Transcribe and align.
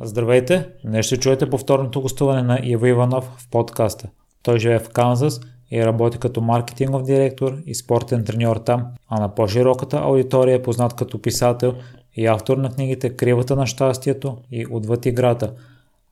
Здравейте! 0.00 0.68
Днес 0.84 1.06
ще 1.06 1.16
чуете 1.16 1.50
повторното 1.50 2.00
гостуване 2.00 2.42
на 2.42 2.60
Иво 2.62 2.86
Иванов 2.86 3.24
в 3.24 3.50
подкаста. 3.50 4.08
Той 4.42 4.58
живее 4.58 4.78
в 4.78 4.88
Канзас 4.88 5.40
и 5.70 5.86
работи 5.86 6.18
като 6.18 6.40
маркетингов 6.40 7.02
директор 7.02 7.56
и 7.66 7.74
спортен 7.74 8.24
треньор 8.24 8.56
там, 8.56 8.86
а 9.08 9.20
на 9.20 9.34
по-широката 9.34 9.96
аудитория 9.96 10.54
е 10.54 10.62
познат 10.62 10.94
като 10.94 11.22
писател 11.22 11.74
и 12.16 12.26
автор 12.26 12.56
на 12.56 12.70
книгите 12.70 13.16
Кривата 13.16 13.56
на 13.56 13.66
щастието 13.66 14.38
и 14.50 14.66
Отвъд 14.70 15.06
играта. 15.06 15.52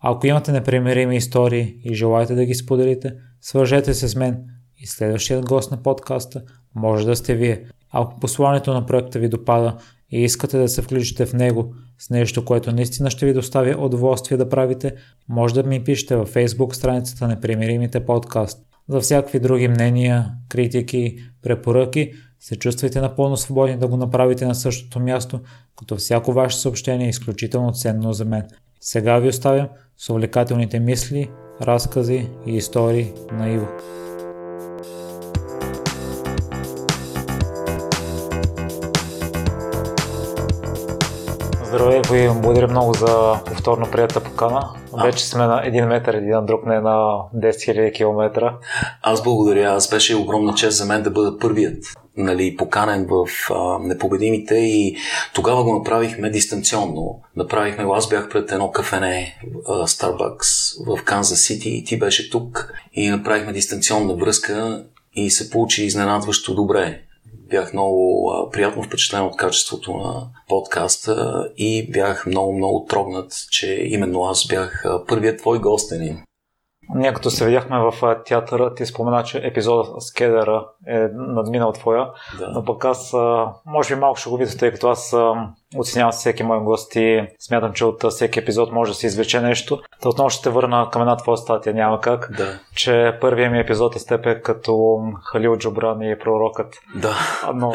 Ако 0.00 0.26
имате 0.26 0.52
непремирими 0.52 1.16
истории 1.16 1.76
и 1.84 1.94
желаете 1.94 2.34
да 2.34 2.44
ги 2.44 2.54
споделите, 2.54 3.14
свържете 3.40 3.94
се 3.94 4.08
с 4.08 4.16
мен 4.16 4.44
и 4.78 4.86
следващият 4.86 5.48
гост 5.48 5.70
на 5.70 5.82
подкаста 5.82 6.42
може 6.74 7.06
да 7.06 7.16
сте 7.16 7.34
вие. 7.34 7.64
Ако 7.92 8.20
посланието 8.20 8.74
на 8.74 8.86
проекта 8.86 9.18
ви 9.18 9.28
допада 9.28 9.76
и 10.12 10.22
искате 10.22 10.58
да 10.58 10.68
се 10.68 10.82
включите 10.82 11.26
в 11.26 11.32
него 11.32 11.74
с 11.98 12.10
нещо, 12.10 12.44
което 12.44 12.72
наистина 12.72 13.10
ще 13.10 13.26
ви 13.26 13.32
доставя 13.32 13.84
удоволствие 13.84 14.38
да 14.38 14.48
правите, 14.48 14.94
може 15.28 15.54
да 15.54 15.62
ми 15.62 15.84
пишете 15.84 16.16
във 16.16 16.34
Facebook 16.34 16.72
страницата 16.72 17.28
на 17.28 17.40
Примиримите 17.40 18.06
подкаст. 18.06 18.58
За 18.88 19.00
всякакви 19.00 19.40
други 19.40 19.68
мнения, 19.68 20.32
критики, 20.48 21.16
препоръки, 21.42 22.12
се 22.40 22.56
чувствайте 22.56 23.00
напълно 23.00 23.36
свободни 23.36 23.76
да 23.76 23.88
го 23.88 23.96
направите 23.96 24.46
на 24.46 24.54
същото 24.54 25.00
място, 25.00 25.40
като 25.78 25.96
всяко 25.96 26.32
ваше 26.32 26.58
съобщение 26.58 27.06
е 27.06 27.10
изключително 27.10 27.72
ценно 27.72 28.12
за 28.12 28.24
мен. 28.24 28.42
Сега 28.80 29.18
ви 29.18 29.28
оставям 29.28 29.68
с 29.96 30.10
увлекателните 30.10 30.80
мисли, 30.80 31.30
разкази 31.62 32.28
и 32.46 32.56
истории 32.56 33.12
на 33.32 33.50
Иво. 33.50 33.66
Здравей, 41.72 42.00
ви 42.10 42.28
благодаря 42.28 42.68
много 42.68 42.94
за 42.94 43.40
повторно 43.46 43.90
приятата 43.90 44.20
покана. 44.20 44.68
Вече 45.04 45.26
сме 45.26 45.46
на 45.46 45.66
един 45.66 45.86
метър 45.86 46.14
един 46.14 46.30
на 46.30 46.46
друг, 46.46 46.66
не 46.66 46.80
на 46.80 46.90
10 47.36 47.50
000 47.50 47.94
км. 47.94 48.52
Аз 49.02 49.22
благодаря. 49.22 49.72
Аз 49.72 49.90
беше 49.90 50.16
огромна 50.16 50.54
чест 50.54 50.76
за 50.76 50.84
мен 50.84 51.02
да 51.02 51.10
бъда 51.10 51.38
първият 51.38 51.84
нали, 52.16 52.56
поканен 52.56 53.06
в 53.10 53.26
а, 53.50 53.78
Непобедимите 53.78 54.54
и 54.54 54.96
тогава 55.34 55.64
го 55.64 55.78
направихме 55.78 56.30
дистанционно. 56.30 57.20
Направихме 57.36 57.84
го, 57.84 57.94
аз 57.94 58.08
бях 58.08 58.28
пред 58.28 58.52
едно 58.52 58.70
кафене 58.70 59.38
а, 59.68 59.86
Starbucks 59.86 60.84
в 60.86 61.04
Канзас 61.04 61.40
Сити 61.40 61.70
и 61.70 61.84
ти 61.84 61.98
беше 61.98 62.30
тук 62.30 62.72
и 62.92 63.08
направихме 63.08 63.52
дистанционна 63.52 64.14
връзка 64.14 64.84
и 65.14 65.30
се 65.30 65.50
получи 65.50 65.84
изненадващо 65.84 66.54
добре 66.54 67.00
бях 67.52 67.72
много 67.72 68.30
а, 68.30 68.50
приятно 68.50 68.82
впечатлен 68.82 69.22
от 69.22 69.36
качеството 69.36 69.96
на 69.96 70.28
подкаста 70.48 71.48
и 71.56 71.90
бях 71.90 72.26
много, 72.26 72.52
много 72.52 72.86
трогнат, 72.88 73.32
че 73.50 73.74
именно 73.74 74.24
аз 74.24 74.46
бях 74.46 74.84
а, 74.84 75.04
първият 75.06 75.38
твой 75.38 75.58
гостенин. 75.58 76.22
Ние 76.94 77.12
като 77.12 77.30
се 77.30 77.46
видяхме 77.46 77.78
в 77.78 78.14
театъра, 78.24 78.74
ти 78.74 78.86
спомена, 78.86 79.22
че 79.22 79.38
епизода 79.38 80.00
с 80.00 80.12
Кедъра 80.12 80.66
е 80.86 81.08
надминал 81.12 81.72
твоя, 81.72 82.10
да. 82.38 82.48
но 82.48 82.64
пък 82.64 82.84
аз 82.84 83.12
може 83.66 83.94
би 83.94 84.00
малко 84.00 84.20
ще 84.20 84.30
го 84.30 84.36
видя, 84.36 84.56
тъй 84.56 84.70
като 84.70 84.88
аз 84.88 85.16
оценявам 85.76 86.12
всеки 86.12 86.42
мой 86.42 86.58
гост 86.60 86.96
и 86.96 87.28
смятам, 87.38 87.72
че 87.72 87.84
от 87.84 88.04
всеки 88.10 88.38
епизод 88.38 88.72
може 88.72 88.92
да 88.92 88.94
се 88.94 89.06
извлече 89.06 89.40
нещо. 89.40 89.80
Та 90.02 90.08
отново 90.08 90.30
ще 90.30 90.50
върна 90.50 90.88
към 90.92 91.02
една 91.02 91.16
твоя 91.16 91.36
статия, 91.36 91.74
няма 91.74 92.00
как, 92.00 92.30
да. 92.36 92.58
че 92.74 93.18
първият 93.20 93.52
ми 93.52 93.58
епизод 93.60 93.96
е 93.96 93.98
с 93.98 94.06
теб 94.06 94.26
е 94.26 94.42
като 94.42 94.98
Халил 95.24 95.56
Джобран 95.56 96.02
и 96.02 96.18
пророкът. 96.18 96.74
Да. 96.94 97.14
Но 97.54 97.72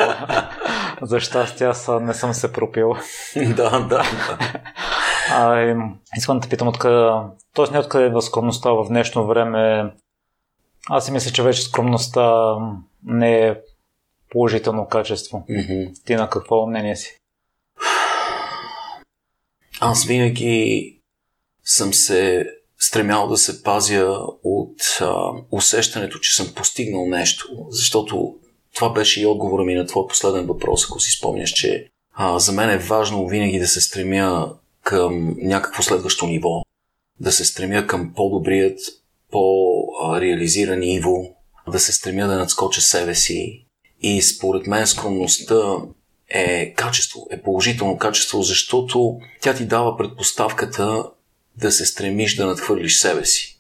за 1.01 1.19
щастие 1.19 1.67
аз 1.67 1.91
не 2.01 2.13
съм 2.13 2.33
се 2.33 2.53
пропил. 2.53 2.95
да, 3.35 3.79
да, 3.79 3.87
да. 3.87 4.03
А, 5.31 5.75
искам 6.17 6.39
да 6.39 6.43
те 6.43 6.49
питам 6.49 6.67
откъде, 6.67 7.11
т.е. 7.55 7.71
не 7.71 7.79
откъде 7.79 8.17
е 8.17 8.21
скромността 8.21 8.71
в 8.71 8.87
днешно 8.87 9.27
време. 9.27 9.93
Аз 10.89 11.05
си 11.05 11.11
мисля, 11.11 11.31
че 11.31 11.43
вече 11.43 11.61
скромността 11.61 12.55
не 13.03 13.47
е 13.47 13.55
положително 14.29 14.87
качество. 14.87 15.45
Mm-hmm. 15.49 16.05
Ти 16.05 16.15
на 16.15 16.29
какво 16.29 16.67
мнение 16.67 16.95
си? 16.95 17.17
Аз 19.79 20.05
винаги 20.05 20.93
съм 21.63 21.93
се 21.93 22.45
стремял 22.79 23.27
да 23.27 23.37
се 23.37 23.63
пазя 23.63 24.17
от 24.43 24.81
а, 25.01 25.31
усещането, 25.51 26.19
че 26.19 26.35
съм 26.35 26.53
постигнал 26.55 27.05
нещо, 27.05 27.47
защото 27.69 28.35
това 28.75 28.89
беше 28.89 29.21
и 29.21 29.25
отговора 29.25 29.63
ми 29.63 29.75
на 29.75 29.85
твой 29.85 30.07
последен 30.07 30.45
въпрос, 30.45 30.85
ако 30.85 30.99
си 30.99 31.11
спомняш, 31.11 31.51
че 31.51 31.87
а, 32.13 32.39
за 32.39 32.51
мен 32.51 32.69
е 32.69 32.77
важно 32.77 33.27
винаги 33.27 33.59
да 33.59 33.67
се 33.67 33.81
стремя 33.81 34.53
към 34.87 35.35
някакво 35.37 35.83
следващо 35.83 36.27
ниво, 36.27 36.61
да 37.19 37.31
се 37.31 37.45
стремя 37.45 37.87
към 37.87 38.13
по-добрият, 38.15 38.79
по-реализиран 39.31 40.79
ниво, 40.79 41.15
да 41.71 41.79
се 41.79 41.93
стремя 41.93 42.27
да 42.27 42.37
надскоча 42.37 42.81
себе 42.81 43.15
си. 43.15 43.65
И 44.01 44.21
според 44.21 44.67
мен 44.67 44.87
скромността 44.87 45.55
е 46.29 46.73
качество, 46.73 47.27
е 47.31 47.41
положително 47.41 47.97
качество, 47.97 48.41
защото 48.41 49.19
тя 49.41 49.53
ти 49.53 49.65
дава 49.65 49.97
предпоставката 49.97 51.03
да 51.57 51.71
се 51.71 51.85
стремиш 51.85 52.35
да 52.35 52.45
надхвърлиш 52.45 52.97
себе 52.97 53.25
си. 53.25 53.56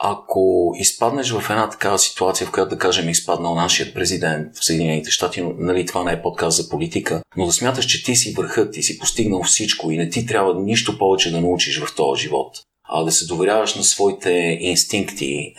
Ако 0.00 0.72
изпаднеш 0.76 1.30
в 1.30 1.50
една 1.50 1.70
такава 1.70 1.98
ситуация, 1.98 2.46
в 2.46 2.50
която 2.50 2.70
да 2.70 2.78
кажем 2.78 3.08
изпаднал 3.08 3.54
нашият 3.54 3.94
президент 3.94 4.56
в 4.56 4.64
Съединените 4.64 5.10
щати, 5.10 5.42
нали, 5.58 5.86
това 5.86 6.04
не 6.04 6.12
е 6.12 6.22
подкаст 6.22 6.56
за 6.56 6.68
политика, 6.68 7.22
но 7.36 7.46
да 7.46 7.52
смяташ, 7.52 7.86
че 7.86 8.04
ти 8.04 8.16
си 8.16 8.32
върхът, 8.32 8.72
ти 8.72 8.82
си 8.82 8.98
постигнал 8.98 9.42
всичко 9.42 9.90
и 9.90 9.96
не 9.96 10.10
ти 10.10 10.26
трябва 10.26 10.54
нищо 10.54 10.98
повече 10.98 11.30
да 11.30 11.40
научиш 11.40 11.80
в 11.80 11.94
този 11.94 12.22
живот, 12.22 12.60
а 12.88 13.04
да 13.04 13.12
се 13.12 13.26
доверяваш 13.26 13.74
на 13.74 13.82
своите 13.82 14.58
инстинкти, 14.60 15.54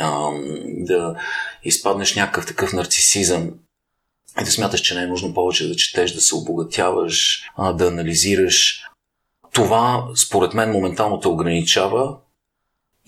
да 0.68 1.16
изпаднеш 1.64 2.16
някакъв 2.16 2.48
такъв 2.48 2.74
нарцисизъм, 2.74 3.52
и 4.42 4.44
да 4.44 4.52
смяташ, 4.52 4.82
че 4.82 4.96
не 4.96 5.02
е 5.02 5.08
нужно 5.08 5.34
повече 5.34 5.68
да 5.68 5.76
четеш, 5.76 6.12
да 6.12 6.22
се 6.22 6.36
обогатяваш, 6.36 7.44
да 7.74 7.88
анализираш. 7.88 8.84
Това, 9.54 10.08
според 10.16 10.54
мен, 10.54 10.72
моментално 10.72 11.20
те 11.20 11.28
ограничава 11.28 12.18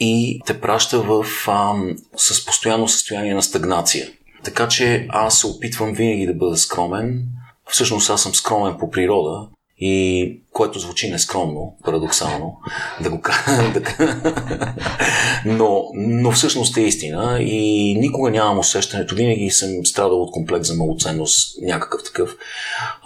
и 0.03 0.41
те 0.45 0.61
праща 0.61 1.01
в, 1.01 1.25
а, 1.47 1.73
с 2.17 2.45
постоянно 2.45 2.87
състояние 2.87 3.33
на 3.33 3.43
стагнация. 3.43 4.09
Така 4.43 4.67
че 4.67 5.07
аз 5.09 5.39
се 5.39 5.47
опитвам 5.47 5.93
винаги 5.93 6.25
да 6.25 6.33
бъда 6.33 6.57
скромен. 6.57 7.23
Всъщност 7.69 8.09
аз 8.09 8.23
съм 8.23 8.35
скромен 8.35 8.77
по 8.79 8.89
природа, 8.91 9.47
и 9.77 10.41
което 10.51 10.79
звучи 10.79 11.11
нескромно, 11.11 11.77
парадоксално, 11.83 12.57
да 13.01 13.09
го 13.09 13.21
кажа. 13.21 13.73
но, 15.45 15.83
но 15.93 16.31
всъщност 16.31 16.77
е 16.77 16.81
истина 16.81 17.37
и 17.41 17.95
никога 17.99 18.31
нямам 18.31 18.59
усещането, 18.59 19.15
винаги 19.15 19.49
съм 19.49 19.85
страдал 19.85 20.21
от 20.21 20.31
комплекс 20.31 20.67
за 20.67 20.73
малоценност, 20.75 21.61
някакъв 21.61 22.03
такъв. 22.03 22.35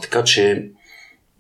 Така 0.02 0.24
че 0.24 0.70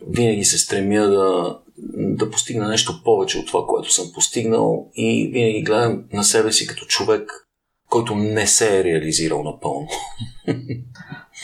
винаги 0.08 0.46
се 0.46 0.58
стремя 0.58 1.08
да, 1.08 1.58
да 1.98 2.32
постигна 2.32 2.68
нещо 2.68 3.02
повече 3.04 3.38
от 3.38 3.48
това, 3.48 3.66
което 3.68 3.92
съм 3.92 4.12
постигнал 4.14 4.90
и 4.96 5.30
винаги 5.34 5.62
гледам 5.62 6.04
на 6.14 6.24
себе 6.24 6.52
си 6.52 6.68
като 6.68 6.86
човек, 6.86 7.48
който 7.90 8.16
не 8.16 8.48
се 8.48 8.80
е 8.80 8.84
реализирал 8.84 9.44
напълно. 9.44 9.88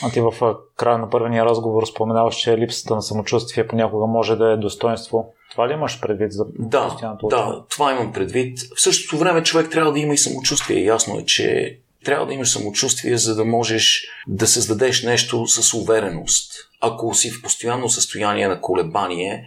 А 0.02 0.10
ти 0.10 0.20
в 0.20 0.32
края 0.76 0.98
на 0.98 1.10
първения 1.10 1.44
разговор 1.44 1.86
споменаваш, 1.86 2.36
че 2.36 2.58
липсата 2.58 2.94
на 2.94 3.02
самочувствие 3.02 3.66
понякога 3.66 4.06
може 4.06 4.36
да 4.36 4.52
е 4.52 4.56
достоинство. 4.56 5.34
Това 5.50 5.68
ли 5.68 5.72
имаш 5.72 6.00
предвид 6.00 6.32
за 6.32 6.44
да, 6.58 6.96
Да, 7.30 7.64
това 7.70 7.92
имам 7.92 8.12
предвид. 8.12 8.58
В 8.76 8.82
същото 8.82 9.18
време 9.18 9.42
човек 9.42 9.70
трябва 9.70 9.92
да 9.92 9.98
има 9.98 10.14
и 10.14 10.18
самочувствие. 10.18 10.84
Ясно 10.84 11.18
е, 11.18 11.24
че 11.24 11.78
трябва 12.04 12.26
да 12.26 12.34
имаш 12.34 12.50
самочувствие, 12.50 13.16
за 13.16 13.34
да 13.34 13.44
можеш 13.44 14.06
да 14.28 14.46
създадеш 14.46 15.02
нещо 15.02 15.46
с 15.46 15.74
увереност. 15.74 16.52
Ако 16.80 17.14
си 17.14 17.30
в 17.30 17.42
постоянно 17.42 17.88
състояние 17.88 18.48
на 18.48 18.60
колебание, 18.60 19.44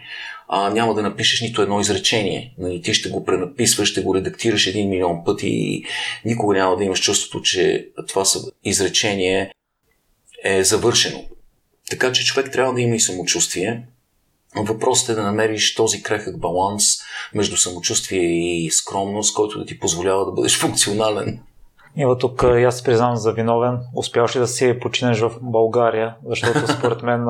а, 0.47 0.69
няма 0.69 0.94
да 0.94 1.01
напишеш 1.01 1.41
нито 1.41 1.61
едно 1.61 1.79
изречение. 1.79 2.53
Нали, 2.57 2.81
ти 2.81 2.94
ще 2.94 3.09
го 3.09 3.25
пренаписваш, 3.25 3.89
ще 3.89 4.01
го 4.01 4.15
редактираш 4.15 4.68
един 4.68 4.89
милион 4.89 5.24
пъти 5.25 5.47
и 5.47 5.86
никога 6.25 6.57
няма 6.57 6.77
да 6.77 6.83
имаш 6.83 7.01
чувството, 7.01 7.42
че 7.42 7.88
това 8.07 8.24
изречение 8.63 9.51
е 10.44 10.63
завършено. 10.63 11.25
Така 11.89 12.12
че 12.12 12.25
човек 12.25 12.51
трябва 12.51 12.74
да 12.74 12.81
има 12.81 12.95
и 12.95 13.00
самочувствие. 13.00 13.83
Въпросът 14.56 15.09
е 15.09 15.13
да 15.13 15.24
намериш 15.24 15.75
този 15.75 16.03
крехък 16.03 16.39
баланс 16.39 16.83
между 17.33 17.57
самочувствие 17.57 18.21
и 18.21 18.71
скромност, 18.71 19.36
който 19.36 19.59
да 19.59 19.65
ти 19.65 19.80
позволява 19.80 20.25
да 20.25 20.31
бъдеш 20.31 20.57
функционален. 20.57 21.39
Ива 21.97 22.18
тук 22.18 22.44
аз 22.44 22.77
се 22.77 22.83
признавам 22.83 23.15
за 23.15 23.31
виновен. 23.31 23.80
Успяваш 23.95 24.36
ли 24.36 24.39
да 24.39 24.47
си 24.47 24.80
починеш 24.81 25.19
в 25.19 25.31
България? 25.42 26.15
Защото 26.25 26.68
според 26.80 27.03
мен 27.03 27.25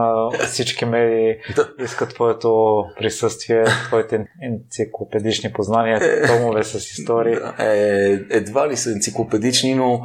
всички 0.46 0.86
медии 0.86 1.36
искат 1.84 2.14
твоето 2.14 2.84
присъствие, 3.00 3.64
твоите 3.64 4.26
енциклопедични 4.44 5.54
познания, 5.54 6.00
е. 6.02 6.28
томове 6.28 6.64
с 6.64 6.76
истории. 6.76 7.36
Е, 7.60 8.20
едва 8.30 8.70
ли 8.70 8.78
са 8.78 8.92
енциклопедични, 8.92 9.76
но 9.76 10.02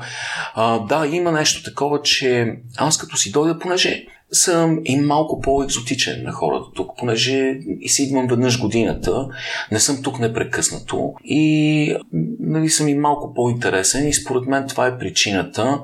а, 0.54 0.78
да, 0.78 1.06
има 1.06 1.32
нещо 1.32 1.70
такова, 1.70 2.02
че 2.02 2.56
аз 2.78 2.98
като 2.98 3.16
си 3.16 3.32
дойда, 3.32 3.58
понеже 3.58 4.06
съм 4.32 4.78
и 4.84 5.00
малко 5.00 5.40
по-екзотичен 5.40 6.22
на 6.22 6.32
хората 6.32 6.66
тук, 6.74 6.90
понеже 6.98 7.58
и 7.80 7.88
си 7.88 8.02
идвам 8.02 8.26
веднъж 8.26 8.60
годината, 8.60 9.28
не 9.72 9.80
съм 9.80 10.02
тук 10.02 10.18
непрекъснато 10.18 11.14
и 11.24 11.96
нали, 12.40 12.68
съм 12.68 12.88
и 12.88 12.94
малко 12.94 13.34
по-интересен 13.34 14.08
и 14.08 14.14
според 14.14 14.46
мен 14.46 14.68
това 14.68 14.86
е 14.86 14.98
причината 14.98 15.80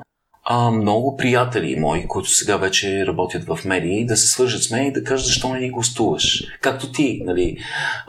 а, 0.49 0.71
много 0.71 1.17
приятели 1.17 1.79
мои, 1.79 2.07
които 2.07 2.29
сега 2.29 2.57
вече 2.57 3.05
работят 3.05 3.43
в 3.43 3.59
медии, 3.65 4.05
да 4.05 4.17
се 4.17 4.27
свържат 4.27 4.63
с 4.63 4.71
мен 4.71 4.85
и 4.85 4.93
да 4.93 5.03
кажат 5.03 5.25
защо 5.25 5.53
не 5.53 5.59
ни 5.59 5.71
гостуваш. 5.71 6.43
Както 6.61 6.91
ти, 6.91 7.21
нали? 7.25 7.57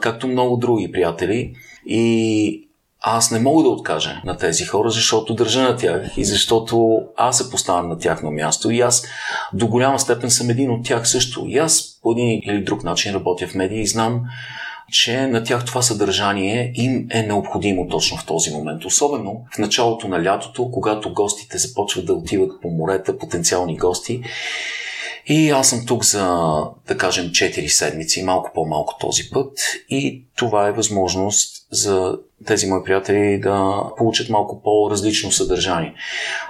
както 0.00 0.28
много 0.28 0.56
други 0.56 0.92
приятели. 0.92 1.54
И 1.86 2.67
аз 3.00 3.30
не 3.30 3.38
мога 3.38 3.62
да 3.62 3.68
откажа 3.68 4.20
на 4.24 4.36
тези 4.36 4.64
хора, 4.64 4.90
защото 4.90 5.34
държа 5.34 5.62
на 5.62 5.76
тях 5.76 6.02
и 6.16 6.24
защото 6.24 7.00
аз 7.16 7.38
се 7.38 7.50
поставям 7.50 7.88
на 7.88 7.98
тяхно 7.98 8.30
място 8.30 8.70
и 8.70 8.80
аз 8.80 9.04
до 9.52 9.66
голяма 9.66 9.98
степен 9.98 10.30
съм 10.30 10.50
един 10.50 10.70
от 10.70 10.84
тях 10.84 11.08
също. 11.08 11.44
И 11.46 11.58
аз 11.58 11.98
по 12.02 12.12
един 12.12 12.40
или 12.44 12.64
друг 12.64 12.84
начин 12.84 13.14
работя 13.14 13.46
в 13.46 13.54
медии 13.54 13.80
и 13.80 13.86
знам, 13.86 14.22
че 14.92 15.26
на 15.26 15.44
тях 15.44 15.64
това 15.64 15.82
съдържание 15.82 16.72
им 16.74 17.06
е 17.10 17.22
необходимо 17.22 17.88
точно 17.88 18.16
в 18.16 18.26
този 18.26 18.50
момент. 18.50 18.84
Особено 18.84 19.44
в 19.54 19.58
началото 19.58 20.08
на 20.08 20.24
лятото, 20.24 20.70
когато 20.70 21.14
гостите 21.14 21.58
започват 21.58 22.06
да 22.06 22.12
отиват 22.14 22.62
по 22.62 22.70
морета, 22.70 23.18
потенциални 23.18 23.76
гости. 23.76 24.22
И 25.26 25.50
аз 25.50 25.68
съм 25.68 25.86
тук 25.86 26.04
за, 26.04 26.24
да 26.88 26.96
кажем, 26.98 27.24
4 27.24 27.66
седмици, 27.66 28.22
малко 28.22 28.50
по-малко 28.54 28.96
този 29.00 29.30
път. 29.30 29.58
И 29.88 30.24
това 30.36 30.68
е 30.68 30.72
възможност 30.72 31.66
за 31.70 32.18
тези 32.46 32.66
мои 32.66 32.84
приятели 32.84 33.40
да 33.40 33.82
получат 33.96 34.28
малко 34.28 34.62
по-различно 34.62 35.32
съдържание. 35.32 35.94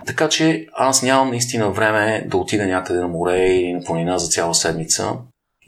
Така 0.06 0.28
че 0.28 0.66
аз 0.72 1.02
нямам 1.02 1.30
наистина 1.30 1.70
време 1.70 2.26
да 2.30 2.36
отида 2.36 2.66
някъде 2.66 3.00
на 3.00 3.08
море 3.08 3.46
или 3.46 3.72
на 3.72 3.84
планина 3.84 4.18
за 4.18 4.28
цяла 4.28 4.54
седмица 4.54 5.12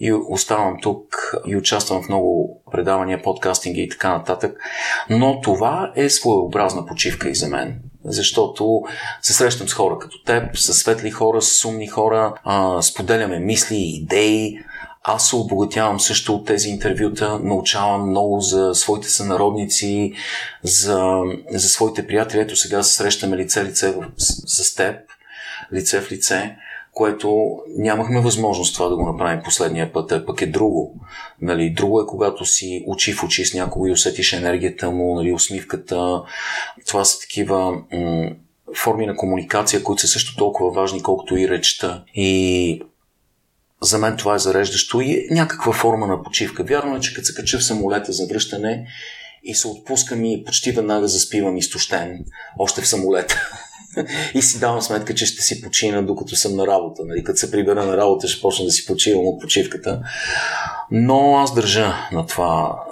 и 0.00 0.12
оставам 0.12 0.76
тук 0.82 1.34
и 1.46 1.56
участвам 1.56 2.02
в 2.02 2.08
много 2.08 2.62
предавания, 2.72 3.22
подкастинги 3.22 3.81
и 3.81 3.88
така 3.88 4.12
нататък. 4.12 4.58
Но 5.11 5.40
това 5.40 5.93
е 5.96 6.08
своеобразна 6.08 6.87
почивка 6.87 7.28
и 7.28 7.34
за 7.34 7.49
мен. 7.49 7.81
Защото 8.05 8.82
се 9.22 9.32
срещам 9.32 9.69
с 9.69 9.75
хора 9.75 9.99
като 9.99 10.25
теб, 10.25 10.56
с 10.56 10.75
светли 10.75 11.11
хора, 11.11 11.43
с 11.43 11.64
умни 11.64 11.87
хора, 11.87 12.34
а, 12.44 12.82
споделяме 12.82 13.38
мисли, 13.38 13.76
идеи, 13.76 14.58
аз 15.15 15.29
се 15.29 15.37
обогатявам 15.37 16.01
също 16.01 16.35
от 16.35 16.47
тези 16.47 16.69
интервюта, 16.69 17.39
научавам 17.39 18.11
много 18.11 18.41
за 18.41 18.75
своите 18.75 19.09
сънародници, 19.09 20.12
за, 20.62 21.23
за 21.51 21.69
своите 21.69 22.07
приятели. 22.07 22.41
Ето 22.41 22.57
сега 22.57 22.83
се 22.83 22.97
срещаме 22.97 23.37
лице-лице 23.37 23.95
с 24.47 24.75
теб, 24.75 24.97
лице 25.73 26.01
в 26.01 26.12
лице 26.12 26.57
което 26.93 27.59
нямахме 27.77 28.21
възможност 28.21 28.75
това 28.75 28.89
да 28.89 28.97
го 28.97 29.07
направим 29.07 29.43
последния 29.43 29.93
път, 29.93 30.12
а 30.12 30.27
пък 30.27 30.43
е 30.43 30.47
друго. 30.47 30.95
Нали, 31.41 31.71
друго 31.71 32.01
е 32.01 32.06
когато 32.06 32.45
си 32.45 32.85
очи 32.87 33.13
в 33.13 33.25
очи 33.25 33.45
с 33.45 33.55
някого 33.55 33.87
и 33.87 33.93
усетиш 33.93 34.33
енергията 34.33 34.91
му, 34.91 35.15
нали, 35.15 35.33
усмивката. 35.33 36.23
Това 36.87 37.05
са 37.05 37.21
такива 37.21 37.73
м- 37.93 38.31
форми 38.77 39.06
на 39.06 39.17
комуникация, 39.17 39.83
които 39.83 40.03
са 40.03 40.09
също 40.09 40.37
толкова 40.37 40.71
важни, 40.71 41.03
колкото 41.03 41.37
и 41.37 41.49
речта. 41.49 42.05
И 42.15 42.83
за 43.82 43.99
мен 43.99 44.17
това 44.17 44.35
е 44.35 44.38
зареждащо 44.38 45.00
и 45.00 45.12
е 45.12 45.35
някаква 45.35 45.73
форма 45.73 46.06
на 46.06 46.23
почивка. 46.23 46.65
Вярно 46.65 46.97
е, 46.97 47.00
че 47.00 47.15
като 47.15 47.27
се 47.27 47.35
кача 47.35 47.59
в 47.59 47.65
самолета 47.65 48.12
за 48.12 48.27
връщане 48.27 48.87
и 49.43 49.55
се 49.55 49.69
отпускам 49.69 50.25
и 50.25 50.44
почти 50.44 50.73
веднага 50.73 51.09
заспивам 51.09 51.56
изтощен, 51.56 52.25
още 52.59 52.81
в 52.81 52.88
самолета. 52.88 53.50
и 54.35 54.43
си 54.43 54.61
давам 54.61 54.82
сметка, 54.82 55.15
че 55.15 55.27
ще 55.27 55.43
си 55.43 55.62
почина 55.62 56.03
докато 56.03 56.37
съм 56.37 56.56
на 56.56 56.67
работа. 56.67 57.03
Нали? 57.05 57.25
Като 57.25 57.38
се 57.38 57.50
прибера 57.50 57.87
на 57.87 57.97
работа, 57.97 58.29
ще 58.29 58.43
почна 58.43 58.65
да 58.65 58.71
си 58.71 58.87
почивам 58.87 59.27
от 59.27 59.41
почивката. 59.41 60.03
Но 60.91 61.37
аз 61.37 61.55
държа 61.55 61.94
на 62.12 62.27
това, 62.27 62.85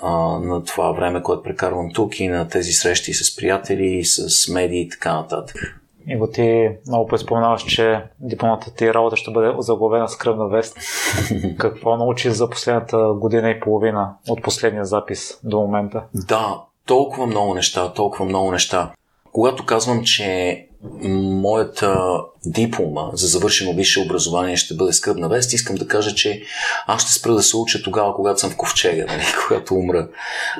на 0.43 0.65
това 0.65 0.93
време, 0.93 1.23
което 1.23 1.43
прекарвам 1.43 1.93
тук 1.95 2.21
и 2.21 2.29
на 2.29 2.49
тези 2.49 2.73
срещи 2.73 3.15
с 3.15 3.37
приятели, 3.37 4.05
с 4.05 4.49
медии 4.49 4.81
и 4.81 4.89
така 4.89 5.15
нататък. 5.15 5.78
И 6.09 6.17
го 6.17 6.31
ти 6.31 6.71
много 6.87 7.07
преспоменаваш, 7.07 7.63
че 7.63 8.03
дипломата 8.21 8.75
ти 8.75 8.95
работа 8.95 9.17
ще 9.17 9.31
бъде 9.31 9.53
заглавена 9.59 10.09
с 10.09 10.17
кръвна 10.17 10.49
вест. 10.49 10.79
Какво 11.59 11.97
научи 11.97 12.31
за 12.31 12.51
последната 12.51 13.13
година 13.13 13.51
и 13.51 13.61
половина 13.61 14.15
от 14.29 14.43
последния 14.43 14.85
запис 14.85 15.41
до 15.45 15.61
момента? 15.61 16.03
Да, 16.15 16.61
толкова 16.87 17.27
много 17.27 17.55
неща, 17.55 17.93
толкова 17.93 18.25
много 18.25 18.51
неща. 18.51 18.93
Когато 19.33 19.67
казвам, 19.67 20.03
че 20.05 20.68
моята 21.03 22.21
диплома 22.47 23.11
за 23.13 23.27
завършено 23.27 23.73
висше 23.73 24.01
образование 24.01 24.57
ще 24.57 24.75
бъде 24.75 24.93
скръбна 24.93 25.29
вест, 25.29 25.53
искам 25.53 25.77
да 25.77 25.89
кажа, 25.89 26.15
че 26.15 26.43
аз 26.87 27.03
ще 27.03 27.13
спра 27.13 27.35
да 27.35 27.43
се 27.43 27.57
уча 27.57 27.83
тогава, 27.83 28.15
когато 28.15 28.41
съм 28.41 28.51
в 28.51 28.57
ковчега, 28.57 29.07
нали, 29.09 29.23
когато 29.49 29.75
умра. 29.75 30.09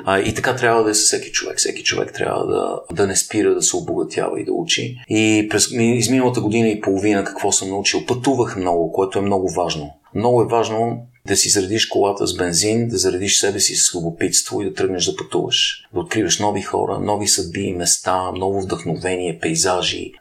А, 0.05 0.19
и 0.19 0.33
така 0.33 0.55
трябва 0.55 0.83
да 0.83 0.89
е 0.89 0.93
с 0.93 1.03
всеки 1.03 1.31
човек. 1.31 1.57
Всеки 1.57 1.83
човек 1.83 2.13
трябва 2.13 2.47
да, 2.47 2.79
да 2.95 3.07
не 3.07 3.15
спира 3.15 3.55
да 3.55 3.61
се 3.61 3.75
обогатява 3.75 4.41
и 4.41 4.45
да 4.45 4.53
учи. 4.53 4.97
И 5.09 5.47
през 5.51 5.71
изминалата 5.71 6.41
година 6.41 6.67
и 6.67 6.81
половина 6.81 7.23
какво 7.23 7.51
съм 7.51 7.69
научил? 7.69 8.05
Пътувах 8.05 8.55
много, 8.57 8.91
което 8.91 9.19
е 9.19 9.21
много 9.21 9.49
важно. 9.49 9.91
Много 10.15 10.41
е 10.41 10.47
важно 10.47 11.07
да 11.27 11.35
си 11.35 11.49
заредиш 11.49 11.85
колата 11.85 12.27
с 12.27 12.35
бензин, 12.35 12.87
да 12.87 12.97
заредиш 12.97 13.39
себе 13.39 13.59
си 13.59 13.75
с 13.75 13.95
любопитство 13.95 14.61
и 14.61 14.65
да 14.65 14.73
тръгнеш 14.73 15.05
да 15.05 15.15
пътуваш. 15.15 15.87
Да 15.93 15.99
откриваш 15.99 16.39
нови 16.39 16.61
хора, 16.61 16.99
нови 16.99 17.27
съдби, 17.27 17.73
места, 17.73 18.31
ново 18.31 18.61
вдъхновение, 18.61 19.39
пейзажи. 19.39 20.11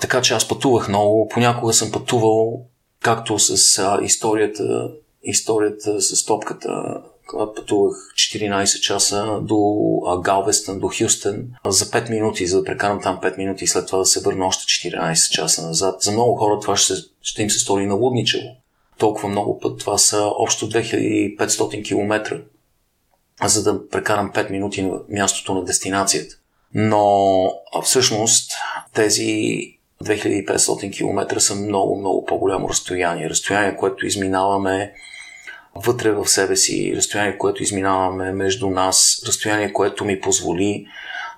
Така 0.00 0.22
че 0.22 0.34
аз 0.34 0.48
пътувах 0.48 0.88
много. 0.88 1.28
Понякога 1.28 1.72
съм 1.72 1.92
пътувал 1.92 2.60
както 3.02 3.38
с 3.38 3.78
а, 3.78 3.98
историята, 4.02 4.90
историята 5.22 6.00
с 6.00 6.24
топката, 6.24 7.02
когато 7.26 7.54
пътувах 7.54 7.94
14 8.14 8.80
часа 8.80 9.38
до 9.42 9.60
Галвестън, 10.24 10.78
до 10.78 10.90
Хюстън, 10.98 11.44
за 11.66 11.84
5 11.84 12.10
минути, 12.10 12.46
за 12.46 12.58
да 12.58 12.64
прекарам 12.64 13.02
там 13.02 13.18
5 13.22 13.38
минути 13.38 13.64
и 13.64 13.66
след 13.66 13.86
това 13.86 13.98
да 13.98 14.06
се 14.06 14.20
върна 14.20 14.46
още 14.46 14.88
14 14.88 15.30
часа 15.30 15.66
назад. 15.66 16.02
За 16.02 16.12
много 16.12 16.36
хора 16.36 16.60
това 16.60 16.76
ще, 16.76 16.94
ще 17.22 17.42
им 17.42 17.50
се 17.50 17.58
стори 17.58 17.86
налудничево 17.86 18.48
толкова 18.98 19.28
много 19.28 19.60
път. 19.60 19.78
Това 19.78 19.98
са 19.98 20.22
общо 20.38 20.68
2500 20.68 21.84
км, 21.84 22.40
за 23.44 23.62
да 23.62 23.88
прекарам 23.88 24.32
5 24.32 24.50
минути 24.50 24.82
на 24.82 24.98
мястото 25.08 25.54
на 25.54 25.64
дестинацията. 25.64 26.36
Но 26.74 27.52
всъщност 27.82 28.52
тези 28.94 29.60
2500 30.04 30.96
км 30.96 31.40
са 31.40 31.54
много, 31.54 31.98
много 31.98 32.24
по-голямо 32.24 32.68
разстояние. 32.68 33.30
Разстояние, 33.30 33.76
което 33.76 34.06
изминаваме 34.06 34.92
вътре 35.74 36.12
в 36.12 36.28
себе 36.28 36.56
си, 36.56 36.92
разстояние, 36.96 37.38
което 37.38 37.62
изминаваме 37.62 38.32
между 38.32 38.70
нас, 38.70 39.22
разстояние, 39.26 39.72
което 39.72 40.04
ми 40.04 40.20
позволи 40.20 40.86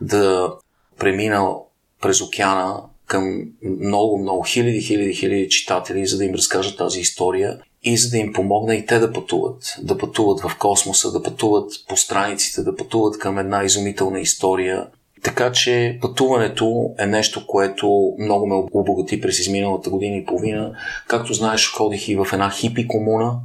да 0.01 0.53
премина 0.99 1.55
през 2.03 2.21
океана 2.21 2.83
към 3.09 3.43
много, 3.81 4.19
много 4.19 4.43
хиляди, 4.43 4.81
хиляди, 4.81 5.15
хиляди 5.15 5.49
читатели, 5.49 6.07
за 6.07 6.19
да 6.19 6.25
им 6.25 6.35
разкажа 6.35 6.77
тази 6.77 7.01
история 7.01 7.59
и 7.83 7.97
за 7.97 8.11
да 8.11 8.19
им 8.19 8.33
помогна 8.33 8.75
и 8.75 8.87
те 8.87 8.99
да 8.99 9.13
пътуват. 9.13 9.77
Да 9.83 9.99
пътуват 9.99 10.41
в 10.41 10.59
космоса, 10.59 11.13
да 11.13 11.23
пътуват 11.23 11.73
по 11.89 11.97
страниците, 11.97 12.63
да 12.63 12.77
пътуват 12.77 13.19
към 13.19 13.39
една 13.39 13.65
изумителна 13.65 14.21
история. 14.21 14.87
Така 15.23 15.53
че 15.53 15.99
пътуването 16.01 16.91
е 16.99 17.07
нещо, 17.07 17.47
което 17.47 18.15
много 18.19 18.47
ме 18.47 18.55
обогати 18.73 19.21
през 19.21 19.39
изминалата 19.39 19.91
година 19.91 20.17
и 20.17 20.25
половина. 20.25 20.73
Както 21.07 21.35
знаеш, 21.35 21.73
ходих 21.73 22.09
и 22.09 22.17
в 22.17 22.27
една 22.33 22.51
хипи 22.51 22.89
комуна, 22.89 23.41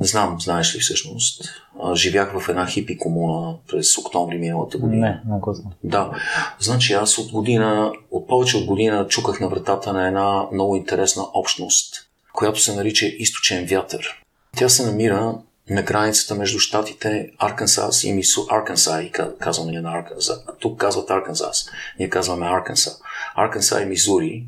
не 0.00 0.06
знам, 0.06 0.36
знаеш 0.40 0.76
ли 0.76 0.80
всъщност. 0.80 1.42
Живях 1.94 2.40
в 2.40 2.48
една 2.48 2.66
хипи 2.66 2.98
комуна 2.98 3.54
през 3.68 3.98
октомври 3.98 4.38
миналата 4.38 4.78
година. 4.78 5.06
Не, 5.06 5.34
не 5.34 5.40
го 5.40 5.54
знам. 5.54 5.72
Да. 5.84 6.10
Значи 6.60 6.92
аз 6.92 7.18
от 7.18 7.32
година, 7.32 7.92
от 8.10 8.28
повече 8.28 8.56
от 8.56 8.64
година 8.64 9.06
чуках 9.08 9.40
на 9.40 9.48
вратата 9.48 9.92
на 9.92 10.06
една 10.06 10.46
много 10.52 10.76
интересна 10.76 11.24
общност, 11.34 12.08
която 12.32 12.60
се 12.60 12.76
нарича 12.76 13.06
Източен 13.06 13.66
вятър. 13.66 14.22
Тя 14.56 14.68
се 14.68 14.86
намира 14.86 15.38
на 15.70 15.82
границата 15.82 16.34
между 16.34 16.58
щатите 16.58 17.30
Аркансас 17.38 18.04
и 18.04 18.12
Мису... 18.12 18.46
Арканса 18.50 19.02
и 19.02 19.12
казваме 19.40 19.80
на 19.80 19.98
Арканса. 19.98 20.42
Тук 20.60 20.80
казват 20.80 21.10
Аркансас. 21.10 21.70
Ние 21.98 22.10
казваме 22.10 22.46
Арканса. 22.46 22.96
Арканса 23.34 23.82
и 23.82 23.84
Мизури. 23.84 24.44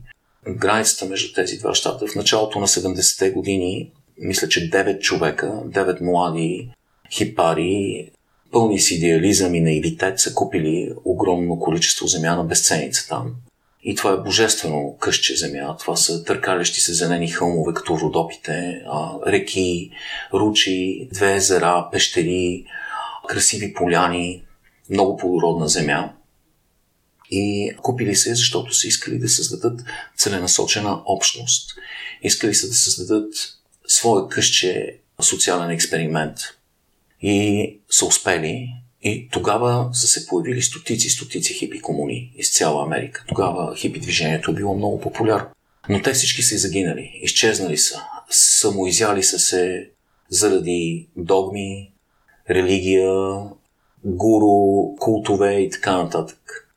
Границата 0.48 1.04
между 1.04 1.34
тези 1.34 1.58
два 1.58 1.74
щата 1.74 2.06
в 2.06 2.14
началото 2.14 2.60
на 2.60 2.66
70-те 2.66 3.30
години 3.30 3.90
мисля, 4.20 4.48
че 4.48 4.70
9 4.70 5.00
човека, 5.00 5.46
9 5.46 6.00
млади 6.00 6.70
хипари, 7.12 8.10
пълни 8.52 8.80
с 8.80 8.90
идеализъм 8.90 9.54
и 9.54 9.60
наивитет, 9.60 10.20
са 10.20 10.34
купили 10.34 10.92
огромно 11.04 11.58
количество 11.58 12.06
земя 12.06 12.36
на 12.36 12.44
безценица 12.44 13.08
там. 13.08 13.34
И 13.82 13.94
това 13.94 14.12
е 14.12 14.16
божествено 14.16 14.96
къща 15.00 15.36
земя. 15.36 15.76
Това 15.76 15.96
са 15.96 16.24
търкалящи 16.24 16.80
се 16.80 16.94
зелени 16.94 17.28
хълмове, 17.28 17.74
като 17.74 17.98
Родопите, 17.98 18.82
реки, 19.26 19.90
ручи, 20.34 21.08
две 21.12 21.34
езера, 21.34 21.88
пещери, 21.92 22.64
красиви 23.28 23.74
поляни, 23.74 24.42
много 24.90 25.16
плодородна 25.16 25.68
земя. 25.68 26.12
И 27.30 27.72
купили 27.82 28.16
се, 28.16 28.34
защото 28.34 28.74
са 28.74 28.88
искали 28.88 29.18
да 29.18 29.28
създадат 29.28 29.80
целенасочена 30.16 31.02
общност. 31.06 31.74
Искали 32.22 32.54
са 32.54 32.68
да 32.68 32.74
създадат 32.74 33.34
своя 33.88 34.28
къща 34.28 34.86
социален 35.20 35.70
експеримент. 35.70 36.36
И 37.22 37.80
са 37.90 38.06
успели 38.06 38.68
и 39.02 39.28
тогава 39.28 39.90
са 39.92 40.06
се 40.06 40.26
появили 40.26 40.62
стотици, 40.62 41.10
стотици 41.10 41.54
хипи 41.54 41.80
комуни 41.80 42.32
из 42.36 42.52
цяла 42.52 42.84
Америка. 42.84 43.24
Тогава 43.28 43.76
хипи 43.76 44.00
движението 44.00 44.50
е 44.50 44.54
било 44.54 44.74
много 44.74 45.00
популярно. 45.00 45.48
Но 45.88 46.02
те 46.02 46.12
всички 46.12 46.42
са 46.42 46.58
загинали, 46.58 47.20
изчезнали 47.22 47.76
са, 47.76 48.02
самоизяли 48.30 49.22
са 49.22 49.38
се 49.38 49.90
заради 50.28 51.08
догми, 51.16 51.92
религия, 52.50 53.40
гуру, 54.04 54.96
култове 54.96 55.54
и 55.54 55.70
така 55.70 56.02
нататък. 56.02 56.68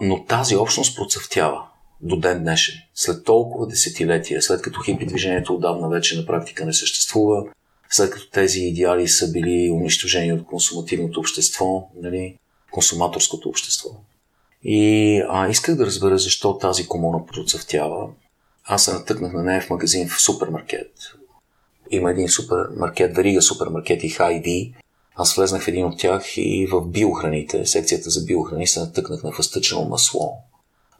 Но 0.00 0.24
тази 0.24 0.56
общност 0.56 0.96
процъфтява 0.96 1.67
до 2.00 2.16
ден 2.16 2.42
днешен. 2.42 2.74
След 2.94 3.24
толкова 3.24 3.66
десетилетия, 3.66 4.42
след 4.42 4.62
като 4.62 4.80
хипи 4.80 5.06
движението 5.06 5.54
отдавна 5.54 5.88
вече 5.88 6.18
на 6.18 6.26
практика 6.26 6.66
не 6.66 6.72
съществува, 6.72 7.44
след 7.90 8.10
като 8.10 8.30
тези 8.30 8.60
идеали 8.60 9.08
са 9.08 9.32
били 9.32 9.70
унищожени 9.70 10.32
от 10.32 10.44
консумативното 10.44 11.20
общество, 11.20 11.88
нали, 12.02 12.36
консуматорското 12.70 13.48
общество. 13.48 13.90
И 14.62 15.22
а, 15.28 15.48
исках 15.48 15.74
да 15.74 15.86
разбера 15.86 16.18
защо 16.18 16.58
тази 16.58 16.86
комуна 16.86 17.26
процъфтява. 17.26 18.08
Аз 18.64 18.84
се 18.84 18.92
натъкнах 18.92 19.32
на 19.32 19.42
нея 19.42 19.60
в 19.60 19.70
магазин 19.70 20.08
в 20.08 20.20
супермаркет. 20.20 20.92
Има 21.90 22.10
един 22.10 22.28
супермаркет, 22.28 23.16
верига 23.16 23.42
супермаркети 23.42 24.08
Хай-Ви. 24.08 24.74
Аз 25.16 25.34
влезнах 25.34 25.62
в 25.62 25.68
един 25.68 25.86
от 25.86 25.98
тях 25.98 26.36
и 26.36 26.68
в 26.72 26.86
биохраните, 26.86 27.66
секцията 27.66 28.10
за 28.10 28.24
биохрани, 28.24 28.66
се 28.66 28.80
натъкнах 28.80 29.22
на 29.22 29.32
фъстъчено 29.32 29.84
масло, 29.84 30.38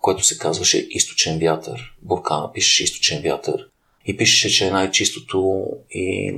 което 0.09 0.25
се 0.25 0.38
казваше 0.38 0.87
източен 0.91 1.38
вятър. 1.38 1.95
Буркана 2.03 2.53
пишеше 2.53 2.85
източен 2.85 3.23
вятър. 3.23 3.69
И 4.07 4.17
пишеше, 4.17 4.49
че 4.49 4.67
е 4.67 4.71
най-чистото 4.71 5.67
и 5.91 6.35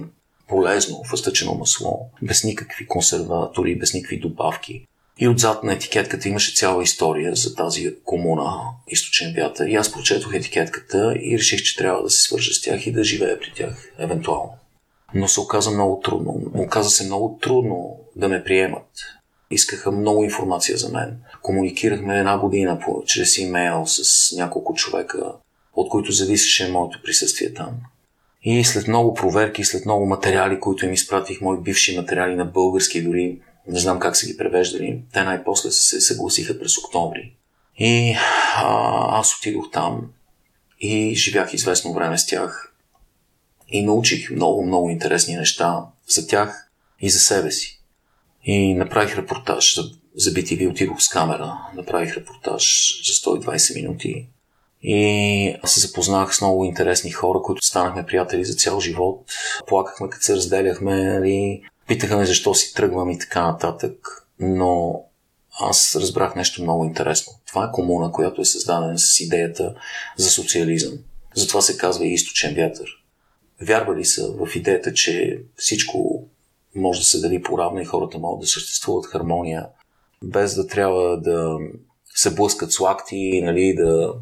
полезно 0.49 1.05
фъстъчено 1.11 1.55
масло, 1.55 2.11
без 2.23 2.45
никакви 2.45 2.87
консерватори, 2.87 3.79
без 3.79 3.95
никакви 3.95 4.21
добавки. 4.21 4.87
И 5.19 5.29
отзад 5.29 5.65
на 5.65 5.73
етикетката 5.73 6.29
имаше 6.29 6.57
цяла 6.57 6.83
история 6.83 7.35
за 7.35 7.55
тази 7.55 7.95
комуна 8.05 8.61
източен 8.89 9.35
вятър. 9.37 9.67
И 9.67 9.75
аз 9.75 9.93
прочетох 9.93 10.35
етикетката 10.35 11.15
и 11.23 11.39
реших, 11.39 11.63
че 11.63 11.77
трябва 11.77 12.03
да 12.03 12.11
се 12.11 12.23
свържа 12.23 12.55
с 12.55 12.63
тях 12.63 12.87
и 12.87 12.93
да 12.93 13.05
живея 13.05 13.41
при 13.41 13.53
тях, 13.57 13.93
евентуално. 13.99 14.53
Но 15.15 15.29
се 15.29 15.41
оказа 15.41 15.71
много 15.71 16.01
трудно. 16.05 16.43
Оказа 16.55 16.91
се 16.91 17.05
много 17.05 17.39
трудно 17.43 17.97
да 18.17 18.29
ме 18.29 18.45
приемат. 18.45 18.89
Искаха 19.51 19.91
много 19.91 20.25
информация 20.25 20.79
за 20.79 20.89
мен. 20.89 21.19
Комуникирахме 21.43 22.19
една 22.19 22.39
година 22.39 22.79
по, 22.79 23.03
чрез 23.07 23.39
имейл 23.39 23.87
с 23.87 24.33
няколко 24.37 24.75
човека, 24.75 25.33
от 25.75 25.91
които 25.91 26.13
зависеше 26.13 26.73
моето 26.73 27.01
присъствие 27.05 27.55
там. 27.55 27.71
И 28.43 28.65
след 28.65 28.89
много 28.89 29.15
проверки, 29.15 29.65
след 29.65 29.85
много 29.85 30.07
материали, 30.07 30.61
които 30.61 30.87
им 30.87 30.93
изпратих, 30.93 31.41
мои 31.41 31.59
бивши 31.59 31.97
материали 31.97 32.35
на 32.35 32.45
български, 32.45 33.03
дори 33.03 33.41
не 33.69 33.79
знам 33.79 33.99
как 33.99 34.17
са 34.17 34.27
ги 34.27 34.37
превеждали, 34.37 35.03
те 35.13 35.23
най-после 35.23 35.71
се 35.71 36.01
съгласиха 36.01 36.59
през 36.59 36.79
октомври. 36.79 37.37
И 37.79 38.17
а, 38.57 39.19
аз 39.19 39.39
отидох 39.39 39.71
там 39.71 40.11
и 40.81 41.15
живях 41.15 41.55
известно 41.55 41.93
време 41.93 42.19
с 42.19 42.27
тях. 42.27 42.75
И 43.69 43.83
научих 43.85 44.31
много, 44.31 44.67
много 44.67 44.91
интересни 44.91 45.37
неща 45.37 45.85
за 46.09 46.27
тях 46.27 46.71
и 47.01 47.11
за 47.11 47.19
себе 47.19 47.51
си. 47.51 47.80
И 48.45 48.75
направих 48.75 49.17
репортаж 49.17 49.75
за, 49.75 49.83
за 50.15 50.31
BTV, 50.31 50.71
отидох 50.71 51.03
с 51.03 51.09
камера, 51.09 51.59
направих 51.75 52.17
репортаж 52.17 52.95
за 53.07 53.13
120 53.13 53.75
минути 53.75 54.29
и 54.83 55.57
се 55.65 55.81
запознах 55.81 56.35
с 56.35 56.41
много 56.41 56.65
интересни 56.65 57.11
хора, 57.11 57.39
които 57.43 57.67
станахме 57.67 58.07
приятели 58.07 58.45
за 58.45 58.55
цял 58.55 58.81
живот. 58.81 59.25
Плакахме, 59.67 60.11
като 60.11 60.25
се 60.25 60.37
разделяхме, 60.37 61.05
нали? 61.05 61.63
питаха 61.89 62.17
ме 62.17 62.27
защо 62.27 62.55
си 62.55 62.75
тръгвам 62.75 63.11
и 63.11 63.19
така 63.19 63.47
нататък. 63.47 64.27
Но 64.39 65.03
аз 65.61 65.97
разбрах 65.97 66.35
нещо 66.35 66.63
много 66.63 66.85
интересно. 66.85 67.33
Това 67.49 67.65
е 67.65 67.73
комуна, 67.73 68.13
която 68.13 68.41
е 68.41 68.45
създадена 68.45 68.99
с 68.99 69.21
идеята 69.21 69.75
за 70.17 70.31
социализъм. 70.31 70.93
Затова 71.35 71.61
се 71.61 71.77
казва 71.77 72.07
и 72.07 72.13
източен 72.13 72.55
вятър. 72.55 72.89
Вярвали 73.61 74.05
са 74.05 74.33
в 74.33 74.57
идеята, 74.57 74.95
че 74.95 75.43
всичко 75.57 76.29
може 76.75 77.01
да 77.01 77.07
се 77.07 77.21
дели 77.21 77.43
по-равно 77.43 77.81
и 77.81 77.85
хората 77.85 78.19
могат 78.19 78.41
да 78.41 78.47
съществуват 78.47 79.07
хармония, 79.07 79.67
без 80.25 80.55
да 80.55 80.67
трябва 80.67 81.21
да 81.21 81.59
се 82.15 82.35
блъскат 82.35 82.73
с 82.73 82.81
лакти, 82.81 83.41
нали, 83.45 83.75
да 83.75 84.15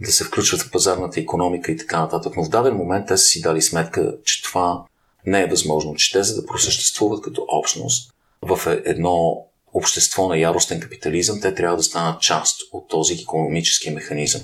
да 0.00 0.12
се 0.12 0.24
включват 0.24 0.62
в 0.62 0.70
пазарната 0.70 1.20
економика 1.20 1.72
и 1.72 1.76
така 1.76 2.00
нататък. 2.00 2.36
Но 2.36 2.44
в 2.44 2.48
даден 2.48 2.76
момент 2.76 3.06
те 3.08 3.16
са 3.16 3.24
си 3.24 3.40
дали 3.40 3.62
сметка, 3.62 4.16
че 4.24 4.42
това 4.42 4.84
не 5.26 5.42
е 5.42 5.46
възможно, 5.46 5.94
че 5.94 6.12
те 6.12 6.22
за 6.22 6.40
да 6.40 6.46
просъществуват 6.46 7.22
като 7.22 7.46
общност 7.48 8.12
в 8.42 8.80
едно 8.84 9.46
общество 9.74 10.28
на 10.28 10.38
яростен 10.38 10.80
капитализъм, 10.80 11.40
те 11.40 11.54
трябва 11.54 11.76
да 11.76 11.82
станат 11.82 12.20
част 12.20 12.60
от 12.72 12.88
този 12.88 13.14
економически 13.14 13.90
механизъм. 13.90 14.42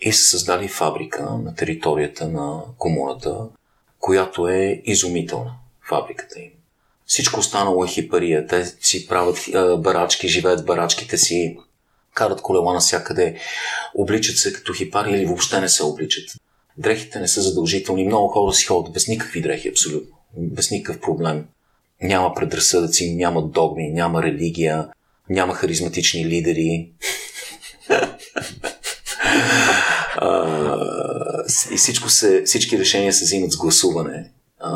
И 0.00 0.12
са 0.12 0.22
създали 0.22 0.68
фабрика 0.68 1.22
на 1.22 1.54
територията 1.54 2.28
на 2.28 2.62
комуната, 2.78 3.48
която 3.98 4.48
е 4.48 4.82
изумителна. 4.84 5.54
Фабриката 5.88 6.40
им. 6.40 6.50
Всичко 7.12 7.40
останало 7.40 7.84
е 7.84 7.88
хипария. 7.88 8.46
Те 8.46 8.64
си 8.80 9.06
правят 9.06 9.38
барачки, 9.82 10.28
живеят 10.28 10.66
барачките 10.66 11.18
си, 11.18 11.56
карат 12.14 12.42
колела 12.42 12.72
навсякъде, 12.72 13.36
обличат 13.94 14.36
се 14.36 14.52
като 14.52 14.72
хипари 14.72 15.10
или 15.10 15.26
въобще 15.26 15.60
не 15.60 15.68
се 15.68 15.82
обличат. 15.82 16.30
Дрехите 16.78 17.20
не 17.20 17.28
са 17.28 17.42
задължителни. 17.42 18.04
Много 18.04 18.28
хора 18.28 18.52
си 18.52 18.64
ходят 18.64 18.92
без 18.92 19.08
никакви 19.08 19.42
дрехи, 19.42 19.68
абсолютно. 19.68 20.16
Без 20.36 20.70
никакъв 20.70 21.00
проблем. 21.00 21.44
Няма 22.02 22.34
предразсъдъци, 22.34 23.14
няма 23.14 23.42
догми, 23.42 23.90
няма 23.90 24.22
религия, 24.22 24.88
няма 25.30 25.54
харизматични 25.54 26.26
лидери. 26.26 26.90
и 31.72 31.76
всичко 31.76 32.10
се, 32.10 32.42
всички 32.46 32.78
решения 32.78 33.12
се 33.12 33.24
взимат 33.24 33.52
с 33.52 33.56
гласуване. 33.56 34.30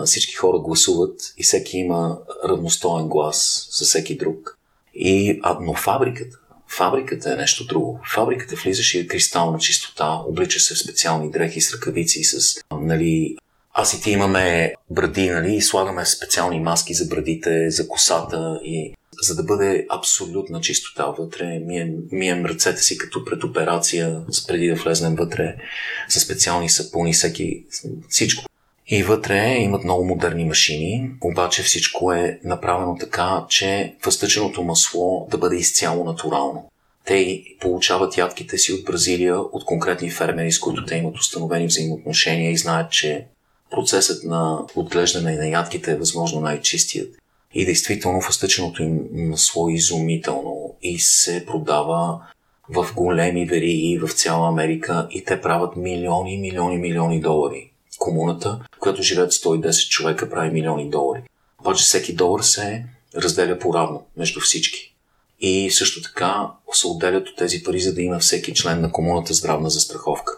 Всички 0.07 0.35
хора 0.35 0.59
гласуват 0.59 1.21
и 1.39 1.43
всеки 1.43 1.79
има 1.79 2.19
равностоен 2.49 3.09
глас 3.09 3.69
за 3.79 3.85
всеки 3.85 4.17
друг. 4.17 4.59
И, 4.95 5.41
а, 5.43 5.59
но 5.61 5.75
фабриката, 5.75 6.39
Фабриката 6.69 7.33
е 7.33 7.37
нещо 7.37 7.67
друго. 7.67 8.01
Фабриката 8.15 8.57
влизаш 8.57 8.95
и 8.95 8.99
е 8.99 9.07
кристална 9.07 9.59
чистота, 9.59 10.21
облича 10.27 10.61
се 10.61 10.75
в 10.75 10.79
специални 10.79 11.31
дрехи 11.31 11.61
с 11.61 11.75
ръкавици, 11.75 12.25
с, 12.25 12.61
нали, 12.73 13.37
аз 13.75 13.95
и 13.95 14.03
ти 14.03 14.11
имаме 14.11 14.75
бради, 14.91 15.31
нали, 15.31 15.55
и 15.55 15.63
слагаме 15.63 16.07
специални 16.07 16.61
маски 16.61 16.95
за 16.95 17.07
брадите, 17.07 17.71
за 17.71 17.89
косата 17.89 18.61
и 18.65 18.95
за 19.23 19.35
да 19.35 19.43
бъде 19.43 19.87
абсолютна 19.91 20.61
чистота 20.61 21.07
вътре. 21.07 21.59
Мием, 21.59 21.95
мием 22.13 22.47
ръцете 22.47 22.83
си 22.83 22.99
като 22.99 23.25
пред 23.25 23.45
операция, 23.45 24.23
преди 24.49 24.69
да 24.69 24.75
влезнем 24.75 25.15
вътре, 25.15 25.57
с 26.09 26.21
специални 26.21 26.69
сапуни, 26.69 27.13
всеки, 27.13 27.65
всичко. 28.09 28.45
И 28.89 29.03
вътре 29.03 29.57
имат 29.59 29.85
много 29.85 30.05
модерни 30.05 30.45
машини, 30.45 31.11
обаче 31.25 31.63
всичко 31.63 32.13
е 32.13 32.41
направено 32.45 32.97
така, 33.01 33.45
че 33.49 33.95
въстъченото 34.05 34.63
масло 34.63 35.29
да 35.31 35.39
бъде 35.39 35.57
изцяло 35.57 36.05
натурално. 36.05 36.71
Те 37.05 37.43
получават 37.61 38.17
ядките 38.17 38.59
си 38.59 38.73
от 38.73 38.85
Бразилия, 38.85 39.41
от 39.41 39.65
конкретни 39.65 40.11
фермери, 40.11 40.53
с 40.53 40.61
които 40.61 40.85
те 40.85 40.97
имат 40.97 41.19
установени 41.19 41.67
взаимоотношения 41.67 42.51
и 42.51 42.57
знаят, 42.57 42.91
че 42.91 43.27
процесът 43.71 44.25
на 44.25 44.65
отглеждане 44.77 45.37
на 45.37 45.49
ядките 45.49 45.93
е 45.93 45.97
възможно 45.97 46.41
най-чистият. 46.41 47.09
И 47.55 47.65
действително 47.65 48.21
въстъченото 48.21 48.83
им 48.83 49.01
масло 49.13 49.69
е 49.69 49.75
изумително 49.75 50.75
и 50.83 50.99
се 50.99 51.47
продава 51.47 52.21
в 52.69 52.87
големи 52.97 53.47
вериги 53.47 53.99
в 53.99 54.13
цяла 54.13 54.49
Америка 54.49 55.09
и 55.11 55.25
те 55.25 55.41
правят 55.41 55.77
милиони, 55.77 56.39
милиони, 56.39 56.79
милиони 56.79 57.21
долари 57.21 57.73
комуната, 57.99 58.61
в 58.77 58.79
която 58.79 59.03
живеят 59.03 59.33
110 59.33 59.89
човека, 59.89 60.31
прави 60.31 60.51
милиони 60.51 60.91
долари. 60.91 61.23
Обаче 61.61 61.85
всеки 61.85 62.15
долар 62.15 62.41
се 62.41 62.85
разделя 63.17 63.59
по-равно 63.59 64.07
между 64.17 64.41
всички. 64.41 64.95
И 65.41 65.71
също 65.71 66.03
така 66.03 66.51
се 66.73 66.87
отделят 66.87 67.29
от 67.29 67.37
тези 67.37 67.63
пари, 67.63 67.81
за 67.81 67.95
да 67.95 68.03
има 68.03 68.19
всеки 68.19 68.55
член 68.55 68.81
на 68.81 68.93
комуната 68.93 69.35
здравна 69.35 69.71
застраховка. 69.71 70.33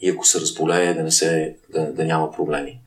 И 0.00 0.10
ако 0.10 0.26
се 0.26 0.40
разболее, 0.40 0.94
да, 0.94 1.02
не 1.02 1.10
се, 1.10 1.56
да, 1.72 1.92
да 1.92 2.04
няма 2.04 2.32
проблеми. 2.32 2.80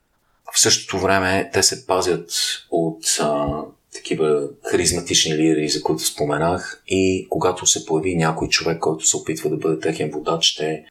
В 0.53 0.59
същото 0.59 0.99
време 0.99 1.49
те 1.53 1.63
се 1.63 1.85
пазят 1.85 2.31
от 2.71 3.03
а, 3.19 3.47
такива 3.93 4.47
харизматични 4.63 5.37
лидери, 5.37 5.69
за 5.69 5.81
които 5.81 6.03
споменах. 6.03 6.83
И 6.87 7.27
когато 7.29 7.65
се 7.65 7.85
появи 7.85 8.15
някой 8.15 8.47
човек, 8.47 8.79
който 8.79 9.05
се 9.05 9.17
опитва 9.17 9.49
да 9.49 9.57
бъде 9.57 9.79
техен 9.79 10.11
водач, 10.11 10.55
те 10.55 10.85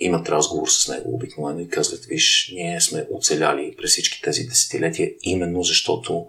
имат 0.00 0.28
разговор 0.28 0.68
с 0.68 0.88
него 0.88 1.14
обикновено 1.14 1.60
и 1.60 1.68
казват, 1.68 2.04
виж, 2.04 2.52
ние 2.54 2.80
сме 2.80 3.06
оцеляли 3.10 3.74
през 3.78 3.90
всички 3.90 4.22
тези 4.22 4.44
десетилетия, 4.44 5.10
именно 5.22 5.62
защото 5.62 6.26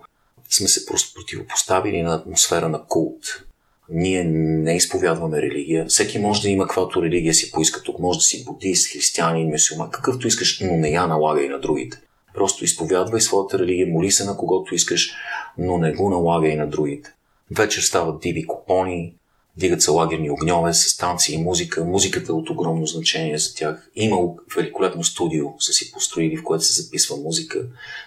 сме 0.50 0.68
се 0.68 0.86
просто 0.86 1.14
противопоставили 1.14 2.02
на 2.02 2.16
атмосфера 2.16 2.70
на 2.70 2.84
култ. 2.88 3.44
Ние 3.90 4.24
не 4.24 4.76
изповядваме 4.76 5.42
религия. 5.42 5.86
Всеки 5.86 6.20
може 6.20 6.42
да 6.42 6.50
има 6.50 6.68
каквато 6.68 7.04
религия 7.04 7.34
си 7.34 7.52
поиска 7.52 7.84
тук. 7.84 8.00
Може 8.00 8.20
да 8.20 8.24
си 8.24 8.46
будист, 8.46 8.94
християнин, 8.94 9.50
мюсюлман, 9.50 9.90
какъвто 9.90 10.28
искаш, 10.28 10.60
но 10.60 10.78
не 10.78 10.90
я 10.90 11.08
налага 11.08 11.44
и 11.44 11.50
на 11.50 11.60
другите. 11.60 12.02
Просто 12.34 12.66
изповядвай 12.66 13.22
своята 13.22 13.60
религия, 13.60 13.88
моли 13.88 14.12
се 14.12 14.26
на 14.26 14.38
когото 14.38 14.76
искаш, 14.76 15.12
но 15.58 15.78
не 15.78 15.94
го 15.94 16.10
налагай 16.10 16.56
на 16.56 16.68
другите. 16.68 17.14
Вечер 17.58 17.82
стават 17.82 18.22
диви 18.22 18.48
купони, 18.48 19.16
дигат 19.58 19.82
се 19.82 19.92
лагерни 19.92 20.32
огньове 20.32 20.74
с 20.74 20.98
танци 20.98 21.34
и 21.34 21.38
музика. 21.38 21.86
Музиката 21.86 22.32
е 22.32 22.36
от 22.36 22.50
огромно 22.50 22.86
значение 22.86 23.38
за 23.38 23.56
тях. 23.56 23.90
Има 23.96 24.18
великолепно 24.56 25.04
студио, 25.04 25.46
са 25.60 25.74
си 25.74 25.92
построили, 25.92 26.38
в 26.38 26.44
което 26.44 26.64
се 26.64 26.82
записва 26.82 27.18
музика 27.18 27.60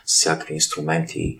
с 0.05 0.15
всякакви 0.15 0.55
инструменти. 0.55 1.39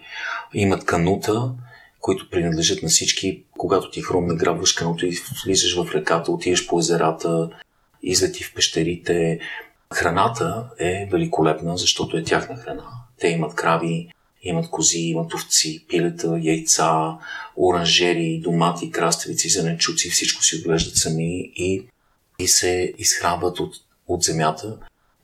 Имат 0.55 0.85
канута, 0.85 1.53
които 2.01 2.31
принадлежат 2.31 2.83
на 2.83 2.89
всички. 2.89 3.43
Когато 3.59 3.91
ти 3.91 4.03
хрумне, 4.03 4.35
грабваш 4.35 4.73
кануто 4.73 5.07
и 5.07 5.19
влизаш 5.45 5.77
в 5.77 5.95
реката, 5.95 6.33
отиваш 6.33 6.67
по 6.67 6.79
езерата, 6.79 7.51
излети 8.03 8.45
в 8.45 8.55
пещерите. 8.55 9.41
Храната 9.95 10.71
е 10.79 11.09
великолепна, 11.13 11.77
защото 11.77 12.17
е 12.17 12.25
тяхна 12.25 12.57
храна. 12.57 12.85
Те 13.21 13.29
имат 13.29 13.55
крави, 13.55 14.09
имат 14.45 14.71
кози, 14.71 14.99
имат 14.99 15.35
овци, 15.35 15.87
пилета, 15.89 16.39
яйца, 16.43 17.19
оранжери, 17.57 18.41
домати, 18.45 18.91
краставици, 18.91 19.49
зеленчуци, 19.49 20.11
всичко 20.11 20.45
си 20.45 20.57
отглеждат 20.57 20.97
сами 20.97 21.53
и, 21.57 21.89
и 22.39 22.49
се 22.49 22.95
изхранват 22.99 23.61
от, 23.61 23.75
от 24.09 24.23
земята. 24.23 24.79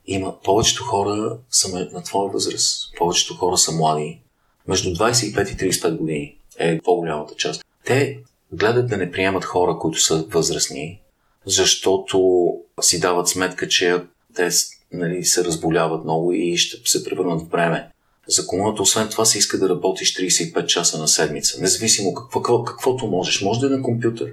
Има, 0.06 0.40
повечето 0.40 0.84
хора 0.84 1.38
са 1.50 1.88
на 1.92 2.02
твоя 2.02 2.30
възраст, 2.30 2.92
повечето 2.98 3.34
хора 3.34 3.58
са 3.58 3.72
млади, 3.72 4.20
между 4.68 4.90
25 4.90 5.52
и 5.52 5.70
35 5.70 5.96
години 5.96 6.36
е 6.58 6.78
по-голямата 6.78 7.34
част. 7.34 7.64
Те 7.84 8.18
гледат 8.52 8.88
да 8.88 8.96
не 8.96 9.10
приемат 9.10 9.44
хора, 9.44 9.78
които 9.78 10.00
са 10.00 10.24
възрастни, 10.28 11.00
защото 11.46 12.50
си 12.80 13.00
дават 13.00 13.28
сметка, 13.28 13.68
че 13.68 14.02
те 14.34 14.50
нали, 14.92 15.24
се 15.24 15.44
разболяват 15.44 16.04
много 16.04 16.32
и 16.32 16.56
ще 16.56 16.90
се 16.90 17.04
превърнат 17.04 17.42
в 17.42 17.50
време. 17.50 17.90
За 18.28 18.46
комуната, 18.46 18.82
освен 18.82 19.08
това, 19.08 19.24
се 19.24 19.38
иска 19.38 19.58
да 19.58 19.68
работиш 19.68 20.16
35 20.16 20.66
часа 20.66 20.98
на 20.98 21.08
седмица. 21.08 21.60
Независимо 21.60 22.14
какво, 22.14 22.64
каквото 22.64 23.06
можеш. 23.06 23.42
Може 23.42 23.60
да 23.60 23.66
е 23.66 23.70
на 23.70 23.82
компютър, 23.82 24.30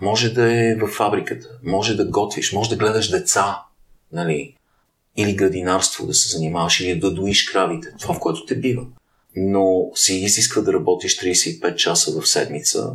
може 0.00 0.32
да 0.32 0.52
е 0.52 0.74
в 0.74 0.88
фабриката, 0.88 1.48
може 1.64 1.96
да 1.96 2.04
готвиш, 2.04 2.52
може 2.52 2.70
да 2.70 2.76
гледаш 2.76 3.10
деца, 3.10 3.62
нали, 4.12 4.54
или 5.16 5.34
градинарство 5.34 6.06
да 6.06 6.14
се 6.14 6.28
занимаваш, 6.28 6.80
или 6.80 7.00
да 7.00 7.14
доиш 7.14 7.50
кравите. 7.50 7.88
Това, 8.00 8.14
в 8.14 8.20
което 8.20 8.46
те 8.46 8.56
бива. 8.56 8.86
Но 9.36 9.90
си 9.94 10.14
изисква 10.14 10.62
да 10.62 10.72
работиш 10.72 11.18
35 11.18 11.74
часа 11.74 12.20
в 12.20 12.28
седмица 12.28 12.92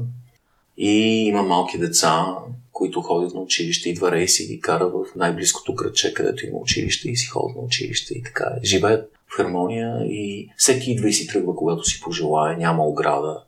и 0.77 1.25
има 1.27 1.43
малки 1.43 1.77
деца, 1.77 2.25
които 2.71 3.01
ходят 3.01 3.33
на 3.33 3.41
училище, 3.41 3.89
идва 3.89 4.11
рейс 4.11 4.39
и 4.39 4.47
ги 4.47 4.59
кара 4.59 4.87
в 4.87 5.15
най-близкото 5.15 5.75
градче, 5.75 6.13
където 6.13 6.45
има 6.45 6.57
училище 6.57 7.09
и 7.09 7.17
си 7.17 7.25
ходят 7.25 7.55
на 7.55 7.61
училище 7.61 8.13
и 8.13 8.23
така. 8.23 8.45
Живеят 8.63 9.12
в 9.33 9.35
хармония 9.35 9.99
и 10.05 10.49
всеки 10.57 10.91
идва 10.91 11.09
и 11.09 11.13
си 11.13 11.27
тръгва, 11.27 11.55
когато 11.55 11.83
си 11.83 12.01
пожелае, 12.01 12.57
няма 12.57 12.83
ограда. 12.83 13.43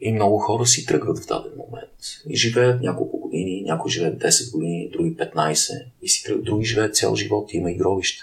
И 0.00 0.12
много 0.12 0.38
хора 0.38 0.66
си 0.66 0.86
тръгват 0.86 1.18
в 1.18 1.26
даден 1.26 1.52
момент. 1.56 1.90
И 2.28 2.36
живеят 2.36 2.82
няколко 2.82 3.18
години, 3.18 3.62
някои 3.62 3.90
живеят 3.90 4.22
10 4.22 4.52
години, 4.52 4.90
други 4.92 5.16
15, 5.16 5.84
и 6.02 6.08
си 6.08 6.24
тръгват, 6.24 6.44
други 6.44 6.64
живеят 6.64 6.96
цял 6.96 7.16
живот, 7.16 7.54
има 7.54 7.70
и 7.70 7.74
гробище. 7.74 8.22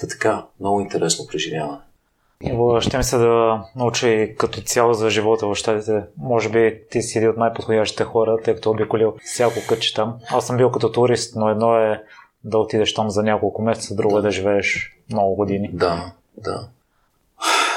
Та 0.00 0.06
така, 0.06 0.46
много 0.60 0.80
интересно 0.80 1.26
преживяване. 1.26 1.78
Иво, 2.44 2.80
ще 2.80 2.96
ми 2.96 3.04
се 3.04 3.18
да 3.18 3.64
науча 3.76 4.08
и 4.08 4.36
като 4.36 4.60
цяло 4.60 4.94
за 4.94 5.10
живота 5.10 5.46
в 5.46 5.54
щатите. 5.54 6.02
Може 6.18 6.48
би 6.48 6.80
ти 6.90 7.02
си 7.02 7.18
един 7.18 7.30
от 7.30 7.36
най-подходящите 7.36 8.04
хора, 8.04 8.36
тъй 8.44 8.54
като 8.54 8.70
обиколил 8.70 9.14
всяко 9.24 9.60
кътче 9.68 9.94
там. 9.94 10.16
Аз 10.30 10.46
съм 10.46 10.56
бил 10.56 10.70
като 10.70 10.92
турист, 10.92 11.36
но 11.36 11.48
едно 11.48 11.76
е 11.76 12.02
да 12.44 12.58
отидеш 12.58 12.94
там 12.94 13.10
за 13.10 13.22
няколко 13.22 13.62
месеца, 13.62 13.94
друго 13.94 14.18
е 14.18 14.22
да 14.22 14.30
живееш 14.30 14.96
много 15.10 15.34
години. 15.34 15.70
Да, 15.72 16.12
да. 16.44 16.68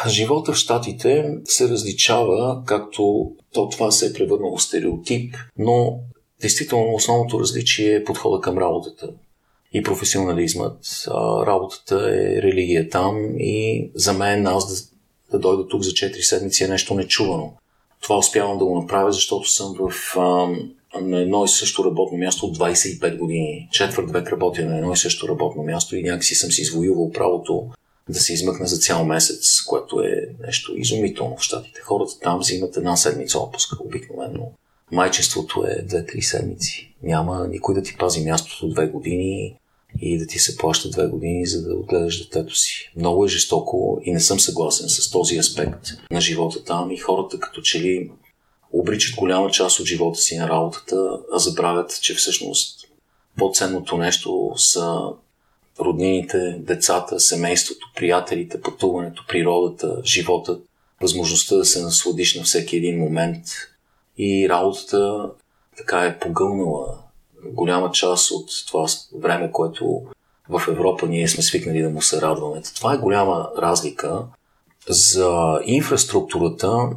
Живота 0.07 0.53
в 0.53 0.55
Штатите 0.55 1.37
се 1.45 1.69
различава, 1.69 2.63
както 2.65 3.31
то 3.53 3.69
това 3.69 3.91
се 3.91 4.07
е 4.07 4.13
превърнало 4.13 4.57
в 4.57 4.63
стереотип, 4.63 5.35
но 5.57 5.99
действително 6.41 6.95
основното 6.95 7.39
различие 7.39 7.95
е 7.95 8.03
подхода 8.03 8.41
към 8.41 8.57
работата 8.57 9.09
и 9.73 9.83
професионализмът. 9.83 10.79
Работата 11.47 11.95
е 11.95 12.41
религия 12.41 12.89
там 12.89 13.39
и 13.39 13.91
за 13.95 14.13
мен 14.13 14.47
аз 14.47 14.67
да, 14.67 14.89
да 15.31 15.39
дойда 15.39 15.67
тук 15.67 15.81
за 15.81 15.91
4 15.91 16.21
седмици 16.21 16.63
е 16.63 16.67
нещо 16.67 16.93
нечувано. 16.93 17.53
Това 18.01 18.17
успявам 18.17 18.57
да 18.57 18.65
го 18.65 18.81
направя, 18.81 19.11
защото 19.11 19.49
съм 19.49 19.75
в, 19.79 20.17
а, 20.17 20.47
на 21.01 21.19
едно 21.19 21.45
и 21.45 21.47
също 21.47 21.85
работно 21.85 22.17
място 22.17 22.45
от 22.45 22.57
25 22.57 23.17
години. 23.17 23.67
Четвърт 23.71 24.11
век 24.11 24.31
работя 24.31 24.65
на 24.65 24.77
едно 24.77 24.93
и 24.93 24.97
също 24.97 25.27
работно 25.27 25.63
място 25.63 25.95
и 25.95 26.03
някакси 26.03 26.35
съм 26.35 26.51
си 26.51 26.61
извоювал 26.61 27.11
правото 27.11 27.67
да 28.09 28.19
се 28.19 28.33
измъкне 28.33 28.65
за 28.65 28.77
цял 28.77 29.05
месец, 29.05 29.61
което 29.61 30.01
е 30.01 30.29
нещо 30.47 30.73
изумително 30.75 31.37
в 31.37 31.41
щатите. 31.41 31.81
Хората 31.81 32.19
там 32.19 32.39
взимат 32.39 32.77
една 32.77 32.95
седмица 32.95 33.39
отпуска 33.39 33.77
обикновено. 33.83 34.51
Майчеството 34.91 35.63
е 35.67 35.85
2-3 35.85 36.21
седмици. 36.21 36.95
Няма 37.03 37.47
никой 37.47 37.75
да 37.75 37.83
ти 37.83 37.97
пази 37.97 38.25
мястото 38.25 38.69
две 38.69 38.87
години 38.87 39.55
и 40.01 40.17
да 40.17 40.27
ти 40.27 40.39
се 40.39 40.57
плаща 40.57 40.89
две 40.89 41.07
години, 41.07 41.45
за 41.45 41.61
да 41.61 41.75
отгледаш 41.75 42.23
детето 42.23 42.55
си. 42.55 42.91
Много 42.95 43.25
е 43.25 43.29
жестоко 43.29 44.01
и 44.03 44.11
не 44.11 44.19
съм 44.19 44.39
съгласен 44.39 44.89
с 44.89 45.11
този 45.11 45.37
аспект 45.37 45.87
на 46.11 46.21
живота 46.21 46.63
там 46.63 46.91
и 46.91 46.97
хората 46.97 47.39
като 47.39 47.61
че 47.61 47.79
ли 47.79 48.11
обричат 48.71 49.15
голяма 49.15 49.51
част 49.51 49.79
от 49.79 49.85
живота 49.85 50.19
си 50.19 50.37
на 50.37 50.49
работата, 50.49 51.19
а 51.33 51.39
забравят, 51.39 51.99
че 52.01 52.15
всъщност 52.15 52.87
по-ценното 53.37 53.97
нещо 53.97 54.51
са 54.55 54.99
роднините, 55.79 56.55
децата, 56.59 57.19
семейството, 57.19 57.87
приятелите, 57.95 58.61
пътуването, 58.61 59.25
природата, 59.27 60.01
живота, 60.05 60.59
възможността 61.01 61.55
да 61.55 61.65
се 61.65 61.81
насладиш 61.81 62.35
на 62.35 62.43
всеки 62.43 62.77
един 62.77 62.99
момент. 62.99 63.45
И 64.17 64.49
работата 64.49 65.29
така 65.77 66.05
е 66.05 66.19
погълнала 66.19 66.97
голяма 67.45 67.91
част 67.91 68.31
от 68.31 68.49
това 68.67 68.85
време, 69.19 69.51
което 69.51 70.01
в 70.49 70.63
Европа 70.67 71.07
ние 71.07 71.27
сме 71.27 71.43
свикнали 71.43 71.81
да 71.81 71.89
му 71.89 72.01
се 72.01 72.21
радваме. 72.21 72.61
Това 72.75 72.93
е 72.93 72.97
голяма 72.97 73.49
разлика. 73.57 74.21
За 74.89 75.59
инфраструктурата 75.65 76.89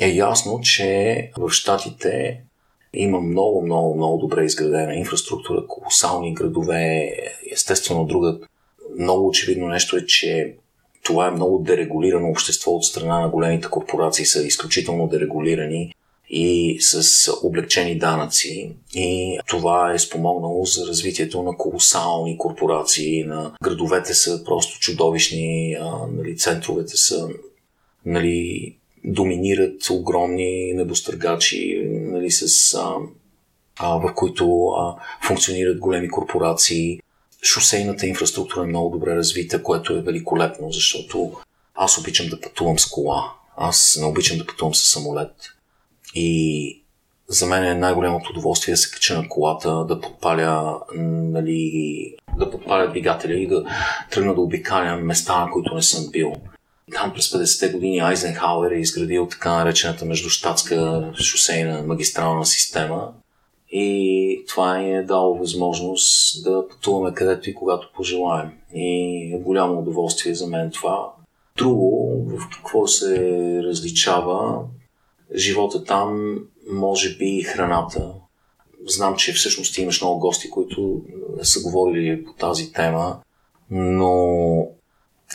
е 0.00 0.08
ясно, 0.08 0.60
че 0.60 1.30
в 1.36 1.50
Штатите 1.50 2.40
има 2.94 3.20
много, 3.20 3.62
много, 3.62 3.94
много 3.94 4.18
добре 4.18 4.44
изградена 4.44 4.94
инфраструктура, 4.94 5.66
колосални 5.66 6.34
градове. 6.34 7.12
Естествено, 7.52 8.04
друга 8.04 8.38
много 8.98 9.28
очевидно 9.28 9.68
нещо 9.68 9.96
е, 9.96 10.06
че 10.06 10.54
това 11.02 11.26
е 11.26 11.30
много 11.30 11.58
дерегулирано 11.58 12.28
общество 12.28 12.70
от 12.70 12.84
страна 12.84 13.20
на 13.20 13.28
големите 13.28 13.68
корпорации, 13.68 14.26
са 14.26 14.42
изключително 14.46 15.08
дерегулирани 15.08 15.94
и 16.30 16.76
с 16.80 17.30
облегчени 17.42 17.98
данъци. 17.98 18.72
И 18.94 19.38
това 19.48 19.92
е 19.92 19.98
спомогнало 19.98 20.64
за 20.64 20.86
развитието 20.86 21.42
на 21.42 21.56
колосални 21.56 22.38
корпорации. 22.38 23.24
На 23.24 23.52
градовете 23.62 24.14
са 24.14 24.44
просто 24.44 24.80
чудовищни, 24.80 25.76
а, 25.80 26.06
нали, 26.16 26.36
центровете 26.36 26.96
са 26.96 27.28
нали, 28.06 28.76
доминират 29.04 29.90
огромни 29.90 30.72
небостъргачи, 30.72 31.88
нали, 32.24 32.30
с, 32.30 32.74
а, 32.74 32.94
а, 33.78 33.88
в 33.88 34.14
които 34.14 34.66
а, 34.66 34.96
функционират 35.26 35.78
големи 35.78 36.08
корпорации. 36.08 37.00
Шосейната 37.42 38.06
инфраструктура 38.06 38.64
е 38.64 38.68
много 38.68 38.98
добре 38.98 39.16
развита, 39.16 39.62
което 39.62 39.92
е 39.92 40.02
великолепно, 40.02 40.72
защото 40.72 41.32
аз 41.74 41.98
обичам 41.98 42.26
да 42.28 42.40
пътувам 42.40 42.78
с 42.78 42.86
кола. 42.86 43.32
Аз 43.56 43.98
не 44.00 44.06
обичам 44.06 44.38
да 44.38 44.46
пътувам 44.46 44.74
с 44.74 44.90
самолет. 44.90 45.34
И 46.14 46.84
за 47.28 47.46
мен 47.46 47.64
е 47.64 47.74
най-голямото 47.74 48.30
удоволствие 48.30 48.72
да 48.72 48.78
се 48.78 48.90
кача 48.90 49.22
на 49.22 49.28
колата, 49.28 49.84
да 49.84 50.00
подпаля, 50.00 50.80
нали, 50.94 52.14
да 52.38 52.50
подпаля 52.50 52.90
двигателя 52.90 53.34
и 53.34 53.46
да 53.46 53.64
тръгна 54.10 54.34
да 54.34 54.40
обикалям 54.40 55.00
места, 55.00 55.44
на 55.44 55.50
които 55.50 55.74
не 55.74 55.82
съм 55.82 56.10
бил. 56.10 56.32
Там 56.92 57.12
през 57.12 57.30
50-те 57.30 57.72
години 57.72 57.98
Айзенхауер 57.98 58.70
е 58.70 58.80
изградил 58.80 59.26
така 59.26 59.50
наречената 59.50 60.04
междуштатска 60.04 61.10
шосейна 61.20 61.82
магистрална 61.82 62.46
система 62.46 63.12
и 63.76 64.44
това 64.48 64.78
ни 64.78 64.96
е 64.96 65.02
дало 65.02 65.38
възможност 65.38 66.44
да 66.44 66.68
пътуваме 66.68 67.14
където 67.14 67.50
и 67.50 67.54
когато 67.54 67.92
пожелаем. 67.96 68.50
И 68.74 69.34
е 69.34 69.38
голямо 69.38 69.78
удоволствие 69.78 70.34
за 70.34 70.46
мен 70.46 70.70
това. 70.70 71.12
Друго, 71.56 72.24
в 72.28 72.48
какво 72.54 72.86
се 72.86 73.18
различава, 73.62 74.64
живота 75.34 75.84
там, 75.84 76.38
може 76.70 77.16
би 77.16 77.42
храната. 77.42 78.12
Знам, 78.86 79.16
че 79.16 79.32
всъщност 79.32 79.78
имаш 79.78 80.00
много 80.00 80.20
гости, 80.20 80.50
които 80.50 81.02
са 81.42 81.62
говорили 81.62 82.24
по 82.24 82.32
тази 82.32 82.72
тема, 82.72 83.18
но 83.70 84.68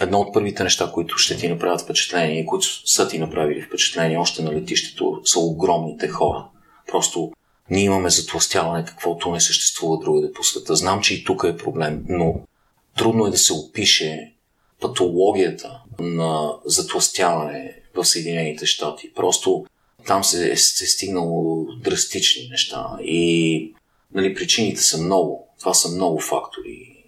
едно 0.01 0.19
от 0.19 0.33
първите 0.33 0.63
неща, 0.63 0.91
които 0.93 1.17
ще 1.17 1.37
ти 1.37 1.47
направят 1.47 1.81
впечатление, 1.81 2.45
които 2.45 2.89
са 2.89 3.07
ти 3.07 3.19
направили 3.19 3.61
впечатление 3.61 4.17
още 4.17 4.43
на 4.43 4.53
летището, 4.53 5.21
са 5.25 5.39
огромните 5.39 6.07
хора. 6.07 6.45
Просто 6.87 7.31
ние 7.69 7.83
имаме 7.83 8.09
затластяване, 8.09 8.85
каквото 8.85 9.31
не 9.31 9.41
съществува 9.41 9.99
другаде 9.99 10.33
по 10.33 10.43
света. 10.43 10.75
Знам, 10.75 11.01
че 11.01 11.13
и 11.13 11.23
тук 11.23 11.43
е 11.47 11.57
проблем, 11.57 12.05
но 12.09 12.35
трудно 12.97 13.25
е 13.25 13.31
да 13.31 13.37
се 13.37 13.53
опише 13.53 14.33
патологията, 14.81 15.81
на 15.99 16.53
затластяване 16.65 17.75
в 17.95 18.05
Съединените 18.05 18.65
щати. 18.65 19.13
Просто 19.13 19.65
там 20.07 20.23
се 20.23 20.51
е, 20.51 20.57
се 20.57 20.83
е 20.83 20.87
стигнало 20.87 21.65
драстични 21.83 22.47
неща 22.49 22.97
и 23.03 23.73
нали, 24.13 24.35
причините 24.35 24.81
са 24.81 24.97
много. 24.97 25.47
Това 25.59 25.73
са 25.73 25.95
много 25.95 26.19
фактори. 26.19 26.98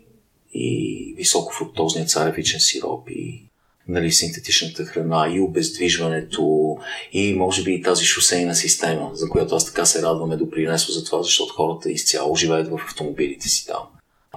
И 0.54 1.14
високофруктозният 1.18 2.10
царевичен 2.10 2.60
сироп, 2.60 3.10
и 3.10 3.46
нали, 3.88 4.12
синтетичната 4.12 4.86
храна, 4.86 5.34
и 5.34 5.40
обездвижването, 5.40 6.78
и 7.12 7.34
може 7.34 7.64
би 7.64 7.74
и 7.74 7.82
тази 7.82 8.06
шосейна 8.06 8.56
система, 8.56 9.12
за 9.14 9.30
която 9.30 9.56
аз 9.56 9.66
така 9.66 9.86
се 9.86 10.02
радваме 10.02 10.38
допринесла 10.38 10.94
за 10.94 11.04
това, 11.06 11.24
защото 11.24 11.54
хората 11.54 11.92
изцяло 11.92 12.36
живеят 12.36 12.68
в 12.68 12.80
автомобилите 12.88 13.48
си 13.48 13.68
там. 13.68 13.84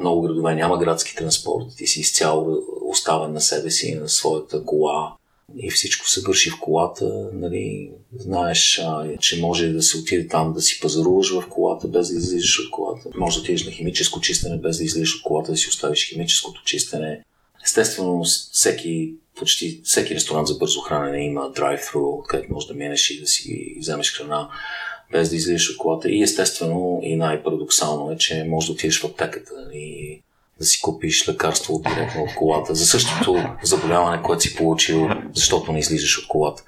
Много 0.01 0.23
градове 0.23 0.55
няма 0.55 0.79
градски 0.79 1.17
транспорт, 1.17 1.65
ти 1.77 1.87
си 1.87 2.01
изцяло 2.01 2.59
оставен 2.83 3.33
на 3.33 3.41
себе 3.41 3.71
си, 3.71 3.95
на 3.95 4.09
своята 4.09 4.65
кола 4.65 5.17
и 5.57 5.71
всичко 5.71 6.09
се 6.09 6.21
върши 6.21 6.51
в 6.51 6.61
колата, 6.61 7.31
нали, 7.33 7.91
знаеш, 8.19 8.81
а, 8.85 9.17
че 9.21 9.41
може 9.41 9.69
да 9.69 9.83
се 9.83 9.99
отиде 9.99 10.29
там 10.29 10.53
да 10.53 10.61
си 10.61 10.81
пазаруваш 10.81 11.33
в 11.33 11.49
колата, 11.49 11.89
без 11.89 12.09
да 12.09 12.17
излизаш 12.17 12.59
от 12.59 12.71
колата. 12.71 13.09
Може 13.15 13.37
да 13.37 13.43
отидеш 13.43 13.65
на 13.65 13.73
химическо 13.73 14.21
чистене, 14.21 14.57
без 14.57 14.79
да 14.79 14.85
излизаш 14.85 15.17
от 15.17 15.23
колата, 15.23 15.53
да 15.53 15.57
си 15.59 15.69
оставиш 15.69 16.09
химическото 16.09 16.65
чистене. 16.65 17.23
Естествено, 17.65 18.25
всеки, 18.53 19.15
почти 19.37 19.81
всеки 19.85 20.15
ресторант 20.15 20.49
за 20.49 20.55
бързо 20.55 20.81
хранене 20.81 21.25
има 21.25 21.41
drive-thru, 21.41 22.27
където 22.27 22.53
можеш 22.53 22.69
да 22.69 22.75
минеш 22.75 23.11
и 23.11 23.21
да 23.21 23.27
си 23.27 23.77
вземеш 23.79 24.13
храна 24.13 24.49
без 25.13 25.31
да 25.31 25.37
излизаш 25.37 25.71
от 25.71 25.77
колата. 25.77 26.11
И 26.11 26.23
естествено, 26.23 27.01
и 27.03 27.17
най-парадоксално 27.17 28.13
е, 28.13 28.17
че 28.17 28.45
можеш 28.45 28.67
да 28.69 28.73
отидеш 28.73 29.01
в 29.01 29.05
аптеката 29.05 29.55
и 29.75 30.23
да 30.65 30.69
си 30.69 30.81
купиш 30.81 31.29
лекарство 31.29 31.83
директно 31.87 32.23
от 32.23 32.35
колата 32.35 32.75
за 32.75 32.87
същото 32.87 33.45
заболяване, 33.63 34.23
което 34.23 34.43
си 34.43 34.57
получил, 34.57 35.09
защото 35.35 35.73
не 35.73 35.79
излизаш 35.79 36.19
от 36.19 36.29
колата. 36.29 36.63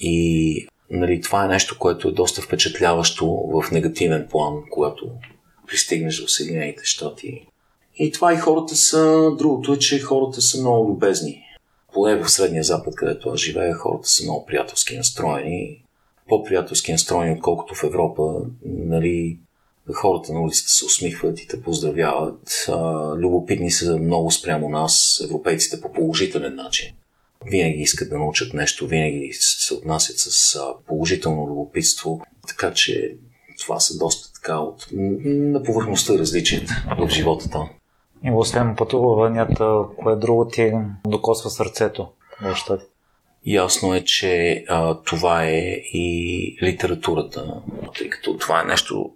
И 0.00 0.66
нали, 0.90 1.20
това 1.20 1.44
е 1.44 1.48
нещо, 1.48 1.78
което 1.78 2.08
е 2.08 2.12
доста 2.12 2.42
впечатляващо 2.42 3.26
в 3.26 3.70
негативен 3.70 4.28
план, 4.30 4.54
когато 4.70 5.10
пристигнеш 5.66 6.24
в 6.24 6.32
Съединените 6.32 6.82
щати. 6.84 7.46
И 7.96 8.12
това 8.12 8.34
и 8.34 8.36
хората 8.36 8.76
са... 8.76 9.30
Другото 9.38 9.72
е, 9.72 9.78
че 9.78 10.00
хората 10.00 10.42
са 10.42 10.60
много 10.60 10.90
любезни. 10.90 11.42
Поне 11.92 12.16
в 12.16 12.30
Средния 12.30 12.64
Запад, 12.64 12.94
където 12.94 13.28
аз 13.28 13.40
живея, 13.40 13.74
хората 13.74 14.08
са 14.08 14.24
много 14.24 14.46
приятелски 14.46 14.96
настроени. 14.96 15.84
По-приятелски 16.28 16.92
настроени, 16.92 17.34
отколкото 17.34 17.74
в 17.74 17.84
Европа. 17.84 18.34
Нали, 18.64 19.38
хората 19.94 20.32
на 20.32 20.40
улицата 20.40 20.68
се 20.68 20.84
усмихват 20.84 21.40
и 21.40 21.48
те 21.48 21.62
поздравяват. 21.62 22.66
Любопитни 23.16 23.70
са 23.70 23.96
много 23.98 24.30
спрямо 24.30 24.68
нас, 24.68 25.22
европейците, 25.24 25.80
по 25.80 25.92
положителен 25.92 26.54
начин. 26.54 26.88
Винаги 27.46 27.80
искат 27.80 28.10
да 28.10 28.18
научат 28.18 28.54
нещо, 28.54 28.86
винаги 28.86 29.32
се 29.32 29.74
отнасят 29.74 30.18
с 30.18 30.58
положително 30.86 31.46
любопитство, 31.46 32.20
така 32.48 32.72
че 32.72 33.16
това 33.60 33.80
са 33.80 33.98
доста 33.98 34.32
така 34.32 34.58
от 34.58 34.86
на 34.92 35.62
повърхността 35.62 36.18
различията 36.18 36.84
в 36.98 37.08
живота 37.08 37.50
там. 37.50 37.70
И 38.24 38.30
освен 38.30 38.74
пътуванията, 38.76 39.82
кое 39.96 40.16
друго 40.16 40.48
ти 40.48 40.72
докосва 41.06 41.50
сърцето 41.50 42.08
в 42.42 42.54
щати? 42.54 42.84
Ясно 43.46 43.94
е, 43.94 44.04
че 44.04 44.64
а, 44.68 45.02
това 45.02 45.44
е 45.44 45.58
и 45.92 46.58
литературата, 46.62 47.62
тъй 47.98 48.08
като 48.08 48.36
това 48.36 48.60
е 48.60 48.64
нещо, 48.64 49.10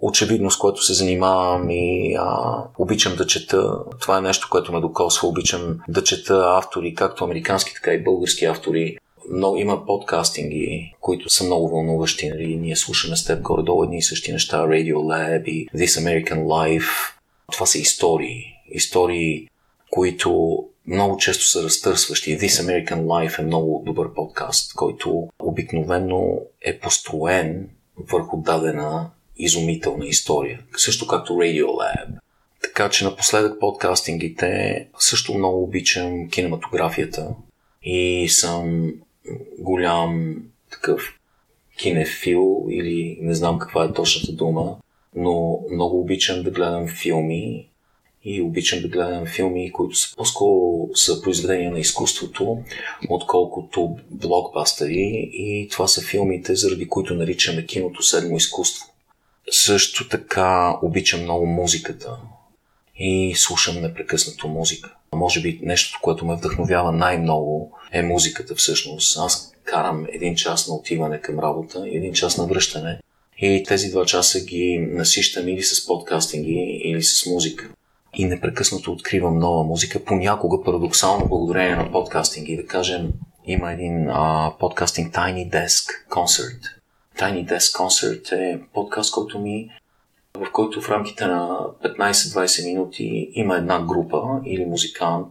очевидно, 0.00 0.50
с 0.50 0.56
което 0.56 0.82
се 0.82 0.94
занимавам 0.94 1.70
и 1.70 2.16
а, 2.18 2.56
обичам 2.78 3.16
да 3.16 3.26
чета. 3.26 3.78
Това 4.00 4.18
е 4.18 4.20
нещо, 4.20 4.48
което 4.50 4.72
ме 4.72 4.80
докосва. 4.80 5.28
Обичам 5.28 5.78
да 5.88 6.04
чета 6.04 6.44
автори, 6.46 6.94
както 6.94 7.24
американски, 7.24 7.74
така 7.74 7.92
и 7.92 8.04
български 8.04 8.44
автори. 8.44 8.96
Но 9.30 9.56
има 9.56 9.86
подкастинги, 9.86 10.94
които 11.00 11.30
са 11.30 11.44
много 11.44 11.68
вълнуващи. 11.68 12.28
Нали? 12.28 12.56
Ние 12.56 12.76
слушаме 12.76 13.16
с 13.16 13.24
теб 13.24 13.42
горе-долу 13.42 13.84
едни 13.84 13.98
и 13.98 14.02
същи 14.02 14.32
неща. 14.32 14.66
Radio 14.66 14.94
Lab 14.94 15.44
и 15.44 15.68
This 15.68 16.00
American 16.00 16.44
Life. 16.44 17.14
Това 17.52 17.66
са 17.66 17.78
истории. 17.78 18.42
Истории, 18.70 19.48
които 19.90 20.58
много 20.86 21.16
често 21.16 21.44
са 21.44 21.62
разтърсващи. 21.62 22.38
This 22.38 22.62
American 22.62 23.00
Life 23.02 23.38
е 23.38 23.42
много 23.42 23.82
добър 23.86 24.14
подкаст, 24.14 24.74
който 24.74 25.28
обикновено 25.38 26.24
е 26.62 26.78
построен 26.78 27.68
върху 28.10 28.36
дадена 28.36 29.10
изумителна 29.44 30.06
история. 30.06 30.60
Също 30.76 31.06
както 31.06 31.32
Radiolab. 31.32 32.08
Така 32.62 32.90
че 32.90 33.04
напоследък 33.04 33.60
подкастингите 33.60 34.86
също 34.98 35.34
много 35.34 35.62
обичам 35.62 36.28
кинематографията 36.28 37.28
и 37.82 38.28
съм 38.28 38.92
голям 39.58 40.36
такъв 40.70 41.18
кинефил 41.78 42.66
или 42.70 43.18
не 43.20 43.34
знам 43.34 43.58
каква 43.58 43.84
е 43.84 43.92
точната 43.92 44.32
дума, 44.32 44.76
но 45.16 45.60
много 45.72 46.00
обичам 46.00 46.42
да 46.42 46.50
гледам 46.50 46.88
филми 46.88 47.66
и 48.24 48.42
обичам 48.42 48.80
да 48.80 48.88
гледам 48.88 49.26
филми, 49.26 49.72
които 49.72 49.94
са 49.94 50.16
по-скоро 50.16 50.88
са 50.94 51.22
произведения 51.22 51.70
на 51.70 51.78
изкуството, 51.78 52.58
отколкото 53.08 53.96
блокбастери 54.10 55.30
и 55.32 55.68
това 55.70 55.88
са 55.88 56.02
филмите, 56.02 56.54
заради 56.54 56.88
които 56.88 57.14
наричаме 57.14 57.66
киното 57.66 58.02
седмо 58.02 58.36
изкуство. 58.36 58.89
Също 59.50 60.08
така 60.08 60.78
обичам 60.82 61.22
много 61.22 61.46
музиката 61.46 62.16
и 62.96 63.34
слушам 63.36 63.82
непрекъснато 63.82 64.48
музика. 64.48 64.94
Може 65.12 65.40
би 65.40 65.60
нещото, 65.62 65.98
което 66.02 66.26
ме 66.26 66.36
вдъхновява 66.36 66.92
най-много 66.92 67.72
е 67.92 68.02
музиката 68.02 68.54
всъщност. 68.54 69.18
Аз 69.18 69.52
карам 69.64 70.06
един 70.12 70.36
час 70.36 70.68
на 70.68 70.74
отиване 70.74 71.20
към 71.20 71.38
работа 71.38 71.88
и 71.88 71.96
един 71.96 72.12
час 72.12 72.38
на 72.38 72.46
връщане. 72.46 73.00
И 73.38 73.64
тези 73.68 73.90
два 73.90 74.06
часа 74.06 74.40
ги 74.40 74.78
насищам 74.90 75.48
или 75.48 75.62
с 75.62 75.86
подкастинги, 75.86 76.80
или 76.84 77.02
с 77.02 77.26
музика. 77.26 77.68
И 78.14 78.24
непрекъснато 78.24 78.92
откривам 78.92 79.38
нова 79.38 79.64
музика. 79.64 80.04
Понякога 80.04 80.64
парадоксално 80.64 81.28
благодарение 81.28 81.76
на 81.76 81.92
подкастинги. 81.92 82.56
Да 82.56 82.66
кажем, 82.66 83.12
има 83.46 83.72
един 83.72 84.08
а, 84.10 84.52
подкастинг 84.60 85.14
Tiny 85.14 85.50
Desk 85.50 86.08
Concert, 86.10 86.79
Tiny 87.18 87.48
Desk 87.48 87.78
Concert 87.78 88.32
е 88.32 88.60
подкаст, 88.74 89.14
който 89.14 89.38
ми 89.38 89.70
в 90.34 90.52
който 90.52 90.80
в 90.80 90.88
рамките 90.88 91.26
на 91.26 91.58
15-20 91.84 92.64
минути 92.64 93.30
има 93.32 93.56
една 93.56 93.82
група 93.82 94.40
или 94.46 94.66
музикант, 94.66 95.28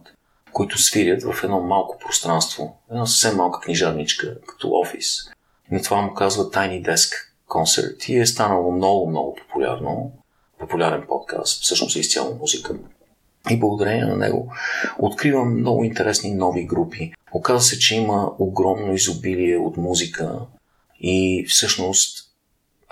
които 0.52 0.78
свирят 0.78 1.22
в 1.22 1.44
едно 1.44 1.60
малко 1.60 1.98
пространство, 1.98 2.76
една 2.90 3.06
съвсем 3.06 3.36
малка 3.36 3.60
книжарничка, 3.60 4.40
като 4.40 4.72
офис. 4.72 5.16
И 5.70 5.74
на 5.74 5.82
това 5.82 6.02
му 6.02 6.14
казва 6.14 6.50
Tiny 6.50 6.82
Desk 6.82 7.12
Concert 7.48 8.10
и 8.10 8.18
е 8.18 8.26
станало 8.26 8.72
много, 8.72 9.10
много 9.10 9.34
популярно, 9.34 10.12
популярен 10.58 11.04
подкаст, 11.08 11.62
всъщност 11.62 11.96
е 11.96 12.00
изцяло 12.00 12.34
музика. 12.34 12.74
И 13.50 13.58
благодарение 13.58 14.04
на 14.04 14.16
него 14.16 14.52
откривам 14.98 15.58
много 15.58 15.84
интересни 15.84 16.34
нови 16.34 16.64
групи. 16.64 17.12
Оказва 17.32 17.60
се, 17.60 17.78
че 17.78 17.96
има 17.96 18.32
огромно 18.38 18.94
изобилие 18.94 19.56
от 19.56 19.76
музика, 19.76 20.38
и 21.00 21.44
всъщност 21.48 22.30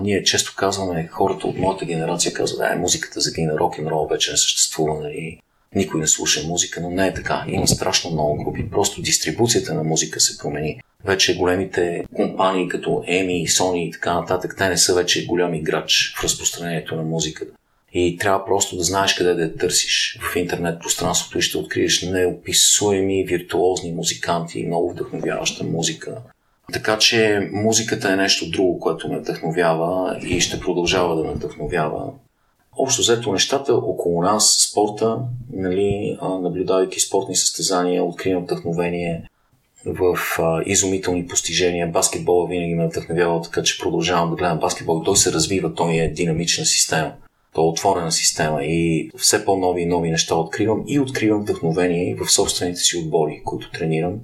ние 0.01 0.23
често 0.23 0.55
казваме, 0.57 1.09
хората 1.13 1.47
от 1.47 1.59
моята 1.59 1.85
генерация 1.85 2.33
казват, 2.33 2.61
ай, 2.61 2.79
музиката 2.79 3.21
загина, 3.21 3.59
рок 3.59 3.79
н 3.79 3.91
рол 3.91 4.07
вече 4.07 4.31
не 4.31 4.37
съществува, 4.37 5.01
нали? 5.01 5.41
никой 5.75 6.01
не 6.01 6.07
слуша 6.07 6.47
музика, 6.47 6.81
но 6.81 6.91
не 6.91 7.07
е 7.07 7.15
така. 7.15 7.45
Има 7.49 7.69
страшно 7.69 8.11
много 8.11 8.45
групи. 8.45 8.71
Просто 8.71 9.03
дистрибуцията 9.03 9.75
на 9.75 9.85
музика 9.85 10.21
се 10.21 10.39
промени. 10.39 10.81
Вече 11.05 11.37
големите 11.37 12.05
компании 12.15 12.69
като 12.69 12.91
Emi, 12.91 13.47
Sony 13.47 13.79
и 13.79 13.91
така 13.91 14.15
нататък, 14.15 14.55
те 14.59 14.69
не 14.69 14.77
са 14.77 14.95
вече 14.95 15.27
голям 15.27 15.55
играч 15.55 16.15
в 16.19 16.25
разпространението 16.25 16.97
на 16.97 17.03
музиката. 17.03 17.53
И 17.93 18.17
трябва 18.17 18.45
просто 18.45 18.77
да 18.77 18.83
знаеш 18.83 19.15
къде 19.15 19.35
да 19.35 19.43
я 19.43 19.57
търсиш 19.57 20.19
в 20.33 20.37
интернет 20.37 20.81
пространството 20.81 21.39
и 21.39 21.43
ще 21.43 21.59
откриеш 21.59 22.03
неописуеми 22.03 23.25
виртуозни 23.25 23.93
музиканти, 23.93 24.67
много 24.67 24.91
вдъхновяваща 24.91 25.65
музика. 25.65 26.17
Така 26.73 26.99
че 26.99 27.49
музиката 27.53 28.13
е 28.13 28.17
нещо 28.17 28.51
друго, 28.51 28.79
което 28.79 29.09
ме 29.09 29.19
вдъхновява 29.19 30.19
и 30.27 30.41
ще 30.41 30.61
продължава 30.61 31.17
да 31.17 31.25
ме 31.25 31.33
вдъхновява. 31.35 32.13
Общо 32.79 33.03
взето 33.03 33.33
нещата 33.33 33.75
около 33.75 34.23
нас, 34.23 34.69
спорта, 34.71 35.19
нали, 35.53 36.19
наблюдавайки 36.23 37.01
спортни 37.01 37.37
състезания, 37.37 38.05
откривам 38.05 38.43
вдъхновение 38.43 39.23
в 39.87 40.19
а, 40.39 40.63
изумителни 40.67 41.27
постижения. 41.27 41.87
Баскетбола 41.87 42.49
винаги 42.49 42.75
ме 42.75 42.87
вдъхновява, 42.87 43.43
така 43.43 43.63
че 43.63 43.79
продължавам 43.79 44.31
да 44.31 44.37
гледам 44.37 44.59
баскетбол. 44.59 45.03
Той 45.03 45.17
се 45.17 45.33
развива, 45.33 45.75
той 45.75 45.95
е 45.95 46.09
динамична 46.09 46.65
система. 46.65 47.13
Той 47.55 47.65
е 47.65 47.69
отворена 47.69 48.13
система 48.13 48.65
и 48.65 49.11
все 49.17 49.45
по-нови 49.45 49.83
и 49.83 49.87
нови 49.87 50.11
неща 50.11 50.35
откривам 50.35 50.85
и 50.87 51.01
откривам 51.01 51.41
вдъхновение 51.41 52.15
в 52.15 52.33
собствените 52.33 52.81
си 52.81 52.97
отбори, 52.97 53.43
които 53.45 53.71
тренирам 53.71 54.15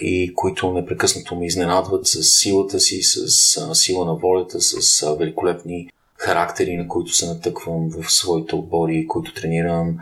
и 0.00 0.34
които 0.34 0.72
непрекъснато 0.72 1.36
ме 1.36 1.46
изненадват 1.46 2.06
с 2.06 2.22
силата 2.22 2.80
си, 2.80 3.02
с 3.02 3.56
а, 3.56 3.74
сила 3.74 4.04
на 4.04 4.14
волята, 4.14 4.60
с 4.60 5.02
а, 5.02 5.14
великолепни 5.14 5.88
характери, 6.16 6.76
на 6.76 6.88
които 6.88 7.14
се 7.14 7.26
натъквам 7.26 7.90
в 7.90 8.12
своите 8.12 8.54
отбори, 8.54 9.06
които 9.06 9.34
тренирам. 9.34 9.98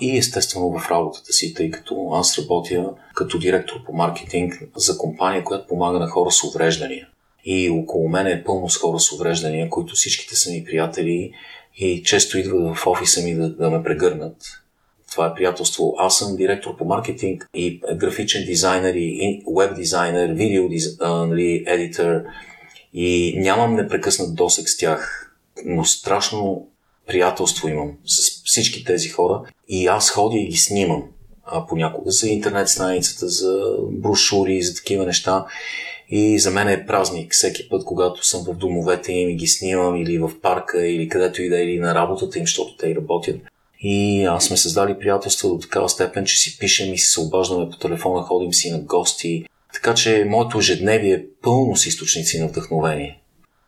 и 0.00 0.18
естествено 0.18 0.78
в 0.78 0.90
работата 0.90 1.32
си, 1.32 1.54
тъй 1.54 1.70
като 1.70 2.10
аз 2.12 2.38
работя 2.38 2.90
като 3.14 3.38
директор 3.38 3.84
по 3.86 3.92
маркетинг 3.92 4.62
за 4.76 4.98
компания, 4.98 5.44
която 5.44 5.66
помага 5.66 5.98
на 5.98 6.08
хора 6.08 6.30
с 6.30 6.44
увреждания. 6.44 7.08
И 7.44 7.70
около 7.70 8.08
мен 8.08 8.26
е 8.26 8.44
пълно 8.44 8.68
с 8.68 8.76
хора 8.76 9.00
с 9.00 9.12
увреждания, 9.12 9.70
които 9.70 9.94
всичките 9.94 10.36
са 10.36 10.50
ми 10.50 10.64
приятели 10.64 11.32
и 11.76 12.02
често 12.02 12.38
идват 12.38 12.76
в 12.76 12.86
офиса 12.86 13.22
ми 13.22 13.34
да, 13.34 13.50
да 13.50 13.70
ме 13.70 13.82
прегърнат. 13.82 14.36
Това 15.10 15.26
е 15.26 15.34
приятелство. 15.34 15.94
Аз 15.98 16.18
съм 16.18 16.36
директор 16.36 16.76
по 16.76 16.84
маркетинг 16.84 17.48
и 17.54 17.80
графичен 17.94 18.44
дизайнер 18.44 18.94
и 18.94 19.42
веб 19.56 19.76
дизайнер, 19.76 20.32
видео 20.32 20.68
нали, 21.00 21.64
едитор 21.66 22.22
и 22.94 23.34
нямам 23.38 23.74
непрекъснат 23.74 24.34
досек 24.34 24.68
с 24.68 24.76
тях, 24.76 25.32
но 25.64 25.84
страшно 25.84 26.68
приятелство 27.06 27.68
имам 27.68 27.92
с 28.04 28.44
всички 28.44 28.84
тези 28.84 29.08
хора 29.08 29.40
и 29.68 29.86
аз 29.86 30.10
ходя 30.10 30.38
и 30.38 30.48
ги 30.48 30.56
снимам 30.56 31.02
а, 31.44 31.66
понякога 31.66 32.10
за 32.10 32.28
интернет 32.28 32.68
страницата, 32.68 33.28
за 33.28 33.62
брошури, 33.90 34.62
за 34.62 34.74
такива 34.74 35.06
неща. 35.06 35.46
И 36.10 36.38
за 36.38 36.50
мен 36.50 36.68
е 36.68 36.86
празник 36.86 37.32
всеки 37.32 37.68
път, 37.68 37.84
когато 37.84 38.26
съм 38.26 38.44
в 38.44 38.56
домовете 38.56 39.12
им 39.12 39.30
и 39.30 39.36
ги 39.36 39.46
снимам 39.46 39.96
или 39.96 40.18
в 40.18 40.30
парка, 40.42 40.86
или 40.86 41.08
където 41.08 41.42
и 41.42 41.48
да 41.48 41.60
е, 41.60 41.64
или 41.64 41.78
на 41.78 41.94
работата 41.94 42.38
им, 42.38 42.44
защото 42.44 42.76
те 42.76 42.88
и 42.88 42.96
работят. 42.96 43.36
И 43.80 44.24
аз 44.24 44.44
сме 44.44 44.56
създали 44.56 44.98
приятелства 44.98 45.48
до 45.48 45.58
такава 45.58 45.88
степен, 45.88 46.24
че 46.24 46.36
си 46.36 46.58
пишем 46.58 46.94
и 46.94 46.98
се 46.98 47.20
обаждаме 47.20 47.70
по 47.70 47.76
телефона, 47.76 48.22
ходим 48.22 48.52
си 48.52 48.70
на 48.70 48.78
гости. 48.78 49.44
Така 49.72 49.94
че 49.94 50.26
моето 50.28 50.58
ежедневие 50.58 51.14
е 51.14 51.24
пълно 51.42 51.76
с 51.76 51.86
източници 51.86 52.40
на 52.40 52.48
вдъхновение. 52.48 53.22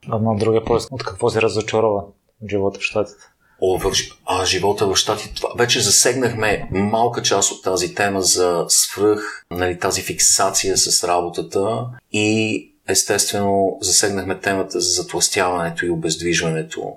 А 0.08 0.18
на 0.18 0.36
другия 0.36 0.64
пояс, 0.64 0.86
от 0.90 1.04
какво 1.04 1.30
се 1.30 1.42
разочарова 1.42 2.02
живота 2.50 2.78
в 2.78 2.82
Штатите? 2.82 3.22
О, 3.62 3.78
в, 3.78 3.92
а, 4.26 4.44
живота 4.44 4.86
в 4.86 4.96
Штатите. 4.96 5.42
Вече 5.58 5.80
засегнахме 5.80 6.68
малка 6.70 7.22
част 7.22 7.52
от 7.52 7.64
тази 7.64 7.94
тема 7.94 8.22
за 8.22 8.64
свръх, 8.68 9.44
нали, 9.50 9.78
тази 9.78 10.02
фиксация 10.02 10.76
с 10.76 11.08
работата 11.08 11.86
и 12.12 12.66
естествено 12.88 13.78
засегнахме 13.80 14.40
темата 14.40 14.80
за 14.80 15.02
затластяването 15.02 15.86
и 15.86 15.90
обездвижването. 15.90 16.92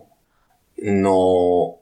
Но 0.83 1.77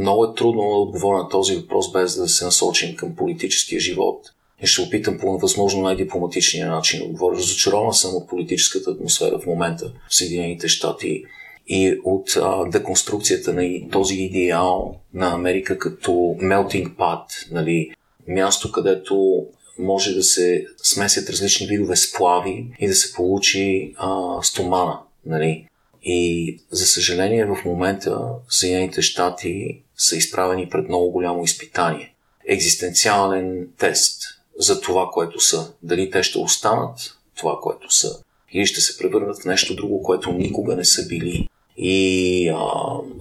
много 0.00 0.24
е 0.24 0.34
трудно 0.36 0.62
да 0.62 0.76
отговоря 0.76 1.18
на 1.18 1.28
този 1.28 1.56
въпрос 1.56 1.92
без 1.92 2.16
да 2.16 2.28
се 2.28 2.44
насочим 2.44 2.96
към 2.96 3.16
политическия 3.16 3.80
живот. 3.80 4.26
И 4.62 4.66
ще 4.66 4.82
опитам 4.82 5.18
по 5.18 5.38
възможно 5.38 5.82
най-дипломатичния 5.82 6.68
начин 6.68 7.00
да 7.00 7.06
отговоря. 7.06 7.36
Разочарован 7.36 7.94
съм 7.94 8.16
от 8.16 8.28
политическата 8.28 8.90
атмосфера 8.90 9.38
в 9.38 9.46
момента 9.46 9.92
в 10.08 10.16
Съединените 10.16 10.68
щати 10.68 11.24
и 11.68 11.98
от 12.04 12.36
а, 12.36 12.64
деконструкцията 12.64 13.52
на 13.52 13.90
този 13.90 14.14
идеал 14.14 14.96
на 15.14 15.34
Америка 15.34 15.78
като 15.78 16.10
melting 16.42 16.96
pot, 16.96 17.52
нали, 17.52 17.90
място, 18.28 18.72
където 18.72 19.46
може 19.78 20.14
да 20.14 20.22
се 20.22 20.66
смесят 20.82 21.30
различни 21.30 21.66
видове 21.66 21.96
сплави 21.96 22.66
и 22.80 22.88
да 22.88 22.94
се 22.94 23.12
получи 23.12 23.94
а, 23.96 24.38
стомана. 24.42 24.98
Нали. 25.26 25.66
И 26.02 26.58
за 26.70 26.86
съжаление 26.86 27.46
в 27.46 27.64
момента 27.64 28.20
Съединените 28.48 29.02
щати 29.02 29.82
са 29.96 30.16
изправени 30.16 30.68
пред 30.68 30.88
много 30.88 31.10
голямо 31.10 31.44
изпитание. 31.44 32.14
Екзистенциален 32.46 33.68
тест 33.78 34.22
за 34.58 34.80
това, 34.80 35.10
което 35.12 35.40
са. 35.40 35.72
Дали 35.82 36.10
те 36.10 36.22
ще 36.22 36.38
останат 36.38 37.16
това, 37.36 37.58
което 37.62 37.94
са, 37.94 38.18
или 38.52 38.66
ще 38.66 38.80
се 38.80 38.98
превърнат 38.98 39.42
в 39.42 39.44
нещо 39.44 39.74
друго, 39.74 40.02
което 40.02 40.32
никога 40.32 40.76
не 40.76 40.84
са 40.84 41.06
били. 41.06 41.48
И 41.76 42.48
а, 42.48 42.58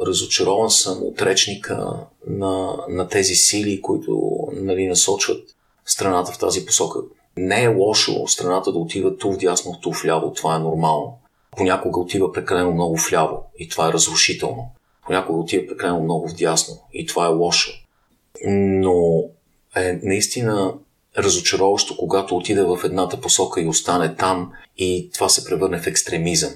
разочарован 0.06 0.70
съм 0.70 1.04
от 1.04 1.22
речника 1.22 1.94
на, 2.28 2.78
на 2.90 3.08
тези 3.08 3.36
сили, 3.36 3.82
които 3.82 4.38
нали, 4.54 4.88
насочват 4.88 5.56
страната 5.86 6.32
в 6.32 6.38
тази 6.38 6.66
посока. 6.66 7.00
Не 7.38 7.64
е 7.64 7.68
лошо 7.68 8.28
страната 8.28 8.72
да 8.72 8.78
отива 8.78 9.18
ту 9.18 9.32
вдясно, 9.32 9.80
ту 9.82 9.92
вляво, 9.92 10.34
това 10.34 10.56
е 10.56 10.60
нормално. 10.60 11.19
Понякога 11.60 12.00
отива 12.00 12.32
прекалено 12.32 12.72
много 12.72 12.98
вляво 13.10 13.44
и 13.60 13.70
това 13.70 13.90
е 13.90 13.94
разрушително. 13.94 14.72
Понякога 15.06 15.40
отива 15.40 15.68
прекалено 15.68 16.04
много 16.04 16.28
вдясно 16.28 16.78
и 16.94 17.06
това 17.06 17.26
е 17.26 17.30
лошо. 17.30 17.72
Но 18.46 19.24
е 19.76 20.00
наистина 20.04 20.74
разочароващо, 21.18 21.98
когато 21.98 22.38
отиде 22.38 22.64
в 22.64 22.80
едната 22.84 23.22
посока 23.22 23.62
и 23.62 23.68
остане 23.68 24.16
там 24.16 24.52
и 24.78 25.10
това 25.14 25.30
се 25.30 25.46
превърне 25.46 25.80
в 25.80 25.88
екстремизъм. 25.88 26.52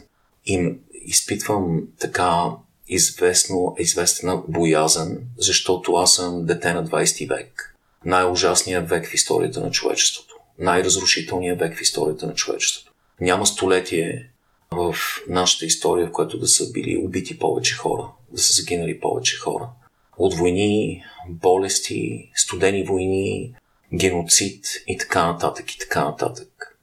И 0.46 0.76
изпитвам 0.94 1.82
така 2.00 2.46
известно, 2.88 3.76
известна 3.80 4.42
боязън, 4.48 5.18
защото 5.38 5.94
аз 5.94 6.14
съм 6.14 6.46
дете 6.46 6.74
на 6.74 6.86
20 6.86 7.30
век. 7.30 7.76
Най-ужасният 8.06 8.90
век 8.90 9.08
в 9.10 9.14
историята 9.14 9.60
на 9.62 9.72
човечеството. 9.72 10.36
Най-разрушителният 10.60 11.60
век 11.60 11.78
в 11.78 11.82
историята 11.82 12.28
на 12.28 12.34
човечеството. 12.34 12.92
Няма 13.22 13.46
столетие 13.46 14.33
в 14.74 14.96
нашата 15.28 15.66
история, 15.66 16.08
в 16.08 16.12
което 16.12 16.40
да 16.40 16.48
са 16.48 16.72
били 16.72 16.98
убити 16.98 17.40
повече 17.40 17.76
хора, 17.76 18.08
да 18.32 18.42
са 18.42 18.54
загинали 18.54 19.00
повече 19.00 19.38
хора. 19.38 19.70
От 20.18 20.34
войни, 20.34 21.04
болести, 21.30 22.32
студени 22.36 22.84
войни, 22.84 23.54
геноцид 23.94 24.66
и 24.88 24.98
така 24.98 25.28
нататък 25.28 25.72
и 25.72 25.80
така 25.80 26.06
нататък. 26.06 26.78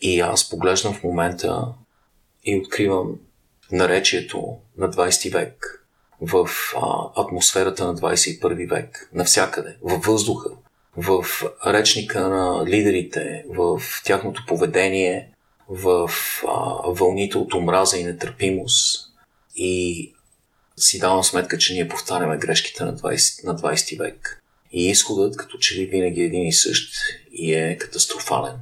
И 0.00 0.20
аз 0.20 0.50
поглеждам 0.50 0.94
в 0.94 1.02
момента 1.02 1.66
и 2.44 2.56
откривам 2.56 3.14
наречието 3.72 4.56
на 4.78 4.90
20 4.90 5.32
век 5.32 5.84
в 6.20 6.48
а, 6.76 7.22
атмосферата 7.22 7.86
на 7.86 7.94
21 7.94 8.68
век, 8.70 9.10
навсякъде, 9.12 9.76
във 9.82 10.04
въздуха, 10.04 10.50
в 10.96 11.24
речника 11.66 12.28
на 12.28 12.66
лидерите, 12.66 13.44
в 13.48 13.82
тяхното 14.04 14.44
поведение, 14.48 15.31
в 15.68 16.10
а, 16.48 16.90
вълните 16.90 17.38
от 17.38 17.54
омраза 17.54 17.98
и 17.98 18.04
нетърпимост. 18.04 19.08
И 19.56 20.12
си 20.76 20.98
давам 20.98 21.24
сметка, 21.24 21.58
че 21.58 21.74
ние 21.74 21.88
повтаряме 21.88 22.38
грешките 22.38 22.84
на 22.84 22.96
20, 22.96 23.44
на 23.44 23.58
20 23.58 23.98
век. 23.98 24.42
И 24.72 24.86
изходът, 24.86 25.36
като 25.36 25.58
че 25.58 25.74
ли 25.74 25.86
винаги 25.86 26.20
е 26.20 26.24
един 26.24 26.46
и 26.46 26.52
същ, 26.52 26.94
и 27.32 27.54
е 27.54 27.78
катастрофален. 27.78 28.56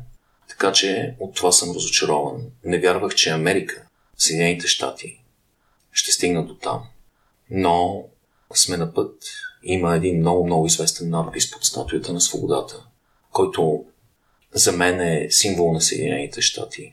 Така 0.49 0.73
че 0.73 1.17
от 1.21 1.35
това 1.35 1.53
съм 1.53 1.75
разочарован. 1.75 2.43
Не 2.65 2.81
вярвах, 2.81 3.15
че 3.15 3.31
Америка, 3.31 3.87
Съединените 4.17 4.67
щати, 4.67 5.23
ще 5.93 6.13
стигнат 6.13 6.49
до 6.49 6.55
там. 6.55 6.83
Но 7.51 8.05
сме 8.55 8.77
на 8.77 8.95
път. 8.95 9.23
Има 9.63 9.97
един 9.97 10.19
много, 10.19 10.47
много 10.47 10.67
известен 10.67 11.11
надпис 11.11 11.51
под 11.51 11.65
статуята 11.65 12.13
на 12.13 12.21
свободата, 12.21 12.85
който 13.33 13.85
за 14.55 14.73
мен 14.73 15.01
е 15.01 15.27
символ 15.31 15.73
на 15.73 15.81
Съединените 15.81 16.41
щати. 16.41 16.93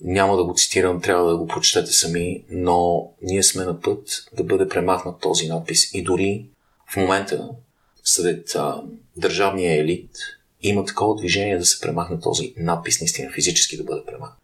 Няма 0.00 0.36
да 0.36 0.44
го 0.44 0.54
цитирам, 0.54 1.00
трябва 1.00 1.30
да 1.30 1.36
го 1.36 1.46
прочетете 1.46 1.92
сами, 1.92 2.44
но 2.50 3.08
ние 3.22 3.42
сме 3.42 3.64
на 3.64 3.80
път 3.80 4.08
да 4.32 4.44
бъде 4.44 4.68
премахнат 4.68 5.20
този 5.20 5.48
надпис. 5.48 5.94
И 5.94 6.02
дори 6.02 6.46
в 6.92 6.96
момента, 6.96 7.48
сред 8.04 8.54
а, 8.54 8.82
държавния 9.16 9.80
елит, 9.80 10.10
има 10.62 10.84
такова 10.84 11.16
движение 11.16 11.58
да 11.58 11.64
се 11.64 11.80
премахне 11.80 12.20
този 12.20 12.54
надпис, 12.56 13.00
наистина 13.00 13.32
физически 13.32 13.76
да 13.76 13.84
бъде 13.84 14.04
премахнат. 14.06 14.38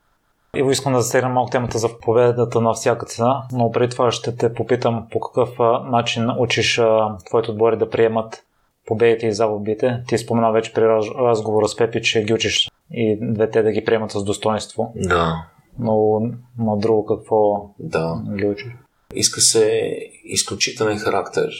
Иво, 0.57 0.71
искам 0.71 0.93
да 0.93 1.03
засегна 1.03 1.29
малко 1.29 1.51
темата 1.51 1.79
за 1.79 1.99
победата 1.99 2.61
на 2.61 2.73
всяка 2.73 3.07
цена, 3.07 3.43
но 3.53 3.73
преди 3.73 3.91
това 3.91 4.11
ще 4.11 4.37
те 4.37 4.55
попитам 4.55 5.07
по 5.11 5.21
какъв 5.21 5.59
начин 5.91 6.31
учиш 6.38 6.81
твоите 7.27 7.51
отбори 7.51 7.77
да 7.77 7.91
приемат 7.91 8.43
победите 8.87 9.27
и 9.27 9.33
загубите. 9.33 10.03
Ти 10.09 10.18
спомена 10.18 10.53
вече 10.53 10.73
при 10.73 10.83
разговора 11.18 11.68
с 11.68 11.77
Пепи, 11.77 12.03
че 12.03 12.25
ги 12.25 12.35
учиш 12.35 12.71
и 12.90 13.18
двете 13.21 13.62
да 13.62 13.73
ги 13.73 13.85
приемат 13.85 14.11
с 14.11 14.25
достоинство. 14.25 14.92
Да. 14.97 15.47
Но 15.79 16.21
на 16.59 16.77
друго 16.77 17.07
какво 17.07 17.71
да. 17.79 18.23
ги 18.38 18.47
учиш? 18.47 18.73
Иска 19.14 19.40
се 19.40 19.97
изключителен 20.25 20.99
характер, 20.99 21.51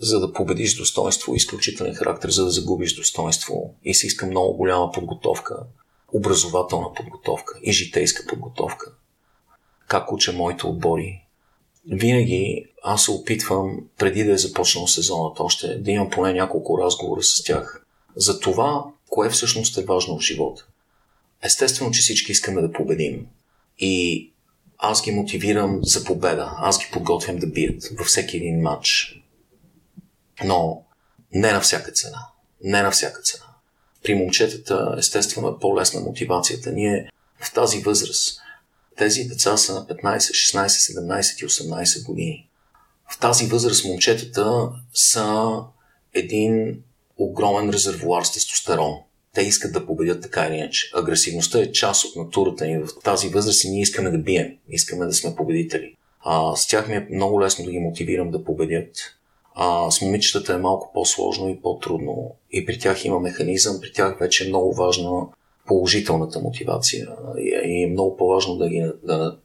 за 0.00 0.20
да 0.20 0.32
победиш 0.32 0.78
достоинство, 0.78 1.34
изключителен 1.34 1.94
характер, 1.94 2.30
за 2.30 2.44
да 2.44 2.50
загубиш 2.50 2.96
достоинство. 2.96 3.74
И 3.84 3.94
се 3.94 4.06
иска 4.06 4.26
много 4.26 4.56
голяма 4.56 4.90
подготовка, 4.90 5.56
образователна 6.14 6.92
подготовка 6.92 7.58
и 7.62 7.72
житейска 7.72 8.26
подготовка. 8.28 8.92
Как 9.88 10.12
уча 10.12 10.32
моите 10.32 10.66
отбори? 10.66 11.25
Винаги 11.90 12.66
аз 12.82 13.04
се 13.04 13.10
опитвам, 13.10 13.80
преди 13.98 14.24
да 14.24 14.32
е 14.32 14.38
започнал 14.38 14.86
сезонът 14.86 15.40
още, 15.40 15.78
да 15.78 15.90
имам 15.90 16.10
поне 16.10 16.32
няколко 16.32 16.78
разговора 16.78 17.22
с 17.22 17.44
тях 17.44 17.86
за 18.16 18.40
това, 18.40 18.84
кое 19.08 19.30
всъщност 19.30 19.78
е 19.78 19.84
важно 19.84 20.18
в 20.18 20.22
живота. 20.22 20.66
Естествено, 21.42 21.90
че 21.90 22.00
всички 22.00 22.32
искаме 22.32 22.62
да 22.62 22.72
победим. 22.72 23.26
И 23.78 24.32
аз 24.78 25.02
ги 25.02 25.10
мотивирам 25.10 25.80
за 25.82 26.04
победа. 26.04 26.54
Аз 26.56 26.78
ги 26.78 26.86
подготвям 26.92 27.36
да 27.36 27.46
бият 27.46 27.84
във 27.98 28.06
всеки 28.06 28.36
един 28.36 28.60
матч. 28.60 29.16
Но 30.44 30.82
не 31.32 31.52
на 31.52 31.60
всяка 31.60 31.92
цена. 31.92 32.28
Не 32.64 32.82
на 32.82 32.90
всяка 32.90 33.22
цена. 33.22 33.44
При 34.02 34.14
момчетата, 34.14 34.94
естествено, 34.98 35.48
е 35.48 35.58
по-лесна 35.60 36.00
мотивацията. 36.00 36.72
Ние 36.72 37.10
в 37.40 37.52
тази 37.52 37.78
възраст, 37.80 38.40
тези 38.96 39.24
деца 39.24 39.56
са 39.56 39.74
на 39.74 39.86
15, 39.86 40.16
16, 40.16 40.66
17 40.66 41.44
и 41.44 41.48
18 41.48 42.06
години. 42.06 42.48
В 43.12 43.20
тази 43.20 43.46
възраст 43.46 43.84
момчетата 43.84 44.68
са 44.94 45.52
един 46.14 46.82
огромен 47.18 47.70
резервуар 47.70 48.22
с 48.22 48.32
тестостерон. 48.32 48.94
Те 49.34 49.42
искат 49.42 49.72
да 49.72 49.86
победят 49.86 50.22
така 50.22 50.46
или 50.46 50.54
иначе. 50.54 50.90
Агресивността 50.94 51.60
е 51.60 51.72
част 51.72 52.04
от 52.04 52.16
натурата 52.16 52.66
ни 52.66 52.78
в 52.78 52.88
тази 53.04 53.28
възраст 53.28 53.64
и 53.64 53.70
ние 53.70 53.82
искаме 53.82 54.10
да 54.10 54.18
бием. 54.18 54.56
Искаме 54.68 55.06
да 55.06 55.12
сме 55.12 55.36
победители. 55.36 55.94
А, 56.20 56.56
с 56.56 56.66
тях 56.66 56.88
ми 56.88 56.94
е 56.94 57.06
много 57.10 57.40
лесно 57.40 57.64
да 57.64 57.70
ги 57.70 57.78
мотивирам 57.78 58.30
да 58.30 58.44
победят. 58.44 58.96
А, 59.54 59.90
с 59.90 60.00
момичетата 60.00 60.54
е 60.54 60.58
малко 60.58 60.90
по-сложно 60.94 61.48
и 61.48 61.60
по-трудно. 61.60 62.34
И 62.52 62.66
при 62.66 62.78
тях 62.78 63.04
има 63.04 63.20
механизъм, 63.20 63.80
при 63.80 63.92
тях 63.92 64.18
вече 64.18 64.44
е 64.44 64.48
много 64.48 64.74
важна 64.74 65.26
положителната 65.66 66.40
мотивация. 66.40 67.08
И 67.38 67.82
е 67.84 67.90
много 67.90 68.16
по-важно 68.16 68.56
да 68.56 68.68
ги 68.68 68.90
да 69.02 69.38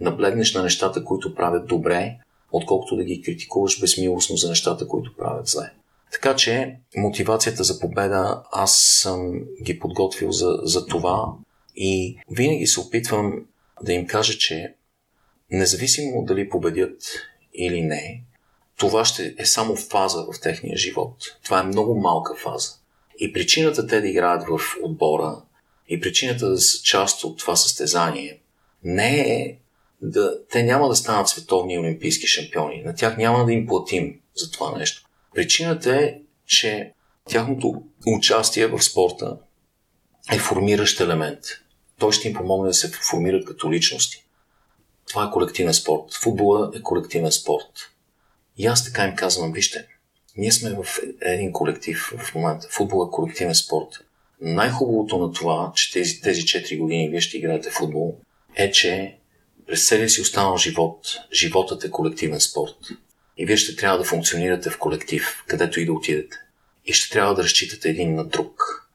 наблегнеш 0.00 0.54
на 0.54 0.62
нещата, 0.62 1.04
които 1.04 1.34
правят 1.34 1.66
добре, 1.66 2.16
отколкото 2.52 2.96
да 2.96 3.04
ги 3.04 3.22
критикуваш 3.22 3.80
безмилостно 3.80 4.36
за 4.36 4.48
нещата, 4.48 4.88
които 4.88 5.16
правят 5.16 5.46
зле. 5.46 5.72
Така 6.12 6.36
че 6.36 6.76
мотивацията 6.96 7.64
за 7.64 7.80
победа 7.80 8.42
аз 8.52 8.98
съм 9.02 9.32
ги 9.62 9.78
подготвил 9.78 10.32
за, 10.32 10.58
за 10.62 10.86
това 10.86 11.32
и 11.76 12.18
винаги 12.30 12.66
се 12.66 12.80
опитвам 12.80 13.46
да 13.82 13.92
им 13.92 14.06
кажа, 14.06 14.38
че 14.38 14.74
независимо 15.50 16.24
дали 16.24 16.48
победят 16.48 17.02
или 17.54 17.82
не, 17.82 18.22
това 18.78 19.04
ще 19.04 19.34
е 19.38 19.46
само 19.46 19.76
фаза 19.76 20.26
в 20.32 20.40
техния 20.40 20.76
живот. 20.76 21.16
Това 21.44 21.60
е 21.60 21.66
много 21.66 22.00
малка 22.00 22.34
фаза. 22.34 22.70
И 23.18 23.32
причината 23.32 23.86
те 23.86 24.00
да 24.00 24.08
играят 24.08 24.42
в 24.42 24.60
отбора 24.82 25.42
и 25.88 26.00
причината 26.00 26.48
да 26.48 26.58
са 26.58 26.82
част 26.82 27.24
от 27.24 27.38
това 27.38 27.56
състезание 27.56 28.40
не 28.84 29.20
е 29.20 29.58
да... 30.02 30.46
Те 30.50 30.62
няма 30.62 30.88
да 30.88 30.96
станат 30.96 31.28
световни 31.28 31.78
олимпийски 31.78 32.26
шампиони. 32.26 32.82
На 32.82 32.94
тях 32.94 33.16
няма 33.16 33.44
да 33.44 33.52
им 33.52 33.66
платим 33.66 34.20
за 34.34 34.50
това 34.50 34.78
нещо. 34.78 35.02
Причината 35.34 35.96
е, 35.96 36.14
че 36.46 36.92
тяхното 37.28 37.82
участие 38.06 38.66
в 38.66 38.82
спорта 38.82 39.36
е 40.32 40.38
формиращ 40.38 41.00
елемент. 41.00 41.40
Той 41.98 42.12
ще 42.12 42.28
им 42.28 42.34
помогне 42.34 42.68
да 42.68 42.74
се 42.74 42.90
формират 42.90 43.44
като 43.44 43.72
личности. 43.72 44.26
Това 45.08 45.24
е 45.24 45.30
колективен 45.32 45.74
спорт. 45.74 46.14
Футбола 46.22 46.70
е 46.74 46.82
колективен 46.82 47.32
спорт. 47.32 47.92
И 48.58 48.66
аз 48.66 48.84
така 48.84 49.04
им 49.04 49.16
казвам, 49.16 49.52
вижте, 49.52 49.86
ние 50.36 50.52
сме 50.52 50.70
в 50.70 50.86
един 51.20 51.52
колектив 51.52 52.12
в 52.18 52.34
момента. 52.34 52.68
Футбол 52.70 53.08
е 53.08 53.14
колективен 53.14 53.54
спорт. 53.54 54.05
Най-хубавото 54.40 55.18
на 55.18 55.32
това, 55.32 55.72
че 55.74 55.92
тези, 55.92 56.20
тези 56.20 56.42
4 56.42 56.78
години 56.78 57.08
вие 57.08 57.20
ще 57.20 57.36
играете 57.36 57.70
футбол, 57.70 58.16
е, 58.54 58.70
че 58.70 59.16
през 59.66 59.88
целия 59.88 60.08
си 60.08 60.20
останал 60.20 60.56
живот, 60.56 61.18
животът 61.32 61.84
е 61.84 61.90
колективен 61.90 62.40
спорт. 62.40 62.76
И 63.36 63.46
вие 63.46 63.56
ще 63.56 63.76
трябва 63.76 63.98
да 63.98 64.04
функционирате 64.04 64.70
в 64.70 64.78
колектив, 64.78 65.44
където 65.46 65.80
и 65.80 65.86
да 65.86 65.92
отидете. 65.92 66.36
И 66.86 66.92
ще 66.92 67.12
трябва 67.12 67.34
да 67.34 67.42
разчитате 67.42 67.88
един 67.88 68.14
на 68.14 68.24
друг. 68.24 68.86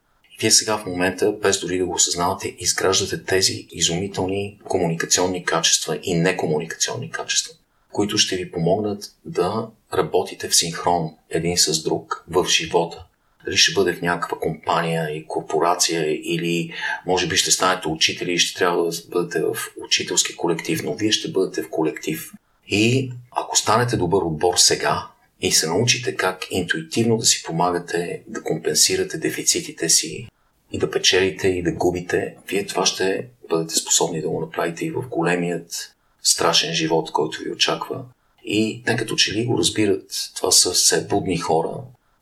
Вие 0.42 0.52
сега 0.52 0.78
в 0.78 0.86
момента, 0.86 1.32
без 1.32 1.60
дори 1.60 1.78
да 1.78 1.86
го 1.86 1.94
осъзнавате, 1.94 2.56
изграждате 2.60 3.24
тези 3.24 3.68
изумителни 3.72 4.60
комуникационни 4.64 5.46
качества 5.46 6.00
и 6.04 6.14
некомуникационни 6.14 7.12
качества, 7.12 7.54
които 7.92 8.18
ще 8.18 8.36
ви 8.36 8.52
помогнат 8.52 9.04
да 9.26 9.68
работите 9.94 10.50
в 10.50 10.56
синхрон 10.56 11.12
един 11.30 11.58
с 11.58 11.84
друг 11.84 12.26
в 12.28 12.46
живота. 12.50 13.06
Дали 13.46 13.58
ще 13.58 13.74
бъде 13.74 13.94
в 13.94 14.02
някаква 14.02 14.40
компания 14.40 15.10
и 15.10 15.26
корпорация 15.28 16.12
или 16.12 16.74
може 17.06 17.28
би 17.28 17.38
ще 17.38 17.52
станете 17.52 17.88
учители 17.88 18.34
и 18.34 18.38
ще 18.38 18.60
трябва 18.60 18.84
да 18.84 18.92
бъдете 19.12 19.42
в 19.42 19.58
учителски 19.84 20.36
колектив, 20.36 20.84
но 20.84 20.96
вие 20.96 21.12
ще 21.12 21.32
бъдете 21.32 21.62
в 21.62 21.70
колектив. 21.70 22.32
И 22.68 23.12
ако 23.32 23.58
станете 23.58 23.98
добър 23.98 24.22
отбор 24.22 24.58
сега 24.58 25.08
и 25.42 25.52
се 25.52 25.68
научите 25.68 26.16
как 26.16 26.48
интуитивно 26.52 27.18
да 27.18 27.26
си 27.26 27.44
помагате 27.44 28.22
да 28.28 28.44
компенсирате 28.44 29.18
дефицитите 29.18 29.90
си 29.90 30.28
и 30.72 30.78
да 30.78 30.92
печелите 30.92 31.48
и 31.48 31.64
да 31.64 31.72
губите, 31.72 32.36
вие 32.48 32.66
това 32.66 32.86
ще 32.86 33.28
бъдете 33.50 33.76
способни 33.76 34.22
да 34.22 34.30
го 34.30 34.42
направите 34.42 34.86
и 34.86 34.92
в 34.92 35.02
големият 35.10 35.96
страшен 36.24 36.74
живот, 36.74 37.12
който 37.12 37.40
ви 37.42 37.52
очаква. 37.52 38.04
И 38.44 38.84
те 38.86 38.96
като 38.96 39.16
че 39.16 39.34
ли 39.34 39.46
го 39.46 39.58
разбират, 39.58 40.32
това 40.36 40.52
са 40.52 40.72
все 40.72 41.08
будни 41.08 41.38
хора 41.38 41.78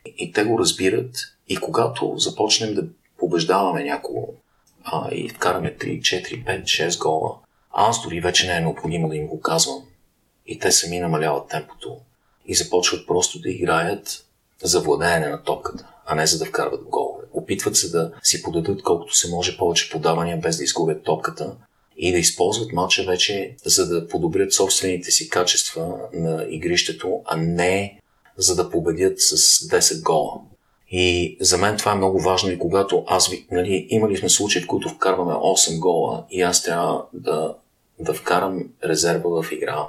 и 0.06 0.32
те 0.32 0.44
го 0.44 0.58
разбират. 0.58 1.16
И 1.48 1.56
когато 1.56 2.14
започнем 2.16 2.74
да 2.74 2.84
побеждаваме 3.18 3.84
някого 3.84 4.28
а, 4.84 5.08
и 5.12 5.28
вкараме 5.28 5.76
3, 5.76 6.00
4, 6.00 6.44
5, 6.44 6.62
6 6.62 7.02
гола, 7.02 7.36
аз 7.70 8.02
дори 8.02 8.20
вече 8.20 8.46
не 8.46 8.56
е 8.56 8.60
необходимо 8.60 9.08
да 9.08 9.16
им 9.16 9.26
го 9.26 9.40
казвам. 9.40 9.82
И 10.46 10.58
те 10.58 10.72
сами 10.72 11.00
намаляват 11.00 11.48
темпото. 11.48 11.96
И 12.46 12.54
започват 12.54 13.06
просто 13.06 13.40
да 13.40 13.50
играят 13.50 14.24
за 14.62 14.80
владеене 14.80 15.28
на 15.28 15.42
топката, 15.42 15.86
а 16.06 16.14
не 16.14 16.26
за 16.26 16.38
да 16.38 16.44
вкарват 16.44 16.84
голове. 16.84 17.24
Опитват 17.32 17.76
се 17.76 17.90
да 17.90 18.12
си 18.22 18.42
подадат 18.42 18.82
колкото 18.82 19.16
се 19.16 19.30
може 19.30 19.56
повече 19.56 19.90
подавания, 19.90 20.36
без 20.36 20.56
да 20.56 20.64
изгубят 20.64 21.04
топката 21.04 21.56
и 21.96 22.12
да 22.12 22.18
използват 22.18 22.72
матча 22.72 23.04
вече, 23.04 23.56
за 23.64 23.88
да 23.88 24.08
подобрят 24.08 24.52
собствените 24.52 25.10
си 25.10 25.28
качества 25.28 25.98
на 26.12 26.46
игрището, 26.50 27.22
а 27.24 27.36
не 27.36 28.00
за 28.36 28.56
да 28.56 28.70
победят 28.70 29.20
с 29.20 29.36
10 29.68 30.02
гола. 30.02 30.40
И 30.90 31.36
за 31.40 31.58
мен 31.58 31.76
това 31.76 31.92
е 31.92 31.96
много 31.96 32.20
важно 32.20 32.50
и 32.50 32.58
когато 32.58 33.04
аз 33.06 33.30
нали, 33.50 33.86
имали 33.90 34.16
сме 34.16 34.28
случаи, 34.28 34.62
в 34.62 34.66
които 34.66 34.88
вкарваме 34.88 35.32
8 35.32 35.78
гола 35.78 36.24
и 36.30 36.42
аз 36.42 36.62
трябва 36.62 37.04
да, 37.12 37.54
да 37.98 38.14
вкарам 38.14 38.64
резерва 38.84 39.42
в 39.42 39.52
игра 39.52 39.86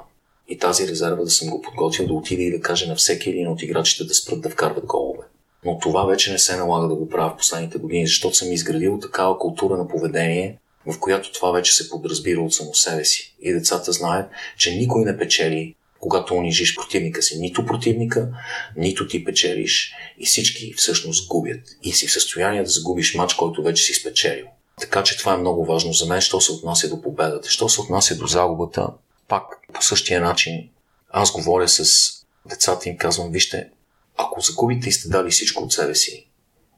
и 0.48 0.58
тази 0.58 0.88
резерва 0.88 1.24
да 1.24 1.30
съм 1.30 1.50
го 1.50 1.62
подготвил 1.62 2.06
да 2.06 2.12
отиде 2.12 2.42
и 2.42 2.50
да 2.50 2.60
каже 2.60 2.86
на 2.86 2.94
всеки 2.96 3.30
един 3.30 3.48
от 3.48 3.62
играчите 3.62 4.04
да 4.04 4.14
спрат 4.14 4.40
да 4.40 4.50
вкарват 4.50 4.86
голове. 4.86 5.24
Но 5.64 5.78
това 5.78 6.04
вече 6.04 6.32
не 6.32 6.38
се 6.38 6.56
налага 6.56 6.88
да 6.88 6.94
го 6.94 7.08
правя 7.08 7.30
в 7.30 7.36
последните 7.36 7.78
години, 7.78 8.06
защото 8.06 8.36
съм 8.36 8.52
изградил 8.52 8.98
такава 8.98 9.38
култура 9.38 9.76
на 9.76 9.88
поведение, 9.88 10.58
в 10.86 11.00
която 11.00 11.32
това 11.32 11.50
вече 11.50 11.72
се 11.72 11.90
подразбира 11.90 12.40
от 12.40 12.54
само 12.54 12.74
себе 12.74 13.04
си. 13.04 13.36
И 13.40 13.52
децата 13.52 13.92
знаят, 13.92 14.30
че 14.56 14.74
никой 14.74 15.04
не 15.04 15.18
печели, 15.18 15.74
когато 16.02 16.34
унижиш 16.34 16.76
противника 16.76 17.22
си. 17.22 17.38
Нито 17.38 17.66
противника, 17.66 18.28
нито 18.76 19.08
ти 19.08 19.24
печелиш. 19.24 19.94
И 20.18 20.26
всички 20.26 20.74
всъщност 20.76 21.28
губят. 21.28 21.60
И 21.82 21.92
си 21.92 22.06
в 22.06 22.12
състояние 22.12 22.62
да 22.62 22.70
загубиш 22.70 23.14
матч, 23.14 23.34
който 23.34 23.62
вече 23.62 23.84
си 23.84 23.94
спечелил. 23.94 24.46
Така 24.80 25.02
че 25.02 25.18
това 25.18 25.34
е 25.34 25.36
много 25.36 25.64
важно 25.64 25.92
за 25.92 26.06
мен, 26.06 26.20
що 26.20 26.40
се 26.40 26.52
отнася 26.52 26.88
до 26.88 27.02
победата. 27.02 27.50
Що 27.50 27.68
се 27.68 27.80
отнася 27.80 28.16
до 28.16 28.26
загубата, 28.26 28.88
пак 29.28 29.44
по 29.72 29.82
същия 29.82 30.20
начин 30.20 30.68
аз 31.10 31.32
говоря 31.32 31.68
с 31.68 32.10
децата 32.46 32.88
им 32.88 32.96
казвам, 32.96 33.32
вижте, 33.32 33.68
ако 34.16 34.40
загубите 34.40 34.88
и 34.88 34.92
сте 34.92 35.08
дали 35.08 35.30
всичко 35.30 35.64
от 35.64 35.72
себе 35.72 35.94
си, 35.94 36.28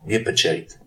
вие 0.07 0.25
печелите. 0.25 0.81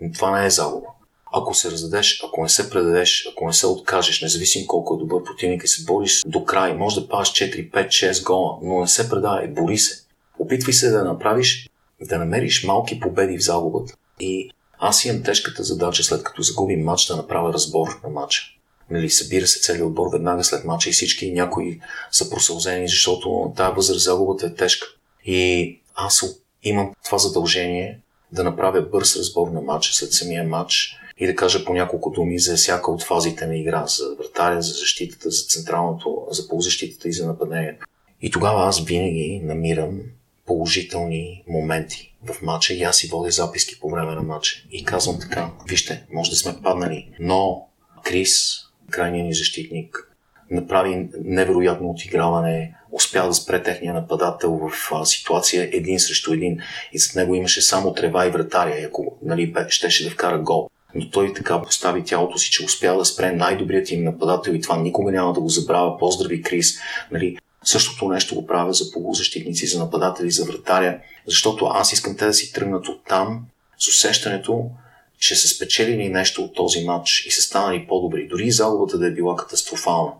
Но 0.00 0.12
това 0.12 0.40
не 0.40 0.46
е 0.46 0.50
загуба. 0.50 0.86
Ако 1.32 1.54
се 1.54 1.70
раздадеш, 1.70 2.22
ако 2.24 2.42
не 2.42 2.48
се 2.48 2.70
предадеш, 2.70 3.28
ако 3.32 3.46
не 3.46 3.52
се 3.52 3.66
откажеш, 3.66 4.22
независимо 4.22 4.66
колко 4.66 4.94
е 4.94 4.98
добър 4.98 5.24
противник 5.24 5.64
и 5.64 5.68
се 5.68 5.84
бориш 5.84 6.22
до 6.26 6.44
край, 6.44 6.74
може 6.74 7.00
да 7.00 7.08
паш 7.08 7.32
4, 7.32 7.70
5, 7.70 7.86
6 7.86 8.24
гола, 8.24 8.58
но 8.62 8.80
не 8.80 8.88
се 8.88 9.10
предавай, 9.10 9.48
бори 9.48 9.78
се. 9.78 10.04
Опитвай 10.38 10.72
се 10.72 10.90
да 10.90 11.04
направиш, 11.04 11.70
да 12.00 12.18
намериш 12.18 12.64
малки 12.64 13.00
победи 13.00 13.38
в 13.38 13.44
загубата. 13.44 13.94
И 14.20 14.50
аз 14.78 15.04
имам 15.04 15.22
тежката 15.22 15.62
задача, 15.62 16.04
след 16.04 16.22
като 16.22 16.42
загубим 16.42 16.84
матч, 16.84 17.06
да 17.06 17.16
направя 17.16 17.52
разбор 17.52 18.00
на 18.04 18.08
матча. 18.08 18.42
Нали, 18.90 19.10
събира 19.10 19.46
се 19.46 19.60
целият 19.60 19.86
отбор 19.86 20.06
веднага 20.12 20.44
след 20.44 20.64
матча 20.64 20.88
и 20.90 20.92
всички 20.92 21.32
някои 21.32 21.80
са 22.10 22.30
просълзени, 22.30 22.88
защото 22.88 23.52
тази 23.56 23.74
възраст 23.74 24.04
загубата 24.04 24.46
е 24.46 24.54
тежка. 24.54 24.86
И 25.24 25.80
аз 25.94 26.24
имам 26.62 26.94
това 27.04 27.18
задължение 27.18 28.00
да 28.32 28.44
направя 28.44 28.82
бърз 28.82 29.16
разбор 29.16 29.48
на 29.48 29.60
матча 29.60 29.92
след 29.92 30.12
самия 30.12 30.44
матч 30.44 30.96
и 31.18 31.26
да 31.26 31.36
кажа 31.36 31.64
по 31.64 31.74
няколко 31.74 32.10
думи 32.10 32.38
за 32.38 32.56
всяка 32.56 32.90
от 32.90 33.02
фазите 33.02 33.46
на 33.46 33.56
игра, 33.56 33.86
за 33.86 34.16
вратаря, 34.18 34.62
за 34.62 34.72
защитата, 34.72 35.30
за 35.30 35.46
централното, 35.46 36.26
за 36.30 36.48
полузащитата 36.48 37.08
и 37.08 37.12
за 37.12 37.26
нападението. 37.26 37.86
И 38.22 38.30
тогава 38.30 38.68
аз 38.68 38.84
винаги 38.84 39.40
намирам 39.44 40.00
положителни 40.46 41.44
моменти 41.48 42.14
в 42.24 42.42
матча 42.42 42.74
и 42.74 42.82
аз 42.82 42.96
си 42.96 43.08
водя 43.08 43.30
записки 43.30 43.80
по 43.80 43.90
време 43.90 44.14
на 44.14 44.22
матча. 44.22 44.62
И 44.70 44.84
казвам 44.84 45.20
така, 45.20 45.50
вижте, 45.68 46.06
може 46.12 46.30
да 46.30 46.36
сме 46.36 46.54
паднали, 46.62 47.08
но 47.20 47.66
Крис, 48.02 48.56
крайният 48.90 49.26
ни 49.26 49.34
защитник, 49.34 50.12
направи 50.50 51.08
невероятно 51.24 51.90
отиграване, 51.90 52.74
успя 52.92 53.26
да 53.26 53.34
спре 53.34 53.62
техния 53.62 53.94
нападател 53.94 54.50
в 54.52 54.92
а, 54.92 55.04
ситуация 55.04 55.68
един 55.72 56.00
срещу 56.00 56.32
един 56.32 56.58
и 56.92 56.98
зад 56.98 57.16
него 57.16 57.34
имаше 57.34 57.62
само 57.62 57.94
трева 57.94 58.26
и 58.26 58.30
вратаря, 58.30 58.86
ако 58.86 59.18
нали, 59.22 59.54
щеше 59.68 60.04
да 60.04 60.10
вкара 60.10 60.38
гол. 60.38 60.68
Но 60.94 61.10
той 61.10 61.32
така 61.34 61.62
постави 61.62 62.04
тялото 62.04 62.38
си, 62.38 62.50
че 62.50 62.64
успя 62.64 62.98
да 62.98 63.04
спре 63.04 63.32
най-добрият 63.32 63.90
им 63.90 64.04
нападател 64.04 64.52
и 64.52 64.60
това 64.60 64.76
никога 64.76 65.12
няма 65.12 65.32
да 65.32 65.40
го 65.40 65.48
забравя. 65.48 65.98
Поздрави, 65.98 66.42
Крис. 66.42 66.78
Нали, 67.10 67.36
Същото 67.64 68.08
нещо 68.08 68.34
го 68.34 68.46
правя 68.46 68.72
за 68.72 68.90
полузащитници, 68.92 69.66
за 69.66 69.78
нападатели, 69.78 70.30
за 70.30 70.44
вратаря, 70.44 71.00
защото 71.26 71.64
аз 71.64 71.92
искам 71.92 72.16
те 72.16 72.26
да 72.26 72.34
си 72.34 72.52
тръгнат 72.52 72.88
от 72.88 73.04
там 73.08 73.46
с 73.78 73.88
усещането, 73.88 74.70
че 75.18 75.36
са 75.36 75.48
спечелили 75.48 76.08
нещо 76.08 76.42
от 76.42 76.54
този 76.54 76.84
матч 76.84 77.24
и 77.26 77.30
са 77.30 77.42
станали 77.42 77.86
по-добри, 77.88 78.28
дори 78.28 78.46
и 78.46 78.52
загубата 78.52 78.98
да 78.98 79.06
е 79.06 79.10
била 79.10 79.36
катастрофална. 79.36 80.12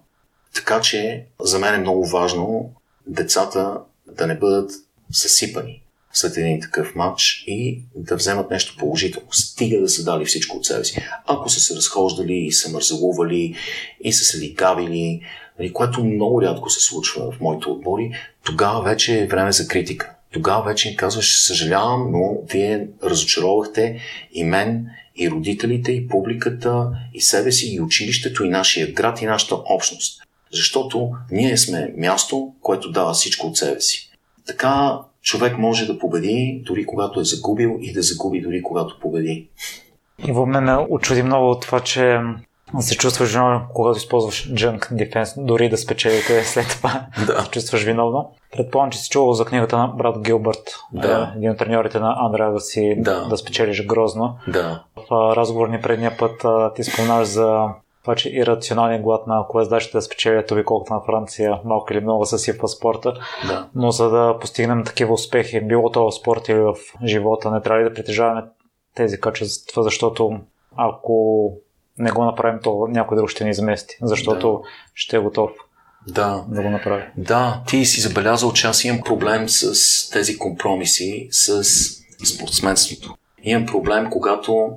Така 0.54 0.80
че 0.80 1.26
за 1.40 1.58
мен 1.58 1.74
е 1.74 1.78
много 1.78 2.06
важно 2.06 2.74
децата 3.06 3.80
да 4.06 4.26
не 4.26 4.38
бъдат 4.38 4.70
съсипани, 5.12 5.82
след 6.12 6.36
един 6.36 6.60
такъв 6.60 6.94
матч 6.94 7.44
и 7.46 7.82
да 7.96 8.16
вземат 8.16 8.50
нещо 8.50 8.76
положително. 8.78 9.28
Стига 9.32 9.80
да 9.80 9.88
са 9.88 10.04
дали 10.04 10.24
всичко 10.24 10.56
от 10.56 10.66
себе 10.66 10.84
си. 10.84 11.02
Ако 11.26 11.48
са 11.48 11.60
се 11.60 11.76
разхождали 11.76 12.34
и 12.34 12.52
са 12.52 12.70
мързалували 12.70 13.54
и 14.04 14.12
са 14.12 14.24
се 14.24 14.40
лигавили, 14.40 15.20
нали, 15.58 15.72
което 15.72 16.04
много 16.04 16.42
рядко 16.42 16.70
се 16.70 16.80
случва 16.80 17.32
в 17.32 17.40
моите 17.40 17.68
отбори, 17.68 18.12
тогава 18.44 18.82
вече 18.82 19.20
е 19.20 19.26
време 19.26 19.52
за 19.52 19.68
критика. 19.68 20.14
Тогава 20.32 20.64
вече 20.64 20.96
казваш, 20.96 21.42
съжалявам, 21.42 22.12
но 22.12 22.38
вие 22.50 22.88
разочаровахте 23.04 24.00
и 24.32 24.44
мен, 24.44 24.86
и 25.16 25.30
родителите, 25.30 25.92
и 25.92 26.08
публиката, 26.08 26.90
и 27.14 27.20
себе 27.20 27.52
си, 27.52 27.74
и 27.74 27.80
училището, 27.80 28.44
и 28.44 28.48
нашия 28.48 28.92
град, 28.92 29.22
и 29.22 29.26
нашата 29.26 29.54
общност. 29.54 30.22
Защото 30.52 31.10
ние 31.30 31.56
сме 31.56 31.94
място, 31.96 32.52
което 32.60 32.90
дава 32.90 33.12
всичко 33.12 33.46
от 33.46 33.56
себе 33.56 33.80
си. 33.80 34.10
Така 34.46 34.98
човек 35.22 35.58
може 35.58 35.86
да 35.86 35.98
победи 35.98 36.62
дори 36.66 36.86
когато 36.86 37.20
е 37.20 37.24
загубил 37.24 37.78
и 37.80 37.92
да 37.92 38.02
загуби 38.02 38.40
дори 38.40 38.62
когато 38.62 39.00
победи. 39.00 39.48
И 40.28 40.32
в 40.32 40.46
мен 40.46 40.64
ме 40.64 40.86
очуди 40.90 41.22
много 41.22 41.50
от 41.50 41.62
това, 41.62 41.80
че 41.80 42.20
се 42.80 42.96
чувстваш 42.96 43.32
виновен, 43.32 43.60
когато 43.74 43.98
използваш 43.98 44.48
junk 44.52 44.92
defense, 44.92 45.44
дори 45.44 45.68
да 45.68 45.78
спечелите 45.78 46.44
след 46.44 46.68
това. 46.68 47.06
Да. 47.26 47.46
чувстваш 47.50 47.82
виновно. 47.82 48.30
Предполагам, 48.52 48.90
че 48.90 48.98
си 48.98 49.08
чувал 49.08 49.32
за 49.32 49.44
книгата 49.44 49.78
на 49.78 49.88
брат 49.88 50.22
Гилбърт, 50.22 50.76
да. 50.92 51.32
Е, 51.34 51.38
един 51.38 51.50
от 51.50 51.58
треньорите 51.58 51.98
на 51.98 52.16
Андреа 52.18 52.52
да 52.52 52.60
си 52.60 52.94
да. 52.98 53.24
да 53.28 53.36
спечелиш 53.36 53.86
грозно. 53.86 54.36
Да. 54.48 54.82
В 54.96 55.36
разговор 55.36 55.68
ни 55.68 55.80
предния 55.80 56.16
път 56.18 56.46
ти 56.74 56.84
спомнаш 56.84 57.28
за 57.28 57.68
това, 58.02 58.14
че 58.14 58.30
ирационалният 58.30 59.02
глад 59.02 59.26
на 59.26 59.46
колездачите 59.48 59.96
да 59.96 60.02
спечелят 60.02 60.46
това 60.46 60.64
колкото 60.64 60.94
на 60.94 61.00
Франция, 61.00 61.60
малко 61.64 61.92
или 61.92 62.00
много 62.00 62.26
са 62.26 62.38
си 62.38 62.52
в 62.52 62.68
спорта. 62.68 63.14
Да. 63.46 63.68
Но 63.74 63.90
за 63.90 64.10
да 64.10 64.38
постигнем 64.40 64.84
такива 64.84 65.12
успехи, 65.12 65.60
било 65.60 65.90
то 65.90 66.10
в 66.10 66.14
спорта 66.14 66.52
или 66.52 66.60
в 66.60 66.74
живота, 67.04 67.50
не 67.50 67.60
трябва 67.60 67.80
ли 67.80 67.88
да 67.88 67.94
притежаваме 67.94 68.42
тези 68.94 69.20
качества, 69.20 69.82
защото 69.82 70.40
ако 70.76 71.48
не 71.98 72.10
го 72.10 72.24
направим, 72.24 72.60
то 72.62 72.86
някой 72.88 73.16
друг 73.16 73.30
ще 73.30 73.44
ни 73.44 73.50
измести, 73.50 73.98
защото 74.02 74.52
да. 74.52 74.68
ще 74.94 75.16
е 75.16 75.20
готов 75.20 75.50
да. 76.08 76.44
да 76.48 76.62
го 76.62 76.70
направи. 76.70 77.02
Да, 77.16 77.62
ти 77.66 77.84
си 77.84 78.00
забелязал, 78.00 78.52
че 78.52 78.66
аз 78.66 78.84
имам 78.84 79.00
проблем 79.04 79.48
с 79.48 80.10
тези 80.10 80.38
компромиси, 80.38 81.28
с 81.30 81.64
спортсменството. 82.24 83.14
Имам 83.42 83.66
проблем, 83.66 84.10
когато 84.10 84.70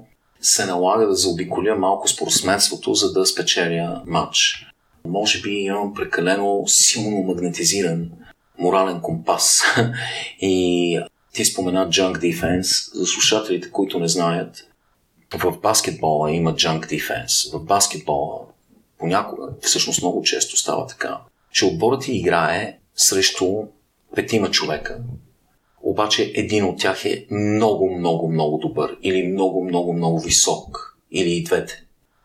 се 0.46 0.66
налага 0.66 1.08
да 1.08 1.16
заобиколя 1.16 1.76
малко 1.76 2.08
спортсменството, 2.08 2.94
за 2.94 3.14
да 3.14 3.26
спечеля 3.26 4.02
матч. 4.06 4.66
Може 5.08 5.42
би 5.42 5.50
имам 5.50 5.94
прекалено 5.94 6.64
силно 6.68 7.24
магнетизиран 7.24 8.12
морален 8.58 9.02
компас. 9.02 9.62
И 10.42 11.00
ти 11.34 11.46
спомена 11.46 11.90
junk 11.90 12.18
defense. 12.18 12.94
За 12.94 13.06
слушателите, 13.06 13.72
които 13.72 14.00
не 14.00 14.08
знаят, 14.08 14.68
в 15.34 15.58
баскетбола 15.62 16.32
има 16.32 16.54
junk 16.54 16.86
defense. 16.86 17.58
В 17.58 17.66
баскетбола 17.66 18.40
понякога, 19.00 19.48
всъщност 19.62 20.02
много 20.02 20.22
често 20.22 20.58
става 20.58 20.88
така, 20.88 21.18
че 21.52 21.66
отборът 21.66 22.02
ти 22.02 22.12
играе 22.12 22.78
срещу 22.96 23.64
петима 24.16 24.52
човека, 24.52 25.00
обаче 25.86 26.32
един 26.36 26.66
от 26.66 26.80
тях 26.80 27.06
е 27.06 27.26
много, 27.32 27.98
много, 27.98 28.32
много 28.32 28.58
добър 28.58 28.98
или 29.04 29.28
много, 29.28 29.64
много, 29.64 29.94
много 29.94 30.20
висок 30.20 30.98
или 31.12 31.32
и 31.32 31.44
двете. 31.44 31.82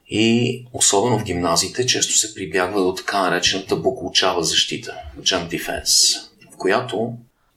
И 0.08 0.66
особено 0.72 1.18
в 1.18 1.24
гимназиите 1.24 1.86
често 1.86 2.12
се 2.12 2.34
прибягва 2.34 2.80
до 2.80 2.94
така 2.94 3.22
наречената 3.22 3.76
буклучава 3.76 4.42
защита, 4.42 4.94
jump 5.20 5.48
defense, 5.48 6.20
в 6.54 6.56
която 6.56 7.12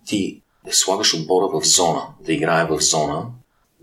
ти 0.06 0.42
слагаш 0.72 1.14
отбора 1.14 1.60
в 1.60 1.66
зона, 1.66 2.02
да 2.26 2.34
играе 2.34 2.66
в 2.66 2.82
зона 2.82 3.26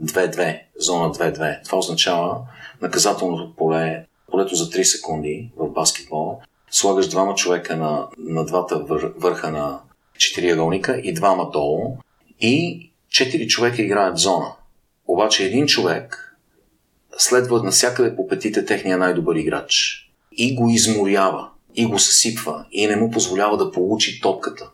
2-2, 0.02 0.60
зона 0.78 1.14
2-2. 1.14 1.64
Това 1.64 1.78
означава 1.78 2.38
наказателното 2.82 3.54
поле, 3.56 4.06
полето 4.30 4.54
за 4.54 4.70
3 4.70 4.82
секунди 4.82 5.50
в 5.56 5.68
баскетбол. 5.68 6.40
Слагаш 6.70 7.08
двама 7.08 7.34
човека 7.34 7.76
на, 7.76 8.08
на 8.18 8.44
двата 8.44 8.78
вър, 8.78 9.12
върха 9.16 9.50
на 9.50 9.80
четириъгълника 10.18 11.00
и 11.04 11.14
двама 11.14 11.50
долу 11.50 11.96
и 12.40 12.90
четири 13.10 13.48
човека 13.48 13.82
играят 13.82 14.18
зона. 14.18 14.52
Обаче 15.06 15.44
един 15.44 15.66
човек 15.66 16.36
следва 17.18 17.62
навсякъде 17.62 18.16
по 18.16 18.28
петите 18.28 18.64
техния 18.64 18.98
най-добър 18.98 19.36
играч 19.36 20.06
и 20.32 20.54
го 20.54 20.70
изморява, 20.70 21.48
и 21.74 21.86
го 21.86 21.98
съсипва, 21.98 22.64
и 22.72 22.86
не 22.86 22.96
му 22.96 23.10
позволява 23.10 23.56
да 23.56 23.72
получи 23.72 24.20
топката. 24.20 24.70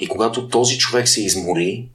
И 0.00 0.08
когато 0.08 0.48
този 0.48 0.78
човек 0.78 1.08
се 1.08 1.24
измори, 1.24 1.88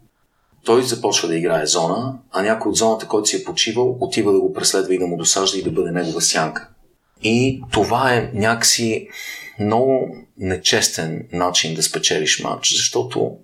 той 0.65 0.83
започва 0.83 1.27
да 1.27 1.35
играе 1.35 1.65
зона, 1.65 2.19
а 2.31 2.41
някой 2.41 2.69
от 2.69 2.75
зоната, 2.75 3.07
който 3.07 3.29
си 3.29 3.35
е 3.35 3.43
почивал, 3.43 3.97
отива 3.99 4.31
да 4.31 4.39
го 4.39 4.53
преследва 4.53 4.93
и 4.93 4.99
да 4.99 5.07
му 5.07 5.17
досажда 5.17 5.57
и 5.57 5.63
да 5.63 5.71
бъде 5.71 5.91
негова 5.91 6.21
сянка. 6.21 6.69
И 7.23 7.61
това 7.71 8.13
е 8.13 8.31
някакси 8.33 9.07
много 9.59 10.15
нечестен 10.37 11.27
начин 11.33 11.75
да 11.75 11.83
спечелиш 11.83 12.43
матч, 12.43 12.73
защото 12.73 13.37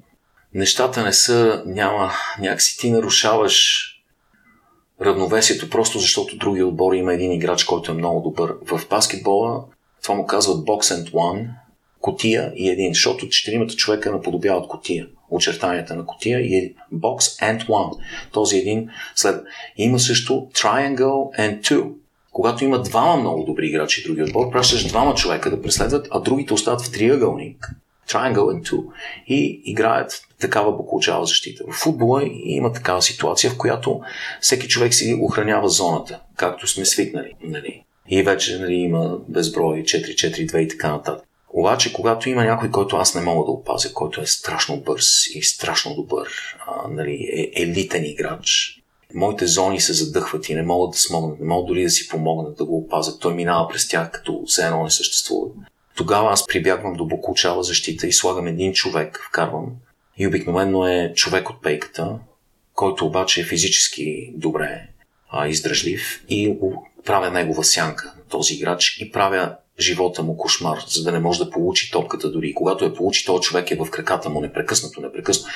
нещата 0.54 1.04
не 1.04 1.14
са, 1.14 1.64
няма, 1.66 2.12
някакси 2.40 2.78
ти 2.78 2.92
нарушаваш 2.92 3.86
равновесието, 5.02 5.70
просто 5.70 6.00
защото 6.00 6.38
другия 6.38 6.68
отбор 6.68 6.94
има 6.94 7.14
един 7.14 7.32
играч, 7.32 7.64
който 7.64 7.92
е 7.92 7.96
много 7.96 8.22
добър. 8.22 8.56
В 8.66 8.90
баскетбола 8.90 9.64
това 10.04 10.16
му 10.16 10.26
казват 10.26 10.58
box 10.58 10.82
and 10.82 11.12
one, 11.12 11.48
котия 12.02 12.52
и 12.56 12.70
един, 12.70 12.94
защото 12.94 13.30
четиримата 13.30 13.76
човека 13.76 14.12
наподобяват 14.12 14.68
котия, 14.68 15.08
очертанията 15.30 15.96
на 15.96 16.06
котия 16.06 16.40
и 16.40 16.76
box 16.94 17.20
and 17.20 17.68
one. 17.68 17.98
Този 18.32 18.58
един 18.58 18.90
след. 19.16 19.44
Има 19.78 20.00
също 20.00 20.34
triangle 20.34 21.40
and 21.40 21.62
two. 21.62 21.92
Когато 22.32 22.64
има 22.64 22.82
двама 22.82 23.18
много 23.18 23.44
добри 23.44 23.68
играчи 23.68 24.02
и 24.02 24.04
другия 24.04 24.26
отбор, 24.26 24.52
пращаш 24.52 24.88
двама 24.88 25.16
човека 25.16 25.50
да 25.50 25.62
преследват, 25.62 26.08
а 26.12 26.20
другите 26.20 26.54
остават 26.54 26.82
в 26.82 26.92
триъгълник 26.92 27.70
triangle 28.10 28.54
and 28.54 28.70
two 28.70 28.84
и 29.28 29.62
играят 29.66 30.22
такава 30.40 30.78
получава 30.78 31.26
защита. 31.26 31.64
В 31.68 31.76
футбола 31.76 32.22
има 32.44 32.74
такава 32.74 33.02
ситуация, 33.02 33.52
в 33.52 33.58
която 33.58 34.02
всеки 34.42 34.68
човек 34.68 34.94
си 34.94 35.20
охранява 35.22 35.70
зоната, 35.70 36.20
както 36.36 36.68
сме 36.68 36.86
свикнали. 36.86 37.34
Нали? 37.44 37.84
И 38.10 38.24
вече 38.24 38.60
нали, 38.60 38.74
има 38.74 39.18
безброй 39.28 39.84
4-4-2 39.84 40.58
и 40.58 40.68
така 40.68 40.92
нататък. 40.92 41.26
Обаче, 41.54 41.94
когато 41.94 42.30
има 42.30 42.44
някой, 42.44 42.72
който 42.72 42.96
аз 42.96 43.16
не 43.16 43.22
мога 43.22 43.46
да 43.46 43.52
опазя, 43.52 43.94
който 43.94 44.22
е 44.22 44.26
страшно 44.26 44.78
бърз 44.78 45.36
и 45.36 45.44
страшно 45.44 45.96
добър, 45.96 46.28
а, 46.68 46.88
нали, 46.88 47.30
е 47.34 47.62
елитен 47.62 48.06
играч, 48.06 48.80
моите 49.14 49.48
зони 49.48 49.80
се 49.80 49.94
задъхват 49.94 50.50
и 50.50 50.56
не 50.56 50.64
могат 50.64 50.92
да 50.92 50.98
смогнат, 50.98 51.40
не 51.40 51.48
могат 51.48 51.68
дори 51.68 51.84
да 51.84 51.90
си 51.90 52.08
помогнат 52.08 52.58
да 52.58 52.66
го 52.66 52.78
опазят. 52.78 53.20
Той 53.20 53.34
минава 53.34 53.68
през 53.68 53.88
тях, 53.88 54.12
като 54.12 54.44
все 54.46 54.66
едно 54.66 54.84
не 54.84 54.90
съществува. 54.90 55.50
Тогава 56.00 56.32
аз 56.32 56.48
прибягвам 56.48 56.94
до 56.94 57.06
бокучава 57.06 57.64
защита 57.64 58.08
и 58.08 58.14
слагам 58.14 58.48
един 58.48 58.74
човек, 58.74 59.20
вкарвам. 59.28 59.66
И 60.18 60.28
обикновено 60.28 60.88
е 60.88 61.14
човек 61.16 61.50
от 61.50 61.62
пейката, 61.62 62.20
който 62.74 63.06
обаче 63.06 63.42
е 63.42 63.46
физически 63.46 64.34
добре 64.36 64.88
а, 65.30 65.48
издръжлив 65.48 66.24
и 66.30 66.58
правя 67.06 67.32
негова 67.32 67.64
сянка 67.64 68.14
този 68.30 68.54
играч 68.54 68.98
и 69.02 69.12
правя 69.12 69.56
живота 69.80 70.24
му 70.24 70.38
кошмар, 70.38 70.78
за 70.88 71.04
да 71.04 71.12
не 71.12 71.20
може 71.20 71.40
да 71.40 71.52
получи 71.52 71.92
топката 71.92 72.32
дори. 72.32 72.54
Когато 72.54 72.86
я 72.86 72.94
получи, 72.94 73.26
този 73.26 73.42
човек 73.42 73.72
е 73.72 73.76
в 73.76 73.90
краката 73.92 74.30
му 74.30 74.42
непрекъснато, 74.42 75.02
непрекъснато. 75.02 75.54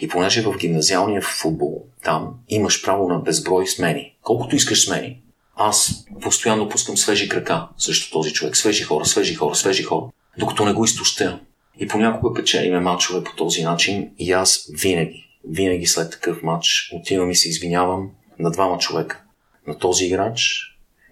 И 0.00 0.08
понеже 0.08 0.42
в 0.42 0.58
гимназиалния 0.58 1.22
футбол 1.22 1.82
там 2.04 2.34
имаш 2.48 2.84
право 2.84 3.08
на 3.08 3.18
безброй 3.18 3.66
смени. 3.66 4.14
Колкото 4.22 4.56
искаш 4.56 4.84
смени, 4.84 5.20
аз 5.56 6.04
постоянно 6.22 6.68
пускам 6.68 6.96
свежи 6.96 7.28
крака 7.28 7.68
срещу 7.78 8.12
този 8.12 8.32
човек. 8.32 8.56
Свежи 8.56 8.82
хора, 8.84 9.04
свежи 9.04 9.34
хора, 9.34 9.54
свежи 9.54 9.82
хора. 9.82 10.06
Докато 10.38 10.64
не 10.64 10.72
го 10.72 10.84
изтощя. 10.84 11.40
И 11.78 11.88
понякога 11.88 12.34
печелиме 12.34 12.80
матчове 12.80 13.24
по 13.24 13.36
този 13.36 13.62
начин 13.62 14.10
и 14.18 14.32
аз 14.32 14.70
винаги, 14.72 15.24
винаги 15.48 15.86
след 15.86 16.10
такъв 16.10 16.42
матч 16.42 16.90
отивам 16.94 17.30
и 17.30 17.36
се 17.36 17.48
извинявам 17.48 18.10
на 18.38 18.50
двама 18.50 18.78
човека. 18.78 19.22
На 19.66 19.78
този 19.78 20.04
играч 20.04 20.62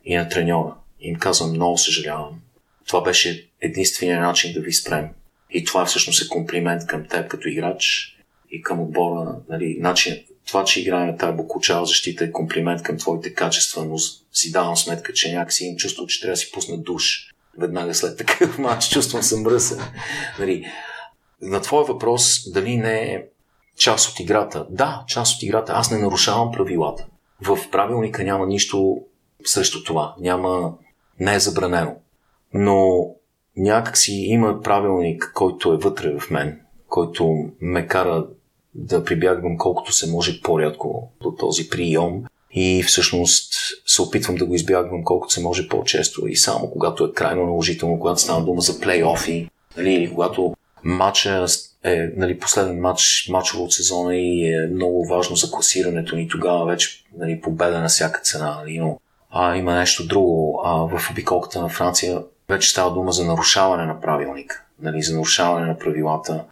и 0.05 0.17
на 0.17 0.29
треньора. 0.29 0.75
Им 1.01 1.17
казвам, 1.17 1.51
много 1.51 1.79
съжалявам. 1.79 2.41
Това 2.87 3.01
беше 3.01 3.51
единствения 3.61 4.21
начин 4.21 4.53
да 4.53 4.61
ви 4.61 4.73
спрем. 4.73 5.09
И 5.51 5.65
това 5.65 5.85
всъщност 5.85 6.23
е 6.23 6.29
комплимент 6.29 6.87
към 6.87 7.09
теб 7.09 7.29
като 7.29 7.49
играч 7.49 8.17
и 8.51 8.63
към 8.63 8.81
отбора. 8.81 9.37
Нали, 9.49 9.77
начин, 9.81 10.25
това, 10.47 10.65
че 10.65 10.81
играем 10.81 11.19
тази 11.19 11.37
бокучава 11.37 11.87
защита 11.87 12.25
е 12.25 12.33
комплимент 12.33 12.83
към 12.83 12.99
твоите 12.99 13.35
качества, 13.35 13.85
но 13.85 13.99
си 14.33 14.53
давам 14.53 14.77
сметка, 14.77 15.13
че 15.13 15.33
някакси 15.33 15.65
им 15.65 15.77
чувствам, 15.77 16.07
че 16.07 16.21
трябва 16.21 16.33
да 16.33 16.37
си 16.37 16.53
пусна 16.53 16.79
душ 16.79 17.33
веднага 17.59 17.95
след 17.95 18.19
такъв 18.19 18.59
матч. 18.59 18.89
Чувствам 18.89 19.23
се 19.23 19.41
мръсен. 19.41 19.79
Нали, 20.39 20.67
на 21.43 21.61
твой 21.61 21.85
въпрос, 21.85 22.51
дали 22.53 22.77
не 22.77 23.03
е 23.03 23.25
част 23.77 24.11
от 24.11 24.21
играта? 24.21 24.67
Да, 24.71 25.05
част 25.09 25.37
от 25.37 25.43
играта. 25.43 25.73
Аз 25.77 25.91
не 25.91 25.99
нарушавам 25.99 26.53
правилата. 26.53 27.07
В 27.41 27.59
правилника 27.71 28.25
няма 28.25 28.47
нищо 28.47 29.03
срещу 29.45 29.85
това. 29.85 30.15
Няма... 30.21 30.75
Не 31.21 31.35
е 31.35 31.41
забранено. 31.41 31.97
Но 32.55 33.07
някакси 33.57 34.13
има 34.13 34.61
правилник, 34.61 35.31
който 35.35 35.73
е 35.73 35.77
вътре 35.77 36.19
в 36.19 36.31
мен, 36.31 36.61
който 36.89 37.51
ме 37.61 37.87
кара 37.87 38.27
да 38.75 39.05
прибягвам 39.05 39.59
колкото 39.59 39.93
се 39.93 40.11
може 40.11 40.41
по-рядко 40.41 41.13
до 41.23 41.31
този 41.31 41.69
прием 41.69 42.25
и 42.51 42.83
всъщност 42.83 43.55
се 43.87 44.03
опитвам 44.03 44.37
да 44.37 44.47
го 44.47 44.55
избягвам 44.55 45.05
колкото 45.05 45.33
се 45.33 45.43
може 45.43 45.69
по-често 45.69 46.29
и 46.29 46.37
само 46.37 46.71
когато 46.71 47.05
е 47.05 47.13
крайно 47.13 47.47
наложително, 47.47 47.99
когато 47.99 48.21
става 48.21 48.45
дума 48.45 48.61
за 48.61 48.81
плейофи, 48.81 49.49
нали, 49.77 49.95
или 49.95 50.11
когато 50.11 50.55
матча 50.85 51.47
е 51.85 52.09
нали, 52.17 52.39
последен 52.39 52.81
матч, 52.81 53.29
матчово 53.31 53.65
от 53.65 53.73
сезона 53.73 54.17
и 54.17 54.55
е 54.55 54.67
много 54.67 55.07
важно 55.07 55.37
за 55.37 55.51
класирането 55.51 56.17
ни. 56.17 56.29
Тогава 56.29 56.65
вече 56.67 57.05
нали, 57.19 57.41
победа 57.41 57.81
на 57.81 57.89
всяка 57.89 58.21
цена. 58.21 58.57
Нали, 58.61 58.79
но 58.79 59.01
а, 59.31 59.57
има 59.57 59.75
нещо 59.75 60.07
друго. 60.07 60.61
А, 60.65 60.75
в 60.75 61.11
обиколката 61.11 61.63
на 61.63 61.69
Франция 61.69 62.23
вече 62.49 62.71
става 62.71 62.95
дума 62.95 63.13
за 63.13 63.25
нарушаване 63.25 63.87
на 63.87 64.01
правилника, 64.01 64.65
нали, 64.83 65.03
за 65.03 65.15
нарушаване 65.15 65.67
на 65.67 65.79
правилата. 65.79 66.45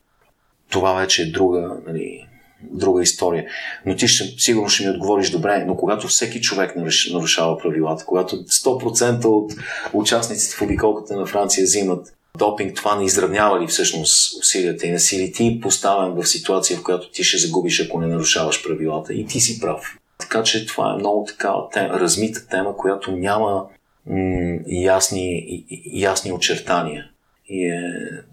Това 0.71 0.95
вече 0.95 1.23
е 1.23 1.31
друга, 1.31 1.77
нали, 1.87 2.27
друга 2.62 3.03
история. 3.03 3.47
Но 3.87 3.97
ти 3.97 4.09
ще, 4.09 4.25
сигурно 4.25 4.68
ще 4.68 4.85
ми 4.85 4.91
отговориш 4.91 5.31
добре, 5.31 5.64
но 5.66 5.77
когато 5.77 6.09
всеки 6.09 6.41
човек 6.41 6.77
нарушава 7.12 7.59
правилата, 7.59 8.05
когато 8.07 8.37
100% 8.37 9.25
от 9.25 9.53
участниците 9.93 10.57
в 10.57 10.62
обиколката 10.62 11.16
на 11.16 11.27
Франция 11.27 11.64
взимат 11.64 12.14
допинг, 12.39 12.77
това 12.77 12.97
не 12.97 13.05
изравнява 13.05 13.62
ли 13.62 13.66
всъщност 13.66 14.41
усилията 14.41 14.87
и 14.87 14.91
насили 14.91 15.33
ти 15.33 15.61
поставен 15.62 16.12
в 16.12 16.27
ситуация, 16.27 16.77
в 16.77 16.83
която 16.83 17.11
ти 17.11 17.25
ще 17.25 17.39
загубиш, 17.39 17.81
ако 17.81 18.01
не 18.01 18.07
нарушаваш 18.07 18.64
правилата. 18.64 19.14
И 19.14 19.27
ти 19.27 19.41
си 19.41 19.61
прав. 19.61 19.99
Така 20.18 20.43
че 20.43 20.66
това 20.66 20.93
е 20.93 20.99
много 20.99 21.25
такава 21.25 21.68
тема, 21.68 22.01
размита 22.01 22.47
тема, 22.47 22.77
която 22.77 23.12
няма 23.12 23.66
м- 24.07 24.59
ясни, 24.66 25.64
ясни 25.93 26.33
очертания 26.33 27.11
и 27.49 27.66
е 27.66 27.83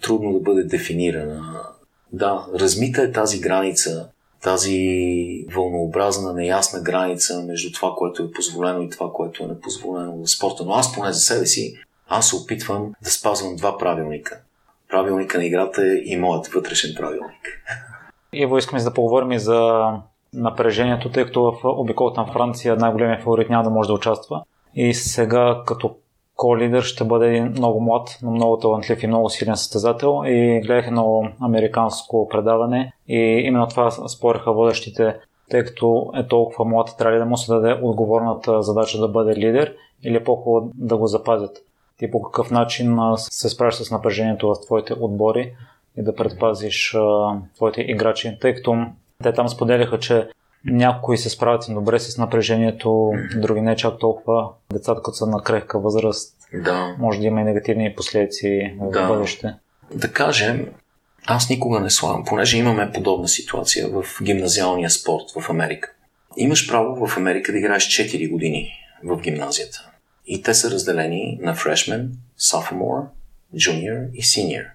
трудно 0.01 0.33
да 0.33 0.39
бъде 0.39 0.63
дефинирана. 0.63 1.63
Да, 2.11 2.45
размита 2.55 3.01
е 3.01 3.11
тази 3.11 3.39
граница, 3.39 4.09
тази 4.41 5.45
вълнообразна, 5.55 6.33
неясна 6.33 6.81
граница 6.81 7.43
между 7.47 7.71
това, 7.71 7.93
което 7.97 8.23
е 8.23 8.31
позволено 8.31 8.81
и 8.81 8.89
това, 8.89 9.11
което 9.13 9.43
е 9.43 9.47
непозволено 9.47 10.23
в 10.23 10.29
спорта. 10.29 10.63
Но 10.65 10.73
аз 10.73 10.95
поне 10.95 11.13
за 11.13 11.19
себе 11.19 11.45
си 11.45 11.73
аз 12.09 12.29
се 12.29 12.35
опитвам 12.35 12.93
да 13.03 13.09
спазвам 13.09 13.55
два 13.55 13.77
правилника. 13.77 14.41
Правилника 14.89 15.37
на 15.37 15.45
играта 15.45 15.81
е 15.81 15.95
и 16.05 16.17
моят 16.17 16.47
вътрешен 16.47 16.95
правилник. 16.97 17.63
Иво, 18.33 18.57
искаме 18.57 18.83
да 18.83 18.93
поговорим 18.93 19.31
и 19.31 19.39
за 19.39 19.83
напрежението, 20.33 21.11
тъй 21.11 21.25
като 21.25 21.41
в 21.41 21.59
обиколата 21.63 22.21
на 22.21 22.33
Франция 22.33 22.75
най-големият 22.75 23.23
фаворит 23.23 23.49
няма 23.49 23.63
да 23.63 23.69
може 23.69 23.87
да 23.87 23.93
участва. 23.93 24.43
И 24.75 24.93
сега 24.93 25.63
като 25.65 25.95
ко-лидер 26.37 26.81
ще 26.81 27.03
бъде 27.03 27.27
един 27.27 27.49
много 27.49 27.81
млад, 27.81 28.19
но 28.23 28.31
много 28.31 28.57
талантлив 28.57 29.03
и 29.03 29.07
много 29.07 29.29
силен 29.29 29.55
състезател. 29.55 30.21
И 30.25 30.61
гледах 30.65 30.87
едно 30.87 31.23
американско 31.41 32.27
предаване 32.27 32.93
и 33.07 33.17
именно 33.45 33.67
това 33.67 33.91
спореха 33.91 34.53
водещите, 34.53 35.15
тъй 35.49 35.63
като 35.63 36.11
е 36.15 36.27
толкова 36.27 36.65
млад, 36.65 36.95
трябва 36.97 37.15
ли 37.15 37.19
да 37.19 37.25
му 37.25 37.37
се 37.37 37.53
даде 37.53 37.79
отговорната 37.83 38.61
задача 38.61 38.99
да 38.99 39.07
бъде 39.07 39.35
лидер 39.35 39.73
или 40.03 40.15
е 40.15 40.23
по-хубаво 40.23 40.71
да 40.75 40.97
го 40.97 41.07
запазят 41.07 41.63
ти 41.97 42.11
по 42.11 42.21
какъв 42.21 42.51
начин 42.51 42.97
се 43.17 43.49
справиш 43.49 43.75
с 43.75 43.91
напрежението 43.91 44.47
в 44.47 44.61
твоите 44.65 44.93
отбори 44.99 45.53
и 45.97 46.03
да 46.03 46.15
предпазиш 46.15 46.97
твоите 47.55 47.81
играчи, 47.81 48.37
тъй 48.41 48.55
като 48.55 48.85
те 49.23 49.33
там 49.33 49.49
споделяха, 49.49 49.99
че 49.99 50.29
някои 50.65 51.17
се 51.17 51.29
справят 51.29 51.65
добре 51.69 51.99
с 51.99 52.17
напрежението, 52.17 53.11
други 53.35 53.61
не 53.61 53.75
чак 53.75 53.99
толкова. 53.99 54.49
Децата, 54.73 55.01
като 55.01 55.17
са 55.17 55.25
на 55.25 55.43
крехка 55.43 55.79
възраст, 55.79 56.35
да. 56.53 56.95
може 56.99 57.19
да 57.19 57.25
има 57.25 57.41
и 57.41 57.43
негативни 57.43 57.95
последици 57.95 58.75
в 58.79 58.91
да. 58.91 59.07
бъдеще. 59.07 59.53
Да 59.93 60.11
кажем, 60.11 60.67
аз 61.27 61.49
никога 61.49 61.79
не 61.79 61.89
слагам, 61.89 62.25
понеже 62.25 62.57
имаме 62.57 62.91
подобна 62.91 63.27
ситуация 63.27 63.87
в 63.87 64.05
гимназиалния 64.23 64.89
спорт 64.89 65.23
в 65.41 65.49
Америка. 65.49 65.91
Имаш 66.37 66.69
право 66.69 67.07
в 67.07 67.17
Америка 67.17 67.51
да 67.51 67.57
играеш 67.57 67.83
4 67.83 68.31
години 68.31 68.71
в 69.03 69.21
гимназията. 69.21 69.89
И 70.25 70.41
те 70.41 70.53
са 70.53 70.71
разделени 70.71 71.39
на 71.41 71.55
freshman, 71.55 72.07
sophomore, 72.39 73.05
junior 73.55 74.11
и 74.13 74.23
senior. 74.23 74.65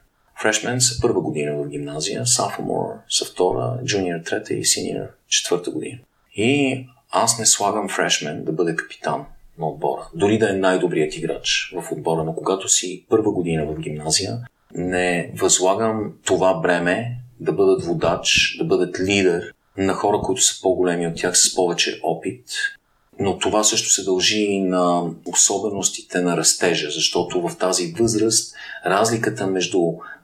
Freshman 0.42 0.78
са 0.78 1.00
първа 1.00 1.20
година 1.20 1.56
в 1.56 1.68
гимназия, 1.68 2.24
sophomore 2.24 2.96
са 3.08 3.24
втора, 3.24 3.78
junior 3.84 4.24
трета 4.26 4.54
и 4.54 4.64
senior 4.64 5.08
четвърта 5.32 5.70
година. 5.70 5.98
И 6.34 6.80
аз 7.10 7.38
не 7.38 7.46
слагам 7.46 7.88
freshman 7.88 8.42
да 8.42 8.52
бъде 8.52 8.76
капитан 8.76 9.24
на 9.58 9.68
отбора. 9.68 10.08
Дори 10.14 10.38
да 10.38 10.50
е 10.50 10.52
най-добрият 10.52 11.16
играч 11.16 11.74
в 11.76 11.92
отбора, 11.92 12.24
но 12.24 12.34
когато 12.34 12.68
си 12.68 13.04
първа 13.08 13.32
година 13.32 13.66
в 13.66 13.80
гимназия, 13.80 14.38
не 14.74 15.32
възлагам 15.34 16.12
това 16.24 16.54
бреме 16.54 17.16
да 17.40 17.52
бъдат 17.52 17.84
водач, 17.84 18.56
да 18.58 18.64
бъдат 18.64 19.00
лидер 19.00 19.54
на 19.76 19.92
хора, 19.92 20.18
които 20.18 20.42
са 20.42 20.62
по-големи 20.62 21.06
от 21.06 21.16
тях 21.16 21.38
с 21.38 21.54
повече 21.54 22.00
опит 22.02 22.44
но 23.18 23.38
това 23.38 23.64
също 23.64 23.90
се 23.90 24.04
дължи 24.04 24.42
и 24.42 24.60
на 24.60 25.10
особеностите 25.26 26.20
на 26.20 26.36
растежа, 26.36 26.90
защото 26.90 27.48
в 27.48 27.56
тази 27.58 27.92
възраст 27.92 28.54
разликата 28.86 29.46
между 29.46 29.78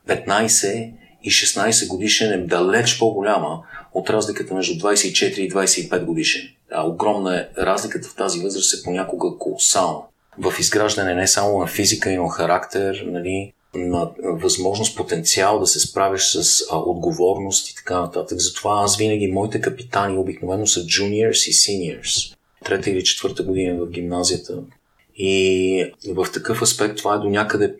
15 0.08 0.92
и 1.22 1.30
16 1.30 1.88
годишен 1.88 2.32
е 2.32 2.46
далеч 2.46 2.98
по-голяма 2.98 3.62
от 3.94 4.10
разликата 4.10 4.54
между 4.54 4.86
24 4.86 5.38
и 5.38 5.50
25 5.50 6.04
годишен. 6.04 6.48
А 6.72 6.86
огромна 6.86 7.36
е 7.36 7.46
разликата 7.58 8.08
в 8.08 8.14
тази 8.14 8.40
възраст 8.40 8.74
е 8.74 8.84
понякога 8.84 9.38
колосална. 9.38 10.00
В 10.38 10.54
изграждане 10.60 11.14
не 11.14 11.28
само 11.28 11.58
на 11.58 11.66
физика, 11.66 12.10
и 12.10 12.16
на 12.16 12.28
характер, 12.28 13.04
нали, 13.06 13.52
на 13.74 14.10
възможност, 14.18 14.96
потенциал 14.96 15.58
да 15.58 15.66
се 15.66 15.80
справиш 15.80 16.22
с 16.22 16.64
а, 16.70 16.76
отговорност 16.76 17.70
и 17.70 17.74
така 17.74 18.00
нататък. 18.00 18.40
Затова 18.40 18.82
аз 18.84 18.96
винаги, 18.96 19.32
моите 19.32 19.60
капитани 19.60 20.18
обикновено 20.18 20.66
са 20.66 20.80
juniors 20.80 21.48
и 21.48 21.52
seniors 21.52 22.38
трета 22.64 22.90
или 22.90 23.04
четвърта 23.04 23.42
година 23.42 23.84
в 23.84 23.90
гимназията. 23.90 24.62
И 25.18 25.92
в 26.08 26.26
такъв 26.32 26.62
аспект 26.62 26.96
това 26.96 27.14
е 27.14 27.18
до 27.18 27.30
някъде, 27.30 27.76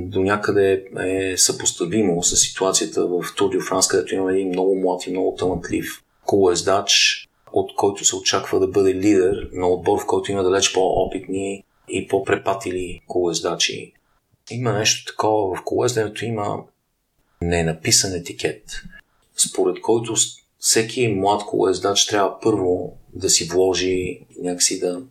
до 0.00 0.20
някъде 0.20 0.84
е 1.00 1.36
съпоставимо 1.36 2.22
с 2.22 2.36
ситуацията 2.36 3.06
в 3.06 3.22
de 3.22 3.70
France, 3.70 3.90
където 3.90 4.14
има 4.14 4.32
един 4.32 4.48
много 4.48 4.80
млад 4.80 5.06
и 5.06 5.10
много 5.10 5.34
талантлив 5.38 6.02
колоездач, 6.24 7.22
от 7.52 7.74
който 7.76 8.04
се 8.04 8.16
очаква 8.16 8.60
да 8.60 8.68
бъде 8.68 8.94
лидер 8.94 9.48
на 9.52 9.68
отбор, 9.68 10.00
в 10.00 10.06
който 10.06 10.32
има 10.32 10.42
далеч 10.42 10.72
по-опитни 10.72 11.64
и 11.88 12.08
по-препатили 12.08 13.00
колоездачи. 13.06 13.92
Има 14.50 14.72
нещо 14.72 15.12
такова 15.12 15.56
в 15.56 15.64
колоезденето, 15.64 16.24
има 16.24 16.64
ненаписан 17.42 18.14
етикет, 18.14 18.62
според 19.36 19.80
който 19.80 20.14
всеки 20.58 21.08
млад 21.08 21.42
колоездач 21.42 22.06
трябва 22.06 22.40
първо 22.40 22.96
да 23.14 23.30
си 23.30 23.44
вложи 23.44 24.20
някакси 24.42 24.80
да, 24.80 25.02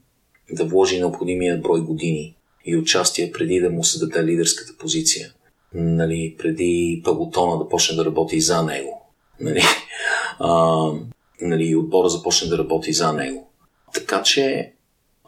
да 0.52 0.66
вложи 0.66 1.00
необходимия 1.00 1.58
брой 1.58 1.82
години 1.82 2.36
и 2.66 2.78
участие 2.78 3.32
преди 3.32 3.60
да 3.60 3.70
му 3.70 3.84
се 3.84 4.00
даде 4.00 4.24
лидерската 4.24 4.78
позиция. 4.78 5.34
Нали, 5.74 6.36
преди 6.38 7.02
пълотона 7.06 7.58
да 7.58 7.70
почне 7.70 7.96
да 7.96 8.06
работи 8.06 8.42
за 8.42 8.64
него. 8.64 9.12
Нали, 9.40 9.62
а, 10.40 10.92
нали, 11.42 11.76
отбора 11.76 12.10
започне 12.10 12.48
да 12.48 12.58
работи 12.58 12.94
за 12.94 13.14
него. 13.14 13.50
Така 13.94 14.24
че 14.24 14.72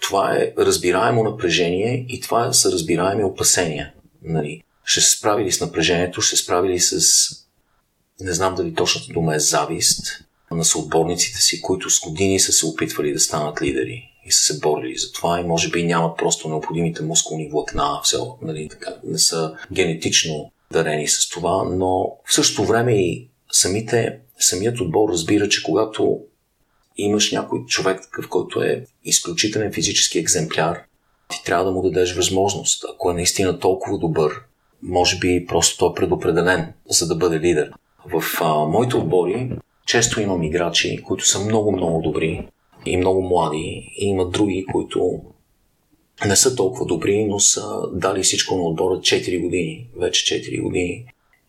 това 0.02 0.36
е 0.36 0.54
разбираемо 0.58 1.24
напрежение 1.24 2.06
и 2.10 2.22
това 2.22 2.54
са 2.54 2.72
разбираеми 2.72 3.24
опасения. 3.24 3.94
Нали. 4.24 4.64
Ще 4.84 5.02
се 5.02 5.18
справи 5.18 5.46
ли 5.46 5.52
с 5.52 5.62
напрежението, 5.62 6.22
ще 6.22 6.36
се 6.36 6.44
справи 6.44 6.70
ли 6.70 6.80
с 6.80 7.02
не 8.20 8.34
знам 8.34 8.56
дали 8.56 8.74
точната 8.74 9.14
дума 9.14 9.36
е 9.36 9.40
завист 9.40 10.24
на 10.52 10.66
съотборниците 10.66 11.38
си, 11.38 11.62
които 11.62 11.90
с 11.90 12.00
години 12.00 12.40
са 12.40 12.52
се 12.52 12.66
опитвали 12.66 13.14
да 13.14 13.20
станат 13.20 13.62
лидери 13.62 14.04
и 14.28 14.32
са 14.32 14.54
се 14.54 14.60
борили 14.60 14.98
за 14.98 15.12
това 15.12 15.40
и 15.40 15.44
може 15.44 15.70
би 15.70 15.84
нямат 15.84 16.18
просто 16.18 16.50
необходимите 16.50 17.04
мускулни 17.04 17.50
влакна, 17.50 18.00
все, 18.04 18.18
нали, 18.42 18.70
така, 18.70 18.94
не 19.04 19.18
са 19.18 19.54
генетично 19.74 20.52
дарени 20.72 21.08
с 21.08 21.30
това, 21.30 21.64
но 21.64 22.18
в 22.26 22.34
същото 22.34 22.68
време 22.68 22.94
и 22.94 23.30
самите, 23.52 24.20
самият 24.40 24.80
отбор 24.80 25.10
разбира, 25.10 25.50
че 25.50 25.64
когато 25.64 26.20
имаш 26.98 27.32
някой 27.32 27.66
човек, 27.66 28.02
такъв, 28.02 28.30
който 28.30 28.62
е 28.62 28.86
изключителен 29.06 29.74
физически 29.74 30.20
екземпляр, 30.20 30.82
ти 31.30 31.44
трябва 31.46 31.66
да 31.66 31.72
му 31.72 31.82
дадеш 31.82 32.16
възможност. 32.16 32.86
Ако 32.94 33.12
е 33.12 33.14
наистина 33.14 33.60
толкова 33.60 33.98
добър, 33.98 34.32
може 34.84 35.20
би 35.20 35.46
просто 35.46 35.78
той 35.78 35.90
е 35.90 35.96
предопределен, 35.96 36.74
за 36.90 37.08
да 37.08 37.16
бъде 37.16 37.40
лидер. 37.40 37.72
В 38.06 38.24
а, 38.42 38.54
моите 38.54 38.96
отбори 38.96 39.52
често 39.86 40.22
имам 40.22 40.44
играчи, 40.44 41.04
които 41.04 41.28
са 41.28 41.40
много-много 41.40 42.02
добри 42.02 42.48
и 42.88 42.98
много 42.98 43.22
млади, 43.22 43.94
и 43.98 44.06
има 44.06 44.30
други, 44.30 44.66
които 44.72 45.22
не 46.26 46.36
са 46.36 46.56
толкова 46.56 46.86
добри, 46.86 47.26
но 47.26 47.40
са 47.40 47.82
дали 47.94 48.24
всичко 48.24 48.56
на 48.56 48.64
отбора 48.64 48.94
4 48.94 49.42
години, 49.42 49.88
вече 49.98 50.42
4 50.42 50.62
години. 50.62 51.06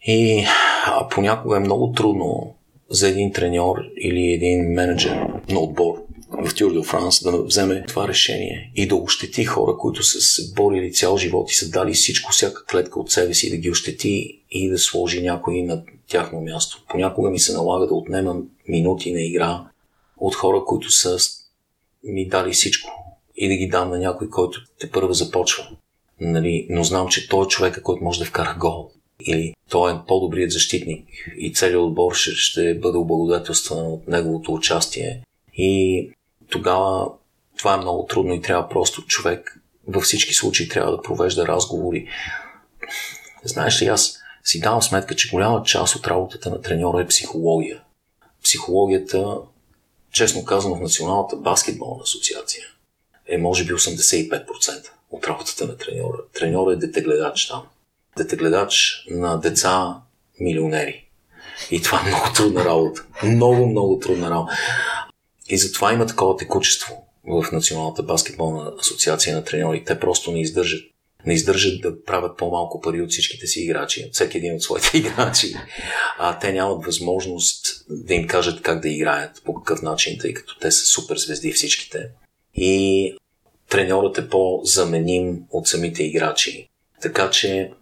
И 0.06 0.44
а, 0.86 1.08
понякога 1.08 1.56
е 1.56 1.60
много 1.60 1.92
трудно 1.92 2.54
за 2.90 3.08
един 3.08 3.32
треньор 3.32 3.76
или 4.00 4.32
един 4.32 4.60
менеджер 4.60 5.26
на 5.48 5.60
отбор 5.60 6.08
в 6.30 6.54
Тюр 6.54 6.72
де 6.72 6.82
Франс 6.82 7.22
да 7.22 7.42
вземе 7.42 7.84
това 7.88 8.08
решение 8.08 8.72
и 8.76 8.88
да 8.88 8.96
ощети 8.96 9.44
хора, 9.44 9.76
които 9.78 10.02
са 10.02 10.20
се 10.20 10.52
борили 10.54 10.92
цял 10.92 11.18
живот 11.18 11.50
и 11.50 11.54
са 11.54 11.70
дали 11.70 11.92
всичко, 11.92 12.32
всяка 12.32 12.64
клетка 12.64 13.00
от 13.00 13.10
себе 13.10 13.34
си 13.34 13.50
да 13.50 13.56
ги 13.56 13.70
ощети 13.70 14.40
и 14.50 14.68
да 14.68 14.78
сложи 14.78 15.22
някой 15.22 15.62
на 15.62 15.82
тяхно 16.08 16.40
място. 16.40 16.84
Понякога 16.88 17.30
ми 17.30 17.38
се 17.38 17.52
налага 17.52 17.86
да 17.86 17.94
отнемам 17.94 18.44
минути 18.68 19.12
на 19.12 19.22
игра 19.22 19.67
от 20.20 20.34
хора, 20.34 20.64
които 20.64 20.90
са 20.90 21.18
ми 22.04 22.28
дали 22.28 22.52
всичко 22.52 22.90
и 23.36 23.48
да 23.48 23.54
ги 23.54 23.68
дам 23.68 23.90
на 23.90 23.98
някой, 23.98 24.30
който 24.30 24.60
те 24.80 24.90
първо 24.90 25.12
започва. 25.12 25.68
Нали, 26.20 26.66
но 26.70 26.84
знам, 26.84 27.08
че 27.08 27.28
той 27.28 27.44
е 27.44 27.48
човека, 27.48 27.82
който 27.82 28.04
може 28.04 28.18
да 28.18 28.24
вкара 28.24 28.56
гол. 28.60 28.90
Или 29.20 29.54
той 29.70 29.92
е 29.92 29.98
по-добрият 30.08 30.52
защитник 30.52 31.08
и 31.38 31.54
целият 31.54 31.80
отбор 31.80 32.14
ще, 32.14 32.30
ще 32.30 32.74
бъде 32.74 32.98
облагодетелстван 32.98 33.86
от 33.86 34.08
неговото 34.08 34.52
участие. 34.52 35.22
И 35.54 36.10
тогава 36.50 37.10
това 37.58 37.74
е 37.74 37.78
много 37.78 38.06
трудно 38.06 38.34
и 38.34 38.42
трябва 38.42 38.68
просто 38.68 39.06
човек 39.06 39.60
във 39.88 40.02
всички 40.02 40.34
случаи 40.34 40.68
трябва 40.68 40.92
да 40.92 41.02
провежда 41.02 41.46
разговори. 41.46 42.08
Знаеш 43.44 43.82
ли, 43.82 43.86
аз 43.86 44.18
си 44.44 44.60
давам 44.60 44.82
сметка, 44.82 45.16
че 45.16 45.30
голяма 45.30 45.62
част 45.62 45.96
от 45.96 46.06
работата 46.06 46.50
на 46.50 46.60
треньора 46.60 47.02
е 47.02 47.06
психология. 47.06 47.82
Психологията, 48.44 49.36
честно 50.12 50.44
казано, 50.44 50.74
в 50.74 50.80
Националната 50.80 51.36
баскетболна 51.36 52.02
асоциация 52.02 52.64
е 53.26 53.38
може 53.38 53.64
би 53.64 53.72
85% 53.72 54.90
от 55.10 55.26
работата 55.26 55.66
на 55.66 55.76
треньора. 55.76 56.18
Треньора 56.34 56.72
е 56.72 56.76
детегледач 56.76 57.46
там. 57.48 57.62
Детегледач 58.16 59.04
на 59.10 59.40
деца 59.40 59.96
милионери. 60.40 61.04
И 61.70 61.82
това 61.82 62.00
е 62.00 62.08
много 62.08 62.32
трудна 62.34 62.64
работа. 62.64 63.04
Много, 63.22 63.66
много 63.66 63.98
трудна 63.98 64.30
работа. 64.30 64.58
И 65.48 65.58
затова 65.58 65.92
има 65.92 66.06
такова 66.06 66.36
текучество 66.36 67.06
в 67.24 67.46
Националната 67.52 68.02
баскетболна 68.02 68.72
асоциация 68.80 69.36
на 69.36 69.44
треньори. 69.44 69.84
Те 69.84 70.00
просто 70.00 70.32
не 70.32 70.40
издържат. 70.40 70.80
Не 71.26 71.34
издържат 71.34 71.80
да 71.80 72.04
правят 72.04 72.38
по-малко 72.38 72.80
пари 72.80 73.02
от 73.02 73.10
всичките 73.10 73.46
си 73.46 73.60
играчи, 73.60 74.04
от 74.06 74.14
всеки 74.14 74.38
един 74.38 74.54
от 74.54 74.62
своите 74.62 74.90
играчи. 74.98 75.54
А 76.18 76.38
те 76.38 76.52
нямат 76.52 76.84
възможност 76.84 77.84
да 77.90 78.14
им 78.14 78.26
кажат 78.26 78.62
как 78.62 78.80
да 78.80 78.88
играят, 78.88 79.42
по 79.44 79.54
какъв 79.54 79.82
начин, 79.82 80.18
тъй 80.20 80.34
като 80.34 80.58
те 80.58 80.70
са 80.70 80.86
супер 80.86 81.16
звезди 81.16 81.52
всичките. 81.52 82.08
И 82.54 83.14
треньорът 83.68 84.18
е 84.18 84.28
по-заменим 84.28 85.42
от 85.50 85.68
самите 85.68 86.02
играчи. 86.02 86.68
Така 87.02 87.30
че 87.30 87.72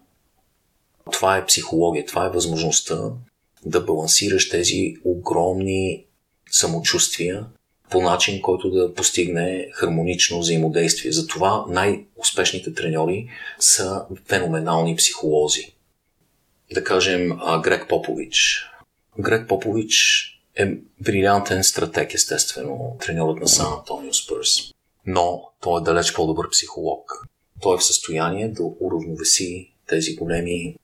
това 1.13 1.37
е 1.37 1.47
психология, 1.47 2.07
това 2.07 2.27
е 2.27 2.31
възможността 2.31 3.13
да 3.67 3.81
балансираш 3.81 4.49
тези 4.49 4.95
огромни 5.05 6.05
самочувствия 6.51 7.47
по 7.91 8.01
начин, 8.01 8.43
който 8.43 8.71
да 8.71 8.95
постигне 8.95 9.69
хармонично 9.73 10.39
взаимодействие. 10.39 11.13
Затова 11.13 11.65
най-успешните 11.69 12.75
треньори 12.75 13.29
са 13.59 14.05
феноменални 14.27 14.97
психолози. 14.97 15.73
Да 16.73 16.85
кажем 16.85 17.39
Грег 17.63 17.89
Попович. 17.89 18.67
Грег 19.19 19.49
Попович 19.49 20.23
е 20.55 20.77
брилянтен 21.01 21.65
стратег, 21.65 22.15
естествено, 22.15 22.97
треньорът 23.01 23.41
на 23.41 23.49
Сан 23.49 23.73
Антонио 23.73 24.15
Спърс. 24.15 24.51
Но 25.07 25.43
той 25.61 25.81
е 25.81 25.85
далеч 25.85 26.13
по-добър 26.13 26.51
психолог. 26.51 27.27
Той 27.63 27.75
е 27.75 27.79
в 27.79 27.85
състояние 27.85 28.49
да 28.49 28.63
уравновеси 28.81 29.73
тези 29.89 30.15
големи, 30.15 30.77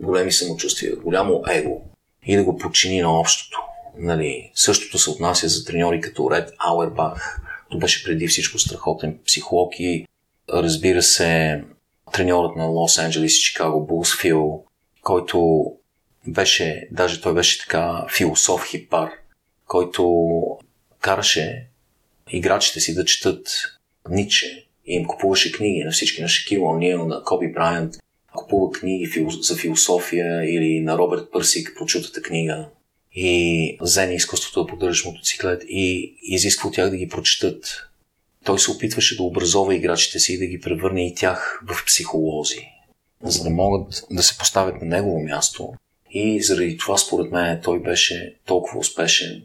големи 0.00 0.32
самочувствия, 0.32 0.96
голямо 0.96 1.42
его 1.50 1.82
и 2.26 2.36
да 2.36 2.44
го 2.44 2.58
подчини 2.58 3.00
на 3.00 3.20
общото. 3.20 3.58
Нали, 3.98 4.50
същото 4.54 4.98
се 4.98 5.10
отнася 5.10 5.48
за 5.48 5.64
треньори 5.64 6.00
като 6.00 6.30
Ред 6.30 6.52
Ауербах. 6.58 7.40
То 7.70 7.78
беше 7.78 8.04
преди 8.04 8.28
всичко 8.28 8.58
страхотен 8.58 9.18
психолог 9.26 9.72
и 9.78 10.06
разбира 10.52 11.02
се 11.02 11.62
треньорът 12.12 12.56
на 12.56 12.64
Лос 12.64 12.98
Анджелес 12.98 13.36
и 13.36 13.40
Чикаго 13.40 13.86
Булс 13.86 14.20
Фил, 14.20 14.64
който 15.02 15.66
беше, 16.26 16.88
даже 16.90 17.20
той 17.20 17.34
беше 17.34 17.58
така 17.58 18.06
философ 18.16 18.70
хипар, 18.70 19.10
който 19.66 20.36
караше 21.00 21.68
играчите 22.30 22.80
си 22.80 22.94
да 22.94 23.04
четат 23.04 23.48
Ниче 24.10 24.66
и 24.86 24.94
им 24.94 25.04
купуваше 25.04 25.52
книги 25.52 25.84
на 25.84 25.90
всички, 25.90 26.22
на 26.22 26.28
Шакил 26.28 26.60
О'Нил, 26.60 27.06
на 27.06 27.22
Коби 27.22 27.52
Брайант, 27.52 27.94
купува 28.34 28.72
книги 28.72 29.26
за 29.40 29.56
философия 29.56 30.54
или 30.54 30.80
на 30.80 30.98
Роберт 30.98 31.30
Пърсик, 31.32 31.72
прочутата 31.78 32.22
книга 32.22 32.68
и 33.16 33.78
вземе 33.80 34.14
изкуството 34.14 34.62
да 34.62 34.66
поддържаш 34.66 35.04
мотоциклет 35.04 35.62
и 35.68 36.14
изисква 36.22 36.68
от 36.68 36.74
тях 36.74 36.90
да 36.90 36.96
ги 36.96 37.08
прочитат. 37.08 37.82
Той 38.44 38.58
се 38.58 38.70
опитваше 38.70 39.16
да 39.16 39.22
образова 39.22 39.74
играчите 39.74 40.18
си 40.18 40.32
и 40.32 40.38
да 40.38 40.46
ги 40.46 40.60
превърне 40.60 41.06
и 41.06 41.14
тях 41.14 41.62
в 41.66 41.84
психолози, 41.86 42.68
за 43.22 43.42
да 43.42 43.50
могат 43.50 44.02
да 44.10 44.22
се 44.22 44.38
поставят 44.38 44.82
на 44.82 44.88
негово 44.88 45.20
място. 45.22 45.72
И 46.10 46.42
заради 46.42 46.76
това, 46.76 46.98
според 46.98 47.32
мен, 47.32 47.60
той 47.64 47.82
беше 47.82 48.34
толкова 48.46 48.78
успешен. 48.78 49.42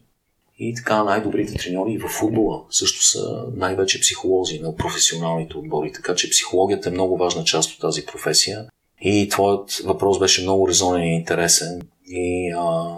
И 0.60 0.76
така 0.76 1.04
най-добрите 1.04 1.54
треньори 1.54 1.98
в 1.98 2.08
футбола 2.08 2.64
също 2.70 3.06
са 3.06 3.46
най-вече 3.56 4.00
психолози 4.00 4.60
на 4.60 4.76
професионалните 4.76 5.58
отбори. 5.58 5.92
Така 5.92 6.16
че 6.16 6.30
психологията 6.30 6.90
е 6.90 6.92
много 6.92 7.18
важна 7.18 7.44
част 7.44 7.72
от 7.72 7.80
тази 7.80 8.06
професия. 8.06 8.66
И 9.02 9.30
твоят 9.30 9.82
въпрос 9.84 10.20
беше 10.20 10.42
много 10.42 10.68
резонен 10.68 11.04
и 11.04 11.16
интересен. 11.16 11.82
И 12.08 12.52
а, 12.58 12.98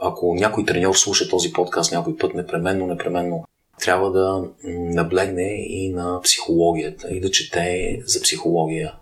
ако 0.00 0.34
някой 0.34 0.64
треньор 0.64 0.94
слуша 0.94 1.28
този 1.28 1.52
подкаст 1.52 1.92
някой 1.92 2.16
път, 2.16 2.34
непременно, 2.34 2.86
непременно 2.86 3.44
трябва 3.80 4.12
да 4.12 4.44
наблегне 4.68 5.64
и 5.68 5.92
на 5.92 6.20
психологията 6.20 7.08
и 7.14 7.20
да 7.20 7.30
чете 7.30 7.98
за 8.06 8.22
психология. 8.22 8.94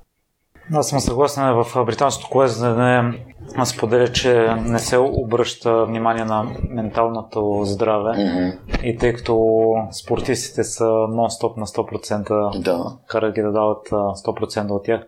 Аз 0.72 0.88
съм 0.88 1.00
съгласен 1.00 1.44
в 1.44 1.84
британското 1.84 2.30
колезе 2.30 2.68
да 2.68 2.74
не 2.74 3.66
споделя, 3.66 4.08
че 4.08 4.54
не 4.54 4.78
се 4.78 4.98
обръща 4.98 5.86
внимание 5.86 6.24
на 6.24 6.46
менталното 6.70 7.62
здраве 7.64 8.10
mm-hmm. 8.10 8.82
и 8.82 8.96
тъй 8.96 9.12
като 9.12 9.74
спортистите 9.92 10.64
са 10.64 10.84
нон-стоп 10.84 11.56
на 11.56 11.66
100%, 11.66 12.62
да. 12.62 12.84
карат 13.08 13.34
ги 13.34 13.42
да 13.42 13.52
дават 13.52 13.88
100% 13.88 14.70
от 14.70 14.84
тях, 14.84 15.00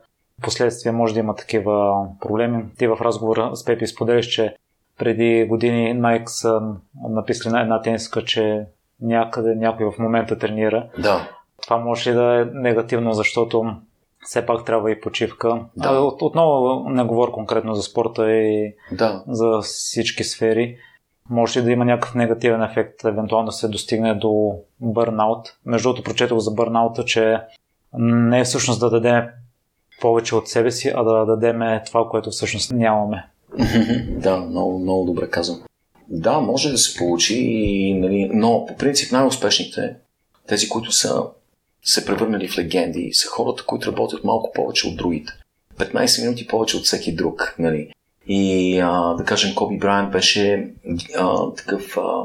последствия 0.42 0.92
може 0.92 1.14
да 1.14 1.20
има 1.20 1.34
такива 1.34 2.06
проблеми. 2.20 2.64
Ти 2.78 2.86
в 2.86 2.98
разговора 3.00 3.50
с 3.54 3.64
Пепи 3.64 3.86
споделяш, 3.86 4.26
че 4.26 4.54
преди 4.98 5.46
години 5.48 6.00
Nike 6.00 6.26
са 6.26 6.60
написали 7.08 7.52
на 7.52 7.60
една 7.60 7.82
тениска, 7.82 8.24
че 8.24 8.66
някъде 9.00 9.54
някой 9.54 9.90
в 9.90 9.98
момента 9.98 10.38
тренира. 10.38 10.88
Да. 10.98 11.30
Това 11.62 11.76
може 11.76 12.12
да 12.12 12.40
е 12.40 12.44
негативно, 12.44 13.12
защото 13.12 13.76
все 14.24 14.46
пак 14.46 14.64
трябва 14.64 14.90
и 14.90 15.00
почивка. 15.00 15.60
Да. 15.76 15.90
От, 15.90 16.22
отново 16.22 16.84
не 16.88 17.04
говоря 17.04 17.32
конкретно 17.32 17.74
за 17.74 17.82
спорта 17.82 18.32
и 18.32 18.74
да. 18.92 19.22
за 19.28 19.60
всички 19.62 20.24
сфери. 20.24 20.76
Може 21.30 21.60
ли 21.60 21.64
да 21.64 21.70
има 21.70 21.84
някакъв 21.84 22.14
негативен 22.14 22.62
ефект, 22.62 23.04
евентуално 23.04 23.46
да 23.46 23.52
се 23.52 23.68
достигне 23.68 24.14
до 24.14 24.58
бърнаут. 24.80 25.56
Между 25.64 25.88
другото, 25.88 26.02
прочетох 26.02 26.38
за 26.38 26.50
бърнаута, 26.50 27.04
че 27.04 27.40
не 27.98 28.40
е 28.40 28.44
всъщност 28.44 28.80
да 28.80 28.90
дадем 28.90 29.24
повече 30.00 30.34
от 30.34 30.48
себе 30.48 30.70
си, 30.70 30.92
а 30.96 31.02
да 31.02 31.26
дадем 31.26 31.80
това, 31.86 32.08
което 32.08 32.30
всъщност 32.30 32.72
нямаме. 32.72 33.28
Да, 34.08 34.36
много, 34.36 34.78
много 34.78 35.04
добре 35.04 35.30
казвам. 35.30 35.62
Да, 36.08 36.40
може 36.40 36.70
да 36.70 36.78
се 36.78 36.98
получи, 36.98 37.94
нали, 37.94 38.30
но 38.32 38.66
по 38.66 38.76
принцип 38.76 39.12
най-успешните, 39.12 39.94
тези, 40.46 40.68
които 40.68 40.92
са 40.92 41.22
се 41.84 42.06
превърнали 42.06 42.48
в 42.48 42.58
легенди, 42.58 43.10
са 43.12 43.28
хората, 43.28 43.64
които 43.64 43.92
работят 43.92 44.24
малко 44.24 44.52
повече 44.52 44.88
от 44.88 44.96
другите. 44.96 45.32
15 45.78 46.22
минути 46.22 46.46
повече 46.46 46.76
от 46.76 46.84
всеки 46.84 47.14
друг. 47.14 47.56
Нали. 47.58 47.92
И 48.28 48.78
а, 48.78 49.14
да 49.14 49.24
кажем, 49.24 49.54
Коби 49.54 49.78
Брайан 49.78 50.10
беше 50.10 50.70
а, 51.16 51.54
такъв 51.54 51.96
а, 51.96 52.24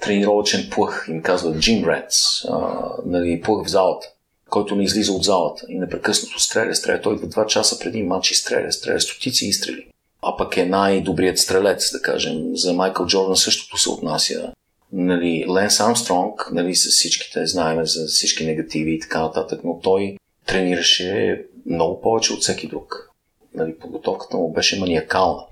тренировачен 0.00 0.68
плъх, 0.70 1.06
им 1.08 1.22
казват 1.22 1.56
Jim 1.56 1.84
Rats, 1.84 2.48
а, 2.48 2.88
нали, 3.06 3.40
плъх 3.40 3.66
в 3.66 3.70
залата, 3.70 4.06
който 4.50 4.76
не 4.76 4.84
излиза 4.84 5.12
от 5.12 5.24
залата 5.24 5.66
и 5.68 5.78
непрекъснато 5.78 6.40
стреля, 6.40 6.74
стреля. 6.74 7.00
Той 7.00 7.14
идва 7.14 7.26
2 7.26 7.46
часа 7.46 7.78
преди 7.78 8.02
матч 8.02 8.30
и 8.30 8.34
стреля, 8.34 8.72
стреля 8.72 9.00
стотици 9.00 9.46
изстрели 9.46 9.91
а 10.22 10.36
пък 10.36 10.56
е 10.56 10.64
най-добрият 10.64 11.38
стрелец, 11.38 11.92
да 11.92 12.02
кажем. 12.02 12.56
За 12.56 12.72
Майкъл 12.72 13.06
Джордан 13.06 13.36
същото 13.36 13.78
се 13.78 13.90
отнася. 13.90 14.52
Нали, 14.92 15.46
Ленс 15.54 15.80
Армстронг, 15.80 16.48
нали, 16.52 16.74
с 16.74 16.90
всичките 16.90 17.46
знаем 17.46 17.86
за 17.86 18.06
всички 18.06 18.46
негативи 18.46 18.94
и 18.94 19.00
така 19.00 19.20
нататък, 19.20 19.60
но 19.64 19.78
той 19.82 20.16
тренираше 20.46 21.42
много 21.66 22.00
повече 22.00 22.32
от 22.32 22.40
всеки 22.42 22.68
друг. 22.68 23.10
Нали, 23.54 23.78
подготовката 23.78 24.36
му 24.36 24.52
беше 24.52 24.80
маниакална. 24.80 25.42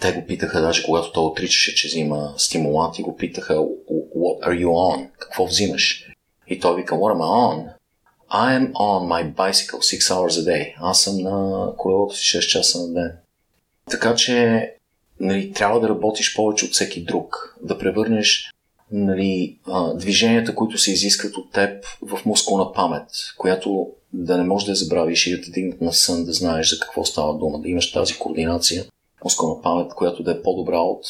Те 0.00 0.12
го 0.12 0.26
питаха, 0.26 0.60
даже 0.60 0.84
когато 0.84 1.12
той 1.12 1.24
отричаше, 1.24 1.74
че 1.74 1.88
взима 1.88 2.34
стимуланти, 2.36 3.02
го 3.02 3.16
питаха 3.16 3.54
What 3.54 4.48
are 4.48 4.64
you 4.64 4.66
on? 4.66 5.08
Какво 5.18 5.46
взимаш? 5.46 6.10
И 6.48 6.60
той 6.60 6.76
вика, 6.76 6.94
What 6.94 7.14
am 7.14 7.20
I 7.20 7.54
on? 7.54 7.68
I 8.30 8.58
am 8.58 8.72
on 8.72 9.00
my 9.12 9.34
bicycle 9.34 9.78
6 9.78 9.98
hours 9.98 10.40
a 10.40 10.44
day. 10.44 10.74
Аз 10.80 11.02
съм 11.02 11.16
на 11.22 11.68
колелото 11.76 12.16
си 12.16 12.38
6 12.38 12.46
часа 12.46 12.78
на 12.78 12.92
ден. 12.92 13.12
Така 13.90 14.14
че 14.14 14.70
нали, 15.20 15.52
трябва 15.52 15.80
да 15.80 15.88
работиш 15.88 16.34
повече 16.36 16.64
от 16.64 16.72
всеки 16.72 17.04
друг, 17.04 17.56
да 17.62 17.78
превърнеш 17.78 18.54
нали, 18.90 19.58
движенията, 19.94 20.54
които 20.54 20.78
се 20.78 20.92
изискват 20.92 21.36
от 21.36 21.52
теб 21.52 21.84
в 22.02 22.24
мускулна 22.26 22.72
памет, 22.72 23.08
която 23.38 23.90
да 24.12 24.38
не 24.38 24.44
можеш 24.44 24.66
да 24.66 24.72
я 24.72 24.76
забравиш 24.76 25.26
и 25.26 25.36
да 25.36 25.42
те 25.42 25.50
дигнат 25.50 25.80
на 25.80 25.92
сън, 25.92 26.24
да 26.24 26.32
знаеш 26.32 26.70
за 26.70 26.80
какво 26.80 27.04
става 27.04 27.38
дума, 27.38 27.60
да 27.60 27.68
имаш 27.68 27.92
тази 27.92 28.18
координация. 28.18 28.84
мускулна 29.24 29.62
памет, 29.62 29.94
която 29.94 30.22
да 30.22 30.30
е 30.30 30.42
по-добра 30.42 30.78
от 30.78 31.06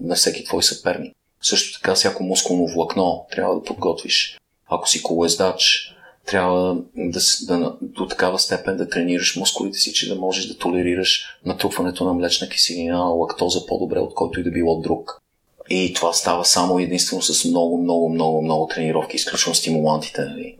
на 0.00 0.14
всеки 0.14 0.44
твой 0.44 0.62
съперник. 0.62 1.16
Също 1.42 1.80
така, 1.80 1.94
всяко 1.94 2.22
мускулно 2.22 2.66
влакно 2.66 3.26
трябва 3.30 3.54
да 3.54 3.62
подготвиш. 3.62 4.38
Ако 4.68 4.88
си 4.88 5.02
колоездач, 5.02 5.93
трябва 6.26 6.76
да, 6.96 7.20
да, 7.42 7.76
до 7.82 8.08
такава 8.08 8.38
степен 8.38 8.76
да 8.76 8.88
тренираш 8.88 9.36
мускулите 9.36 9.78
си, 9.78 9.92
че 9.92 10.08
да 10.08 10.14
можеш 10.14 10.46
да 10.46 10.58
толерираш 10.58 11.38
натрупването 11.44 12.04
на 12.04 12.12
млечна 12.12 12.48
киселина, 12.48 13.04
лактоза 13.04 13.66
по-добре 13.66 13.98
от 13.98 14.14
който 14.14 14.40
и 14.40 14.42
да 14.42 14.50
било 14.50 14.80
друг. 14.80 15.22
И 15.70 15.92
това 15.94 16.12
става 16.12 16.44
само 16.44 16.78
единствено 16.78 17.22
с 17.22 17.44
много, 17.44 17.82
много, 17.82 18.08
много, 18.08 18.42
много 18.42 18.66
тренировки, 18.66 19.16
изключвам 19.16 19.54
стимулантите. 19.54 20.24
Нали? 20.24 20.56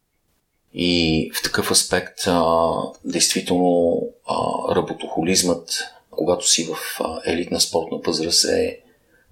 И 0.75 1.31
в 1.35 1.43
такъв 1.43 1.71
аспект, 1.71 2.27
а, 2.27 2.73
действително, 3.05 4.03
а, 4.27 4.37
работохолизмът, 4.75 5.85
когато 6.11 6.51
си 6.51 6.65
в 6.65 7.01
а, 7.01 7.21
елитна 7.25 7.61
спортна 7.61 7.99
възраст, 8.07 8.45
е 8.45 8.81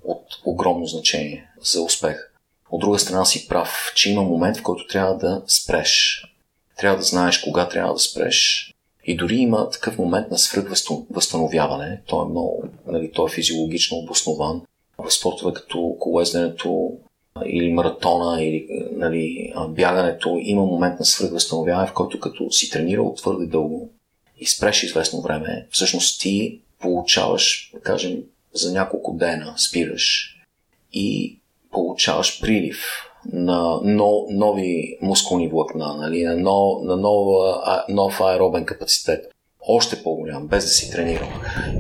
от 0.04 0.24
огромно 0.44 0.86
значение 0.86 1.50
за 1.62 1.82
успех. 1.82 2.31
От 2.72 2.80
друга 2.80 2.98
страна 2.98 3.24
си 3.24 3.48
прав, 3.48 3.92
че 3.94 4.10
има 4.10 4.22
момент, 4.22 4.56
в 4.56 4.62
който 4.62 4.86
трябва 4.86 5.16
да 5.16 5.42
спреш. 5.46 6.22
Трябва 6.78 6.98
да 6.98 7.02
знаеш 7.02 7.38
кога 7.38 7.68
трябва 7.68 7.92
да 7.92 7.98
спреш. 7.98 8.72
И 9.04 9.16
дори 9.16 9.36
има 9.36 9.70
такъв 9.70 9.98
момент 9.98 10.30
на 10.30 10.38
свръхвъзстановяване. 10.38 12.00
Той 12.06 12.26
е 12.26 12.30
много, 12.30 12.64
нали, 12.86 13.12
той 13.12 13.26
е 13.26 13.32
физиологично 13.32 13.96
обоснован. 13.96 14.62
В 14.98 15.10
спортове 15.10 15.52
като 15.52 15.96
колезденето 15.98 16.92
или 17.46 17.72
маратона, 17.72 18.44
или 18.44 18.66
нали, 18.92 19.52
бягането, 19.68 20.38
има 20.40 20.64
момент 20.64 20.98
на 20.98 21.04
свръхвъзстановяване, 21.04 21.88
в 21.88 21.92
който 21.92 22.20
като 22.20 22.50
си 22.50 22.70
тренирал 22.70 23.14
твърде 23.14 23.46
дълго 23.46 23.90
и 24.38 24.46
спреш 24.46 24.82
известно 24.82 25.20
време, 25.20 25.66
всъщност 25.70 26.20
ти 26.20 26.60
получаваш, 26.80 27.70
да 27.74 27.80
кажем, 27.80 28.18
за 28.54 28.72
няколко 28.72 29.16
дена 29.16 29.54
спираш 29.56 30.36
и 30.92 31.38
получаваш 31.72 32.40
прилив 32.40 32.86
на 33.32 33.80
но, 33.84 34.26
нови 34.30 34.98
мускулни 35.02 35.48
влакна, 35.48 35.96
нали, 35.96 36.22
на, 36.22 36.36
но, 36.36 36.80
на 36.82 36.96
нова, 36.96 37.62
а, 37.64 37.84
нов 37.88 38.20
аеробен 38.20 38.64
капацитет. 38.64 39.24
Още 39.68 40.02
по-голям, 40.02 40.46
без 40.46 40.64
да 40.64 40.70
си 40.70 40.90
тренирал. 40.90 41.28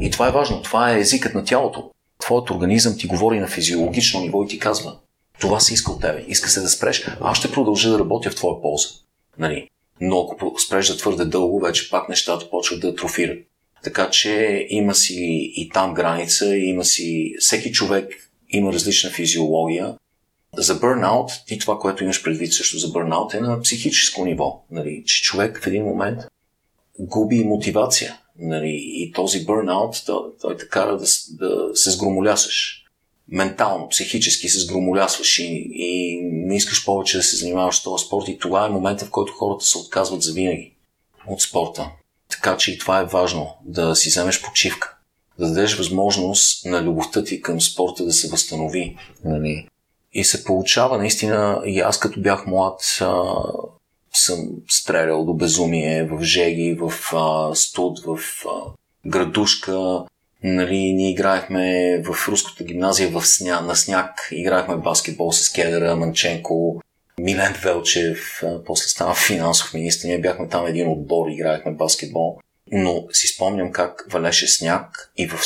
И 0.00 0.10
това 0.10 0.28
е 0.28 0.32
важно. 0.32 0.62
Това 0.62 0.92
е 0.92 1.00
езикът 1.00 1.34
на 1.34 1.44
тялото. 1.44 1.90
Твоят 2.20 2.50
организъм 2.50 2.98
ти 2.98 3.06
говори 3.06 3.40
на 3.40 3.46
физиологично 3.46 4.20
ниво 4.20 4.42
и 4.42 4.46
ти 4.46 4.58
казва 4.58 4.96
това 5.42 5.60
се 5.60 5.74
иска 5.74 5.92
от 5.92 6.00
тебе. 6.00 6.24
Иска 6.28 6.48
се 6.48 6.60
да 6.60 6.68
спреш. 6.68 7.08
Аз 7.20 7.38
ще 7.38 7.52
продължа 7.52 7.90
да 7.90 7.98
работя 7.98 8.30
в 8.30 8.34
твоя 8.34 8.62
полза. 8.62 8.88
Нали? 9.38 9.68
Но 10.00 10.20
ако 10.20 10.60
спреш 10.60 10.88
да 10.88 10.96
твърде 10.96 11.24
дълго, 11.24 11.60
вече 11.60 11.90
пак 11.90 12.08
нещата 12.08 12.50
почват 12.50 12.80
да 12.80 12.88
атрофират. 12.88 13.38
Така 13.84 14.10
че 14.10 14.66
има 14.68 14.94
си 14.94 15.52
и 15.56 15.68
там 15.68 15.94
граница, 15.94 16.56
има 16.56 16.84
си... 16.84 17.34
Всеки 17.38 17.72
човек 17.72 18.31
има 18.52 18.72
различна 18.72 19.10
физиология. 19.10 19.94
За 20.56 20.74
бърнаут, 20.74 21.30
ти 21.46 21.58
това, 21.58 21.78
което 21.78 22.04
имаш 22.04 22.22
предвид 22.22 22.52
също 22.52 22.78
за 22.78 22.88
бърнаут 22.88 23.34
е 23.34 23.40
на 23.40 23.60
психическо 23.60 24.24
ниво. 24.24 24.64
Нали? 24.70 25.02
Че 25.06 25.22
човек 25.22 25.60
в 25.62 25.66
един 25.66 25.84
момент 25.84 26.20
губи 26.98 27.44
мотивация. 27.44 28.18
Нали? 28.38 28.80
И 28.82 29.12
този 29.12 29.44
бърнаут, 29.44 30.02
той, 30.40 30.56
те 30.56 30.68
кара 30.68 30.98
да, 30.98 31.06
да 31.30 31.76
се 31.76 31.90
сгромолясаш. 31.90 32.78
Ментално, 33.28 33.88
психически 33.88 34.48
се 34.48 34.60
сгромолясваш 34.60 35.38
и, 35.38 35.68
и 35.74 36.20
не 36.22 36.56
искаш 36.56 36.84
повече 36.84 37.16
да 37.16 37.22
се 37.22 37.36
занимаваш 37.36 37.76
с 37.76 37.82
този 37.82 38.04
спорт. 38.04 38.28
И 38.28 38.38
това 38.38 38.66
е 38.66 38.70
момента, 38.70 39.04
в 39.04 39.10
който 39.10 39.32
хората 39.32 39.64
се 39.64 39.78
отказват 39.78 40.22
завинаги 40.22 40.74
от 41.28 41.40
спорта. 41.40 41.90
Така 42.28 42.56
че 42.56 42.72
и 42.72 42.78
това 42.78 43.00
е 43.00 43.04
важно, 43.04 43.56
да 43.64 43.96
си 43.96 44.08
вземеш 44.08 44.42
почивка. 44.42 44.96
Да 45.38 45.48
дадеш 45.48 45.78
възможност 45.78 46.66
на 46.66 46.82
любовта 46.82 47.24
ти 47.24 47.42
към 47.42 47.60
спорта 47.60 48.04
да 48.04 48.12
се 48.12 48.28
възстанови. 48.28 48.96
Нали? 49.24 49.68
И 50.12 50.24
се 50.24 50.44
получава 50.44 50.98
наистина, 50.98 51.62
и 51.66 51.80
аз 51.80 51.98
като 51.98 52.20
бях 52.20 52.46
млад, 52.46 52.98
а, 53.00 53.34
съм 54.12 54.48
стрелял 54.70 55.24
до 55.24 55.34
безумие 55.34 56.04
в 56.04 56.22
жеги, 56.22 56.78
в 56.80 56.92
а, 57.14 57.54
студ, 57.54 58.00
в 58.06 58.18
а, 58.46 58.70
градушка. 59.06 60.04
Нали, 60.44 60.92
ние 60.92 61.10
играехме 61.10 61.98
в 62.02 62.28
руската 62.28 62.64
гимназия 62.64 63.10
в 63.10 63.26
сня, 63.26 63.60
на 63.60 63.76
сняг, 63.76 64.28
играехме 64.32 64.76
баскетбол 64.76 65.32
с 65.32 65.52
Кедера, 65.52 65.96
Манченко, 65.96 66.80
Милен 67.18 67.54
Велчев, 67.62 68.42
после 68.66 68.88
стана 68.88 69.14
финансов 69.14 69.74
министр, 69.74 70.08
ние 70.08 70.20
бяхме 70.20 70.48
там 70.48 70.66
един 70.66 70.88
отбор, 70.88 71.28
играехме 71.28 71.72
баскетбол. 71.72 72.38
Но 72.72 73.04
си 73.12 73.26
спомням 73.26 73.72
как 73.72 74.06
валеше 74.10 74.48
сняг 74.48 75.12
и 75.16 75.26
в 75.26 75.40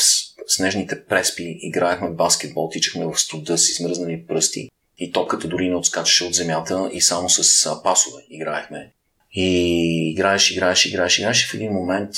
снежните 0.47 1.05
преспи 1.05 1.57
играехме 1.61 2.09
баскетбол, 2.09 2.69
тичахме 2.69 3.05
в 3.05 3.19
студа 3.19 3.57
с 3.57 3.69
измръзнали 3.69 4.25
пръсти 4.27 4.69
и 4.97 5.11
топката 5.11 5.47
дори 5.47 5.69
не 5.69 5.75
отскачаше 5.75 6.23
от 6.23 6.33
земята 6.33 6.89
и 6.93 7.01
само 7.01 7.29
с 7.29 7.69
пасове 7.83 8.21
играехме. 8.29 8.91
И 9.31 10.09
играеш, 10.11 10.51
играеш, 10.51 10.85
играеш, 10.85 11.19
играеш 11.19 11.45
и 11.45 11.47
в 11.47 11.53
един 11.53 11.71
момент 11.71 12.11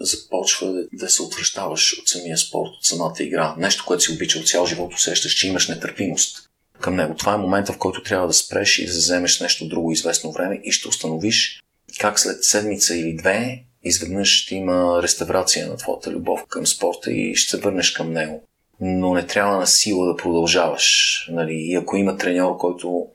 започва 0.00 0.84
да, 0.92 1.08
се 1.08 1.22
отвръщаваш 1.22 1.98
от 1.98 2.08
самия 2.08 2.38
спорт, 2.38 2.70
от 2.70 2.84
самата 2.84 3.14
игра. 3.20 3.54
Нещо, 3.58 3.84
което 3.86 4.02
си 4.02 4.12
обичал 4.12 4.42
цял 4.42 4.66
живот, 4.66 4.94
усещаш, 4.94 5.32
че 5.32 5.48
имаш 5.48 5.68
нетърпимост 5.68 6.48
към 6.80 6.96
него. 6.96 7.14
Това 7.14 7.34
е 7.34 7.38
момента, 7.38 7.72
в 7.72 7.78
който 7.78 8.02
трябва 8.02 8.26
да 8.26 8.32
спреш 8.32 8.78
и 8.78 8.86
да 8.86 8.92
вземеш 8.92 9.40
нещо 9.40 9.68
друго 9.68 9.92
известно 9.92 10.32
време 10.32 10.60
и 10.64 10.72
ще 10.72 10.88
установиш 10.88 11.62
как 12.00 12.20
след 12.20 12.44
седмица 12.44 12.96
или 12.96 13.16
две 13.16 13.64
изведнъж 13.84 14.42
ще 14.42 14.54
има 14.54 15.02
реставрация 15.02 15.68
на 15.68 15.76
твоята 15.76 16.10
любов 16.10 16.44
към 16.48 16.66
спорта 16.66 17.12
и 17.12 17.34
ще 17.34 17.50
се 17.50 17.62
върнеш 17.62 17.90
към 17.90 18.12
него. 18.12 18.44
Но 18.80 19.14
не 19.14 19.26
трябва 19.26 19.56
на 19.56 19.66
сила 19.66 20.06
да 20.06 20.16
продължаваш. 20.16 21.28
Нали? 21.32 21.54
И 21.54 21.74
ако 21.74 21.96
има 21.96 22.16
треньор, 22.16 22.56
който 22.56 23.06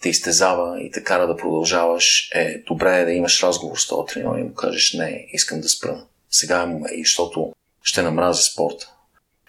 те 0.00 0.08
изтезава 0.08 0.82
и 0.82 0.90
те 0.90 1.04
кара 1.04 1.26
да 1.26 1.36
продължаваш, 1.36 2.30
е 2.34 2.58
добре 2.58 3.00
е 3.00 3.04
да 3.04 3.12
имаш 3.12 3.42
разговор 3.42 3.76
с 3.76 3.88
този 3.88 4.14
треньор 4.14 4.38
и 4.38 4.42
му 4.42 4.54
кажеш 4.54 4.92
не, 4.92 5.26
искам 5.32 5.60
да 5.60 5.68
спра. 5.68 6.04
Сега 6.30 6.62
е 6.62 6.66
момент, 6.66 6.98
защото 6.98 7.52
ще 7.82 8.02
намразя 8.02 8.42
спорта 8.42 8.92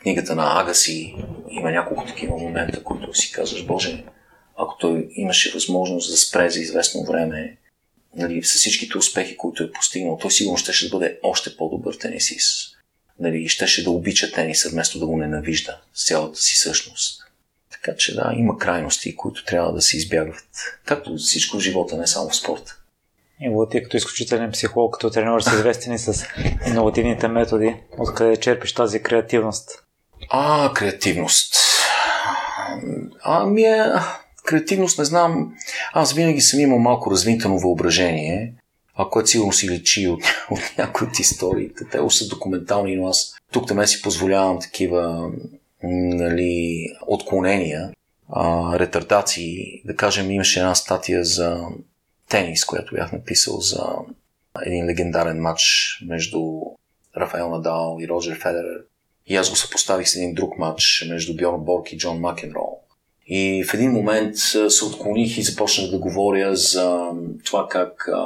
книгата 0.03 0.35
на 0.35 0.61
Агаси 0.61 1.15
има 1.49 1.71
няколко 1.71 2.05
такива 2.05 2.37
момента, 2.37 2.83
които 2.83 3.13
си 3.13 3.31
казваш, 3.31 3.65
Боже, 3.65 4.03
ако 4.57 4.77
той 4.77 5.07
имаше 5.11 5.51
възможност 5.53 6.11
да 6.11 6.17
спре 6.17 6.49
за 6.49 6.59
известно 6.59 7.03
време, 7.03 7.57
нали, 8.15 8.43
с 8.43 8.53
всичките 8.53 8.97
успехи, 8.97 9.37
които 9.37 9.63
е 9.63 9.71
постигнал, 9.71 10.17
той 10.21 10.31
сигурно 10.31 10.57
ще, 10.57 10.73
ще 10.73 10.89
бъде 10.89 11.19
още 11.23 11.57
по-добър 11.57 11.93
тенисист. 11.93 12.77
Нали, 13.19 13.49
щеше 13.49 13.83
да 13.83 13.91
обича 13.91 14.31
тениса, 14.31 14.69
вместо 14.69 14.99
да 14.99 15.05
го 15.05 15.17
ненавижда 15.17 15.81
с 15.93 16.07
цялата 16.07 16.39
си 16.39 16.55
същност. 16.55 17.23
Така 17.71 17.95
че 17.97 18.15
да, 18.15 18.33
има 18.37 18.57
крайности, 18.57 19.15
които 19.15 19.45
трябва 19.45 19.73
да 19.73 19.81
се 19.81 19.97
избягват. 19.97 20.47
Както 20.85 21.15
всичко 21.15 21.57
в 21.57 21.59
живота, 21.59 21.97
не 21.97 22.07
само 22.07 22.29
в 22.29 22.35
спорта. 22.35 22.77
И 23.41 23.67
ти 23.71 23.83
като 23.83 23.97
изключителен 23.97 24.51
психолог, 24.51 24.93
като 24.93 25.09
тренер 25.09 25.41
си 25.41 25.49
известен 25.55 25.93
и 25.93 25.99
с 25.99 26.25
иновативните 26.67 27.27
методи, 27.27 27.75
откъде 27.97 28.37
черпиш 28.37 28.73
тази 28.73 29.03
креативност? 29.03 29.83
А, 30.29 30.73
креативност. 30.73 31.55
Ами, 33.23 33.63
е, 33.63 33.85
креативност 34.45 34.99
не 34.99 35.05
знам. 35.05 35.53
Аз 35.93 36.13
винаги 36.13 36.41
съм 36.41 36.59
имал 36.59 36.79
малко 36.79 37.11
развинтано 37.11 37.59
въображение, 37.59 38.53
а 38.95 39.09
което 39.09 39.29
сигурно 39.29 39.53
си 39.53 39.69
личи 39.69 40.07
от, 40.07 40.23
от 40.51 40.77
някои 40.77 41.07
от 41.07 41.19
историите. 41.19 41.83
Те 41.91 41.97
са 42.09 42.27
документални, 42.27 42.95
но 42.95 43.07
аз 43.07 43.35
тук 43.51 43.67
там 43.67 43.87
си 43.87 44.01
позволявам 44.01 44.59
такива 44.59 45.31
нали, 45.83 46.87
отклонения, 47.07 47.91
а, 48.29 48.79
ретардации. 48.79 49.81
Да 49.85 49.95
кажем, 49.95 50.31
имаше 50.31 50.59
една 50.59 50.75
статия 50.75 51.23
за 51.23 51.67
тенис, 52.29 52.65
която 52.65 52.95
бях 52.95 53.11
написал 53.11 53.59
за 53.59 53.83
един 54.65 54.85
легендарен 54.85 55.41
матч 55.41 55.63
между 56.07 56.41
Рафаел 57.17 57.49
Надал 57.49 57.97
и 58.01 58.07
Роджер 58.07 58.39
Федерер 58.39 58.83
и 59.27 59.35
аз 59.35 59.49
го 59.49 59.55
съпоставих 59.55 60.09
с 60.09 60.15
един 60.15 60.33
друг 60.33 60.57
матч 60.57 61.05
между 61.09 61.35
Бьорн 61.35 61.61
Борг 61.61 61.91
и 61.91 61.97
Джон 61.97 62.19
Макенрол. 62.19 62.82
И 63.27 63.63
в 63.63 63.73
един 63.73 63.91
момент 63.91 64.37
се 64.37 64.85
отклоних 64.85 65.37
и 65.37 65.43
започнах 65.43 65.89
да 65.91 65.97
говоря 65.97 66.55
за 66.55 67.09
това 67.45 67.67
как 67.69 68.09
а, 68.13 68.25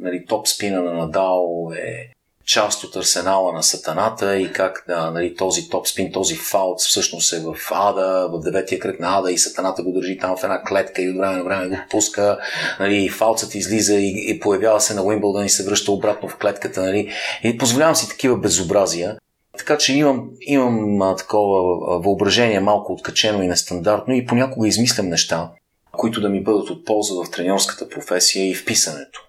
нали, 0.00 0.24
топ 0.26 0.48
спина 0.48 0.80
на 0.80 0.92
Надал 0.92 1.72
е 1.76 2.12
част 2.48 2.84
от 2.84 2.96
арсенала 2.96 3.52
на 3.52 3.62
сатаната 3.62 4.36
и 4.36 4.52
как 4.52 4.84
да, 4.88 5.10
нали, 5.10 5.34
този 5.34 5.68
топ 5.68 5.86
спин, 5.86 6.12
този 6.12 6.36
фаут 6.36 6.80
всъщност 6.80 7.32
е 7.32 7.40
в 7.40 7.56
Ада, 7.70 8.28
в 8.32 8.40
деветия 8.40 8.78
кръг 8.78 9.00
на 9.00 9.18
Ада 9.18 9.32
и 9.32 9.38
сатаната 9.38 9.82
го 9.82 9.92
държи 9.92 10.18
там 10.18 10.36
в 10.36 10.44
една 10.44 10.62
клетка 10.62 11.02
и 11.02 11.10
от 11.10 11.16
време 11.16 11.36
на 11.36 11.44
време 11.44 11.68
го 11.68 11.76
пуска. 11.90 12.38
Нали, 12.80 13.08
фаутът 13.08 13.54
излиза 13.54 13.94
и, 13.94 14.24
и 14.30 14.40
появява 14.40 14.80
се 14.80 14.94
на 14.94 15.02
Уимбълдън 15.02 15.44
и 15.44 15.48
се 15.48 15.64
връща 15.64 15.92
обратно 15.92 16.28
в 16.28 16.36
клетката. 16.36 16.82
Нали, 16.82 17.12
и 17.44 17.58
позволявам 17.58 17.94
си 17.94 18.08
такива 18.08 18.36
безобразия. 18.36 19.16
Така 19.58 19.78
че 19.78 19.94
имам, 19.94 20.30
имам 20.40 21.02
а, 21.02 21.16
такова 21.16 21.98
въображение 21.98 22.60
малко 22.60 22.92
откачено 22.92 23.42
и 23.42 23.48
нестандартно 23.48 24.14
и 24.14 24.26
понякога 24.26 24.68
измислям 24.68 25.08
неща, 25.08 25.50
които 25.92 26.20
да 26.20 26.28
ми 26.28 26.42
бъдат 26.42 26.70
от 26.70 26.84
полза 26.84 27.14
в 27.14 27.30
треньорската 27.30 27.88
професия 27.88 28.50
и 28.50 28.54
в 28.54 28.64
писането. 28.64 29.28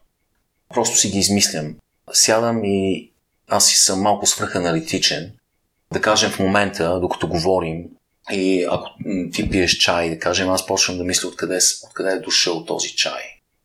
Просто 0.74 0.98
си 0.98 1.10
ги 1.10 1.20
измислям. 1.20 1.76
Сядам 2.14 2.62
и 2.64 3.12
аз 3.48 3.68
си 3.68 3.76
съм 3.76 4.02
малко 4.02 4.26
свръханалитичен 4.26 5.32
да 5.94 6.02
кажем 6.02 6.32
в 6.32 6.40
момента, 6.40 7.00
докато 7.00 7.28
говорим, 7.28 7.86
и 8.32 8.68
ако 8.72 8.90
ти 9.34 9.50
пиеш 9.50 9.78
чай, 9.78 10.10
да 10.10 10.20
кажем, 10.20 10.50
аз 10.50 10.66
почвам 10.66 10.98
да 10.98 11.04
мисля 11.04 11.28
откъде, 11.28 11.60
откъде 11.88 12.12
е 12.12 12.20
дошъл 12.20 12.66
този 12.66 12.96
чай. 12.96 13.22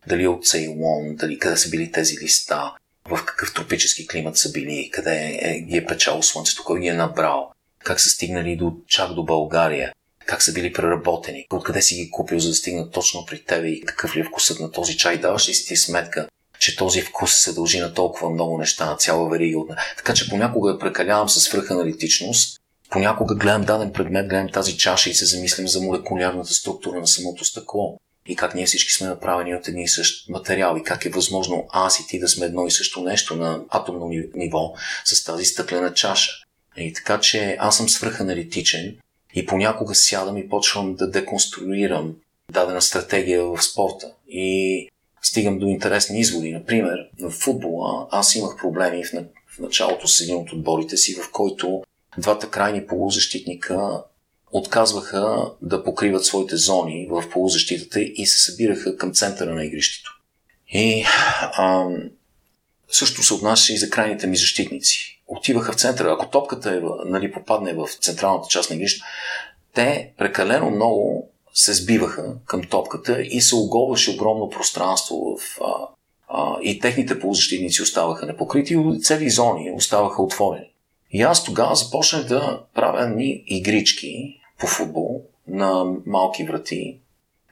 Дали 0.07 0.23
е 0.23 0.29
от 0.29 0.47
Цейлон, 0.47 1.17
дали 1.17 1.39
къде 1.39 1.57
са 1.57 1.71
били 1.71 1.93
тези 1.93 2.17
листа, 2.23 2.75
в 3.09 3.25
какъв 3.25 3.55
тропически 3.55 4.07
климат 4.07 4.37
са 4.37 4.53
били, 4.53 4.91
къде 4.93 5.39
е, 5.43 5.61
ги 5.61 5.77
е 5.77 5.87
печало 5.87 6.23
слънцето, 6.23 6.65
кой 6.65 6.81
ги 6.81 6.87
е 6.87 6.95
набрал, 6.95 7.51
как 7.85 8.01
са 8.01 8.09
стигнали 8.09 8.57
до, 8.57 8.73
чак 8.89 9.13
до 9.13 9.25
България, 9.25 9.93
как 10.27 10.43
са 10.43 10.53
били 10.53 10.73
преработени, 10.73 11.47
откъде 11.51 11.83
си 11.83 11.95
ги 11.95 12.11
купил, 12.11 12.39
за 12.39 12.49
да 12.49 12.55
стигнат 12.55 12.93
точно 12.93 13.27
при 13.27 13.45
тебе 13.45 13.69
и 13.69 13.81
какъв 13.81 14.17
ли 14.17 14.21
е 14.21 14.25
вкусът 14.25 14.61
на 14.61 14.71
този 14.71 14.97
чай. 14.97 15.19
Даваш 15.19 15.49
ли 15.49 15.55
си 15.55 15.67
ти 15.67 15.77
сметка, 15.77 16.29
че 16.59 16.77
този 16.77 17.03
вкус 17.03 17.35
се 17.35 17.53
дължи 17.53 17.81
на 17.81 17.95
толкова 17.95 18.31
много 18.31 18.59
неща, 18.59 18.87
на 18.87 18.97
цяла 18.97 19.31
верига. 19.31 19.59
Така 19.97 20.15
че 20.15 20.31
понякога 20.31 20.79
прекалявам 20.79 21.29
с 21.29 21.41
свръханалитичност, 21.41 22.61
понякога 22.91 23.35
гледам 23.35 23.65
даден 23.65 23.93
предмет, 23.93 24.29
гледам 24.29 24.49
тази 24.53 24.77
чаша 24.77 25.11
и 25.11 25.15
се 25.15 25.25
замислям 25.25 25.69
за 25.69 25.81
молекулярната 25.81 26.55
структура 26.55 27.01
на 27.01 27.07
самото 27.07 27.45
стъкло 27.45 27.99
и 28.29 28.37
как 28.37 28.55
ние 28.55 28.67
всички 28.67 28.93
сме 28.93 29.07
направени 29.07 29.55
от 29.55 29.69
едни 29.69 29.83
и 29.83 29.89
същ 29.89 30.29
материал 30.29 30.77
и 30.81 30.83
как 30.83 31.05
е 31.05 31.11
възможно 31.11 31.67
аз 31.71 32.01
и 32.01 32.07
ти 32.07 32.19
да 32.19 32.29
сме 32.29 32.47
едно 32.47 32.67
и 32.67 32.71
също 32.71 33.03
нещо 33.03 33.37
на 33.37 33.61
атомно 33.69 34.11
ниво 34.35 34.75
с 35.05 35.25
тази 35.25 35.45
стъклена 35.45 35.95
чаша. 35.95 36.33
И 36.77 36.93
така 36.93 37.21
че 37.21 37.57
аз 37.61 37.77
съм 37.77 37.89
свръханалитичен 37.89 38.97
и 39.35 39.47
понякога 39.47 39.95
сядам 39.95 40.37
и 40.37 40.49
почвам 40.49 40.95
да 40.95 41.11
деконструирам 41.11 42.15
дадена 42.53 42.83
стратегия 42.83 43.45
в 43.45 43.63
спорта. 43.63 44.13
И 44.29 44.89
стигам 45.23 45.59
до 45.59 45.67
интересни 45.67 46.21
изводи. 46.21 46.53
Например, 46.53 46.99
в 47.21 47.31
футбола 47.31 48.09
аз 48.11 48.35
имах 48.35 48.57
проблеми 48.57 49.05
в 49.05 49.59
началото 49.59 50.09
с 50.09 50.21
един 50.21 50.37
от 50.37 50.53
отборите 50.53 50.97
си, 50.97 51.15
в 51.15 51.31
който 51.31 51.83
двата 52.19 52.51
крайни 52.51 52.87
полузащитника 52.87 54.03
отказваха 54.55 55.51
да 55.63 55.85
покриват 55.85 56.25
своите 56.25 56.57
зони 56.57 57.09
в 57.11 57.31
полузащитата 57.31 58.01
и 58.01 58.27
се 58.27 58.39
събираха 58.39 58.97
към 58.97 59.13
центъра 59.13 59.55
на 59.55 59.65
игрището. 59.65 60.11
И 60.69 61.05
ам, 61.59 62.11
също 62.93 63.23
се 63.23 63.35
отнася 63.35 63.73
и 63.73 63.77
за 63.77 63.91
крайните 63.91 64.27
ми 64.27 64.37
защитници. 64.37 65.21
Отиваха 65.29 65.73
в 65.73 65.77
центъра. 65.77 66.13
Ако 66.13 66.31
топката 66.31 66.71
е, 66.71 66.81
нали, 67.05 67.33
попадне 67.33 67.73
в 67.75 67.89
централната 68.01 68.49
част 68.49 68.71
на 68.71 68.77
игрището, 68.77 69.07
те 69.75 70.13
прекалено 70.19 70.71
много 70.71 71.29
се 71.55 71.75
сбиваха 71.75 72.35
към 72.47 72.65
топката 72.65 73.23
и 73.23 73.41
се 73.41 73.55
оголваше 73.55 74.11
огромно 74.11 74.51
пространство 74.51 75.37
в, 75.39 75.61
а, 75.61 75.89
а, 76.29 76.57
и 76.63 76.79
техните 76.79 77.21
полузащитници 77.21 77.83
оставаха 77.83 78.27
непокрити 78.27 78.75
и 78.75 79.01
цели 79.01 79.31
зони 79.31 79.73
оставаха 79.77 80.23
отворени. 80.23 80.71
И 81.11 81.23
аз 81.23 81.45
тогава 81.45 81.75
започнах 81.75 82.25
да 82.25 82.61
правя 82.75 83.09
ни 83.09 83.45
игрички 83.47 84.41
по 84.59 84.67
футбол 84.67 85.23
на 85.49 85.85
малки 86.07 86.45
врати, 86.45 87.01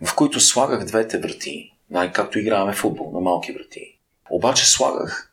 в 0.04 0.14
които 0.16 0.40
слагах 0.40 0.84
двете 0.84 1.18
врати, 1.18 1.72
най-както 1.90 2.38
играваме 2.38 2.74
футбол 2.74 3.10
на 3.12 3.20
малки 3.20 3.52
врати. 3.52 3.98
Обаче 4.30 4.70
слагах 4.70 5.32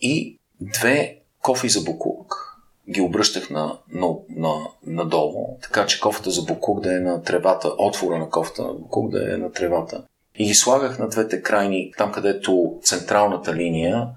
и 0.00 0.38
две 0.60 1.18
кофи 1.42 1.68
за 1.68 1.80
буклук, 1.80 2.58
ги 2.90 3.00
обръщах 3.00 3.50
на, 3.50 3.78
на, 3.92 4.08
на, 4.30 4.54
надолу, 4.86 5.58
така 5.62 5.86
че 5.86 6.00
кофата 6.00 6.30
за 6.30 6.42
буклук 6.42 6.80
да 6.80 6.96
е 6.96 7.00
на 7.00 7.22
тревата, 7.22 7.68
отвора 7.78 8.18
на 8.18 8.30
кофата 8.30 8.62
на 8.62 8.72
буклук 8.72 9.10
да 9.10 9.34
е 9.34 9.36
на 9.36 9.52
тревата. 9.52 10.04
И 10.38 10.44
ги 10.44 10.54
слагах 10.54 10.98
на 10.98 11.08
двете 11.08 11.42
крайни, 11.42 11.92
там 11.98 12.12
където 12.12 12.78
централната 12.82 13.54
линия 13.54 14.08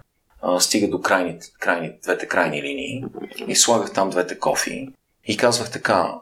а, 0.41 0.59
стига 0.59 0.87
до 0.87 1.01
крайни, 1.01 1.39
крайни, 1.59 1.93
двете 2.03 2.27
крайни 2.27 2.63
линии. 2.63 3.05
И 3.47 3.55
слагах 3.55 3.93
там 3.93 4.09
двете 4.09 4.39
кофи. 4.39 4.89
И 5.25 5.37
казвах 5.37 5.71
така, 5.71 6.13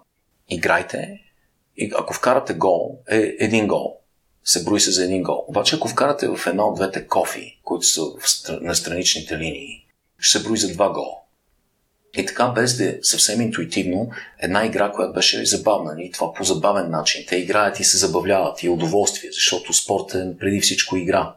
играйте. 0.49 1.19
И 1.77 1.91
ако 1.97 2.13
вкарате 2.13 2.53
гол, 2.53 2.99
е 3.09 3.35
един 3.39 3.67
гол. 3.67 3.99
Се 4.43 4.63
брои 4.63 4.79
се 4.79 4.91
за 4.91 5.03
един 5.03 5.23
гол. 5.23 5.45
Обаче 5.47 5.75
ако 5.75 5.87
вкарате 5.87 6.27
в 6.27 6.47
една 6.47 6.65
от 6.65 6.75
двете 6.75 7.07
кофи, 7.07 7.59
които 7.63 7.85
са 7.85 8.01
на 8.61 8.75
страничните 8.75 9.37
линии, 9.37 9.85
ще 10.19 10.37
се 10.37 10.43
брои 10.43 10.57
за 10.57 10.73
два 10.73 10.93
гола. 10.93 11.17
И 12.17 12.25
така, 12.25 12.47
без 12.47 12.77
да 12.77 12.89
е 12.89 12.97
съвсем 13.01 13.41
интуитивно, 13.41 14.09
една 14.39 14.65
игра, 14.65 14.91
която 14.91 15.13
беше 15.13 15.45
забавна, 15.45 15.95
и 16.03 16.11
това 16.11 16.33
по 16.33 16.43
забавен 16.43 16.89
начин. 16.89 17.25
Те 17.27 17.35
играят 17.35 17.79
и 17.79 17.83
се 17.83 17.97
забавляват 17.97 18.63
и 18.63 18.69
удоволствие, 18.69 19.31
защото 19.31 19.73
спорт 19.73 20.13
е 20.13 20.37
преди 20.39 20.61
всичко 20.61 20.97
игра. 20.97 21.35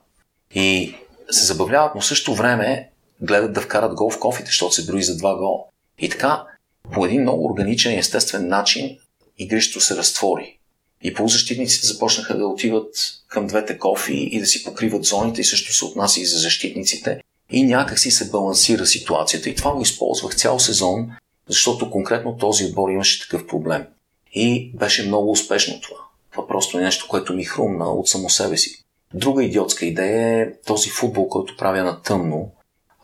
И 0.55 0.95
се 1.31 1.47
забавляват, 1.47 1.95
но 1.95 2.01
също 2.01 2.35
време 2.35 2.91
гледат 3.21 3.53
да 3.53 3.61
вкарат 3.61 3.95
гол 3.95 4.11
в 4.11 4.19
кофите, 4.19 4.47
защото 4.47 4.75
се 4.75 4.87
брои 4.87 5.03
за 5.03 5.17
два 5.17 5.37
гола. 5.37 5.65
И 5.99 6.09
така, 6.09 6.45
по 6.93 7.07
един 7.07 7.23
много 7.23 7.47
органичен 7.47 7.93
и 7.93 7.99
естествен 7.99 8.49
начин, 8.49 8.99
игрището 9.39 9.81
се 9.81 9.97
разтвори. 9.97 10.59
И 11.03 11.15
полузащитниците 11.15 11.87
започнаха 11.87 12.39
да 12.39 12.47
отиват 12.47 12.97
към 13.29 13.47
двете 13.47 13.79
кофи 13.79 14.29
и 14.33 14.41
да 14.41 14.47
си 14.47 14.65
покриват 14.65 15.05
зоните 15.05 15.41
и 15.41 15.45
също 15.45 15.73
се 15.73 15.85
отнася 15.85 16.21
и 16.21 16.27
за 16.27 16.39
защитниците 16.39 17.21
и 17.51 17.63
някак 17.63 17.99
си 17.99 18.11
се 18.11 18.31
балансира 18.31 18.87
ситуацията. 18.87 19.49
И 19.51 19.55
това 19.55 19.73
го 19.75 19.83
използвах 19.83 20.37
цял 20.37 20.59
сезон, 20.59 21.11
защото 21.49 21.91
конкретно 21.91 22.37
този 22.37 22.65
отбор 22.65 22.91
имаше 22.91 23.29
такъв 23.29 23.47
проблем. 23.47 23.87
И 24.33 24.73
беше 24.77 25.07
много 25.07 25.31
успешно 25.31 25.81
това. 25.81 25.97
Това 26.33 26.47
просто 26.47 26.79
е 26.79 26.83
нещо, 26.83 27.07
което 27.09 27.35
ми 27.35 27.45
хрумна 27.45 27.91
от 27.91 28.09
само 28.09 28.31
себе 28.31 28.57
си. 28.57 28.85
Друга 29.15 29.45
идиотска 29.45 29.87
идея 29.87 30.41
е 30.41 30.53
този 30.67 30.91
футбол, 30.91 31.29
който 31.29 31.57
правя 31.57 31.83
на 31.83 32.03
тъмно. 32.03 32.51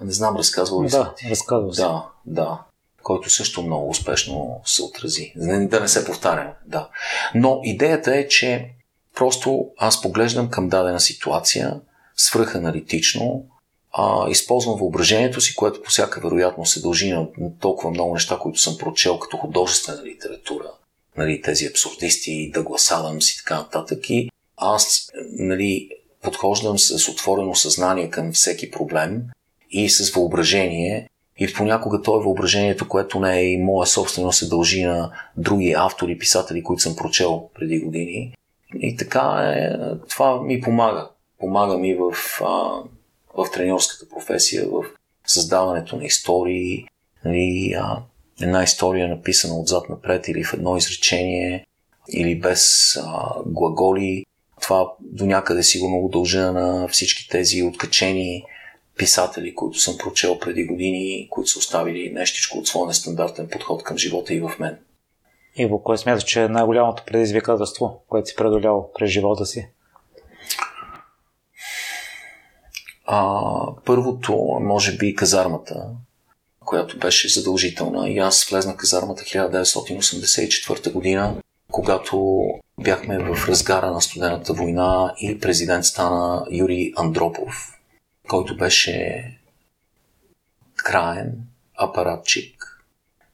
Не 0.00 0.12
знам, 0.12 0.36
разказвал 0.36 0.84
ли 0.84 0.88
Да, 0.88 1.14
разказвал 1.30 1.70
Да, 1.70 2.06
да. 2.26 2.62
Който 3.02 3.30
също 3.30 3.62
много 3.62 3.88
успешно 3.88 4.60
се 4.64 4.82
отрази. 4.82 5.32
Да 5.36 5.80
не 5.80 5.88
се 5.88 6.04
повтарям, 6.04 6.48
да. 6.66 6.88
Но 7.34 7.60
идеята 7.64 8.16
е, 8.16 8.28
че 8.28 8.70
просто 9.14 9.66
аз 9.78 10.02
поглеждам 10.02 10.50
към 10.50 10.68
дадена 10.68 11.00
ситуация 11.00 11.80
свръханалитично, 12.16 13.44
а, 13.92 14.30
използвам 14.30 14.78
въображението 14.78 15.40
си, 15.40 15.54
което 15.54 15.82
по 15.82 15.90
всяка 15.90 16.20
вероятност 16.20 16.72
се 16.72 16.80
дължи 16.80 17.12
на 17.12 17.26
толкова 17.60 17.90
много 17.90 18.14
неща, 18.14 18.38
които 18.38 18.58
съм 18.58 18.78
прочел 18.78 19.18
като 19.18 19.36
художествена 19.36 20.04
литература. 20.04 20.70
Нали, 21.16 21.42
тези 21.42 21.66
абсурдисти, 21.66 22.50
Дъглас 22.54 22.90
Адамс 22.90 23.30
и 23.30 23.36
така 23.36 23.56
нататък. 23.56 24.10
И 24.10 24.30
аз 24.56 25.10
нали, 25.38 25.88
подхождам 26.22 26.78
с 26.78 27.08
отворено 27.08 27.54
съзнание 27.54 28.10
към 28.10 28.32
всеки 28.32 28.70
проблем 28.70 29.22
и 29.70 29.90
с 29.90 30.10
въображение. 30.10 31.08
И 31.42 31.52
понякога 31.52 32.02
то 32.02 32.20
е 32.20 32.22
въображението, 32.22 32.88
което 32.88 33.20
не 33.20 33.38
е 33.38 33.44
и 33.44 33.58
моя 33.58 33.86
собствено, 33.86 34.32
се 34.32 34.48
дължи 34.48 34.84
на 34.84 35.10
други 35.36 35.74
автори, 35.78 36.18
писатели, 36.18 36.62
които 36.62 36.82
съм 36.82 36.96
прочел 36.96 37.48
преди 37.54 37.80
години. 37.80 38.34
И 38.80 38.96
така 38.96 39.20
е, 39.20 39.72
това 40.08 40.42
ми 40.42 40.60
помага. 40.60 41.08
Помага 41.40 41.78
ми 41.78 41.94
в 41.94 42.12
а, 42.42 42.46
в 43.36 43.50
тренерската 43.52 44.08
професия, 44.08 44.64
в 44.68 44.84
създаването 45.26 45.96
на 45.96 46.04
истории, 46.04 46.86
нали, 47.24 47.74
а, 47.78 47.98
една 48.42 48.62
история 48.62 49.08
написана 49.08 49.60
отзад 49.60 49.88
напред 49.88 50.28
или 50.28 50.44
в 50.44 50.54
едно 50.54 50.76
изречение, 50.76 51.66
или 52.12 52.40
без 52.40 52.96
а, 52.96 53.34
глаголи. 53.46 54.24
Това 54.60 54.92
до 55.00 55.26
някъде 55.26 55.62
сигурно 55.62 56.00
го 56.00 56.08
дължа 56.08 56.52
на 56.52 56.88
всички 56.88 57.28
тези 57.28 57.62
откачени 57.62 58.44
писатели, 58.96 59.54
които 59.54 59.78
съм 59.78 59.98
прочел 59.98 60.38
преди 60.38 60.64
години, 60.64 61.28
които 61.30 61.50
са 61.50 61.58
оставили 61.58 62.12
нещичко 62.12 62.58
от 62.58 62.66
своя 62.66 62.86
нестандартен 62.86 63.48
подход 63.48 63.82
към 63.82 63.98
живота 63.98 64.34
и 64.34 64.40
в 64.40 64.52
мен. 64.60 64.78
Иво, 65.56 65.82
кое 65.82 65.98
смяташ, 65.98 66.24
че 66.24 66.42
е 66.42 66.48
най-голямото 66.48 67.02
предизвикателство, 67.06 68.02
което 68.08 68.28
си 68.28 68.36
преодолял 68.36 68.90
през 68.98 69.10
живота 69.10 69.46
си? 69.46 69.68
А, 73.04 73.42
първото, 73.84 74.32
може 74.60 74.96
би, 74.96 75.14
казармата, 75.14 75.86
която 76.60 76.98
беше 76.98 77.28
задължителна. 77.28 78.10
И 78.10 78.18
аз 78.18 78.44
влезнах 78.44 78.76
казармата 78.76 79.22
1984 79.22 80.92
година, 80.92 81.36
когато 81.70 82.44
бяхме 82.80 83.18
в 83.18 83.48
разгара 83.48 83.90
на 83.90 84.00
студената 84.00 84.52
война 84.52 85.14
и 85.20 85.38
президент 85.38 85.84
стана 85.84 86.46
Юрий 86.50 86.92
Андропов, 86.96 87.71
който 88.28 88.56
беше 88.56 89.38
краен 90.76 91.46
апаратчик 91.74 92.84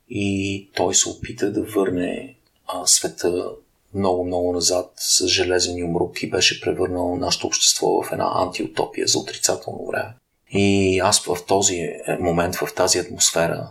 и 0.08 0.70
той 0.74 0.94
се 0.94 1.08
опита 1.08 1.52
да 1.52 1.62
върне 1.62 2.34
а, 2.66 2.86
света 2.86 3.50
много-много 3.94 4.52
назад 4.52 4.92
с 4.96 5.26
железен 5.26 5.78
юмрук 5.78 6.22
и 6.22 6.30
беше 6.30 6.60
превърнал 6.60 7.16
нашето 7.16 7.46
общество 7.46 8.02
в 8.02 8.12
една 8.12 8.30
антиутопия 8.34 9.06
за 9.06 9.18
отрицателно 9.18 9.86
време. 9.86 10.14
И 10.50 10.98
аз 10.98 11.24
в 11.24 11.36
този 11.46 11.90
момент, 12.20 12.54
в 12.56 12.74
тази 12.76 12.98
атмосфера 12.98 13.68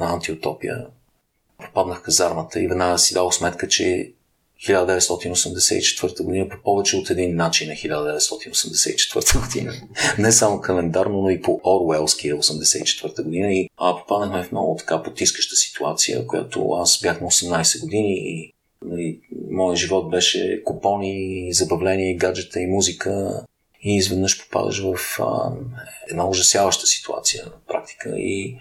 на 0.00 0.12
антиутопия, 0.12 0.86
попаднах 1.58 2.02
казармата 2.02 2.60
и 2.60 2.68
веднага 2.68 2.98
си 2.98 3.14
дал 3.14 3.32
сметка, 3.32 3.68
че 3.68 4.12
1984 4.62 6.22
година 6.22 6.48
по 6.48 6.56
повече 6.62 6.96
от 6.96 7.10
един 7.10 7.36
начин 7.36 7.70
е 7.70 7.74
1984 7.74 9.46
година. 9.46 9.72
Не 10.18 10.32
само 10.32 10.60
календарно, 10.60 11.22
но 11.22 11.30
и 11.30 11.42
по 11.42 11.60
Орвелски 11.64 12.28
е 12.28 12.34
84 12.34 13.22
година. 13.22 13.52
И 13.52 13.68
а, 13.76 13.96
попаднахме 13.96 14.42
в 14.42 14.52
много 14.52 14.76
така 14.76 15.02
потискаща 15.02 15.56
ситуация, 15.56 16.26
която 16.26 16.70
аз 16.70 17.00
бях 17.02 17.20
на 17.20 17.26
18 17.26 17.80
години 17.80 18.14
и 18.14 18.52
нали, 18.84 19.20
моят 19.50 19.78
живот 19.78 20.10
беше 20.10 20.62
купони, 20.64 21.48
забавления, 21.52 22.16
гаджета 22.16 22.60
и 22.60 22.66
музика. 22.66 23.42
И 23.82 23.96
изведнъж 23.96 24.44
попадаш 24.44 24.82
в 24.82 25.20
а, 25.20 25.52
една 26.10 26.28
ужасяваща 26.28 26.86
ситуация 26.86 27.44
на 27.44 27.52
практика. 27.68 28.14
И 28.16 28.58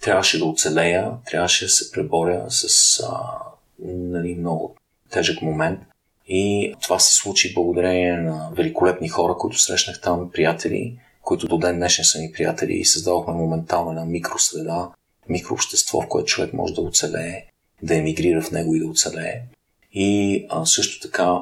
трябваше 0.00 0.38
да 0.38 0.44
оцелея, 0.44 1.10
трябваше 1.26 1.64
да 1.64 1.70
се 1.70 1.90
преборя 1.90 2.46
с 2.48 3.00
а, 3.00 3.38
нали, 3.84 4.34
много 4.34 4.76
тежък 5.14 5.42
момент. 5.42 5.80
И 6.26 6.74
това 6.82 6.98
се 6.98 7.14
случи 7.14 7.54
благодарение 7.54 8.16
на 8.16 8.50
великолепни 8.56 9.08
хора, 9.08 9.34
които 9.38 9.58
срещнах 9.58 10.00
там, 10.00 10.30
приятели, 10.32 10.98
които 11.22 11.48
до 11.48 11.58
ден 11.58 11.76
днешен 11.76 12.04
са 12.04 12.18
ми 12.18 12.32
приятели 12.32 12.72
и 12.72 12.84
създадохме 12.84 13.34
моментално 13.34 13.90
една 13.90 14.04
микросреда, 14.04 14.88
микрообщество, 15.28 16.00
в 16.00 16.08
което 16.08 16.26
човек 16.26 16.52
може 16.52 16.74
да 16.74 16.80
оцелее, 16.80 17.44
да 17.82 17.96
емигрира 17.96 18.42
в 18.42 18.50
него 18.50 18.74
и 18.74 18.80
да 18.80 18.86
оцелее. 18.86 19.42
И 19.92 20.46
а, 20.50 20.66
също 20.66 21.08
така, 21.08 21.38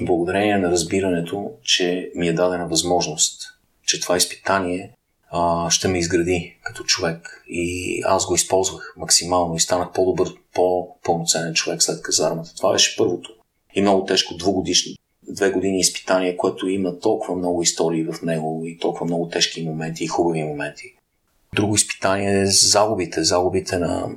благодарение 0.00 0.58
на 0.58 0.70
разбирането, 0.70 1.50
че 1.62 2.10
ми 2.14 2.28
е 2.28 2.32
дадена 2.32 2.68
възможност, 2.68 3.42
че 3.86 4.00
това 4.00 4.16
изпитание 4.16 4.90
а, 5.30 5.70
ще 5.70 5.88
ме 5.88 5.98
изгради 5.98 6.58
като 6.62 6.84
човек. 6.84 7.44
И 7.48 8.00
аз 8.06 8.26
го 8.26 8.34
използвах 8.34 8.94
максимално 8.96 9.56
и 9.56 9.60
станах 9.60 9.92
по-добър, 9.92 10.34
по-пълноценен 10.54 11.54
човек 11.54 11.82
след 11.82 12.02
казармата. 12.02 12.54
Това 12.56 12.72
беше 12.72 12.96
първото. 12.96 13.30
И 13.74 13.80
много 13.80 14.04
тежко 14.04 14.36
двугодишно, 14.36 14.94
две 15.28 15.50
години 15.50 15.78
изпитание, 15.78 16.36
което 16.36 16.68
има 16.68 16.98
толкова 16.98 17.36
много 17.36 17.62
истории 17.62 18.04
в 18.04 18.22
него 18.22 18.62
и 18.66 18.78
толкова 18.78 19.06
много 19.06 19.28
тежки 19.28 19.62
моменти 19.62 20.04
и 20.04 20.08
хубави 20.08 20.42
моменти. 20.42 20.94
Друго 21.54 21.74
изпитание 21.74 22.40
е 22.40 22.46
загубите, 22.46 23.24
загубите 23.24 23.78
на, 23.78 24.08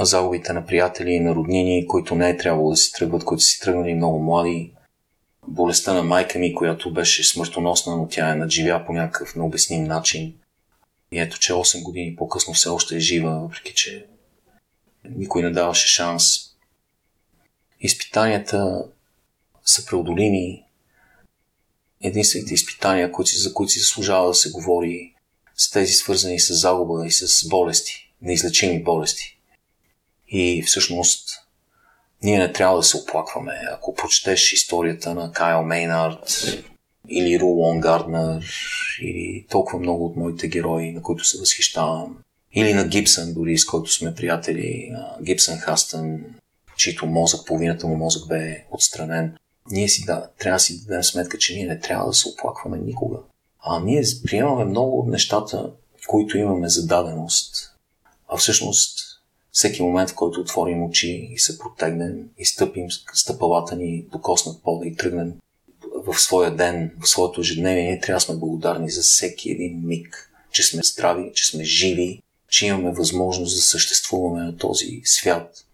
загубите 0.00 0.52
на 0.52 0.66
приятели 0.66 1.10
и 1.10 1.20
на 1.20 1.34
роднини, 1.34 1.86
които 1.86 2.14
не 2.14 2.30
е 2.30 2.36
трябвало 2.36 2.70
да 2.70 2.76
си 2.76 2.92
тръгват, 2.92 3.24
които 3.24 3.42
си 3.42 3.60
тръгнали 3.60 3.94
много 3.94 4.18
млади. 4.18 4.72
Болестта 5.48 5.92
на 5.94 6.02
майка 6.02 6.38
ми, 6.38 6.54
която 6.54 6.92
беше 6.92 7.24
смъртоносна, 7.24 7.96
но 7.96 8.08
тя 8.08 8.30
е 8.30 8.34
надживя 8.34 8.84
по 8.86 8.92
някакъв 8.92 9.36
необясним 9.36 9.84
начин. 9.84 10.34
И 11.12 11.20
ето, 11.20 11.38
че 11.38 11.52
8 11.52 11.82
години 11.82 12.16
по-късно 12.16 12.54
все 12.54 12.68
още 12.68 12.96
е 12.96 13.00
жива, 13.00 13.40
въпреки 13.40 13.74
че 13.74 14.06
никой 15.04 15.42
не 15.42 15.50
даваше 15.50 15.88
шанс. 15.88 16.24
Изпитанията 17.80 18.84
са 19.64 19.86
преодолими. 19.86 20.64
Единствените 22.00 22.54
изпитания, 22.54 23.12
за 23.36 23.54
които 23.54 23.72
си 23.72 23.78
заслужава 23.78 24.28
да 24.28 24.34
се 24.34 24.50
говори, 24.50 25.14
са 25.56 25.72
тези 25.72 25.92
свързани 25.92 26.40
с 26.40 26.54
загуба 26.54 27.06
и 27.06 27.10
с 27.10 27.48
болести, 27.48 28.12
неизлечими 28.22 28.82
болести. 28.82 29.38
И 30.28 30.62
всъщност 30.66 31.28
ние 32.22 32.38
не 32.38 32.52
трябва 32.52 32.76
да 32.76 32.82
се 32.82 32.96
оплакваме. 32.96 33.60
Ако 33.72 33.94
прочетеш 33.94 34.52
историята 34.52 35.14
на 35.14 35.32
Кайл 35.32 35.62
Мейнард 35.62 36.44
или 37.08 37.40
Рулон 37.40 37.80
Гарднер 37.80 38.44
или 39.02 39.46
толкова 39.50 39.78
много 39.78 40.06
от 40.06 40.16
моите 40.16 40.48
герои, 40.48 40.92
на 40.92 41.02
които 41.02 41.24
се 41.24 41.38
възхищавам. 41.38 42.18
Или 42.52 42.74
на 42.74 42.88
Гибсън, 42.88 43.34
дори 43.34 43.58
с 43.58 43.66
който 43.66 43.92
сме 43.92 44.14
приятели. 44.14 44.92
Гибсън 45.22 45.58
Хастън, 45.58 46.20
чийто 46.76 47.06
мозък, 47.06 47.46
половината 47.46 47.86
му 47.86 47.96
мозък 47.96 48.28
бе 48.28 48.64
отстранен. 48.70 49.36
Ние 49.70 49.88
си 49.88 50.04
да, 50.04 50.28
трябва 50.38 50.56
да 50.56 50.60
си 50.60 50.84
дадем 50.86 51.02
сметка, 51.02 51.38
че 51.38 51.54
ние 51.54 51.66
не 51.66 51.80
трябва 51.80 52.06
да 52.06 52.14
се 52.14 52.28
оплакваме 52.28 52.78
никога. 52.78 53.18
А 53.60 53.80
ние 53.80 54.02
приемаме 54.24 54.64
много 54.64 54.98
от 54.98 55.08
нещата, 55.08 55.70
които 56.06 56.38
имаме 56.38 56.68
за 56.68 56.86
даденост. 56.86 57.74
А 58.28 58.36
всъщност 58.36 58.98
всеки 59.52 59.82
момент, 59.82 60.10
в 60.10 60.14
който 60.14 60.40
отворим 60.40 60.82
очи 60.82 61.28
и 61.32 61.38
се 61.38 61.58
протегнем 61.58 62.28
и 62.38 62.44
стъпим 62.44 62.86
стъпалата 63.14 63.76
ни, 63.76 64.06
докоснат 64.12 64.62
пода 64.62 64.86
и 64.86 64.96
тръгнем 64.96 65.32
в 66.12 66.20
своя 66.20 66.56
ден, 66.56 66.90
в 67.00 67.08
своето 67.08 67.40
ежедневие, 67.40 67.82
ние 67.82 68.00
трябва 68.00 68.16
да 68.16 68.20
сме 68.20 68.36
благодарни 68.36 68.90
за 68.90 69.02
всеки 69.02 69.50
един 69.50 69.80
миг, 69.86 70.30
че 70.52 70.62
сме 70.62 70.82
здрави, 70.82 71.30
че 71.34 71.46
сме 71.46 71.64
живи, 71.64 72.22
че 72.48 72.66
имаме 72.66 72.90
възможност 72.90 73.56
да 73.56 73.62
съществуваме 73.62 74.44
на 74.44 74.56
този 74.56 75.00
свят, 75.04 75.64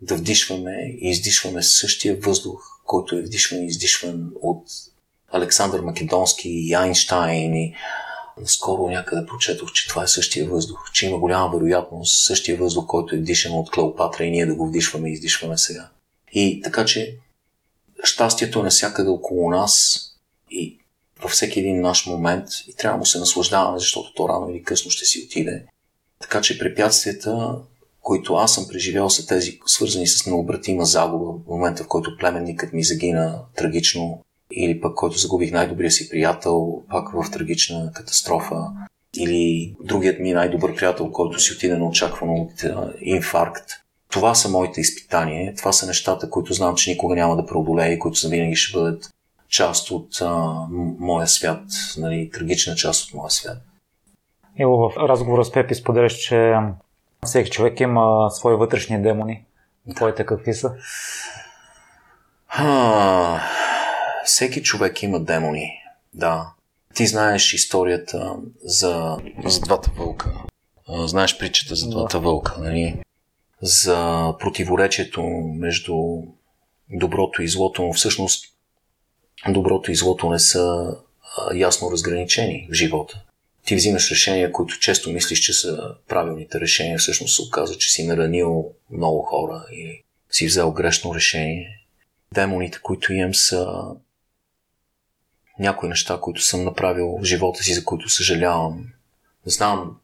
да 0.00 0.16
вдишваме 0.16 0.96
и 1.00 1.10
издишваме 1.10 1.62
същия 1.62 2.16
въздух, 2.16 2.62
който 2.86 3.16
е 3.16 3.22
вдишван 3.22 3.62
и 3.62 3.66
издишван 3.66 4.30
от 4.42 4.64
Александър 5.32 5.80
Македонски 5.80 6.48
и 6.48 6.74
Айнштайн 6.74 7.54
и 7.54 7.74
Скоро 8.44 8.88
някъде 8.88 9.26
прочетох, 9.26 9.72
че 9.72 9.88
това 9.88 10.02
е 10.02 10.08
същия 10.08 10.48
въздух, 10.48 10.92
че 10.92 11.06
има 11.06 11.18
голяма 11.18 11.50
вероятност 11.58 12.24
същия 12.24 12.56
въздух, 12.56 12.86
който 12.86 13.14
е 13.14 13.18
вдишан 13.18 13.52
от 13.52 13.70
Клеопатра 13.70 14.24
и 14.24 14.30
ние 14.30 14.46
да 14.46 14.54
го 14.54 14.66
вдишваме 14.66 15.08
и 15.08 15.12
издишваме 15.12 15.58
сега. 15.58 15.88
И 16.32 16.60
така 16.64 16.84
че 16.84 17.16
щастието 18.04 18.60
е 18.60 18.62
навсякъде 18.62 19.10
около 19.10 19.50
нас 19.50 20.00
и 20.50 20.78
във 21.22 21.30
всеки 21.30 21.60
един 21.60 21.80
наш 21.80 22.06
момент 22.06 22.48
и 22.68 22.74
трябва 22.74 22.96
да 22.96 22.98
му 22.98 23.06
се 23.06 23.18
наслаждаваме, 23.18 23.78
защото 23.78 24.14
то 24.14 24.28
рано 24.28 24.50
или 24.50 24.62
късно 24.62 24.90
ще 24.90 25.04
си 25.04 25.22
отиде. 25.26 25.64
Така 26.20 26.40
че 26.40 26.58
препятствията, 26.58 27.58
които 28.00 28.34
аз 28.34 28.54
съм 28.54 28.68
преживял, 28.68 29.10
са 29.10 29.26
тези 29.26 29.58
свързани 29.66 30.06
с 30.06 30.26
необратима 30.26 30.84
загуба 30.84 31.32
в 31.32 31.48
момента, 31.48 31.84
в 31.84 31.88
който 31.88 32.16
племенникът 32.16 32.72
ми 32.72 32.84
загина 32.84 33.38
трагично 33.56 34.24
или 34.52 34.80
пък 34.80 34.94
който 34.94 35.18
загубих 35.18 35.52
най-добрия 35.52 35.90
си 35.90 36.08
приятел, 36.08 36.82
пак 36.90 37.12
в 37.12 37.30
трагична 37.30 37.92
катастрофа, 37.94 38.56
или 39.16 39.74
другият 39.84 40.20
ми 40.20 40.32
най-добър 40.32 40.76
приятел, 40.76 41.10
който 41.10 41.40
си 41.40 41.52
отиде 41.52 41.76
неочаквано 41.76 42.34
от 42.34 42.64
инфаркт. 43.00 43.70
Това 44.10 44.34
са 44.34 44.48
моите 44.48 44.80
изпитания, 44.80 45.54
това 45.54 45.72
са 45.72 45.86
нещата, 45.86 46.30
които 46.30 46.52
знам, 46.52 46.74
че 46.74 46.90
никога 46.90 47.14
няма 47.14 47.36
да 47.36 47.46
преодолея 47.46 47.92
и 47.92 47.98
които 47.98 48.18
завинаги 48.18 48.56
ще 48.56 48.78
бъдат 48.78 49.10
част 49.48 49.90
от 49.90 50.20
а, 50.20 50.54
моя 50.98 51.26
свят, 51.26 51.62
нали, 51.96 52.30
трагична 52.30 52.74
част 52.74 53.08
от 53.08 53.14
моя 53.14 53.30
свят. 53.30 53.58
Иво, 54.58 54.76
в 54.76 54.96
разговора 54.96 55.44
с 55.44 55.52
Пепи 55.52 55.74
споделяш, 55.74 56.14
че 56.14 56.54
всеки 57.24 57.50
човек 57.50 57.80
има 57.80 58.30
свои 58.30 58.56
вътрешни 58.56 59.02
демони. 59.02 59.44
Твоите 59.96 60.26
какви 60.26 60.54
са? 60.54 60.72
А, 62.48 63.40
всеки 64.24 64.62
човек 64.62 65.02
има 65.02 65.20
демони, 65.20 65.72
да. 66.14 66.52
Ти 66.94 67.06
знаеш 67.06 67.52
историята 67.52 68.36
за, 68.64 69.16
за 69.44 69.60
двата 69.60 69.90
вълка. 69.96 70.32
Знаеш 70.88 71.38
притчата 71.38 71.74
за 71.74 71.90
двата 71.90 72.18
да. 72.18 72.24
вълка, 72.24 72.54
нали? 72.58 73.00
За 73.62 74.34
противоречието 74.40 75.22
между 75.54 75.94
доброто 76.90 77.42
и 77.42 77.48
злото, 77.48 77.82
но 77.82 77.92
всъщност 77.92 78.44
доброто 79.48 79.92
и 79.92 79.94
злото 79.94 80.30
не 80.30 80.38
са 80.38 80.96
ясно 81.54 81.90
разграничени 81.90 82.68
в 82.70 82.74
живота. 82.74 83.22
Ти 83.66 83.76
взимаш 83.76 84.10
решения, 84.10 84.52
които 84.52 84.78
често 84.78 85.10
мислиш, 85.10 85.40
че 85.40 85.52
са 85.52 85.94
правилните 86.08 86.60
решения, 86.60 86.98
всъщност 86.98 87.36
се 87.36 87.42
оказа, 87.42 87.78
че 87.78 87.90
си 87.90 88.06
наранил 88.06 88.72
много 88.90 89.22
хора 89.22 89.66
и 89.72 90.04
си 90.30 90.46
взел 90.46 90.72
грешно 90.72 91.14
решение. 91.14 91.86
Демоните, 92.34 92.78
които 92.82 93.12
имам, 93.12 93.34
са 93.34 93.82
някои 95.58 95.88
неща, 95.88 96.18
които 96.20 96.42
съм 96.42 96.64
направил 96.64 97.18
в 97.20 97.24
живота 97.24 97.62
си, 97.62 97.74
за 97.74 97.84
които 97.84 98.08
съжалявам. 98.08 98.86
Знам, 99.44 99.96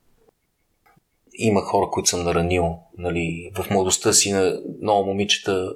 има 1.39 1.61
хора, 1.61 1.91
които 1.91 2.09
съм 2.09 2.23
наранил. 2.23 2.79
Нали, 2.99 3.51
в 3.55 3.71
младостта 3.71 4.13
си 4.13 4.33
на 4.33 4.61
много 4.83 5.07
момичета, 5.07 5.73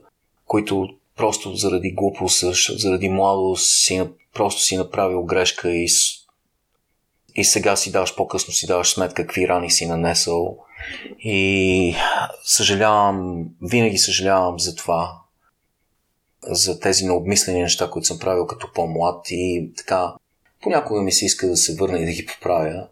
които 0.46 0.88
просто 1.16 1.54
заради 1.54 1.90
глупост, 1.92 2.44
заради 2.78 3.08
младост 3.08 3.66
си, 3.70 4.08
просто 4.34 4.62
си 4.62 4.76
направил 4.76 5.22
грешка 5.22 5.70
и, 5.70 5.86
и 7.34 7.44
сега 7.44 7.76
си 7.76 7.92
даваш, 7.92 8.16
по-късно 8.16 8.52
си 8.52 8.66
даваш 8.66 8.94
сметка 8.94 9.26
какви 9.26 9.48
рани 9.48 9.70
си 9.70 9.86
нанесъл. 9.86 10.58
И 11.18 11.94
съжалявам, 12.44 13.44
винаги 13.62 13.98
съжалявам 13.98 14.60
за 14.60 14.74
това 14.74 15.20
за 16.42 16.80
тези 16.80 17.04
необмислени 17.04 17.62
неща, 17.62 17.90
които 17.90 18.06
съм 18.06 18.18
правил 18.18 18.46
като 18.46 18.72
по-млад 18.72 19.26
и 19.30 19.72
така 19.76 20.14
понякога 20.62 21.02
ми 21.02 21.12
се 21.12 21.24
иска 21.24 21.48
да 21.48 21.56
се 21.56 21.74
върна 21.74 21.98
и 21.98 22.04
да 22.04 22.12
ги 22.12 22.26
поправя. 22.26 22.88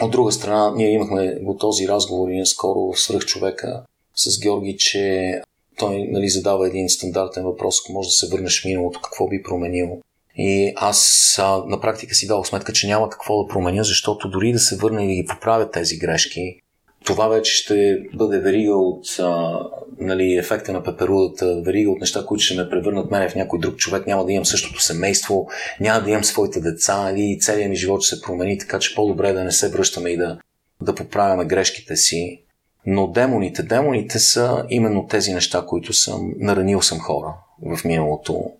От 0.00 0.10
друга 0.10 0.32
страна, 0.32 0.72
ние 0.76 0.90
имахме 0.90 1.38
го 1.40 1.56
този 1.56 1.88
разговор 1.88 2.28
и 2.30 2.46
скоро 2.46 2.92
в 2.92 3.00
свръх 3.00 3.24
човека 3.24 3.82
с 4.16 4.40
Георги, 4.40 4.76
че 4.76 5.34
той 5.78 6.06
нали, 6.10 6.28
задава 6.28 6.66
един 6.66 6.88
стандартен 6.88 7.44
въпрос, 7.44 7.80
ако 7.84 7.92
може 7.92 8.08
да 8.08 8.12
се 8.12 8.28
върнеш 8.28 8.62
в 8.62 8.64
миналото, 8.64 9.00
какво 9.02 9.28
би 9.28 9.42
променил. 9.42 10.00
И 10.36 10.72
аз 10.76 11.34
а, 11.38 11.64
на 11.66 11.80
практика 11.80 12.14
си 12.14 12.26
дал 12.26 12.44
сметка, 12.44 12.72
че 12.72 12.86
няма 12.86 13.10
какво 13.10 13.42
да 13.42 13.48
променя, 13.48 13.82
защото 13.82 14.30
дори 14.30 14.52
да 14.52 14.58
се 14.58 14.76
върна 14.76 15.04
и 15.04 15.06
да 15.06 15.14
ги 15.14 15.26
поправя 15.26 15.70
тези 15.70 15.98
грешки, 15.98 16.60
това 17.04 17.28
вече 17.28 17.54
ще 17.54 18.02
бъде 18.14 18.40
верига 18.40 18.76
от 18.76 19.06
а, 19.20 19.60
нали, 19.98 20.36
ефекта 20.36 20.72
на 20.72 20.82
пеперудата, 20.82 21.62
верига 21.64 21.90
от 21.90 22.00
неща, 22.00 22.24
които 22.26 22.44
ще 22.44 22.62
ме 22.62 22.70
превърнат 22.70 23.10
мене 23.10 23.28
в 23.28 23.34
някой 23.34 23.58
друг 23.58 23.76
човек. 23.76 24.06
Няма 24.06 24.24
да 24.24 24.32
имам 24.32 24.44
същото 24.44 24.82
семейство, 24.82 25.48
няма 25.80 26.04
да 26.04 26.10
имам 26.10 26.24
своите 26.24 26.60
деца, 26.60 27.02
нали, 27.02 27.38
целият 27.40 27.70
ми 27.70 27.76
живот 27.76 28.02
ще 28.02 28.16
се 28.16 28.22
промени, 28.22 28.58
така 28.58 28.78
че 28.78 28.94
по-добре 28.94 29.28
е 29.28 29.32
да 29.32 29.44
не 29.44 29.52
се 29.52 29.70
връщаме 29.70 30.10
и 30.10 30.16
да, 30.16 30.38
да 30.80 30.94
поправяме 30.94 31.44
грешките 31.44 31.96
си. 31.96 32.42
Но 32.86 33.06
демоните, 33.06 33.62
демоните 33.62 34.18
са 34.18 34.66
именно 34.68 35.06
тези 35.06 35.34
неща, 35.34 35.64
които 35.66 35.92
съм 35.92 36.34
наранил 36.36 36.82
съм 36.82 37.00
хора 37.00 37.34
в 37.62 37.84
миналото. 37.84 38.52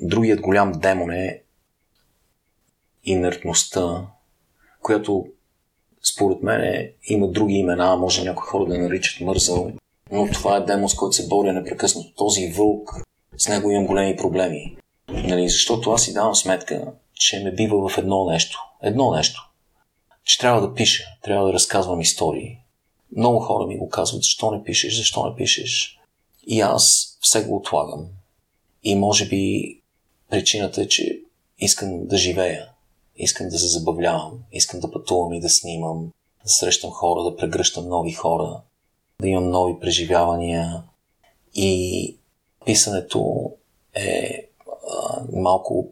Другият 0.00 0.40
голям 0.40 0.72
демон 0.72 1.10
е 1.10 1.40
инертността, 3.04 4.06
която 4.82 5.26
според 6.12 6.42
мен 6.42 6.90
има 7.08 7.28
други 7.28 7.54
имена, 7.54 7.96
може 7.96 8.24
някои 8.24 8.46
хора 8.46 8.66
да 8.66 8.78
наричат 8.78 9.20
мързъл, 9.20 9.72
но 10.12 10.28
това 10.32 10.56
е 10.56 10.60
демон, 10.60 10.88
с 10.88 10.94
който 10.94 11.16
се 11.16 11.28
боря 11.28 11.52
непрекъснато. 11.52 12.14
Този 12.14 12.48
вълк, 12.48 12.90
с 13.36 13.48
него 13.48 13.70
имам 13.70 13.86
големи 13.86 14.16
проблеми. 14.16 14.76
Нали, 15.08 15.48
защото 15.48 15.90
аз 15.90 16.02
си 16.02 16.12
давам 16.12 16.34
сметка, 16.34 16.92
че 17.14 17.44
ме 17.44 17.54
бива 17.54 17.88
в 17.88 17.98
едно 17.98 18.24
нещо. 18.24 18.58
Едно 18.82 19.10
нещо. 19.10 19.50
Че 20.24 20.38
трябва 20.38 20.60
да 20.60 20.74
пиша, 20.74 21.04
трябва 21.22 21.46
да 21.46 21.52
разказвам 21.52 22.00
истории. 22.00 22.58
Много 23.16 23.40
хора 23.40 23.66
ми 23.66 23.78
го 23.78 23.88
казват, 23.88 24.22
защо 24.22 24.50
не 24.50 24.64
пишеш, 24.64 24.96
защо 24.96 25.26
не 25.26 25.36
пишеш. 25.36 25.98
И 26.46 26.60
аз 26.60 27.16
все 27.20 27.44
го 27.44 27.56
отлагам. 27.56 28.06
И 28.82 28.94
може 28.94 29.28
би 29.28 29.74
причината 30.30 30.82
е, 30.82 30.88
че 30.88 31.20
искам 31.58 32.06
да 32.06 32.16
живея. 32.16 32.68
Искам 33.16 33.48
да 33.48 33.58
се 33.58 33.66
забавлявам, 33.66 34.38
искам 34.52 34.80
да 34.80 34.90
пътувам 34.90 35.32
и 35.32 35.40
да 35.40 35.48
снимам, 35.48 36.10
да 36.44 36.50
срещам 36.50 36.90
хора, 36.90 37.22
да 37.22 37.36
прегръщам 37.36 37.88
нови 37.88 38.12
хора, 38.12 38.60
да 39.20 39.28
имам 39.28 39.50
нови 39.50 39.80
преживявания. 39.80 40.82
И 41.54 42.16
писането 42.66 43.52
е 43.94 44.48
а, 44.90 45.22
малко 45.32 45.88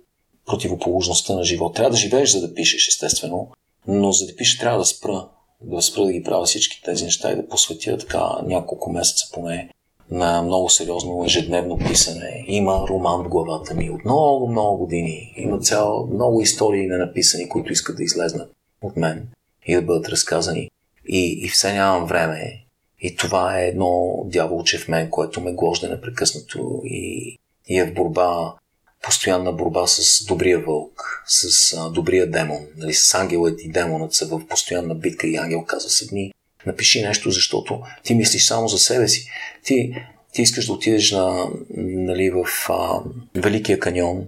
противоположността 0.46 1.34
на 1.34 1.44
живот. 1.44 1.74
Трябва 1.74 1.90
да 1.90 1.96
живееш, 1.96 2.32
за 2.32 2.40
да 2.40 2.54
пишеш, 2.54 2.88
естествено, 2.88 3.50
но 3.86 4.12
за 4.12 4.26
да 4.26 4.36
пиша 4.36 4.60
трябва 4.60 4.78
да 4.78 4.84
спра. 4.84 5.28
Да 5.60 5.82
спра 5.82 6.04
да 6.04 6.12
ги 6.12 6.22
правя 6.22 6.44
всички 6.44 6.82
тези 6.82 7.04
неща 7.04 7.32
и 7.32 7.36
да 7.36 7.48
посветя 7.48 7.98
така 7.98 8.38
няколко 8.42 8.90
месеца 8.90 9.28
поне 9.32 9.70
на 10.12 10.42
много 10.42 10.68
сериозно 10.68 11.24
ежедневно 11.24 11.78
писане. 11.78 12.44
Има 12.46 12.86
роман 12.88 13.24
в 13.24 13.28
главата 13.28 13.74
ми 13.74 13.90
от 13.90 14.04
много, 14.04 14.48
много 14.48 14.76
години. 14.76 15.34
Има 15.36 15.58
цял 15.58 16.08
много 16.12 16.40
истории 16.40 16.86
ненаписани, 16.86 17.48
които 17.48 17.72
искат 17.72 17.96
да 17.96 18.02
излезнат 18.02 18.52
от 18.82 18.96
мен 18.96 19.28
и 19.66 19.74
да 19.74 19.82
бъдат 19.82 20.08
разказани. 20.08 20.70
И, 21.08 21.44
и 21.44 21.48
все 21.48 21.72
нямам 21.72 22.06
време. 22.06 22.64
И 23.00 23.16
това 23.16 23.60
е 23.60 23.66
едно 23.66 24.22
дяволче 24.26 24.78
в 24.78 24.88
мен, 24.88 25.10
което 25.10 25.40
ме 25.40 25.52
гложда 25.52 25.88
непрекъснато 25.88 26.80
и, 26.84 27.38
и 27.68 27.78
е 27.78 27.84
в 27.84 27.94
борба, 27.94 28.54
постоянна 29.02 29.52
борба 29.52 29.86
с 29.86 30.24
добрия 30.24 30.58
вълк, 30.58 31.22
с 31.26 31.72
а, 31.78 31.90
добрия 31.90 32.30
демон. 32.30 32.66
Нали, 32.76 32.94
с 32.94 33.14
ангелът 33.14 33.62
и 33.62 33.68
демонът 33.68 34.12
са 34.12 34.26
в 34.26 34.46
постоянна 34.48 34.94
битка 34.94 35.26
и 35.26 35.36
ангел 35.36 35.64
казва 35.64 35.90
се 35.90 36.06
дни 36.06 36.32
Напиши 36.66 37.02
нещо, 37.02 37.30
защото 37.30 37.82
ти 38.02 38.14
мислиш 38.14 38.46
само 38.46 38.68
за 38.68 38.78
себе 38.78 39.08
си. 39.08 39.30
Ти, 39.64 39.94
ти 40.32 40.42
искаш 40.42 40.66
да 40.66 40.72
отидеш 40.72 41.10
на, 41.10 41.46
нали, 41.78 42.30
в 42.30 42.46
а, 42.68 43.00
Великия 43.34 43.80
каньон 43.80 44.26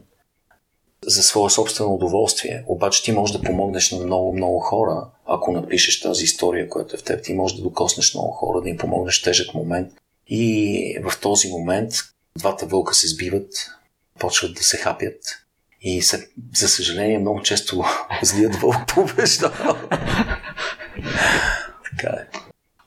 за 1.07 1.22
свое 1.22 1.51
собствено 1.51 1.95
удоволствие, 1.95 2.64
обаче 2.66 3.03
ти 3.03 3.12
можеш 3.12 3.37
да 3.37 3.43
помогнеш 3.43 3.91
на 3.91 4.05
много, 4.05 4.32
много 4.32 4.61
хора, 4.61 5.07
ако 5.26 5.53
напишеш 5.53 6.01
тази 6.01 6.24
история, 6.24 6.68
която 6.68 6.97
е 6.97 6.99
в 6.99 7.05
теб. 7.05 7.24
Ти 7.24 7.35
можеш 7.35 7.57
да 7.57 7.62
докоснеш 7.62 8.14
много 8.14 8.32
хора, 8.32 8.61
да 8.61 8.68
им 8.68 8.76
помогнеш 8.76 9.22
тежък 9.22 9.55
момент. 9.55 9.93
И 10.28 10.99
в 11.05 11.20
този 11.20 11.49
момент 11.49 11.93
двата 12.39 12.66
вълка 12.66 12.95
се 12.95 13.09
сбиват, 13.09 13.70
почват 14.18 14.55
да 14.55 14.62
се 14.62 14.76
хапят 14.76 15.20
и 15.80 16.03
се, 16.03 16.28
за 16.55 16.68
съжаление 16.68 17.18
много 17.18 17.43
често 17.43 17.85
злият 18.22 18.57
вълк 18.57 18.76
побеждава. 18.95 19.89
Така 22.05 22.17
е. 22.17 22.27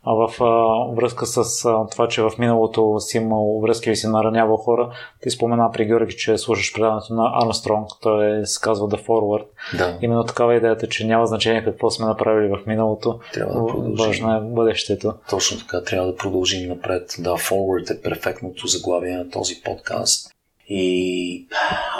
А 0.10 0.14
в 0.14 0.44
а, 0.44 0.96
връзка 0.96 1.26
с 1.26 1.66
а, 1.66 1.88
това, 1.92 2.08
че 2.08 2.22
в 2.22 2.32
миналото 2.40 3.00
си 3.00 3.18
имал 3.18 3.60
връзки 3.62 3.90
и 3.90 3.96
си 3.96 4.08
наранявал 4.08 4.58
хора, 4.58 4.90
ти 5.22 5.30
спомена 5.30 5.72
при 5.74 5.86
Георги, 5.86 6.16
че 6.18 6.38
слушаш 6.38 6.74
предаването 6.74 7.14
на 7.14 7.32
Армстронг, 7.42 7.88
той 8.02 8.46
се 8.46 8.62
казва 8.62 8.88
The 8.88 9.06
Forward. 9.06 9.46
Да. 9.78 9.98
Именно 10.02 10.24
такава 10.24 10.54
е 10.54 10.58
идеята, 10.58 10.88
че 10.88 11.08
няма 11.08 11.28
значение 11.28 11.64
какво 11.64 11.90
сме 11.90 12.06
направили 12.06 12.48
в 12.48 12.60
миналото. 12.68 13.20
Трябва 13.34 13.54
да 13.54 13.68
продължим. 13.68 14.06
Важно 14.06 14.36
е 14.38 14.42
бъдещето. 14.42 15.14
Точно 15.30 15.60
така, 15.60 15.84
трябва 15.84 16.08
да 16.08 16.16
продължим 16.16 16.70
напред. 16.70 17.16
Да, 17.20 17.30
Forward 17.30 17.98
е 17.98 18.02
перфектното 18.02 18.68
заглавие 18.68 19.18
на 19.18 19.30
този 19.30 19.62
подкаст. 19.66 20.32
И 20.70 21.48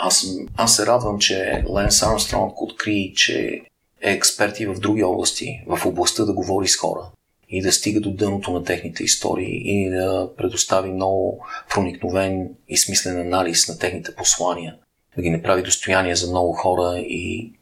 аз, 0.02 0.26
аз 0.56 0.76
се 0.76 0.86
радвам, 0.86 1.18
че 1.18 1.64
Ленс 1.76 2.02
Армстронг 2.02 2.62
откри, 2.62 3.12
че 3.16 3.60
е 4.00 4.10
експерти 4.10 4.66
в 4.66 4.80
други 4.80 5.02
области, 5.02 5.62
в 5.66 5.86
областта 5.86 6.24
да 6.24 6.32
говори 6.32 6.68
с 6.68 6.76
хора 6.76 7.10
и 7.48 7.62
да 7.62 7.72
стига 7.72 8.00
до 8.00 8.10
дъното 8.10 8.52
на 8.52 8.64
техните 8.64 9.04
истории 9.04 9.62
и 9.64 9.90
да 9.90 10.30
предостави 10.36 10.90
много 10.90 11.46
проникновен 11.70 12.48
и 12.68 12.76
смислен 12.76 13.20
анализ 13.20 13.68
на 13.68 13.78
техните 13.78 14.14
послания, 14.14 14.76
да 15.16 15.22
ги 15.22 15.30
направи 15.30 15.62
достояние 15.62 16.16
за 16.16 16.30
много 16.30 16.52
хора 16.52 16.98
и 16.98 17.52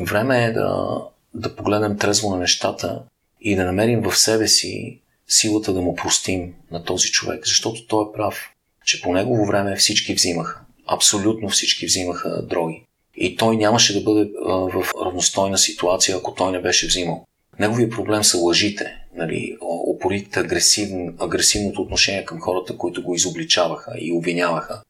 време 0.00 0.44
е 0.44 0.52
да, 0.52 1.00
да 1.34 1.56
погледнем 1.56 1.98
трезво 1.98 2.30
на 2.30 2.36
нещата 2.36 3.02
и 3.40 3.56
да 3.56 3.64
намерим 3.64 4.02
в 4.02 4.16
себе 4.16 4.48
си 4.48 5.00
силата 5.28 5.72
да 5.72 5.80
му 5.80 5.94
простим 5.94 6.54
на 6.70 6.84
този 6.84 7.08
човек, 7.08 7.46
защото 7.46 7.86
той 7.86 8.04
е 8.04 8.12
прав, 8.16 8.50
че 8.84 9.02
по 9.02 9.12
негово 9.12 9.46
време 9.46 9.76
всички 9.76 10.14
взимаха. 10.14 10.60
Абсолютно 10.86 11.48
всички 11.48 11.86
взимаха 11.86 12.42
дроги. 12.46 12.84
И 13.16 13.36
той 13.36 13.56
нямаше 13.56 13.98
да 13.98 14.04
бъде 14.04 14.30
в 14.46 14.84
равностойна 15.04 15.58
ситуация, 15.58 16.16
ако 16.16 16.34
той 16.34 16.52
не 16.52 16.60
беше 16.60 16.86
взимал. 16.86 17.26
Неговия 17.58 17.90
проблем 17.90 18.24
са 18.24 18.38
лъжите, 18.38 18.96
нали, 19.16 19.56
опоритите, 19.60 20.40
агресивн, 20.40 21.14
агресивното 21.18 21.82
отношение 21.82 22.24
към 22.24 22.40
хората, 22.40 22.76
които 22.76 23.02
го 23.02 23.14
изобличаваха 23.14 23.92
и 23.98 24.12
обвиняваха. 24.12 24.82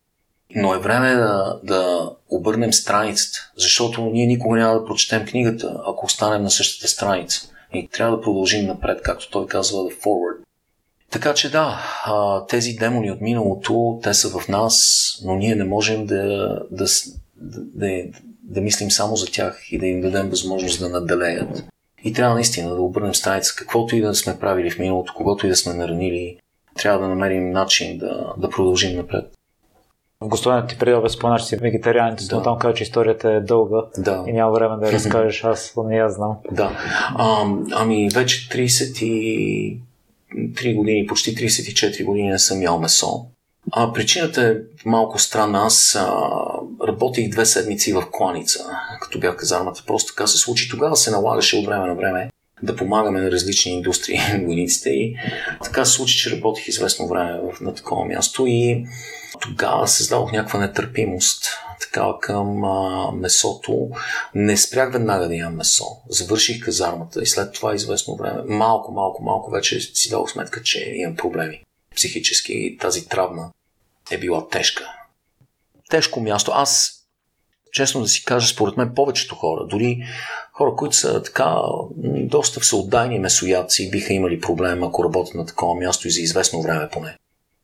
Но 0.55 0.75
е 0.75 0.79
време 0.79 1.15
да, 1.15 1.61
да 1.65 2.11
обърнем 2.31 2.73
страницата, 2.73 3.51
защото 3.57 4.03
ние 4.03 4.27
никога 4.27 4.59
няма 4.59 4.81
да 4.81 4.85
прочетем 4.85 5.27
книгата, 5.27 5.77
ако 5.87 6.07
останем 6.07 6.43
на 6.43 6.51
същата 6.51 6.89
страница. 6.89 7.49
И 7.75 7.89
трябва 7.89 8.17
да 8.17 8.23
продължим 8.23 8.67
напред, 8.67 9.03
както 9.03 9.31
той 9.31 9.47
казва, 9.47 9.83
да 9.85 9.91
forward. 9.91 10.45
Така 11.11 11.35
че 11.35 11.51
да, 11.51 11.81
тези 12.49 12.73
демони 12.73 13.11
от 13.11 13.21
миналото, 13.21 14.01
те 14.03 14.15
са 14.15 14.41
в 14.41 14.49
нас, 14.49 15.07
но 15.25 15.35
ние 15.35 15.55
не 15.55 15.65
можем 15.65 16.07
да, 16.07 16.49
да, 16.71 16.87
да, 17.41 18.05
да, 18.43 18.61
мислим 18.61 18.91
само 18.91 19.17
за 19.17 19.27
тях 19.27 19.73
и 19.73 19.79
да 19.79 19.87
им 19.87 20.01
дадем 20.01 20.31
възможност 20.31 20.81
да 20.81 20.89
наделеят. 20.89 21.65
И 22.05 22.13
трябва 22.13 22.35
наистина 22.35 22.75
да 22.75 22.81
обърнем 22.81 23.15
страница, 23.15 23.55
каквото 23.57 23.97
и 23.97 24.01
да 24.01 24.15
сме 24.15 24.39
правили 24.39 24.71
в 24.71 24.79
миналото, 24.79 25.13
когато 25.17 25.47
и 25.47 25.49
да 25.49 25.57
сме 25.57 25.75
наранили, 25.75 26.37
трябва 26.77 27.01
да 27.01 27.09
намерим 27.09 27.51
начин 27.51 27.99
да, 27.99 28.35
да 28.39 28.51
продължим 28.51 28.97
напред. 28.97 29.25
В 30.21 30.29
гостуването 30.29 30.69
ти 30.69 30.79
преди 30.79 30.95
обед 30.95 31.11
спомена, 31.11 31.39
че 31.39 31.45
си 31.45 31.57
вегетарианец, 31.57 32.29
да. 32.29 32.37
но 32.37 32.43
там 32.43 32.59
каза, 32.59 32.75
че 32.75 32.83
историята 32.83 33.33
е 33.33 33.41
дълга 33.41 33.83
да. 33.99 34.25
и 34.29 34.33
няма 34.33 34.53
време 34.53 34.77
да 34.77 34.87
я 34.87 34.93
разкажеш, 34.97 35.45
аз 35.45 35.75
не 35.87 35.97
я 35.97 36.11
знам. 36.11 36.37
Да. 36.53 36.79
А, 37.15 37.47
ами 37.73 38.09
вече 38.15 38.49
33 38.49 39.81
години, 40.77 41.07
почти 41.07 41.35
34 41.35 42.05
години 42.05 42.29
не 42.29 42.39
съм 42.39 42.63
ял 42.63 42.79
месо. 42.79 43.27
А 43.73 43.93
причината 43.93 44.43
е 44.43 44.55
малко 44.85 45.19
странна. 45.19 45.59
Аз 45.59 45.97
а, 46.01 46.11
работих 47.01 47.31
две 47.31 47.47
седмици 47.47 47.93
в 47.93 48.07
кланица, 48.13 48.65
като 49.01 49.19
бях 49.19 49.37
казармата. 49.37 49.83
Просто 49.87 50.15
така 50.15 50.27
се 50.27 50.39
случи. 50.39 50.69
Тогава 50.69 50.97
се 50.97 51.11
налагаше 51.11 51.57
от 51.57 51.67
време 51.67 51.87
на 51.87 51.95
време 51.95 52.31
да 52.63 52.77
помагаме 52.77 53.21
на 53.21 53.31
различни 53.31 53.73
индустрии, 53.73 54.21
войниците 54.45 54.91
и 54.91 55.17
така 55.65 55.85
се 55.85 55.93
случи, 55.93 56.19
че 56.19 56.37
работих 56.37 56.69
известно 56.69 57.09
време 57.09 57.41
на 57.61 57.75
такова 57.75 58.05
място 58.05 58.45
и 58.47 58.87
тогава 59.41 59.89
създадох 59.89 60.33
някаква 60.33 60.61
нетърпимост 60.61 61.45
такава 61.81 62.19
към 62.19 62.65
а, 62.65 63.11
месото. 63.13 63.91
Не 64.35 64.57
спрях 64.57 64.93
веднага 64.93 65.29
да 65.29 65.35
имам 65.35 65.57
месо. 65.57 65.87
Завърших 66.09 66.65
казармата 66.65 67.23
и 67.23 67.27
след 67.27 67.53
това 67.53 67.75
известно 67.75 68.17
време, 68.17 68.43
малко, 68.47 68.93
малко, 68.93 69.23
малко 69.23 69.51
вече 69.51 69.81
си 69.81 70.11
дадох 70.11 70.31
сметка, 70.31 70.63
че 70.63 70.93
имам 70.95 71.17
проблеми 71.17 71.63
психически 71.97 72.53
и 72.53 72.79
тази 72.79 73.09
травма 73.09 73.51
е 74.11 74.19
била 74.19 74.49
тежка. 74.49 75.00
Тежко 75.91 76.21
място. 76.21 76.53
Аз, 76.55 76.93
честно 77.73 78.01
да 78.01 78.09
си 78.09 78.25
кажа, 78.25 78.55
според 78.55 78.77
мен 78.77 78.93
повечето 78.95 79.35
хора, 79.35 79.67
дори 79.67 80.03
хора, 80.53 80.77
които 80.77 80.97
са 80.97 81.23
така 81.23 81.57
доста 82.05 82.61
всеотдайни 82.61 83.19
месоядци, 83.19 83.91
биха 83.91 84.13
имали 84.13 84.41
проблем, 84.41 84.85
ако 84.85 85.05
работят 85.05 85.35
на 85.35 85.47
такова 85.47 85.75
място 85.75 86.09
и 86.09 86.11
за 86.11 86.21
известно 86.21 86.63
време 86.63 86.89
поне. 86.93 87.17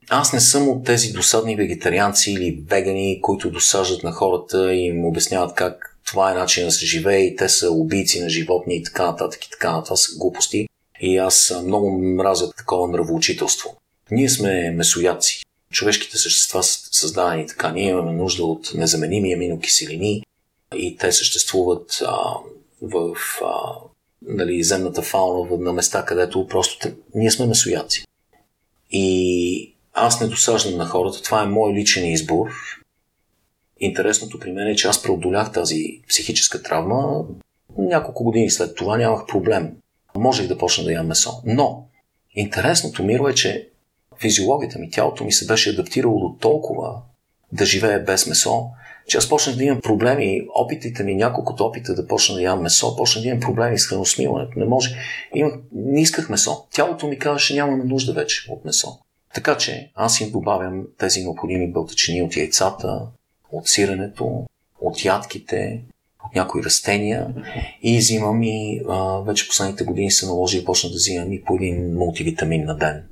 Аз 0.08 0.32
не 0.32 0.40
съм 0.40 0.68
от 0.68 0.84
тези 0.84 1.12
досадни 1.12 1.56
вегетарианци 1.56 2.32
или 2.32 2.64
вегани, 2.68 3.20
които 3.22 3.50
досаждат 3.50 4.02
на 4.02 4.12
хората 4.12 4.74
и 4.74 4.86
им 4.86 5.04
обясняват 5.04 5.54
как 5.54 5.98
това 6.06 6.30
е 6.30 6.34
начин 6.34 6.64
да 6.64 6.70
се 6.70 6.86
живее 6.86 7.20
и 7.20 7.36
те 7.36 7.48
са 7.48 7.70
убийци 7.70 8.20
на 8.20 8.28
животни 8.28 8.76
и 8.76 8.82
така 8.82 9.06
нататък 9.06 9.44
и 9.44 9.50
така 9.50 9.70
нататък. 9.70 9.86
Това 9.86 9.96
са 9.96 10.18
глупости. 10.18 10.68
И 11.00 11.18
аз 11.18 11.54
много 11.64 11.98
мразя 12.02 12.52
такова 12.52 12.88
нравоучителство. 12.88 13.76
Ние 14.10 14.28
сме 14.28 14.70
месояци. 14.70 15.45
Човешките 15.76 16.18
същества 16.18 16.62
са 16.62 16.88
създадени 16.92 17.46
така. 17.46 17.72
Ние 17.72 17.90
имаме 17.90 18.12
нужда 18.12 18.44
от 18.44 18.70
незаменими 18.74 19.32
аминокиселини 19.32 20.22
и 20.76 20.96
те 20.96 21.12
съществуват 21.12 22.02
а, 22.06 22.16
в 22.82 23.16
а, 23.44 23.72
нали, 24.22 24.62
земната 24.62 25.02
фауна 25.02 25.56
на 25.58 25.72
места, 25.72 26.04
където 26.04 26.46
просто 26.46 26.88
ние 27.14 27.30
сме 27.30 27.46
месояци. 27.46 28.04
И 28.90 29.74
аз 29.92 30.20
не 30.20 30.26
досаждам 30.26 30.76
на 30.76 30.86
хората. 30.86 31.22
Това 31.22 31.42
е 31.42 31.46
мой 31.46 31.72
личен 31.72 32.06
избор. 32.06 32.48
Интересното 33.80 34.38
при 34.38 34.52
мен 34.52 34.66
е, 34.66 34.76
че 34.76 34.88
аз 34.88 35.02
преодолях 35.02 35.52
тази 35.52 36.00
психическа 36.08 36.62
травма. 36.62 37.24
Няколко 37.78 38.24
години 38.24 38.50
след 38.50 38.74
това 38.74 38.96
нямах 38.96 39.26
проблем. 39.26 39.72
Можех 40.14 40.46
да 40.46 40.58
почна 40.58 40.84
да 40.84 40.92
ям 40.92 41.06
месо. 41.06 41.42
Но 41.44 41.88
интересното 42.34 43.04
миро 43.04 43.28
е, 43.28 43.34
че 43.34 43.68
физиологията 44.20 44.78
ми, 44.78 44.90
тялото 44.90 45.24
ми 45.24 45.32
се 45.32 45.46
беше 45.46 45.70
адаптирало 45.70 46.20
до 46.20 46.36
толкова 46.40 46.94
да 47.52 47.64
живее 47.64 47.98
без 47.98 48.26
месо, 48.26 48.68
че 49.08 49.18
аз 49.18 49.28
почнах 49.28 49.56
да 49.56 49.64
имам 49.64 49.80
проблеми. 49.80 50.40
Опитите 50.54 51.02
ми, 51.02 51.14
няколкото 51.14 51.64
опита 51.64 51.94
да 51.94 52.06
почна 52.06 52.34
да 52.34 52.42
ям 52.42 52.62
месо, 52.62 52.96
почнах 52.96 53.22
да 53.22 53.28
имам 53.28 53.40
проблеми 53.40 53.78
с 53.78 53.86
храносмилането. 53.86 54.58
Не 54.58 54.64
може. 54.64 54.96
Имах, 55.34 55.54
не 55.72 56.00
исках 56.00 56.28
месо. 56.28 56.66
Тялото 56.72 57.06
ми 57.06 57.18
казваше, 57.18 57.54
нямаме 57.54 57.84
нужда 57.84 58.12
вече 58.12 58.46
от 58.50 58.64
месо. 58.64 58.98
Така 59.34 59.56
че 59.56 59.90
аз 59.94 60.20
им 60.20 60.30
добавям 60.30 60.84
тези 60.98 61.22
необходими 61.22 61.72
бълтачини 61.72 62.22
от 62.22 62.36
яйцата, 62.36 63.00
от 63.52 63.68
сиренето, 63.68 64.46
от 64.80 65.04
ядките, 65.04 65.82
от 66.26 66.34
някои 66.34 66.62
растения 66.62 67.34
и 67.82 67.98
взимам 67.98 68.42
и 68.42 68.82
а, 68.88 69.20
вече 69.20 69.48
последните 69.48 69.84
години 69.84 70.10
се 70.10 70.26
наложи 70.26 70.58
и 70.58 70.64
почна 70.64 70.90
да 70.90 70.96
взимам 70.96 71.32
и 71.32 71.42
по 71.44 71.54
един 71.54 71.94
мултивитамин 71.94 72.64
на 72.64 72.76
ден. 72.76 73.04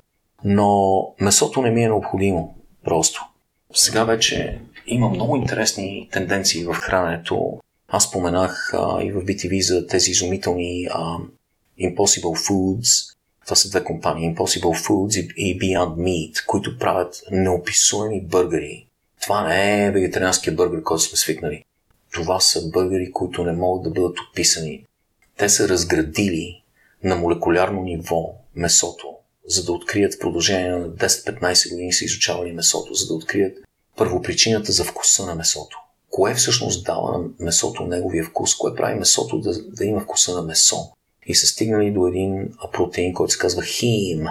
Но 0.43 1.01
месото 1.19 1.61
не 1.61 1.71
ми 1.71 1.83
е 1.83 1.87
необходимо 1.87 2.55
просто. 2.83 3.25
Сега 3.73 4.03
вече 4.03 4.59
има 4.87 5.09
много 5.09 5.35
интересни 5.35 6.09
тенденции 6.11 6.63
в 6.63 6.73
храненето. 6.73 7.59
Аз 7.87 8.03
споменах 8.03 8.73
а, 8.73 9.03
и 9.03 9.11
в 9.11 9.25
BTV 9.25 9.61
за 9.61 9.87
тези 9.87 10.11
изумителни 10.11 10.87
а, 10.91 11.17
Impossible 11.81 12.49
Foods. 12.49 13.15
Това 13.43 13.55
са 13.55 13.69
две 13.69 13.83
компании, 13.83 14.35
Impossible 14.35 14.87
Foods 14.87 15.33
и 15.35 15.59
Beyond 15.59 15.95
Meat, 15.95 16.45
които 16.45 16.79
правят 16.79 17.21
неописуеми 17.31 18.21
бъргари. 18.21 18.87
Това 19.21 19.47
не 19.47 19.85
е 19.85 19.91
вегетарианския 19.91 20.53
бъргер, 20.53 20.83
който 20.83 21.03
сме 21.03 21.17
свикнали. 21.17 21.63
Това 22.13 22.39
са 22.39 22.69
бъргари, 22.69 23.11
които 23.11 23.43
не 23.43 23.51
могат 23.51 23.83
да 23.83 23.89
бъдат 23.89 24.17
описани. 24.19 24.85
Те 25.37 25.49
са 25.49 25.69
разградили 25.69 26.63
на 27.03 27.15
молекулярно 27.15 27.81
ниво 27.81 28.33
месото, 28.55 29.14
за 29.47 29.63
да 29.63 29.71
открият 29.71 30.13
в 30.13 30.19
продължение 30.19 30.69
на 30.69 30.89
10-15 30.89 31.69
години 31.69 31.93
са 31.93 32.05
изучавали 32.05 32.51
месото, 32.51 32.93
за 32.93 33.07
да 33.07 33.13
открият 33.13 33.57
първопричината 33.97 34.71
за 34.71 34.83
вкуса 34.83 35.25
на 35.25 35.35
месото. 35.35 35.77
Кое 36.09 36.33
всъщност 36.33 36.85
дава 36.85 37.17
на 37.17 37.23
месото 37.39 37.83
неговия 37.83 38.23
вкус? 38.23 38.55
Кое 38.55 38.75
прави 38.75 38.99
месото 38.99 39.39
да, 39.39 39.63
да 39.63 39.85
има 39.85 39.99
вкуса 40.01 40.33
на 40.33 40.41
месо? 40.41 40.91
И 41.25 41.35
са 41.35 41.47
стигнали 41.47 41.91
до 41.91 42.07
един 42.07 42.49
протеин, 42.73 43.13
който 43.13 43.33
се 43.33 43.39
казва 43.39 43.63
хим 43.63 44.25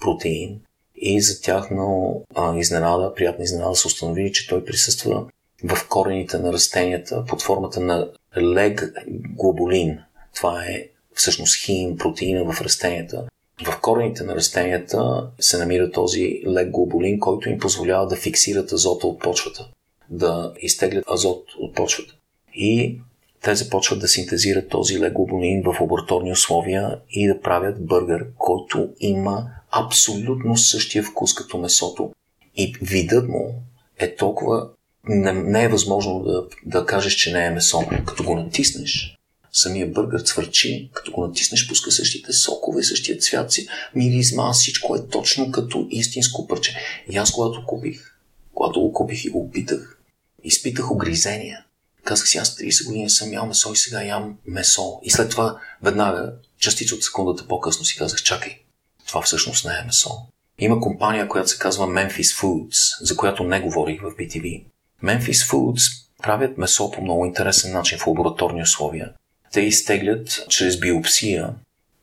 протеин. 0.00 0.60
И 0.96 1.20
за 1.20 1.40
тяхно 1.40 2.22
а, 2.34 2.58
изненада, 2.58 3.14
приятна 3.14 3.44
изненада, 3.44 3.74
са 3.74 3.88
установили, 3.88 4.32
че 4.32 4.48
той 4.48 4.64
присъства 4.64 5.26
в 5.64 5.88
корените 5.88 6.38
на 6.38 6.52
растенията 6.52 7.24
под 7.28 7.42
формата 7.42 7.80
на 7.80 8.08
лег 8.36 8.92
глобулин. 9.08 9.98
Това 10.34 10.64
е 10.64 10.88
всъщност 11.14 11.64
хим 11.64 11.96
протеина 11.98 12.52
в 12.52 12.60
растенията, 12.60 13.24
в 13.62 13.80
корените 13.80 14.24
на 14.24 14.34
растенията 14.34 15.30
се 15.40 15.58
намира 15.58 15.90
този 15.90 16.42
лек 16.48 16.70
глобулин, 16.70 17.20
който 17.20 17.48
им 17.48 17.58
позволява 17.58 18.06
да 18.06 18.16
фиксират 18.16 18.72
азота 18.72 19.06
от 19.06 19.20
почвата, 19.20 19.68
да 20.10 20.52
изтеглят 20.60 21.04
азот 21.10 21.44
от 21.58 21.74
почвата. 21.74 22.14
И 22.54 23.00
те 23.42 23.54
започват 23.54 24.00
да 24.00 24.08
синтезират 24.08 24.68
този 24.68 25.00
лек 25.00 25.12
глобулин 25.12 25.62
в 25.62 25.80
лабораторни 25.80 26.32
условия 26.32 26.98
и 27.10 27.28
да 27.28 27.40
правят 27.40 27.86
бъргър, 27.86 28.26
който 28.38 28.88
има 29.00 29.46
абсолютно 29.70 30.56
същия 30.56 31.04
вкус 31.04 31.34
като 31.34 31.58
месото. 31.58 32.12
И 32.56 32.74
видът 32.82 33.28
му 33.28 33.62
е 33.98 34.16
толкова... 34.16 34.68
Не, 35.08 35.32
не 35.32 35.64
е 35.64 35.68
възможно 35.68 36.22
да, 36.22 36.46
да 36.66 36.86
кажеш, 36.86 37.14
че 37.14 37.32
не 37.32 37.46
е 37.46 37.50
месо. 37.50 37.82
Като 38.06 38.24
го 38.24 38.36
натиснеш, 38.36 39.16
самия 39.54 39.86
бъргър 39.86 40.20
цвърчи, 40.20 40.90
като 40.92 41.12
го 41.12 41.26
натиснеш, 41.26 41.68
пуска 41.68 41.92
същите 41.92 42.32
сокове, 42.32 42.82
същия 42.82 43.18
цвят 43.18 43.52
си, 43.52 43.68
миризма, 43.94 44.52
всичко 44.52 44.96
е 44.96 45.08
точно 45.08 45.50
като 45.50 45.86
истинско 45.90 46.46
парче. 46.46 46.76
И 47.10 47.16
аз, 47.16 47.30
когато 47.30 47.66
купих, 47.66 48.14
когато 48.54 48.80
го 48.80 48.92
купих 48.92 49.24
и 49.24 49.30
го 49.30 49.40
опитах, 49.40 49.98
изпитах 50.44 50.90
огризения. 50.90 51.64
Казах 52.04 52.28
си, 52.28 52.38
аз 52.38 52.56
30 52.56 52.86
години 52.86 53.10
съм 53.10 53.32
ял 53.32 53.46
месо 53.46 53.72
и 53.72 53.76
сега 53.76 54.02
ям 54.02 54.36
месо. 54.46 55.00
И 55.02 55.10
след 55.10 55.30
това, 55.30 55.60
веднага, 55.82 56.32
частица 56.58 56.94
от 56.94 57.04
секундата 57.04 57.48
по-късно 57.48 57.84
си 57.84 57.96
казах, 57.96 58.22
чакай, 58.22 58.58
това 59.06 59.22
всъщност 59.22 59.64
не 59.64 59.72
е 59.72 59.84
месо. 59.86 60.10
Има 60.58 60.80
компания, 60.80 61.28
която 61.28 61.48
се 61.48 61.58
казва 61.58 61.86
Memphis 61.86 62.40
Foods, 62.40 63.04
за 63.04 63.16
която 63.16 63.44
не 63.44 63.60
говорих 63.60 64.00
в 64.00 64.04
BTV. 64.04 64.64
Memphis 65.04 65.50
Foods 65.50 66.06
правят 66.22 66.58
месо 66.58 66.90
по 66.90 67.02
много 67.02 67.24
интересен 67.24 67.72
начин 67.72 67.98
в 67.98 68.06
лабораторни 68.06 68.62
условия 68.62 69.12
те 69.54 69.60
изтеглят 69.60 70.46
чрез 70.48 70.80
биопсия 70.80 71.54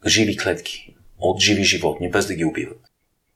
живи 0.07 0.37
клетки 0.37 0.95
от 1.19 1.41
живи 1.41 1.63
животни, 1.63 2.11
без 2.11 2.25
да 2.27 2.33
ги 2.33 2.45
убиват. 2.45 2.79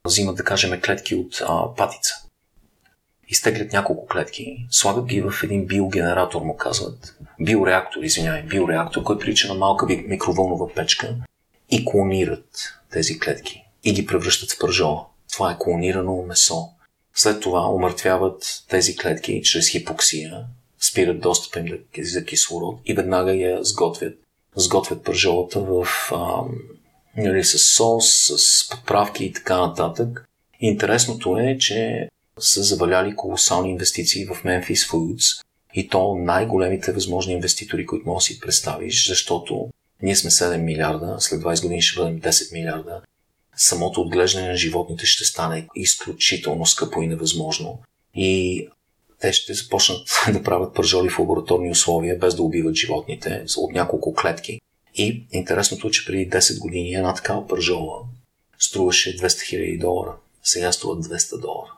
Взимат, 0.04 0.36
да 0.36 0.44
кажем, 0.44 0.80
клетки 0.80 1.14
от 1.14 1.42
а, 1.48 1.74
патица. 1.74 2.14
Изтеглят 3.28 3.72
няколко 3.72 4.06
клетки, 4.06 4.66
слагат 4.70 5.06
ги 5.06 5.20
в 5.20 5.32
един 5.42 5.66
биогенератор, 5.66 6.42
му 6.42 6.56
казват. 6.56 7.18
Биореактор, 7.40 8.02
извинявай, 8.02 8.42
биореактор, 8.42 9.02
който 9.02 9.20
прилича 9.20 9.48
на 9.48 9.54
малка 9.54 9.86
микровълнова 9.86 10.74
печка 10.74 11.16
и 11.70 11.84
клонират 11.84 12.74
тези 12.92 13.18
клетки 13.18 13.64
и 13.84 13.92
ги 13.92 14.06
превръщат 14.06 14.52
в 14.52 14.58
пържола. 14.58 15.06
Това 15.32 15.52
е 15.52 15.58
клонирано 15.58 16.22
месо. 16.22 16.68
След 17.14 17.40
това 17.40 17.70
умъртвяват 17.70 18.64
тези 18.68 18.96
клетки 18.96 19.42
чрез 19.42 19.68
хипоксия 19.68 20.44
спират 20.80 21.20
достъпа 21.20 21.60
им 21.60 21.78
за 21.98 22.24
кислород 22.24 22.80
и 22.84 22.94
веднага 22.94 23.34
я 23.34 23.64
сготвят. 23.64 24.18
Сготвят 24.56 25.04
пържолата 25.04 25.60
в, 25.60 25.86
а, 26.12 26.42
нали, 27.16 27.44
с 27.44 27.58
сос, 27.58 28.32
с 28.36 28.68
подправки 28.68 29.24
и 29.24 29.32
така 29.32 29.58
нататък. 29.58 30.24
Интересното 30.60 31.38
е, 31.38 31.58
че 31.58 32.08
са 32.38 32.62
заваляли 32.62 33.16
колосални 33.16 33.70
инвестиции 33.70 34.26
в 34.26 34.42
Memphis 34.44 34.90
Foods 34.90 35.42
и 35.74 35.88
то 35.88 36.14
най-големите 36.14 36.92
възможни 36.92 37.32
инвеститори, 37.32 37.86
които 37.86 38.08
може 38.08 38.22
да 38.22 38.26
си 38.26 38.40
представиш, 38.40 39.08
защото 39.08 39.68
ние 40.02 40.16
сме 40.16 40.30
7 40.30 40.56
милиарда, 40.56 41.16
след 41.18 41.40
20 41.40 41.62
години 41.62 41.82
ще 41.82 42.00
бъдем 42.00 42.20
10 42.20 42.52
милиарда. 42.52 43.02
Самото 43.56 44.00
отглеждане 44.00 44.48
на 44.48 44.56
животните 44.56 45.06
ще 45.06 45.24
стане 45.24 45.66
изключително 45.74 46.66
скъпо 46.66 47.02
и 47.02 47.06
невъзможно. 47.06 47.78
И 48.14 48.68
те 49.20 49.32
ще 49.32 49.54
започнат 49.54 50.08
да 50.32 50.42
правят 50.42 50.74
пържоли 50.74 51.08
в 51.08 51.18
лабораторни 51.18 51.70
условия, 51.70 52.18
без 52.18 52.34
да 52.34 52.42
убиват 52.42 52.74
животните, 52.74 53.44
от 53.56 53.72
няколко 53.72 54.14
клетки. 54.14 54.60
И 54.94 55.26
интересното 55.32 55.88
е, 55.88 55.90
че 55.90 56.06
преди 56.06 56.30
10 56.30 56.60
години 56.60 56.94
една 56.94 57.14
такава 57.14 57.46
пържола 57.46 58.02
струваше 58.58 59.16
200 59.16 59.26
000 59.26 59.80
долара. 59.80 60.12
Сега 60.42 60.72
струва 60.72 60.96
200 60.96 61.40
долара. 61.40 61.72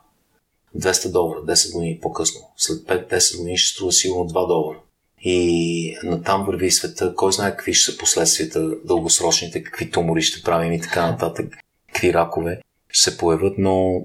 200 0.77 1.11
долара, 1.11 1.39
10 1.39 1.73
години 1.73 1.99
по-късно. 2.01 2.41
След 2.57 2.77
5-10 2.77 3.37
години 3.37 3.57
ще 3.57 3.73
струва 3.73 3.91
сигурно 3.91 4.29
2 4.29 4.47
долара. 4.47 4.79
И 5.21 5.97
натам 6.03 6.45
върви 6.45 6.71
света. 6.71 7.15
Кой 7.15 7.31
знае 7.31 7.51
какви 7.51 7.73
ще 7.73 7.91
са 7.91 7.97
последствията 7.97 8.75
дългосрочните, 8.85 9.63
какви 9.63 9.91
тумори 9.91 10.21
ще 10.21 10.43
правим 10.43 10.73
и 10.73 10.81
така 10.81 11.11
нататък, 11.11 11.53
какви 11.87 12.13
ракове 12.13 12.61
ще 12.89 13.11
се 13.11 13.17
появят, 13.17 13.53
но 13.57 14.03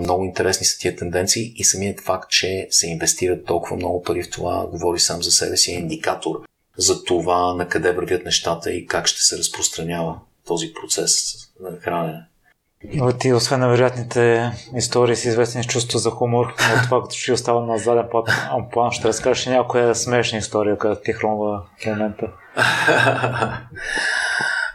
много 0.00 0.24
интересни 0.24 0.66
са 0.66 0.78
тия 0.78 0.96
тенденции 0.96 1.52
и 1.56 1.64
самият 1.64 2.00
факт, 2.00 2.30
че 2.30 2.66
се 2.70 2.86
инвестират 2.86 3.44
толкова 3.44 3.76
много 3.76 4.02
пари 4.02 4.22
в 4.22 4.30
това, 4.30 4.66
говори 4.66 5.00
сам 5.00 5.22
за 5.22 5.30
себе 5.30 5.56
си, 5.56 5.72
е 5.72 5.74
индикатор 5.74 6.40
за 6.76 7.04
това 7.04 7.54
на 7.54 7.68
къде 7.68 7.92
вървят 7.92 8.24
нещата 8.24 8.72
и 8.72 8.86
как 8.86 9.06
ще 9.06 9.22
се 9.22 9.38
разпространява 9.38 10.18
този 10.46 10.72
процес 10.74 11.34
на 11.60 11.76
хранене. 11.80 12.20
Но 12.94 13.12
ти, 13.12 13.32
освен 13.32 13.60
на 13.60 13.68
вероятните 13.68 14.52
истории 14.76 15.16
с 15.16 15.24
известни 15.24 15.62
с 15.62 15.66
чувство 15.66 15.98
за 15.98 16.10
хумор, 16.10 16.46
но 16.46 16.82
това, 16.82 17.02
като 17.02 17.14
ще 17.14 17.32
остава 17.32 17.66
на 17.66 17.78
заден 17.78 18.04
план, 18.10 18.24
план 18.72 18.90
ще 18.90 19.08
разкажеш 19.08 19.46
някоя 19.46 19.94
смешна 19.94 20.38
история, 20.38 20.78
която 20.78 21.02
ти 21.02 21.12
хрумва 21.12 21.62
в 21.82 21.86
момента. 21.86 22.26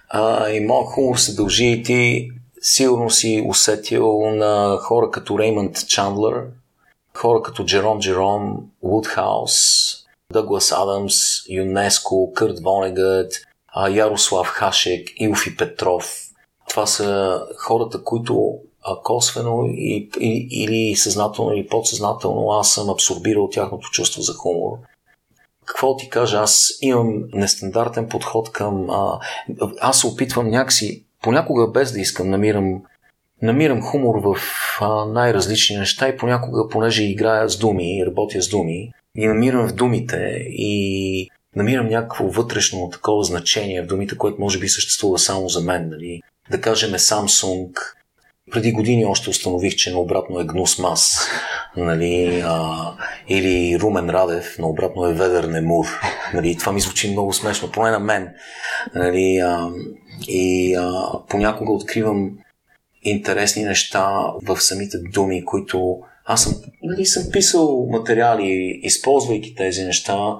а, 0.09 0.49
и 0.49 0.59
моят 0.59 0.87
хумор 0.87 1.17
се 1.17 1.35
дължи 1.35 1.65
и 1.65 1.83
ти 1.83 2.29
сигурно 2.61 3.09
си 3.09 3.45
усетил 3.47 4.31
на 4.31 4.77
хора 4.81 5.11
като 5.11 5.39
Реймънд 5.39 5.87
Чандлер, 5.87 6.43
хора 7.17 7.41
като 7.41 7.65
Джером 7.65 7.99
Джером, 7.99 8.57
Вудхаус, 8.83 9.53
Дъглас 10.33 10.71
Адамс, 10.71 11.15
ЮНЕСКО, 11.49 12.33
Кърт 12.35 12.59
Вонегът, 12.59 13.33
Ярослав 13.89 14.47
Хашек, 14.47 15.07
Илфи 15.15 15.57
Петров, 15.57 16.29
това 16.69 16.85
са 16.85 17.41
хората, 17.57 18.03
които 18.03 18.53
косвено 19.03 19.65
и, 19.65 20.09
и, 20.19 20.47
или 20.51 20.95
съзнателно 20.95 21.53
или 21.53 21.67
подсъзнателно 21.67 22.51
аз 22.51 22.71
съм 22.71 22.89
абсорбирал 22.89 23.49
тяхното 23.49 23.89
чувство 23.91 24.21
за 24.21 24.33
хумор. 24.33 24.77
Какво 25.65 25.95
ти 25.95 26.09
кажа, 26.09 26.37
аз 26.37 26.69
имам 26.81 27.23
нестандартен 27.33 28.09
подход 28.09 28.51
към... 28.51 28.89
А, 28.89 29.19
аз 29.81 29.99
се 29.99 30.07
опитвам 30.07 30.49
някакси, 30.49 31.05
понякога 31.23 31.67
без 31.67 31.91
да 31.91 31.99
искам, 31.99 32.29
намирам 32.29 32.81
намирам 33.41 33.81
хумор 33.81 34.15
в 34.15 34.37
а, 34.81 35.05
най-различни 35.05 35.77
неща 35.77 36.07
и 36.07 36.17
понякога, 36.17 36.67
понеже 36.67 37.03
играя 37.03 37.49
с 37.49 37.57
думи, 37.57 38.03
работя 38.05 38.41
с 38.41 38.49
думи, 38.49 38.91
и 39.17 39.27
намирам 39.27 39.67
в 39.67 39.73
думите 39.73 40.17
и 40.49 41.29
намирам 41.55 41.87
някакво 41.87 42.27
вътрешно 42.27 42.89
такова 42.89 43.23
значение 43.23 43.81
в 43.81 43.87
думите, 43.87 44.17
което 44.17 44.41
може 44.41 44.59
би 44.59 44.69
съществува 44.69 45.19
само 45.19 45.49
за 45.49 45.61
мен. 45.61 45.89
Нали? 45.89 46.21
Да 46.51 46.61
кажем 46.61 46.91
Samsung, 46.91 47.71
преди 48.51 48.71
години 48.71 49.05
още 49.05 49.29
установих, 49.29 49.75
че 49.75 49.91
наобратно 49.91 50.39
е 50.39 50.45
Гнус 50.45 50.79
Мас, 50.79 51.27
нали, 51.77 52.43
а, 52.45 52.75
или 53.27 53.79
Румен 53.79 54.09
Радев, 54.09 54.59
наобратно 54.59 55.05
е 55.05 55.13
Ведер 55.13 55.43
Немур. 55.43 55.85
Нали, 56.33 56.57
това 56.57 56.71
ми 56.71 56.81
звучи 56.81 57.11
много 57.11 57.33
смешно, 57.33 57.71
поне 57.71 57.91
на 57.91 57.99
мен. 57.99 58.29
Нали, 58.95 59.37
а, 59.37 59.69
и 60.27 60.75
а, 60.75 61.11
понякога 61.29 61.71
откривам 61.71 62.37
интересни 63.03 63.63
неща 63.63 64.25
в 64.43 64.61
самите 64.61 64.97
думи, 64.97 65.45
които 65.45 65.99
аз 66.25 66.43
съм, 66.43 66.53
нали, 66.83 67.05
съм 67.05 67.23
писал 67.31 67.87
материали, 67.89 68.79
използвайки 68.83 69.55
тези 69.55 69.83
неща, 69.83 70.37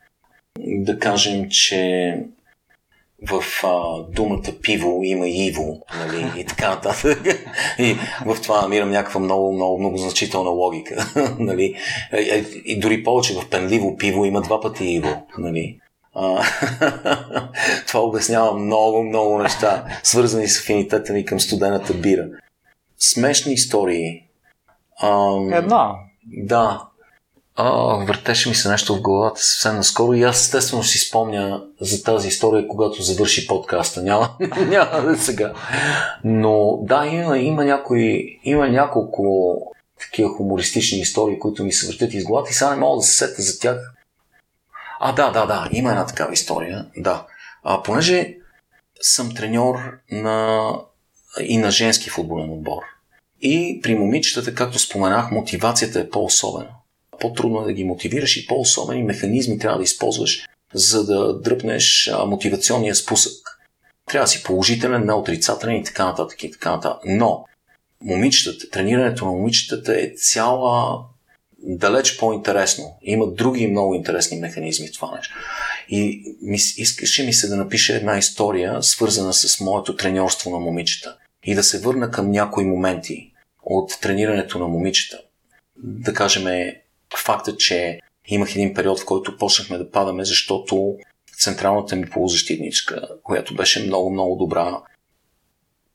да 0.60 1.00
кажем, 1.00 1.50
че 1.50 2.16
в 3.28 3.44
а, 3.64 4.04
думата 4.16 4.52
пиво 4.62 5.04
има 5.04 5.28
иво, 5.30 5.82
нали, 6.00 6.42
и 6.42 6.46
така 6.46 6.70
нататък. 6.70 7.28
И 7.80 7.96
в 8.26 8.38
това 8.44 8.62
намирам 8.62 8.92
някаква 8.92 9.20
много, 9.20 9.54
много, 9.54 9.80
много 9.80 9.98
значителна 9.98 10.50
логика, 10.50 11.14
нали. 11.40 11.76
И, 12.14 12.30
е, 12.30 12.46
и 12.66 12.80
дори 12.80 13.04
повече 13.04 13.34
в 13.34 13.50
пенливо 13.50 13.98
пиво 13.98 14.26
има 14.26 14.42
два 14.42 14.62
пъти 14.62 14.86
иво, 14.86 15.28
нали. 15.38 15.80
А, 16.22 16.44
това 17.88 18.00
обяснява 18.00 18.54
много, 18.54 19.04
много 19.04 19.38
неща, 19.38 19.86
свързани 20.04 20.48
с 20.48 20.60
афинитета 20.60 21.14
ми 21.14 21.26
към 21.26 21.40
студената 21.40 21.94
бира. 21.94 22.28
Смешни 22.98 23.54
истории. 23.54 24.24
Ам, 25.02 25.54
Една. 25.54 25.96
Да, 26.26 26.90
а, 27.62 28.06
въртеше 28.06 28.50
ми 28.50 28.56
се 28.56 28.70
нещо 28.70 28.96
в 28.96 29.02
главата 29.02 29.42
съвсем 29.42 29.76
наскоро 29.76 30.14
и 30.14 30.24
аз 30.24 30.42
естествено 30.42 30.84
си 30.84 30.98
спомня 30.98 31.64
за 31.82 32.04
тази 32.04 32.28
история, 32.28 32.68
когато 32.68 33.02
завърши 33.02 33.48
подкаста. 33.48 34.04
Няма, 34.04 34.30
няма 34.68 35.02
да 35.02 35.18
сега. 35.18 35.54
Но 36.24 36.80
да, 36.82 37.06
има, 37.06 37.38
има, 37.38 37.66
някои, 37.66 38.40
има 38.44 38.70
няколко 38.70 39.56
такива 40.00 40.30
хумористични 40.30 41.00
истории, 41.00 41.40
които 41.40 41.64
ми 41.64 41.72
се 41.72 41.88
въртят 41.88 42.14
из 42.14 42.24
главата 42.24 42.50
и 42.52 42.54
сега 42.54 42.70
не 42.72 42.80
мога 42.80 42.98
да 42.98 43.04
се 43.04 43.16
сета 43.16 43.42
за 43.42 43.60
тях. 43.60 43.94
А, 45.00 45.12
да, 45.12 45.32
да, 45.32 45.46
да, 45.46 45.70
има 45.72 45.90
една 45.90 46.06
такава 46.06 46.34
история. 46.34 46.86
Да. 46.98 47.26
А, 47.64 47.84
понеже 47.84 48.36
съм 49.02 49.36
треньор 49.36 49.76
на, 50.12 50.72
и 51.42 51.58
на 51.58 51.72
женски 51.72 52.10
футболен 52.10 52.50
отбор. 52.50 52.82
И 53.42 53.80
при 53.84 53.96
момичетата, 53.96 54.56
както 54.56 54.80
споменах, 54.80 55.32
мотивацията 55.32 56.00
е 56.00 56.10
по-особена 56.10 56.70
по-трудно 57.20 57.62
е 57.62 57.66
да 57.66 57.74
ги 57.74 57.84
мотивираш 57.84 58.38
и 58.38 58.48
по-особени 58.48 59.04
механизми 59.04 59.60
трябва 59.60 59.78
да 59.78 59.84
използваш, 59.84 60.48
за 60.74 61.06
да 61.06 61.40
дръпнеш 61.42 62.12
мотивационния 62.26 62.96
спусък. 62.96 63.60
Трябва 64.06 64.24
да 64.24 64.30
си 64.30 64.44
положителен, 64.44 65.06
не 65.06 65.14
отрицателен 65.14 65.76
и 65.76 65.84
така 65.84 66.06
нататък 66.06 66.44
и 66.44 66.52
така 66.52 66.72
нататък. 66.72 67.02
Но 67.06 67.46
момичетата, 68.02 68.70
тренирането 68.70 69.26
на 69.26 69.32
момичетата 69.32 70.02
е 70.02 70.12
цяла 70.16 71.04
далеч 71.80 72.18
по-интересно. 72.18 72.98
Има 73.02 73.28
други 73.28 73.68
много 73.68 73.94
интересни 73.96 74.38
механизми 74.38 74.88
в 74.88 74.94
това 74.94 75.16
нещо. 75.16 75.36
И 75.90 76.24
ми, 76.42 76.58
искаше 76.78 77.26
ми 77.26 77.34
се 77.34 77.48
да 77.48 77.58
напиша 77.58 77.96
една 77.96 78.18
история, 78.18 78.84
свързана 78.84 79.34
с 79.34 79.60
моето 79.60 79.96
треньорство 79.96 80.50
на 80.50 80.60
момичета. 80.60 81.18
И 81.44 81.56
да 81.56 81.64
се 81.64 81.80
върна 81.80 82.12
към 82.12 82.32
някои 82.32 82.64
моменти 82.64 83.32
от 83.64 84.00
тренирането 84.02 84.60
на 84.60 84.68
момичета. 84.68 85.22
Да 85.78 86.14
кажем, 86.14 86.74
факта, 87.18 87.58
че 87.58 88.00
имах 88.28 88.56
един 88.56 88.74
период, 88.74 89.00
в 89.00 89.06
който 89.06 89.38
почнахме 89.38 89.78
да 89.78 89.92
падаме, 89.92 90.26
защото 90.26 90.98
централната 91.40 91.96
ми 91.96 92.10
полузащитничка, 92.10 93.08
която 93.24 93.56
беше 93.56 93.84
много, 93.84 94.10
много 94.10 94.36
добра, 94.36 94.80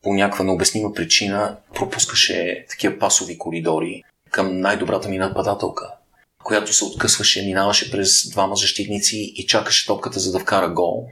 по 0.02 0.14
някаква 0.14 0.44
необяснима 0.44 0.92
причина 0.92 1.56
пропускаше 1.74 2.66
такива 2.70 2.98
пасови 2.98 3.38
коридори 3.38 4.02
към 4.34 4.60
най-добрата 4.60 5.08
ми 5.08 5.18
нападателка, 5.18 5.90
която 6.44 6.72
се 6.72 6.84
откъсваше, 6.84 7.42
минаваше 7.42 7.90
през 7.90 8.30
двама 8.30 8.56
защитници 8.56 9.16
и 9.36 9.46
чакаше 9.46 9.86
топката 9.86 10.20
за 10.20 10.32
да 10.32 10.38
вкара 10.38 10.68
гол. 10.68 11.08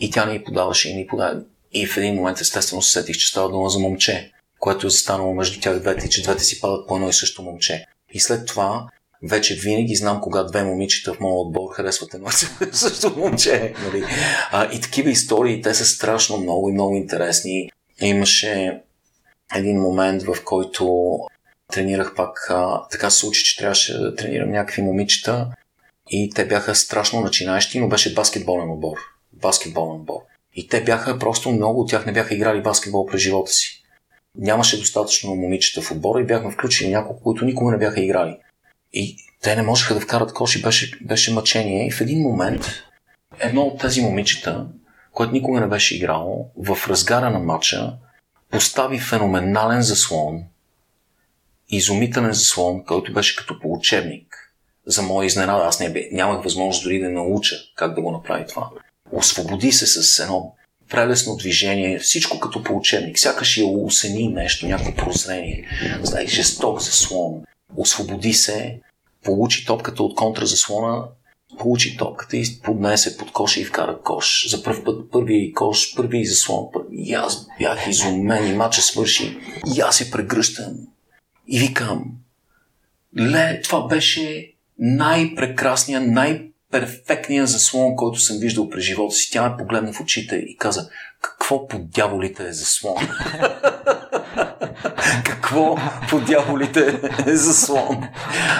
И 0.00 0.10
тя 0.10 0.26
ни 0.26 0.44
подаваше 0.44 0.90
и 0.90 0.94
ни 0.94 1.06
подава. 1.06 1.40
И 1.72 1.86
в 1.86 1.96
един 1.96 2.14
момент 2.14 2.40
естествено 2.40 2.82
се 2.82 2.92
сетих, 2.92 3.16
че 3.16 3.28
става 3.28 3.50
дума 3.50 3.68
за 3.68 3.78
момче, 3.78 4.32
което 4.58 4.86
е 4.86 4.90
застанало 4.90 5.34
между 5.34 5.60
тях 5.60 5.80
двете 5.80 6.06
и 6.06 6.10
че 6.10 6.22
двете 6.22 6.44
си 6.44 6.60
падат 6.60 6.88
по 6.88 6.96
едно 6.96 7.08
и 7.08 7.12
също 7.12 7.42
момче. 7.42 7.84
И 8.12 8.20
след 8.20 8.46
това 8.46 8.88
вече 9.22 9.54
винаги 9.54 9.96
знам 9.96 10.20
кога 10.20 10.42
две 10.42 10.64
момичета 10.64 11.14
в 11.14 11.20
моят 11.20 11.46
отбор 11.46 11.74
харесват 11.74 12.14
едно 12.14 12.28
също 12.72 13.14
момче. 13.16 13.74
Нали? 13.84 14.04
А, 14.50 14.72
и 14.72 14.80
такива 14.80 15.10
истории, 15.10 15.62
те 15.62 15.74
са 15.74 15.84
страшно 15.84 16.38
много 16.38 16.68
и 16.68 16.72
много 16.72 16.94
интересни. 16.94 17.70
Имаше 18.00 18.80
един 19.54 19.80
момент, 19.80 20.22
в 20.22 20.36
който 20.44 21.18
тренирах 21.72 22.14
пак, 22.16 22.46
а, 22.50 22.88
така 22.88 23.10
се 23.10 23.18
случи, 23.18 23.44
че 23.44 23.56
трябваше 23.56 23.98
да 23.98 24.14
тренирам 24.14 24.50
някакви 24.50 24.82
момичета 24.82 25.50
и 26.10 26.30
те 26.34 26.46
бяха 26.46 26.74
страшно 26.74 27.20
начинаещи, 27.20 27.80
но 27.80 27.88
беше 27.88 28.14
баскетболен 28.14 28.70
отбор. 28.70 28.96
Баскетболен 29.32 30.00
отбор. 30.00 30.20
И 30.54 30.68
те 30.68 30.84
бяха 30.84 31.18
просто 31.18 31.50
много 31.50 31.80
от 31.80 31.90
тях 31.90 32.06
не 32.06 32.12
бяха 32.12 32.34
играли 32.34 32.62
баскетбол 32.62 33.06
през 33.06 33.20
живота 33.20 33.52
си. 33.52 33.82
Нямаше 34.38 34.78
достатъчно 34.78 35.34
момичета 35.34 35.82
в 35.82 35.90
отбора 35.90 36.20
и 36.20 36.26
бяхме 36.26 36.50
включили 36.50 36.90
няколко, 36.90 37.22
които 37.22 37.44
никога 37.44 37.72
не 37.72 37.78
бяха 37.78 38.00
играли. 38.00 38.36
И 38.92 39.16
те 39.42 39.56
не 39.56 39.62
можеха 39.62 39.94
да 39.94 40.00
вкарат 40.00 40.32
кош 40.32 40.56
и 40.56 40.62
беше, 40.62 40.98
беше 41.02 41.32
мъчение. 41.32 41.86
И 41.86 41.90
в 41.90 42.00
един 42.00 42.22
момент 42.22 42.62
едно 43.40 43.62
от 43.62 43.80
тези 43.80 44.00
момичета, 44.00 44.66
което 45.12 45.32
никога 45.32 45.60
не 45.60 45.66
беше 45.66 45.96
играло, 45.96 46.50
в 46.56 46.88
разгара 46.88 47.30
на 47.30 47.38
матча 47.38 47.92
постави 48.50 48.98
феноменален 48.98 49.82
заслон, 49.82 50.42
изумителен 51.68 52.32
заслон, 52.32 52.84
който 52.84 53.12
беше 53.12 53.36
като 53.36 53.60
по 53.60 53.72
учебник. 53.72 54.26
За 54.86 55.02
моя 55.02 55.26
изненада, 55.26 55.64
аз 55.64 55.80
не, 55.80 56.08
нямах 56.12 56.44
възможност 56.44 56.84
дори 56.84 56.98
да 56.98 57.10
науча 57.10 57.56
как 57.74 57.94
да 57.94 58.00
го 58.00 58.12
направи 58.12 58.44
това. 58.48 58.70
Освободи 59.12 59.72
се 59.72 59.86
с 59.86 60.18
едно 60.18 60.54
прелесно 60.90 61.36
движение, 61.36 61.98
всичко 61.98 62.40
като 62.40 62.62
по 62.62 62.76
учебник. 62.76 63.18
Сякаш 63.18 63.56
я 63.56 63.66
усени 63.66 64.28
нещо, 64.28 64.66
някакво 64.66 64.94
прозрение. 64.94 65.68
Знаеш, 66.02 66.30
жесток 66.30 66.80
заслон. 66.80 67.42
Освободи 67.76 68.32
се, 68.32 68.80
получи 69.24 69.66
топката 69.66 70.02
от 70.02 70.16
контразаслона, 70.16 71.04
получи 71.58 71.96
топката 71.96 72.36
и 72.36 72.44
поднесе 72.62 73.16
под 73.16 73.32
коша 73.32 73.60
и 73.60 73.64
вкара 73.64 73.98
кош. 74.04 74.48
За 74.50 74.62
първ 74.62 74.84
път 74.84 75.10
първи 75.12 75.52
кош, 75.54 75.94
първи 75.96 76.24
заслон. 76.24 76.66
И 76.92 77.14
аз 77.14 77.46
бях 77.58 77.86
изумен 77.86 78.46
и 78.46 78.52
мача 78.52 78.82
свърши. 78.82 79.38
И 79.76 79.80
аз 79.80 79.96
се 79.96 80.10
прегръщам. 80.10 80.72
И 81.48 81.58
викам, 81.58 82.04
ле, 83.18 83.60
това 83.60 83.86
беше 83.86 84.52
най-прекрасният, 84.78 86.06
най-перфектният 86.06 87.48
заслон, 87.48 87.96
който 87.96 88.18
съм 88.18 88.38
виждал 88.38 88.70
през 88.70 88.84
живота 88.84 89.14
си. 89.14 89.30
Тя 89.32 89.48
ме 89.48 89.56
погледна 89.56 89.92
в 89.92 90.00
очите 90.00 90.36
и 90.36 90.56
каза, 90.56 90.88
какво 91.20 91.68
по 91.68 91.78
дяволите 91.78 92.48
е 92.48 92.52
заслон? 92.52 92.96
какво 95.24 95.78
по 96.10 96.20
дяволите 96.20 97.00
е 97.26 97.36
заслон? 97.36 98.08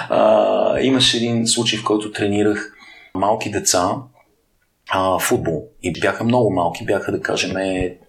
А, 0.08 0.80
имаше 0.80 1.16
един 1.16 1.46
случай, 1.46 1.78
в 1.78 1.84
който 1.84 2.12
тренирах 2.12 2.72
малки 3.14 3.50
деца 3.50 3.90
а, 4.90 5.18
футбол. 5.18 5.68
И 5.82 5.92
бяха 5.92 6.24
много 6.24 6.50
малки, 6.50 6.84
бяха 6.84 7.12
да 7.12 7.20
кажем 7.20 7.54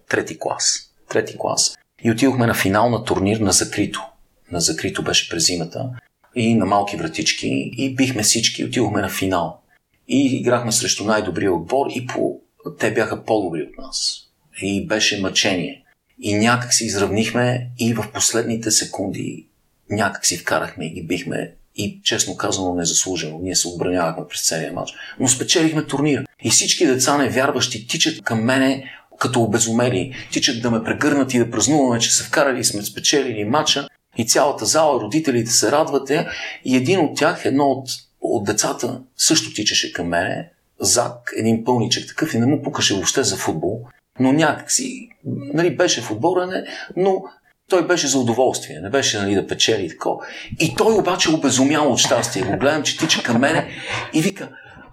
трети 0.08 0.38
клас. 0.38 0.94
Трети 1.08 1.38
клас. 1.38 1.76
И 2.02 2.10
отидохме 2.10 2.46
на 2.46 2.54
финал 2.54 2.90
на 2.90 3.04
турнир 3.04 3.36
на 3.36 3.52
закрито. 3.52 4.08
На 4.52 4.60
закрито 4.60 5.02
беше 5.02 5.28
през 5.28 5.46
зимата. 5.46 5.90
И 6.34 6.54
на 6.54 6.66
малки 6.66 6.96
вратички. 6.96 7.70
И 7.76 7.94
бихме 7.94 8.22
всички. 8.22 8.64
Отидохме 8.64 9.00
на 9.00 9.08
финал. 9.08 9.60
И 10.08 10.36
играхме 10.36 10.72
срещу 10.72 11.04
най-добрия 11.04 11.52
отбор 11.52 11.86
и 11.94 12.06
по... 12.06 12.40
те 12.78 12.92
бяха 12.92 13.24
по-добри 13.24 13.62
от 13.62 13.78
нас. 13.78 14.16
И 14.62 14.86
беше 14.86 15.20
мъчение. 15.20 15.84
И 16.20 16.34
някак 16.34 16.74
си 16.74 16.84
изравнихме 16.84 17.70
и 17.78 17.94
в 17.94 18.06
последните 18.14 18.70
секунди 18.70 19.46
някак 19.90 20.26
си 20.26 20.38
вкарахме 20.38 20.84
и 20.84 21.06
бихме 21.06 21.52
и 21.76 22.00
честно 22.04 22.36
казано 22.36 22.74
незаслужено. 22.74 23.38
Ние 23.42 23.56
се 23.56 23.68
отбранявахме 23.68 24.24
през 24.28 24.46
целия 24.46 24.72
матч. 24.72 24.92
Но 25.20 25.28
спечелихме 25.28 25.84
турнир. 25.84 26.24
И 26.42 26.50
всички 26.50 26.86
деца 26.86 27.18
невярващи 27.18 27.86
тичат 27.86 28.22
към 28.22 28.44
мене 28.44 28.84
като 29.18 29.42
обезумели. 29.42 30.14
Тичат 30.32 30.62
да 30.62 30.70
ме 30.70 30.84
прегърнат 30.84 31.34
и 31.34 31.38
да 31.38 31.50
празнуваме, 31.50 32.00
че 32.00 32.14
са 32.14 32.24
вкарали 32.24 32.60
и 32.60 32.64
сме 32.64 32.82
спечелили 32.82 33.44
матча. 33.44 33.88
И 34.18 34.26
цялата 34.26 34.64
зала, 34.64 35.00
родителите 35.00 35.50
се 35.50 35.72
радвате. 35.72 36.26
И 36.64 36.76
един 36.76 37.00
от 37.00 37.16
тях, 37.16 37.44
едно 37.44 37.64
от, 37.64 37.88
от 38.20 38.44
децата, 38.44 39.00
също 39.16 39.54
тичаше 39.54 39.92
към 39.92 40.06
мене. 40.06 40.50
Зак, 40.80 41.32
един 41.36 41.64
пълничък 41.64 42.08
такъв 42.08 42.34
и 42.34 42.38
не 42.38 42.46
му 42.46 42.62
пукаше 42.62 42.94
въобще 42.94 43.22
за 43.22 43.36
футбол. 43.36 43.80
Но 44.20 44.32
някакси, 44.32 45.08
нали, 45.54 45.76
беше 45.76 46.00
футболен, 46.00 46.64
но 46.96 47.22
той 47.68 47.86
беше 47.86 48.06
за 48.06 48.18
удоволствие, 48.18 48.80
не 48.80 48.90
беше 48.90 49.18
нали, 49.18 49.34
да 49.34 49.46
печели 49.46 49.84
и 49.84 49.88
такова. 49.88 50.26
И 50.60 50.74
той 50.74 50.94
обаче 50.94 51.30
обезумял 51.30 51.92
от 51.92 51.98
щастие. 51.98 52.42
Го 52.42 52.58
гледам, 52.58 52.82
че 52.82 52.98
тича 52.98 53.22
към 53.22 53.40
мене 53.40 53.68
и 54.14 54.22
вика, 54.22 54.48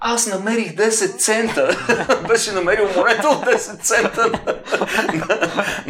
аз 0.07 0.27
намерих 0.27 0.76
10 0.76 1.18
цента. 1.18 1.77
Беше 2.27 2.52
намерил 2.52 2.88
монета 2.95 3.27
от 3.27 3.45
10 3.45 3.82
цента 3.82 4.27
на, 4.27 5.40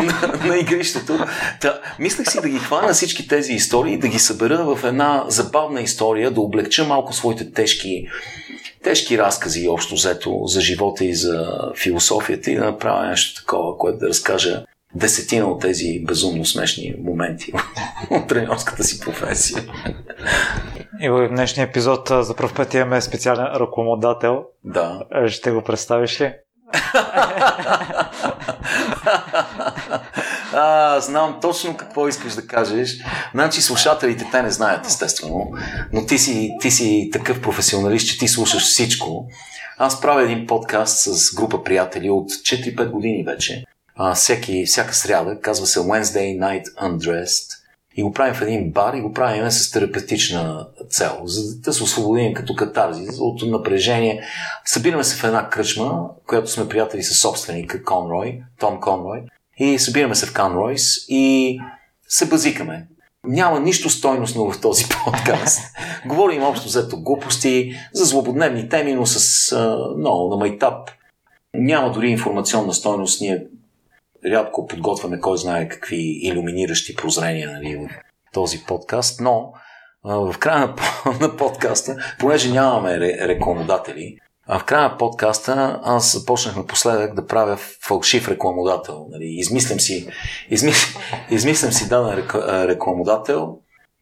на, 0.05 0.39
на 0.45 0.57
игрището. 0.57 1.25
Та, 1.61 1.79
мислех 1.99 2.31
си 2.31 2.41
да 2.41 2.49
ги 2.49 2.59
хвана 2.59 2.93
всички 2.93 3.27
тези 3.27 3.53
истории, 3.53 3.97
да 3.97 4.07
ги 4.07 4.19
събера 4.19 4.75
в 4.75 4.83
една 4.83 5.25
забавна 5.27 5.81
история, 5.81 6.31
да 6.31 6.41
облегча 6.41 6.83
малко 6.83 7.13
своите 7.13 7.51
тежки, 7.51 8.07
тежки 8.83 9.17
разкази 9.17 9.67
общо 9.67 9.95
взето 9.95 10.41
за 10.45 10.61
живота 10.61 11.05
и 11.05 11.15
за 11.15 11.47
философията 11.77 12.51
и 12.51 12.55
да 12.55 12.65
направя 12.65 13.07
нещо 13.07 13.41
такова, 13.41 13.77
което 13.77 13.99
да 13.99 14.07
разкажа 14.07 14.65
десетина 14.95 15.45
от 15.45 15.61
тези 15.61 15.99
безумно 16.07 16.45
смешни 16.45 16.95
моменти 17.03 17.53
от 18.09 18.27
тренерската 18.27 18.83
си 18.83 18.99
професия. 18.99 19.63
И 21.01 21.09
в 21.09 21.29
днешния 21.29 21.65
епизод 21.65 22.11
за 22.21 22.35
първ 22.35 22.53
път 22.55 22.73
имаме 22.73 23.01
специален 23.01 23.45
ръкомодател. 23.45 24.43
Да. 24.63 25.01
Ще 25.27 25.51
го 25.51 25.61
представиш 25.61 26.21
ли? 26.21 26.33
а, 30.53 30.99
знам 30.99 31.37
точно 31.41 31.77
какво 31.77 32.07
искаш 32.07 32.33
да 32.33 32.47
кажеш. 32.47 32.97
Значи 33.33 33.61
слушателите 33.61 34.27
те 34.31 34.41
не 34.41 34.51
знаят, 34.51 34.85
естествено, 34.85 35.51
но 35.93 36.05
ти 36.05 36.17
си, 36.17 36.51
ти 36.61 36.71
си 36.71 37.09
такъв 37.13 37.41
професионалист, 37.41 38.07
че 38.07 38.19
ти 38.19 38.27
слушаш 38.27 38.63
всичко. 38.63 39.27
Аз 39.77 40.01
правя 40.01 40.23
един 40.23 40.47
подкаст 40.47 40.97
с 40.97 41.35
група 41.35 41.63
приятели 41.63 42.09
от 42.09 42.31
4-5 42.31 42.89
години 42.89 43.23
вече. 43.23 43.63
Всеки, 44.13 44.65
всяка 44.65 44.93
сряда, 44.93 45.39
казва 45.41 45.67
се 45.67 45.79
Wednesday 45.79 46.39
Night 46.39 46.63
Undressed 46.75 47.47
и 47.97 48.03
го 48.03 48.11
правим 48.11 48.33
в 48.33 48.41
един 48.41 48.71
бар 48.71 48.93
и 48.93 49.01
го 49.01 49.13
правим 49.13 49.51
с 49.51 49.71
терапевтична 49.71 50.67
цел, 50.89 51.21
за 51.23 51.59
да 51.59 51.73
се 51.73 51.83
освободим 51.83 52.33
като 52.33 52.55
катарзис 52.55 53.17
от 53.19 53.41
напрежение. 53.41 54.23
Събираме 54.65 55.03
се 55.03 55.15
в 55.15 55.23
една 55.23 55.49
кръчма, 55.49 56.09
която 56.27 56.51
сме 56.51 56.69
приятели 56.69 57.03
с 57.03 57.13
собственика 57.13 57.83
Конрой, 57.83 58.41
Том 58.59 58.79
Конрой, 58.79 59.23
и 59.57 59.79
събираме 59.79 60.15
се 60.15 60.25
в 60.25 60.33
Конройс 60.33 60.81
и 61.09 61.59
се 62.07 62.25
базикаме. 62.25 62.87
Няма 63.27 63.59
нищо 63.59 63.89
стойностно 63.89 64.51
в 64.51 64.61
този 64.61 64.85
подкаст. 65.05 65.61
Говорим 66.05 66.43
общо 66.43 66.65
взето 66.67 67.01
глупости, 67.01 67.73
за 67.93 68.05
злободневни 68.05 68.69
теми, 68.69 68.93
но 68.93 69.05
с 69.05 69.51
а, 69.51 69.77
много 69.97 70.29
на 70.29 70.35
майтап. 70.35 70.89
Няма 71.53 71.91
дори 71.91 72.09
информационна 72.09 72.73
стойност. 72.73 73.21
Ние 73.21 73.45
рядко 74.31 74.67
подготвяме 74.67 75.19
кой 75.19 75.37
знае 75.37 75.69
какви 75.69 76.19
иллюминиращи 76.21 76.95
прозрения 76.95 77.51
нали, 77.51 77.75
в 77.77 77.89
този 78.33 78.65
подкаст, 78.67 79.21
но 79.21 79.53
в 80.03 80.35
края 80.39 80.59
на, 80.59 80.75
на 81.21 81.37
подкаста, 81.37 81.95
понеже 82.19 82.51
нямаме 82.51 82.99
рекламодатели, 83.27 84.17
а 84.47 84.59
в 84.59 84.65
края 84.65 84.89
на 84.89 84.97
подкаста 84.97 85.79
аз 85.83 86.13
започнах 86.13 86.55
напоследък 86.55 87.15
да 87.15 87.27
правя 87.27 87.57
фалшив 87.87 88.27
рекламодател. 88.27 89.07
Нали. 89.09 89.25
Измислям 89.25 89.79
си, 89.79 90.07
измислям, 90.49 91.03
измислям 91.31 91.71
си 91.71 91.89
даден 91.89 92.27
рекламодател 92.67 93.57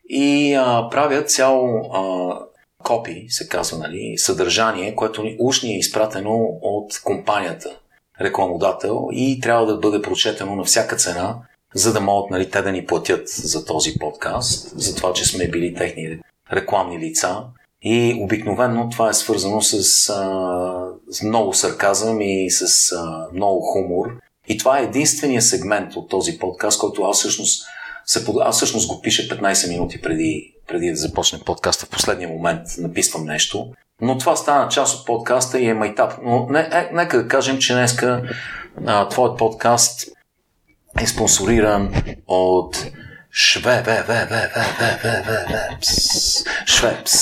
и 0.10 0.54
а, 0.54 0.90
правя 0.92 1.24
цяло 1.24 1.68
а, 1.94 2.40
копи, 2.84 3.26
се 3.30 3.48
казва, 3.48 3.78
нали, 3.78 4.14
съдържание, 4.18 4.96
което 4.96 5.24
уж 5.40 5.64
ни 5.64 5.74
е 5.74 5.78
изпратено 5.78 6.38
от 6.62 7.02
компанията 7.04 7.80
рекламодател 8.22 9.08
и 9.12 9.40
трябва 9.40 9.66
да 9.66 9.78
бъде 9.78 10.02
прочетено 10.02 10.56
на 10.56 10.64
всяка 10.64 10.96
цена, 10.96 11.36
за 11.76 11.94
да 11.94 12.02
могат 12.02 12.32
нали, 12.32 12.50
те 12.50 12.62
да 12.62 12.72
ни 12.72 12.86
платят 12.86 13.30
за 13.30 13.66
този 13.66 13.94
подкаст, 14.00 14.80
за 14.80 14.96
това, 14.96 15.14
че 15.14 15.26
сме 15.26 15.48
били 15.48 15.74
техни 15.74 16.20
рекламни 16.54 17.00
лица. 17.00 17.44
И 17.82 18.20
обикновено 18.22 18.90
това 18.90 19.10
е 19.10 19.14
свързано 19.14 19.62
с, 19.62 19.74
а, 20.10 20.88
с 21.10 21.24
много 21.24 21.54
сарказъм 21.54 22.22
и 22.22 22.52
с 22.52 22.92
а, 22.92 23.28
много 23.34 23.62
хумор. 23.62 24.18
И 24.48 24.58
това 24.58 24.80
е 24.80 24.84
единствения 24.84 25.42
сегмент 25.42 25.96
от 25.96 26.10
този 26.10 26.40
подкаст, 26.40 26.80
който 26.80 27.04
аз 27.04 27.20
всъщност, 27.20 27.66
се, 28.06 28.26
аз 28.42 28.56
всъщност 28.56 28.88
го 28.88 29.02
пиша 29.02 29.24
15 29.24 29.70
минути 29.70 30.02
преди, 30.02 30.54
преди 30.68 30.90
да 30.90 30.96
започне 30.96 31.40
подкаста. 31.40 31.86
В 31.86 31.90
последния 31.90 32.30
момент 32.30 32.68
написвам 32.78 33.26
нещо. 33.26 33.74
Но 34.02 34.18
това 34.18 34.36
стана 34.36 34.70
част 34.70 35.00
от 35.00 35.06
подкаста 35.06 35.60
и 35.60 35.66
е 35.66 35.74
майтап. 35.74 36.14
Но 36.24 36.48
не, 36.50 36.60
е, 36.60 36.90
нека 36.94 37.24
да 37.24 37.28
кажем, 37.28 37.58
че 37.58 37.74
днеска 37.74 38.22
а, 38.86 39.10
твоят 39.10 39.38
подкаст 39.38 40.10
е 41.02 41.08
спонсориран 41.08 41.94
от 42.28 42.86
Швепс. 46.66 47.14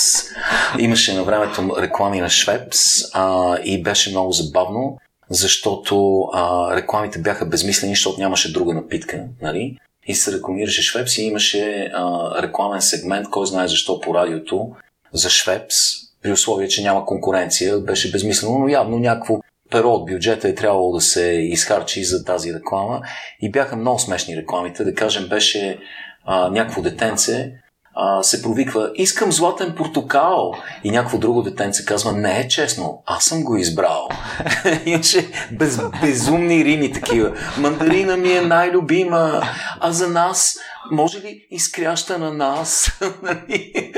Имаше 0.78 1.14
на 1.14 1.24
времето 1.24 1.76
реклами 1.78 2.20
на 2.20 2.30
Швепс 2.30 2.78
а, 3.12 3.56
и 3.64 3.82
беше 3.82 4.10
много 4.10 4.32
забавно, 4.32 4.98
защото 5.30 6.22
а, 6.32 6.76
рекламите 6.76 7.18
бяха 7.18 7.46
безмислени, 7.46 7.92
защото 7.94 8.20
нямаше 8.20 8.52
друга 8.52 8.74
напитка, 8.74 9.24
нали? 9.42 9.78
И 10.06 10.14
се 10.14 10.32
рекламираше 10.32 10.82
Швепс 10.82 11.18
и 11.18 11.22
имаше 11.22 11.90
а, 11.94 12.30
рекламен 12.42 12.82
сегмент, 12.82 13.30
кой 13.30 13.46
знае 13.46 13.68
защо 13.68 14.00
по 14.00 14.14
радиото, 14.14 14.70
за 15.12 15.30
Швепс, 15.30 15.76
при 16.22 16.32
условие, 16.32 16.68
че 16.68 16.82
няма 16.82 17.06
конкуренция, 17.06 17.78
беше 17.78 18.12
безмислено, 18.12 18.58
но 18.58 18.68
явно 18.68 18.98
някакво 18.98 19.40
перо 19.70 19.90
от 19.90 20.06
бюджета 20.06 20.48
е 20.48 20.54
трябвало 20.54 20.92
да 20.92 21.00
се 21.00 21.24
изхарчи 21.30 22.04
за 22.04 22.24
тази 22.24 22.54
реклама 22.54 23.02
и 23.40 23.50
бяха 23.50 23.76
много 23.76 23.98
смешни 23.98 24.36
рекламите. 24.36 24.84
Да 24.84 24.94
кажем, 24.94 25.28
беше 25.28 25.78
а, 26.24 26.48
някакво 26.48 26.82
детенце, 26.82 27.52
а, 27.94 28.22
се 28.22 28.42
провиква 28.42 28.90
искам 28.94 29.32
златен 29.32 29.74
портокал 29.76 30.54
и 30.84 30.90
някакво 30.90 31.18
друго 31.18 31.42
детенце 31.42 31.84
казва 31.84 32.12
не 32.12 32.40
е 32.40 32.48
честно, 32.48 33.02
аз 33.06 33.24
съм 33.24 33.44
го 33.44 33.56
избрал. 33.56 34.08
Имаше 34.86 35.28
без, 35.52 35.80
безумни 36.00 36.64
рими 36.64 36.92
такива. 36.92 37.32
Мандарина 37.58 38.16
ми 38.16 38.32
е 38.32 38.40
най-любима, 38.40 39.42
а 39.80 39.92
за 39.92 40.08
нас 40.08 40.58
може 40.90 41.18
ли 41.18 41.46
изкряща 41.50 42.18
на 42.18 42.32
нас? 42.32 43.00
Нали? 43.22 43.92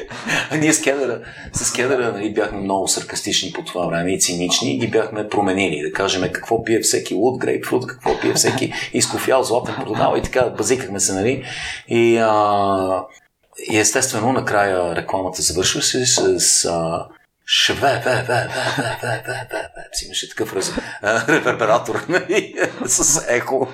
а 0.51 0.57
ние 0.57 0.73
с 0.73 0.83
Кедъра, 0.83 1.21
с 1.53 1.73
Кедъра 1.73 2.13
нали, 2.13 2.35
бяхме 2.35 2.61
много 2.61 2.89
саркастични 2.89 3.53
по 3.53 3.65
това 3.65 3.87
време 3.87 4.13
и 4.13 4.21
цинични 4.21 4.77
и 4.77 4.89
бяхме 4.89 5.29
променили. 5.29 5.83
Да 5.83 5.93
кажем 5.93 6.33
какво 6.33 6.65
пие 6.65 6.81
всеки 6.81 7.15
луд 7.15 7.39
грейпфрут, 7.39 7.87
какво 7.87 8.21
пие 8.21 8.35
всеки 8.35 8.73
изкофял 8.93 9.43
златен 9.43 9.75
портокал 9.75 10.15
и 10.19 10.23
така 10.23 10.47
базикахме 10.47 11.01
се, 11.01 11.13
нали? 11.13 11.45
И 11.89 12.17
а, 12.17 13.05
и 13.71 13.79
естествено, 13.79 14.33
накрая 14.33 14.97
рекламата 14.97 15.43
завършва 15.43 15.83
се 15.83 16.07
с, 16.07 16.41
с 16.41 16.65
а, 16.65 17.07
шве, 17.47 18.03
ве, 18.05 18.15
ве, 18.15 18.23
ве, 18.23 18.49
ве, 18.77 18.99
ве, 19.03 19.23
ве, 19.27 19.47
ве, 19.51 19.61
ве. 19.77 19.89
Си 19.93 20.05
имаше 20.05 20.29
такъв 20.29 20.57
раз, 20.57 20.73
ревербератор 21.29 22.05
нали? 22.09 22.55
с 22.87 23.25
ехо. 23.29 23.69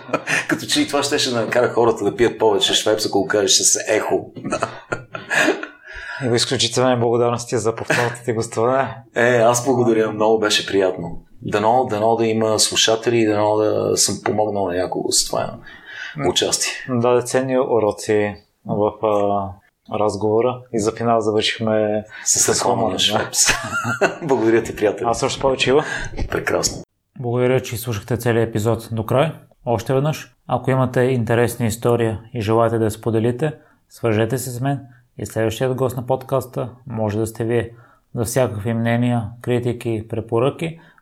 Като 0.49 0.67
че 0.67 0.81
и 0.81 0.89
това 0.89 1.03
щеше 1.03 1.31
да 1.31 1.41
накара 1.41 1.69
хората 1.69 2.05
да 2.05 2.17
пият 2.17 2.39
повече 2.39 2.75
швепс, 2.75 3.07
ако 3.07 3.21
го 3.21 3.29
кажеш 3.29 3.53
с 3.53 3.79
ехо. 3.89 4.33
Много 6.21 6.35
изключителни 6.35 7.01
благодарности 7.01 7.59
за 7.59 7.75
повторното 7.75 8.17
ти 8.25 8.33
гостуване. 8.33 8.97
Е, 9.15 9.37
аз 9.37 9.65
благодаря, 9.65 10.13
много 10.13 10.39
беше 10.39 10.67
приятно. 10.67 11.23
Дано, 11.43 11.87
дано 11.91 12.17
да 12.17 12.27
има 12.27 12.59
слушатели 12.59 13.19
и 13.19 13.27
дано 13.27 13.57
да 13.57 13.97
съм 13.97 14.21
помогнал 14.25 14.69
на 14.69 14.75
някого 14.75 15.13
с 15.13 15.27
това 15.27 15.55
участие. 16.29 16.73
Да, 16.89 17.23
ценни 17.23 17.59
уроци 17.59 18.35
в 18.67 18.93
разговора 19.93 20.61
и 20.73 20.81
за 20.81 20.93
финал 20.93 21.21
завършихме 21.21 22.05
с, 22.25 22.55
с 22.55 22.63
Хома 22.63 22.89
на 22.89 22.99
Швепс. 22.99 23.39
Благодаря 24.23 24.63
ти, 24.63 24.77
приятел. 24.77 25.09
Аз 25.09 25.19
също 25.19 25.41
повече 25.41 25.71
има. 25.71 25.85
Прекрасно. 26.31 26.83
Благодаря, 27.19 27.61
че 27.61 27.77
слушахте 27.77 28.17
целият 28.17 28.49
епизод 28.49 28.89
до 28.93 29.07
край. 29.07 29.33
Още 29.65 29.95
веднъж, 29.95 30.35
ако 30.47 30.71
имате 30.71 31.01
интересна 31.01 31.67
история 31.67 32.21
и 32.35 32.41
желаете 32.41 32.79
да 32.79 32.85
я 32.85 32.91
споделите, 32.91 33.53
свържете 33.89 34.39
се 34.39 34.51
с 34.51 34.61
мен 34.61 34.81
и 35.19 35.27
следващият 35.27 35.75
гост 35.75 35.97
на 35.97 36.07
подкаста 36.07 36.71
може 36.87 37.19
да 37.19 37.27
сте 37.27 37.45
вие. 37.45 37.71
За 38.15 38.25
всякакви 38.25 38.75
мнения, 38.75 39.29
критики, 39.43 40.07
препоръки, 40.09 40.81